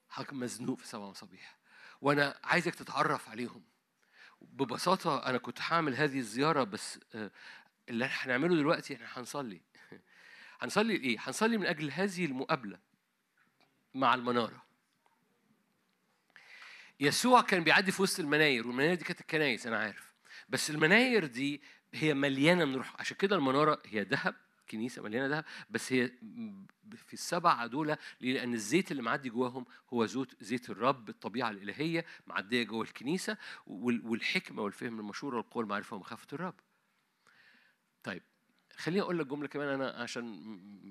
حضرتك 0.09 0.33
مزنوق 0.33 0.77
في 0.77 0.87
سبع 0.87 1.05
مصابيح 1.05 1.54
وأنا 2.05 2.39
عايزك 2.43 2.75
تتعرف 2.75 3.29
عليهم. 3.29 3.63
ببساطة 4.41 5.25
أنا 5.25 5.37
كنت 5.37 5.61
هعمل 5.61 5.95
هذه 5.95 6.17
الزيارة 6.19 6.63
بس 6.63 6.99
آه، 7.15 7.31
اللي 7.89 8.09
هنعمله 8.11 8.55
دلوقتي 8.55 8.95
إحنا 8.95 9.07
هنصلي. 9.13 9.61
هنصلي 10.61 10.95
إيه 10.95 11.17
هنصلي 11.19 11.57
من 11.57 11.65
أجل 11.65 11.91
هذه 11.91 12.25
المقابلة 12.25 12.79
مع 13.93 14.13
المنارة. 14.13 14.65
يسوع 16.99 17.41
كان 17.41 17.63
بيعدي 17.63 17.91
في 17.91 18.01
وسط 18.01 18.19
المناير 18.19 18.67
والمناير 18.67 18.95
دي 18.95 19.03
كانت 19.03 19.21
الكنايس 19.21 19.67
أنا 19.67 19.77
عارف. 19.77 20.13
بس 20.49 20.69
المناير 20.69 21.25
دي 21.25 21.61
هي 21.93 22.13
مليانة 22.13 22.65
من 22.65 22.75
روح 22.75 22.95
عشان 22.99 23.17
كده 23.17 23.35
المنارة 23.35 23.81
هي 23.85 24.01
ذهب 24.01 24.35
كنيسة 24.69 25.01
مليانة 25.01 25.27
ذهب 25.35 25.45
بس 25.69 25.93
هي 25.93 26.07
في 26.95 27.13
السبعه 27.13 27.67
دول؟ 27.67 27.95
لأن 28.21 28.53
الزيت 28.53 28.91
اللي 28.91 29.01
معدي 29.03 29.29
جواهم 29.29 29.65
هو 29.93 30.05
زيت 30.05 30.43
زيت 30.43 30.69
الرب 30.69 31.09
الطبيعة 31.09 31.49
الإلهية 31.49 32.05
معدية 32.27 32.63
جوه 32.63 32.81
الكنيسة 32.83 33.37
وال- 33.67 34.07
والحكمة 34.07 34.61
والفهم 34.61 34.99
المشوره 34.99 35.37
والقوه 35.37 35.63
المعرفه 35.63 35.95
ومخافه 35.95 36.27
الرب. 36.33 36.55
طيب 38.03 38.23
خليني 38.75 39.01
أقول 39.01 39.19
لك 39.19 39.27
جملة 39.27 39.47
كمان 39.47 39.67
أنا 39.67 39.89
عشان 39.89 40.23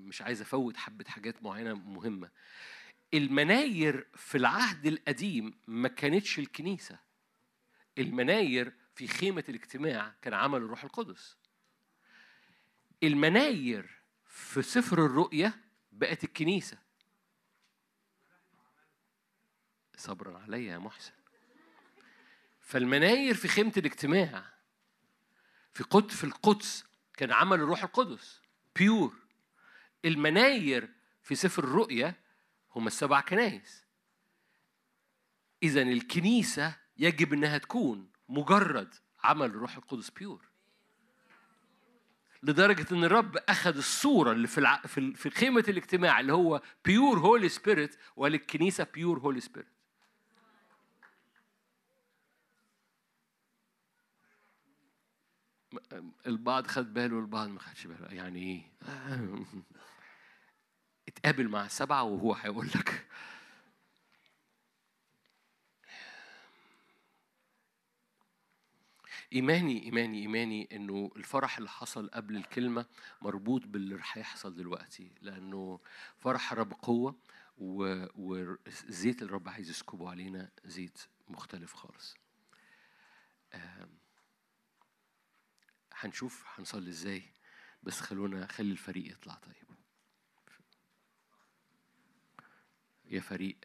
مش 0.07 0.21
عايز 0.21 0.41
أفوت 0.41 0.77
حبة 0.77 1.05
حاجات 1.07 1.43
معينة 1.43 1.73
مهمة. 1.73 2.29
المناير 3.13 4.07
في 4.15 4.37
العهد 4.37 4.85
القديم 4.85 5.53
ما 5.67 5.87
كانتش 5.87 6.39
الكنيسة. 6.39 6.99
المناير 7.97 8.73
في 8.95 9.07
خيمة 9.07 9.43
الاجتماع 9.49 10.15
كان 10.21 10.33
عمل 10.33 10.61
الروح 10.61 10.83
القدس. 10.83 11.37
المناير 13.03 14.01
في 14.25 14.61
سفر 14.61 15.05
الرؤيا 15.05 15.53
بقت 15.91 16.23
الكنيسة. 16.23 16.77
صبرا 19.97 20.37
عليا 20.39 20.73
يا 20.73 20.77
محسن. 20.77 21.13
فالمناير 22.61 23.35
في 23.35 23.47
خيمة 23.47 23.73
الاجتماع 23.77 24.45
في 25.73 25.83
قدس 25.83 26.15
في 26.15 26.23
القدس 26.23 26.85
كان 27.17 27.31
عمل 27.31 27.59
الروح 27.59 27.83
القدس 27.83 28.41
بيور 28.75 29.15
المناير 30.05 30.89
في 31.23 31.35
سفر 31.35 31.63
الرؤيا 31.63 32.15
هم 32.75 32.87
السبع 32.87 33.21
كنايس 33.21 33.85
إذا 35.63 35.81
الكنيسة 35.81 36.75
يجب 36.97 37.33
إنها 37.33 37.57
تكون 37.57 38.11
مجرد 38.29 38.95
عمل 39.23 39.45
الروح 39.45 39.75
القدس 39.75 40.09
pure 40.09 40.45
لدرجة 42.45 42.85
إن 42.91 43.03
الرب 43.03 43.37
أخذ 43.49 43.77
الصورة 43.77 44.31
اللي 44.31 44.47
في 44.47 44.57
الع... 44.57 44.81
في 44.81 44.97
ال- 44.97 45.15
في 45.15 45.29
خيمة 45.29 45.63
الاجتماع 45.67 46.19
اللي 46.19 46.33
هو 46.33 46.61
pure 46.85 47.19
Holy 47.19 47.49
Spirit 47.49 47.95
وللكنيسة 48.15 48.87
pure 48.93 49.19
Holy 49.19 49.39
Spirit. 49.39 49.67
البعض 56.27 56.67
خد 56.67 56.93
باله 56.93 57.15
والبعض 57.15 57.47
ما 57.49 57.59
خدش 57.59 57.87
باله 57.87 58.13
يعني 58.13 58.39
إيه؟ 58.39 58.61
اتقابل 61.07 61.47
مع 61.47 61.65
السبعة 61.65 62.03
وهو 62.03 62.33
هيقول 62.33 62.67
لك 62.67 63.05
إيماني 69.35 69.83
إيماني 69.83 70.21
إيماني 70.21 70.67
إنه 70.71 71.11
الفرح 71.15 71.57
اللي 71.57 71.69
حصل 71.69 72.09
قبل 72.09 72.35
الكلمة 72.35 72.85
مربوط 73.21 73.65
باللي 73.65 73.95
رح 73.95 74.17
يحصل 74.17 74.55
دلوقتي 74.55 75.11
لأنه 75.21 75.79
فرح 76.17 76.51
الرب 76.51 76.73
قوة 76.73 77.15
وزيت 77.57 79.21
الرب 79.21 79.49
عايز 79.49 79.69
يسكبه 79.69 80.09
علينا 80.09 80.51
زيت 80.65 80.99
مختلف 81.27 81.73
خالص. 81.73 82.15
هنشوف 85.93 86.45
هنصلي 86.47 86.89
إزاي 86.89 87.23
بس 87.83 87.99
خلونا 88.01 88.47
خلي 88.47 88.71
الفريق 88.71 89.11
يطلع 89.11 89.33
طيب. 89.33 89.77
يا 93.05 93.19
فريق 93.21 93.57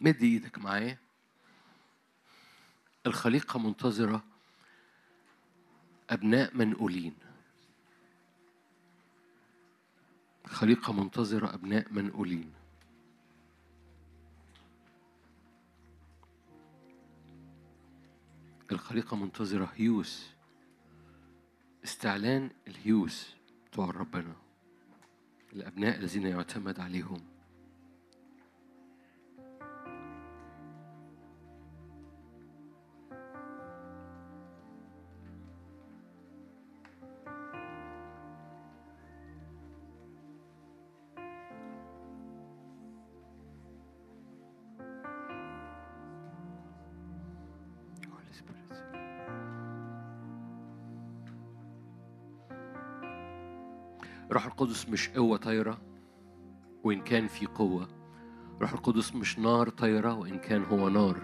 مد 0.00 0.22
إيدك 0.22 0.58
معايا. 0.58 0.98
الخليقة 3.06 3.58
منتظرة 3.58 4.24
أبناء 6.10 6.56
منقولين. 6.56 7.14
خليقة 10.46 10.92
منتظرة 10.92 11.54
أبناء 11.54 11.92
منقولين. 11.92 12.52
الخليقة 18.72 19.16
منتظرة 19.16 19.72
هيوس. 19.74 20.30
استعلان 21.84 22.50
الهيوس 22.68 23.34
بتوع 23.66 23.90
ربنا. 23.90 24.36
الأبناء 25.52 25.98
الذين 25.98 26.26
يعتمد 26.26 26.80
عليهم. 26.80 27.29
القدس 54.60 54.88
مش 54.88 55.08
قوة 55.08 55.36
طايرة 55.36 55.78
وإن 56.84 57.00
كان 57.00 57.26
في 57.28 57.46
قوة 57.46 57.88
روح 58.60 58.72
القدس 58.72 59.14
مش 59.14 59.38
نار 59.38 59.68
طايرة 59.68 60.14
وإن 60.14 60.38
كان 60.38 60.64
هو 60.64 60.88
نار. 60.88 61.22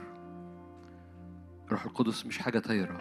روح 1.70 1.84
القدس 1.84 2.26
مش 2.26 2.38
حاجة 2.38 2.58
طايرة. 2.58 2.98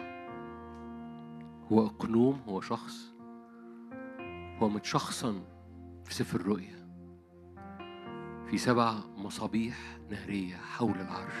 هو 1.72 1.86
أقنوم 1.86 2.40
هو 2.48 2.60
شخص 2.60 3.14
هو 4.62 4.68
متشخصن 4.68 5.42
في 6.04 6.14
سفر 6.14 6.40
الرؤيا. 6.40 6.88
في 8.46 8.58
سبع 8.58 8.94
مصابيح 9.16 9.98
نارية 10.10 10.56
حول 10.56 10.94
العرش. 11.00 11.34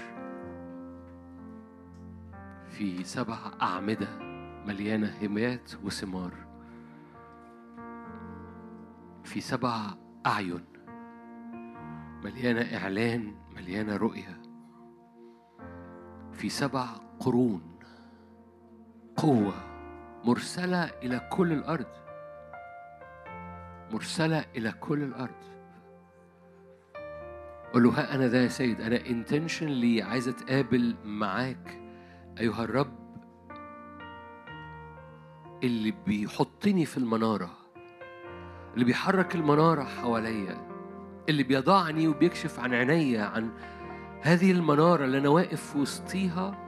في 2.70 3.04
سبع 3.04 3.38
أعمدة 3.62 4.18
مليانة 4.66 5.16
همات 5.22 5.70
وثمار. 5.84 6.45
في 9.26 9.40
سبع 9.40 9.80
أعين. 10.26 10.64
مليانة 12.24 12.76
إعلان 12.76 13.34
مليانة 13.56 13.96
رؤية. 13.96 14.42
في 16.32 16.48
سبع 16.48 16.86
قرون. 17.20 17.78
قوة 19.16 19.54
مرسلة 20.24 20.84
إلى 20.84 21.28
كل 21.32 21.52
الأرض. 21.52 21.86
مرسلة 23.92 24.44
إلى 24.56 24.72
كل 24.72 25.02
الأرض. 25.02 25.46
قول 27.72 27.82
له 27.82 27.90
ها 27.90 28.14
أنا 28.14 28.28
ذا 28.28 28.42
يا 28.42 28.48
سيد 28.48 28.80
أنا 28.80 29.06
انتنشنلي 29.06 30.02
عايز 30.02 30.28
أتقابل 30.28 30.96
معاك 31.04 31.80
أيها 32.40 32.64
الرب 32.64 32.96
اللي 35.62 35.94
بيحطني 36.06 36.84
في 36.84 36.98
المنارة. 36.98 37.65
اللي 38.76 38.84
بيحرك 38.84 39.34
المنارة 39.34 39.84
حواليا 39.84 40.66
اللي 41.28 41.42
بيضعني 41.42 42.08
وبيكشف 42.08 42.60
عن 42.60 42.74
عينيا 42.74 43.24
عن 43.24 43.50
هذه 44.22 44.50
المنارة 44.50 45.04
اللي 45.04 45.18
أنا 45.18 45.28
واقف 45.28 45.76
وسطيها 45.76 46.58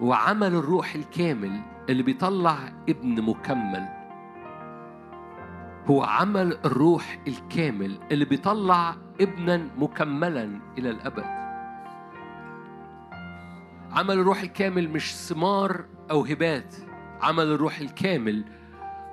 وعمل 0.00 0.54
الروح 0.54 0.94
الكامل 0.94 1.60
اللي 1.88 2.02
بيطلع 2.02 2.58
ابن 2.88 3.22
مكمل. 3.22 3.88
هو 5.86 6.02
عمل 6.02 6.58
الروح 6.64 7.18
الكامل 7.28 7.98
اللي 8.12 8.24
بيطلع 8.24 8.94
ابنا 9.20 9.68
مكملا 9.78 10.60
إلى 10.78 10.90
الأبد. 10.90 11.24
عمل 13.92 14.18
الروح 14.18 14.40
الكامل 14.40 14.90
مش 14.90 15.14
ثمار 15.16 15.84
أو 16.10 16.24
هبات 16.24 16.74
عمل 17.22 17.44
الروح 17.44 17.78
الكامل 17.78 18.44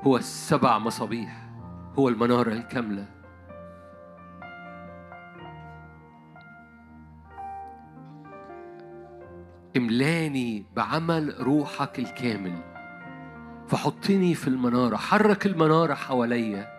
هو 0.03 0.17
السبع 0.17 0.77
مصابيح 0.77 1.50
هو 2.00 2.09
المنارة 2.09 2.51
الكاملة. 2.51 3.06
املاني 9.77 10.66
بعمل 10.76 11.35
روحك 11.40 12.00
الكامل 12.00 12.61
فحطني 13.67 14.35
في 14.35 14.48
المنارة 14.48 14.95
حرك 14.95 15.45
المنارة 15.45 15.93
حواليا. 15.93 16.76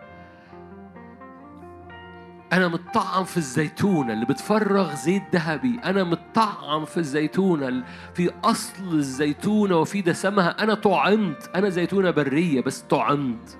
أنا 2.53 2.67
متطعم 2.67 3.23
في 3.23 3.37
الزيتونة 3.37 4.13
اللي 4.13 4.25
بتفرغ 4.25 4.95
زيت 4.95 5.23
ذهبي. 5.33 5.79
أنا 5.85 6.03
متطعم 6.03 6.85
في 6.85 6.97
الزيتونة 6.97 7.67
ال- 7.67 7.83
في 8.13 8.31
أصل 8.43 8.83
الزيتونة 8.95 9.77
وفي 9.77 10.01
دسمها. 10.01 10.63
أنا 10.63 10.73
طعمت. 10.73 11.51
أنا 11.55 11.69
زيتونة 11.69 12.11
برية 12.11 12.61
بس 12.61 12.81
طعمت. 12.81 13.57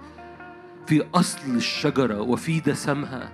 في 0.87 1.03
أصل 1.15 1.55
الشجرة 1.55 2.21
وفي 2.21 2.59
دسمها. 2.59 3.31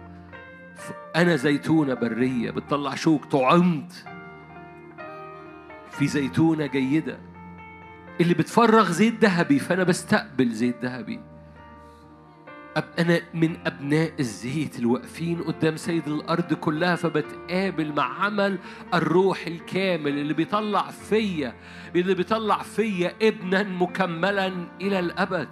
أنا 1.16 1.35
زيتونة 1.35 1.93
برية. 1.93 2.51
بتطلع 2.51 2.95
شوك. 2.95 3.25
طعمت. 3.25 4.06
في 5.92 6.08
زيتونة 6.08 6.66
جيدة. 6.66 7.17
اللي 8.22 8.34
بتفرغ 8.34 8.92
زيت 8.92 9.25
ذهبي. 9.25 9.59
فأنا 9.59 9.84
بستقبل 9.84 10.50
زيت 10.51 10.75
ذهبي. 10.85 11.19
أنا 12.78 13.22
من 13.34 13.58
أبناء 13.66 14.12
الزيت 14.20 14.80
الواقفين 14.80 15.42
قدام 15.42 15.78
سيد 15.78 16.08
الأرض 16.08 16.54
كلها 16.54 16.95
فبتقابل 16.95 17.94
مع 17.94 18.24
عمل 18.26 18.58
الروح 18.94 19.48
الكامل 19.48 20.18
اللي 20.20 20.34
بيطلع 20.34 20.92
فيا 20.92 21.54
اللي 21.95 22.14
بيطلع 22.14 22.62
فيا 22.64 23.14
ابنا 23.22 23.64
مكملا 23.64 24.68
إلى 24.82 25.00
الأبد. 25.00 25.50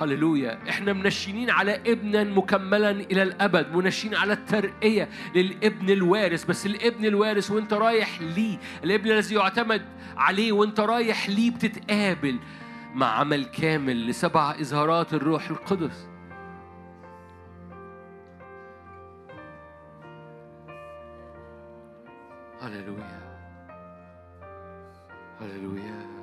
هللويا. 0.00 0.58
إحنا 0.68 0.92
منشنين 0.92 1.50
على 1.50 1.74
ابنا 1.86 2.24
مكملا 2.24 2.90
إلى 2.90 3.22
الأبد 3.22 3.74
منشنين 3.74 4.14
على 4.14 4.32
الترقية 4.32 5.08
للابن 5.34 5.90
الوارث. 5.90 6.44
بس 6.44 6.66
الابن 6.66 7.04
الوارث 7.04 7.50
وانت 7.50 7.72
رايح 7.72 8.20
ليه؟ 8.20 8.58
الابن 8.84 9.10
الذي 9.10 9.34
يعتمد 9.34 9.82
عليه 10.16 10.52
وانت 10.52 10.80
رايح 10.80 11.28
ليه 11.28 11.50
بتتقابل؟ 11.50 12.38
مع 12.94 13.06
عمل 13.06 13.44
كامل 13.44 14.06
لسبع 14.06 14.50
إظهارات 14.50 15.14
الروح 15.14 15.50
القدس. 15.50 16.08
هللويا. 22.60 23.20
هللويا. 25.40 26.20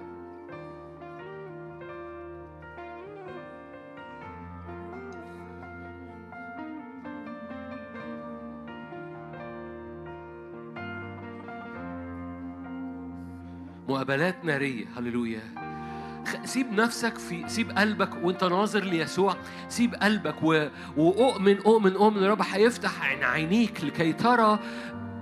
مقابلات 13.87 14.45
نارية. 14.45 14.85
هللويا. 14.97 15.41
سيب 16.45 16.73
نفسك 16.73 17.17
في 17.17 17.43
سيب 17.47 17.71
قلبك 17.71 18.09
وانت 18.23 18.43
ناظر 18.43 18.83
ليسوع. 18.83 19.35
سيب 19.69 19.95
قلبك 19.95 20.35
و... 20.43 20.67
وأؤمن 20.97 21.57
أؤمن 21.57 21.93
أؤمن. 21.93 22.23
الرب 22.23 22.41
هيفتح 22.41 23.03
عين 23.03 23.23
عينيك 23.23 23.83
لكي 23.83 24.13
ترى 24.13 24.59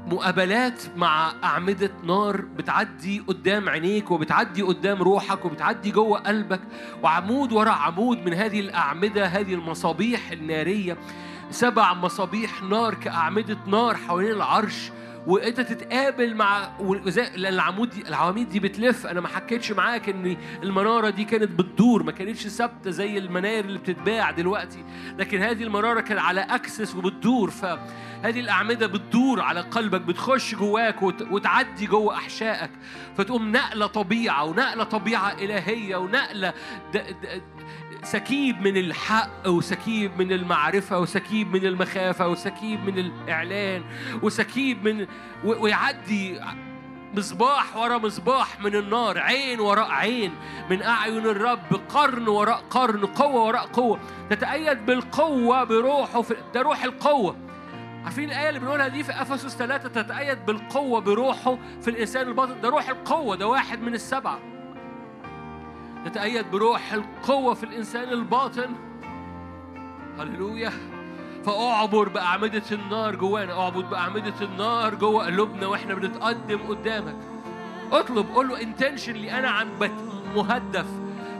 مقابلات 0.07 0.81
مع 0.95 1.33
أعمدة 1.43 1.91
نار 2.03 2.41
بتعدي 2.41 3.19
قدام 3.19 3.69
عينيك 3.69 4.11
وبتعدي 4.11 4.61
قدام 4.61 5.03
روحك 5.03 5.45
وبتعدي 5.45 5.91
جوه 5.91 6.19
قلبك. 6.19 6.61
وعمود 7.03 7.51
وراء 7.51 7.73
عمود 7.73 8.25
من 8.25 8.33
هذه 8.33 8.59
الأعمدة 8.59 9.25
هذه 9.25 9.53
المصابيح 9.53 10.31
النارية. 10.31 10.97
سبع 11.51 11.93
مصابيح 11.93 12.63
نار 12.63 12.93
كأعمدة 12.93 13.57
نار 13.67 13.97
حوالين 13.97 14.31
العرش. 14.31 14.91
وانت 15.27 15.61
تتقابل 15.61 16.35
مع 16.35 16.69
لأن 17.35 17.53
العمود 17.53 17.89
دي 17.89 18.01
العواميد 18.07 18.49
دي 18.49 18.59
بتلف. 18.59 19.05
أنا 19.07 19.21
ما 19.21 19.27
حكيتش 19.27 19.71
معاك 19.71 20.09
إن 20.09 20.37
المنارة 20.63 21.09
دي 21.09 21.23
كانت 21.25 21.51
بتدور 21.59 22.03
ما 22.03 22.11
كانتش 22.11 22.47
ثابتة 22.47 22.91
زي 22.91 23.17
المناير 23.17 23.65
اللي 23.65 23.79
بتتباع 23.79 24.31
دلوقتي. 24.31 24.83
لكن 25.17 25.41
هذه 25.41 25.63
المنارة 25.63 26.01
كانت 26.01 26.19
على 26.19 26.41
axis 26.41 26.95
وبتدور. 26.95 27.49
فهذه 27.51 28.39
الأعمدة 28.39 28.87
بتدور 28.87 29.41
على 29.41 29.59
قلبك 29.61 30.01
بتخش 30.01 30.55
جواك 30.55 31.01
وت- 31.03 31.27
وتعدي 31.31 31.85
جوه 31.85 32.13
أحشائك. 32.15 32.71
فتقوم 33.17 33.51
نقلة 33.51 33.87
طبيعة 33.87 34.43
ونقلة 34.43 34.83
طبيعة 34.83 35.31
إلهية 35.33 35.95
ونقلة. 35.95 36.53
سكيب 38.05 38.61
من 38.61 38.77
الحق 38.77 39.47
وسكيب 39.47 40.11
من 40.19 40.31
المعرفة 40.31 40.99
وسكيب 40.99 41.53
من 41.55 41.65
المخافة 41.65 42.27
وسكيب 42.27 42.85
من 42.85 42.97
الإعلان 42.97 43.83
وسكيب 44.21 44.87
من 44.87 45.07
ويعدي 45.43 46.39
مصباح 47.17 47.77
ورا 47.77 47.97
مصباح 47.97 48.59
من 48.61 48.75
النار 48.75 49.19
عين 49.19 49.59
وراء 49.59 49.91
عين 49.91 50.31
من 50.69 50.81
أعين 50.83 51.25
الرب 51.25 51.81
قرن 51.89 52.27
وراء 52.27 52.63
قرن 52.69 53.05
قوة 53.05 53.43
وراء 53.45 53.65
قوة. 53.65 53.99
تتأيد 54.29 54.85
بالقوة 54.85 55.63
بروحه 55.63 56.21
في 56.21 56.35
ده 56.53 56.61
روح 56.61 56.83
القوة. 56.83 57.35
عارفين 58.03 58.29
الآية 58.29 58.49
اللي 58.49 58.59
بنقولها 58.59 58.87
دي 58.87 59.03
في 59.03 59.11
أفسس 59.11 59.57
ثلاثة 59.57 60.01
تتأيد 60.01 60.45
بالقوة 60.45 60.99
بروحه 61.01 61.57
في 61.81 61.87
الإنسان 61.87 62.27
الباطن؟ 62.27 62.61
ده 62.61 62.69
روح 62.69 62.89
القوة 62.89 63.35
ده 63.35 63.47
واحد 63.47 63.81
من 63.81 63.93
السبعة. 63.93 64.39
تتأيد 66.05 66.51
بروح 66.51 66.93
القوة 66.93 67.53
في 67.53 67.63
الإنسان 67.63 68.09
الباطن. 68.09 68.75
هللويا. 70.19 70.71
فأعبر 71.45 72.09
بأعمدة 72.09 72.63
النار 72.71 73.15
جوانا. 73.15 73.59
أعبر 73.59 73.81
بأعمدة 73.81 74.33
النار 74.41 74.95
جوه 74.95 75.25
قلوبنا 75.25 75.67
وإحنا 75.67 75.95
بنتقدم 75.95 76.59
قدامك. 76.67 77.15
اطلب 77.91 78.25
قول 78.35 78.47
له 78.47 78.61
انتنشنلي 78.61 79.39
أنا 79.39 79.49
عم 79.49 79.67
مهدف. 80.35 80.87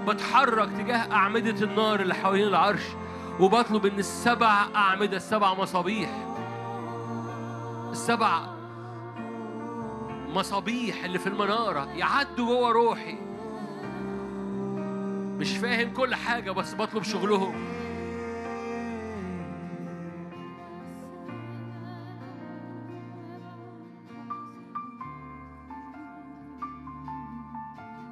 بتحرك 0.07 0.69
تجاه 0.69 1.11
أعمدة 1.11 1.65
النار 1.65 1.99
اللي 1.99 2.15
حوالين 2.15 2.47
العرش. 2.47 2.83
وبطلب 3.39 3.85
إن 3.85 3.99
السبع 3.99 4.65
أعمدة 4.75 5.17
السبع 5.17 5.53
مصابيح. 5.53 6.09
السبع 7.91 8.41
مصابيح 10.29 11.03
اللي 11.03 11.19
في 11.19 11.27
المنارة 11.27 11.87
يعدوا 11.95 12.45
جوه 12.45 12.71
روحي. 12.71 13.24
مش 15.35 15.57
فاهم 15.57 15.93
كل 15.93 16.15
حاجة 16.15 16.51
بس 16.51 16.75
بطلب 16.75 17.03
شغلهم. 17.03 17.55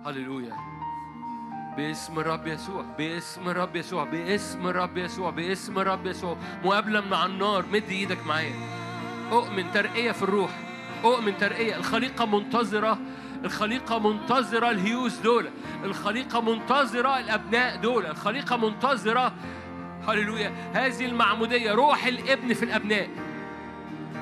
هللويا. 0.06 0.54
باسم 1.78 2.20
الرب 2.20 2.48
يسوع 2.48 2.86
باسم 2.98 3.50
الرب 3.50 3.76
يسوع 3.76 4.04
باسم 4.04 4.68
الرب 4.68 4.98
يسوع 4.98 5.30
باسم 5.30 5.80
الرب 5.80 6.06
يسوع. 6.06 6.38
مقابلة 6.66 7.02
من 7.02 7.14
على 7.14 7.32
النار 7.32 7.66
مد 7.72 7.90
إيدك 7.90 8.28
معايا. 8.28 8.56
أؤمن 9.32 9.72
ترقية 9.72 10.12
في 10.12 10.24
الروح 10.24 10.52
أؤمن 11.04 11.38
ترقية. 11.38 11.76
الخليقة 11.76 12.26
منتظرة 12.26 12.98
الخليقة 13.44 14.00
منتظرة 14.00 14.70
الهيوس 14.70 15.18
دول. 15.18 15.50
الخليقة 15.84 16.42
منتظرة 16.42 17.20
الأبناء 17.20 17.76
دول. 17.78 18.06
الخليقة 18.06 18.58
منتظرة 18.58 19.34
هللويا 20.08 20.52
هذه 20.74 21.06
المعمودية 21.06 21.72
روح 21.72 22.06
الابن 22.06 22.54
في 22.54 22.66
الأبناء. 22.66 23.10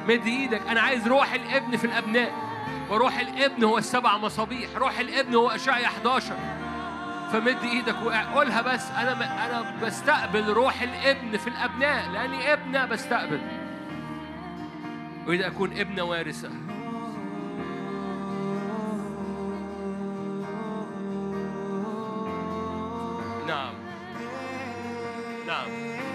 مد 0.08 0.26
إيدك 0.26 0.62
أنا 0.68 0.82
عايز 0.82 1.08
روح 1.08 1.34
الابن 1.34 1.78
في 1.78 1.86
الأبناء. 1.86 2.52
وروح 2.90 3.20
الابن 3.20 3.64
هو 3.64 3.78
السبع 3.78 4.18
مصابيح 4.18 4.70
روح 4.78 5.00
الابن 5.00 5.36
هو 5.36 5.50
أشعيا 5.50 5.86
11 5.86 6.36
فمد 7.34 7.58
إيدك 7.64 7.96
وقولها 8.06 8.62
بس 8.62 8.92
أنا 8.92 9.46
أنا 9.46 9.76
بستقبل 9.84 10.50
روح 10.50 10.82
الابن 10.82 11.38
في 11.38 11.48
الأبناء 11.48 12.10
لأني 12.12 12.54
ابنة 12.54 12.86
بستقبل. 12.86 13.42
أريد 15.28 15.42
أكون 15.42 15.78
ابنة 15.78 16.04
وارثة. 16.04 16.50
نعم 23.48 23.74
نعم 25.48 26.11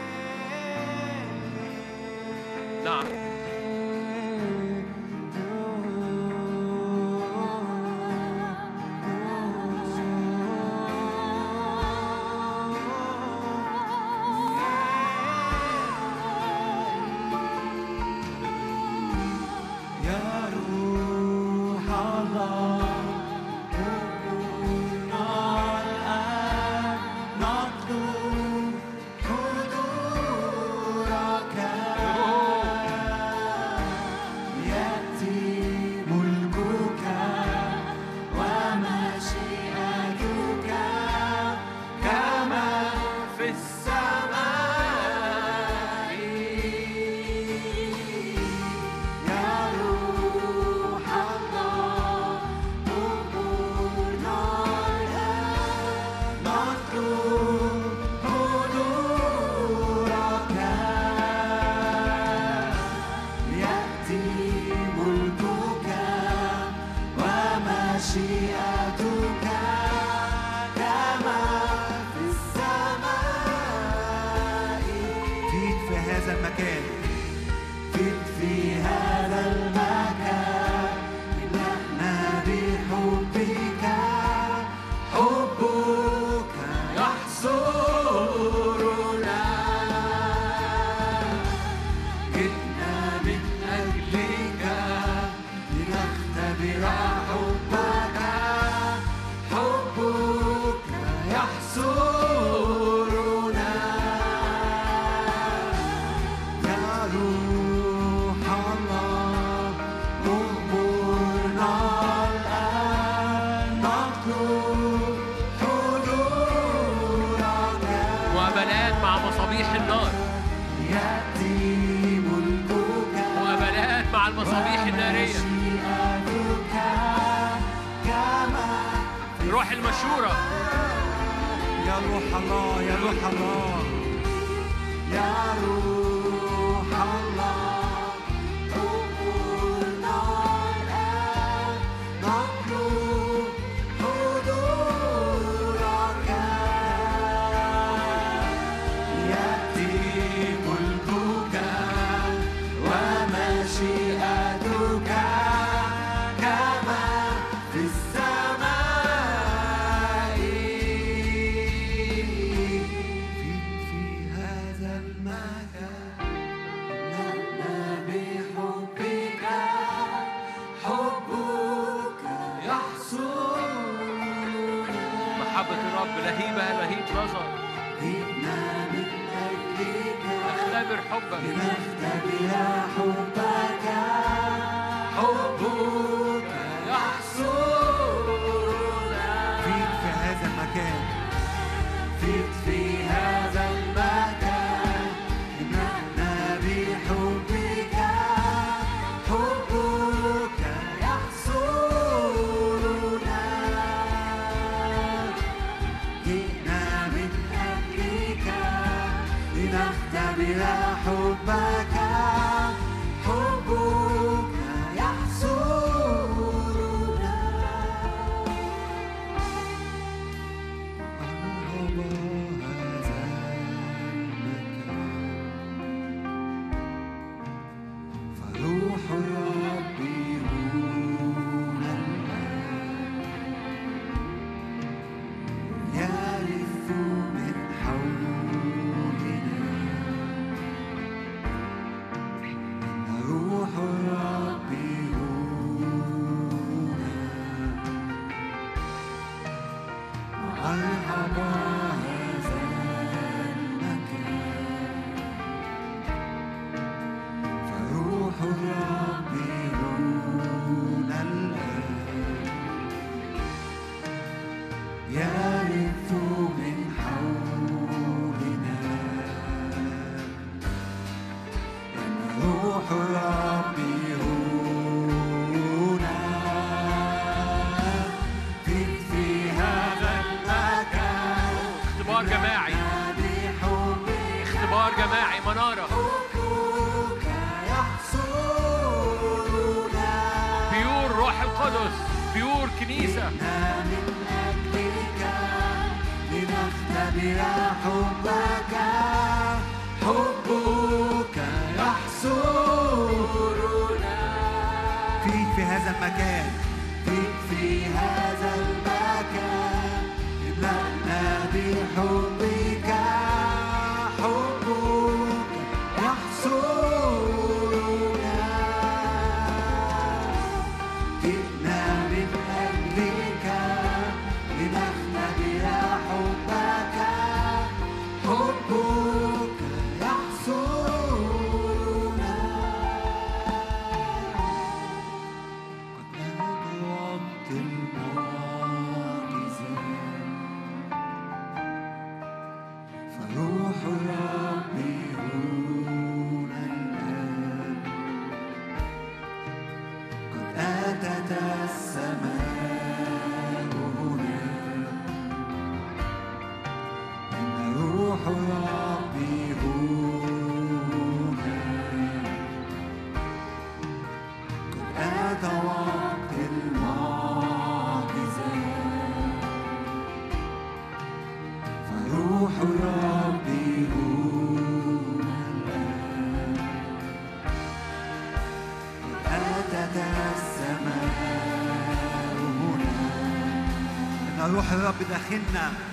روح 384.56 384.72
الرب 384.72 384.94
داخلنا. 385.10 385.85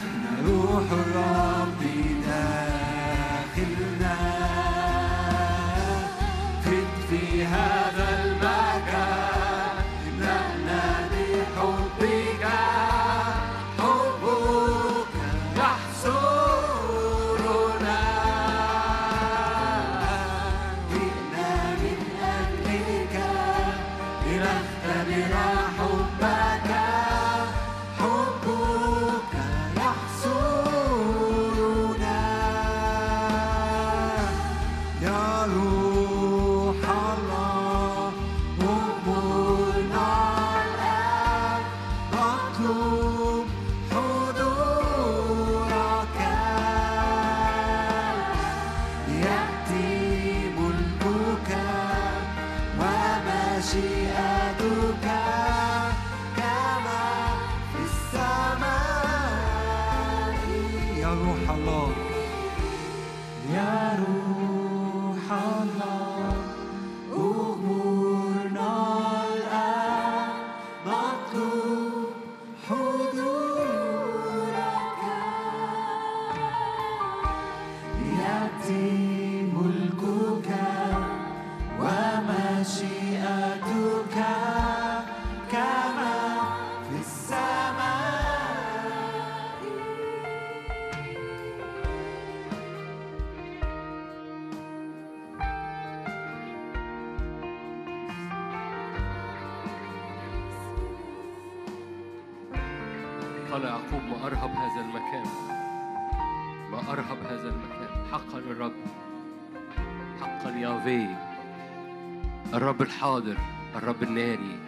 الحاضر 113.03 113.37
الرب 113.75 114.03
الناري 114.03 114.59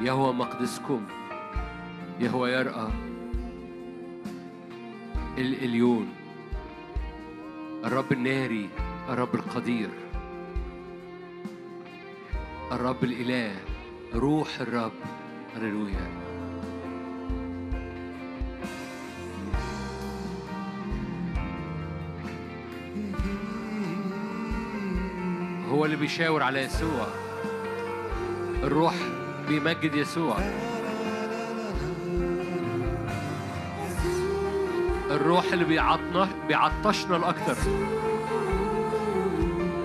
يهوى 0.00 0.32
مقدسكم. 0.32 1.06
يهوى 2.20 2.50
يرأى 2.52 2.88
الإليون 5.38 6.08
الرب 7.84 8.12
الناري 8.12 8.68
الرب 9.08 9.34
القدير. 9.34 9.88
الرب 12.72 13.04
الإله 13.04 13.56
روح 14.14 14.60
الرب. 14.60 14.92
هللويا. 15.56 16.10
هو 25.68 25.84
اللي 25.84 25.96
بيشاور 25.96 26.42
على 26.42 26.62
يسوع. 26.62 27.23
الروح 28.64 28.94
بيمجد 29.48 29.94
يسوع. 29.94 30.36
الروح 35.10 35.44
اللي 35.52 35.64
بيعطنا 35.64 36.28
بيعطشنا 36.48 37.16
الأكتر. 37.16 37.56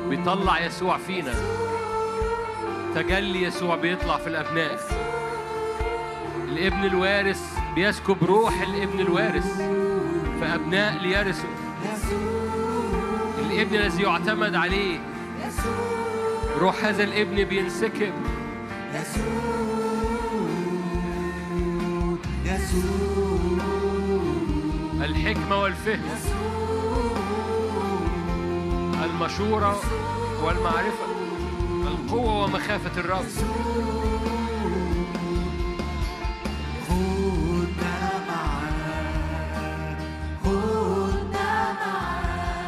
بيطلع 0.10 0.66
يسوع 0.66 0.98
فينا. 0.98 1.34
تجلي 2.96 3.44
يسوع 3.44 3.76
بيطلع 3.76 4.18
في 4.18 4.28
الأبناء. 4.28 4.80
الابن 6.48 6.86
الوارث 6.86 7.58
بيسكب 7.76 8.24
روح 8.24 8.62
الابن 8.62 9.00
الوارث 9.00 9.62
فأبناء 10.42 11.02
ليرثوا 11.02 11.50
الابن 13.40 13.76
الذي 13.76 14.04
يعتمد 14.04 14.56
عليه. 14.56 15.00
روح 16.58 16.86
هذا 16.86 17.04
الابن 17.04 17.44
بينسكب. 17.44 18.29
الحكمة 25.02 25.62
والفهم 25.62 26.02
المشورة 29.04 29.80
والمعرفة 30.44 31.06
القوة 31.88 32.44
ومخافة 32.44 33.00
الرب. 33.00 33.26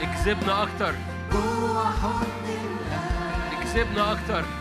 اكسبنا 0.01 0.63
أكتر. 0.63 0.95
اكسبنا 3.61 4.11
أكتر. 4.11 4.60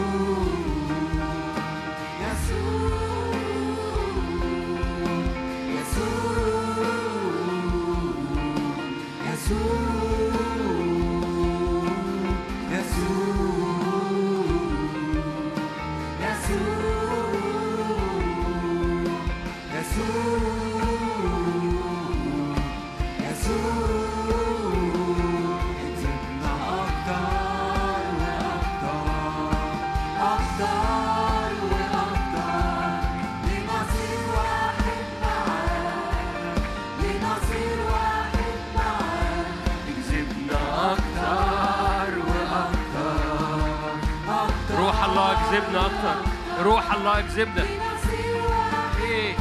اكذبنا 45.51 45.85
أكتر. 45.85 46.15
روح 46.63 46.93
الله 46.93 47.19
اكذبنا 47.19 47.61
لنصير 47.63 48.41
واحد 48.49 49.31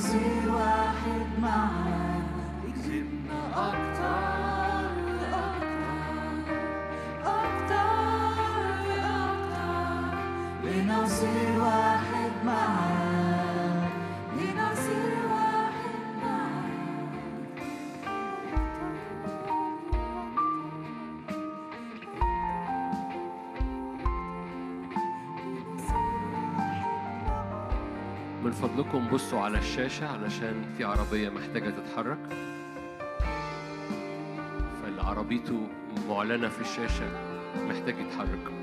azul. 0.00 0.79
بصوا 29.12 29.40
على 29.40 29.58
الشاشة 29.58 30.08
علشان 30.08 30.64
في 30.76 30.84
عربية 30.84 31.28
محتاجة 31.28 31.70
تتحرك. 31.70 32.18
فاللي 34.82 35.02
عربيته 35.02 35.68
معلنة 36.08 36.48
في 36.48 36.60
الشاشة 36.60 37.06
محتاج 37.68 37.94
يتحرك. 37.98 38.59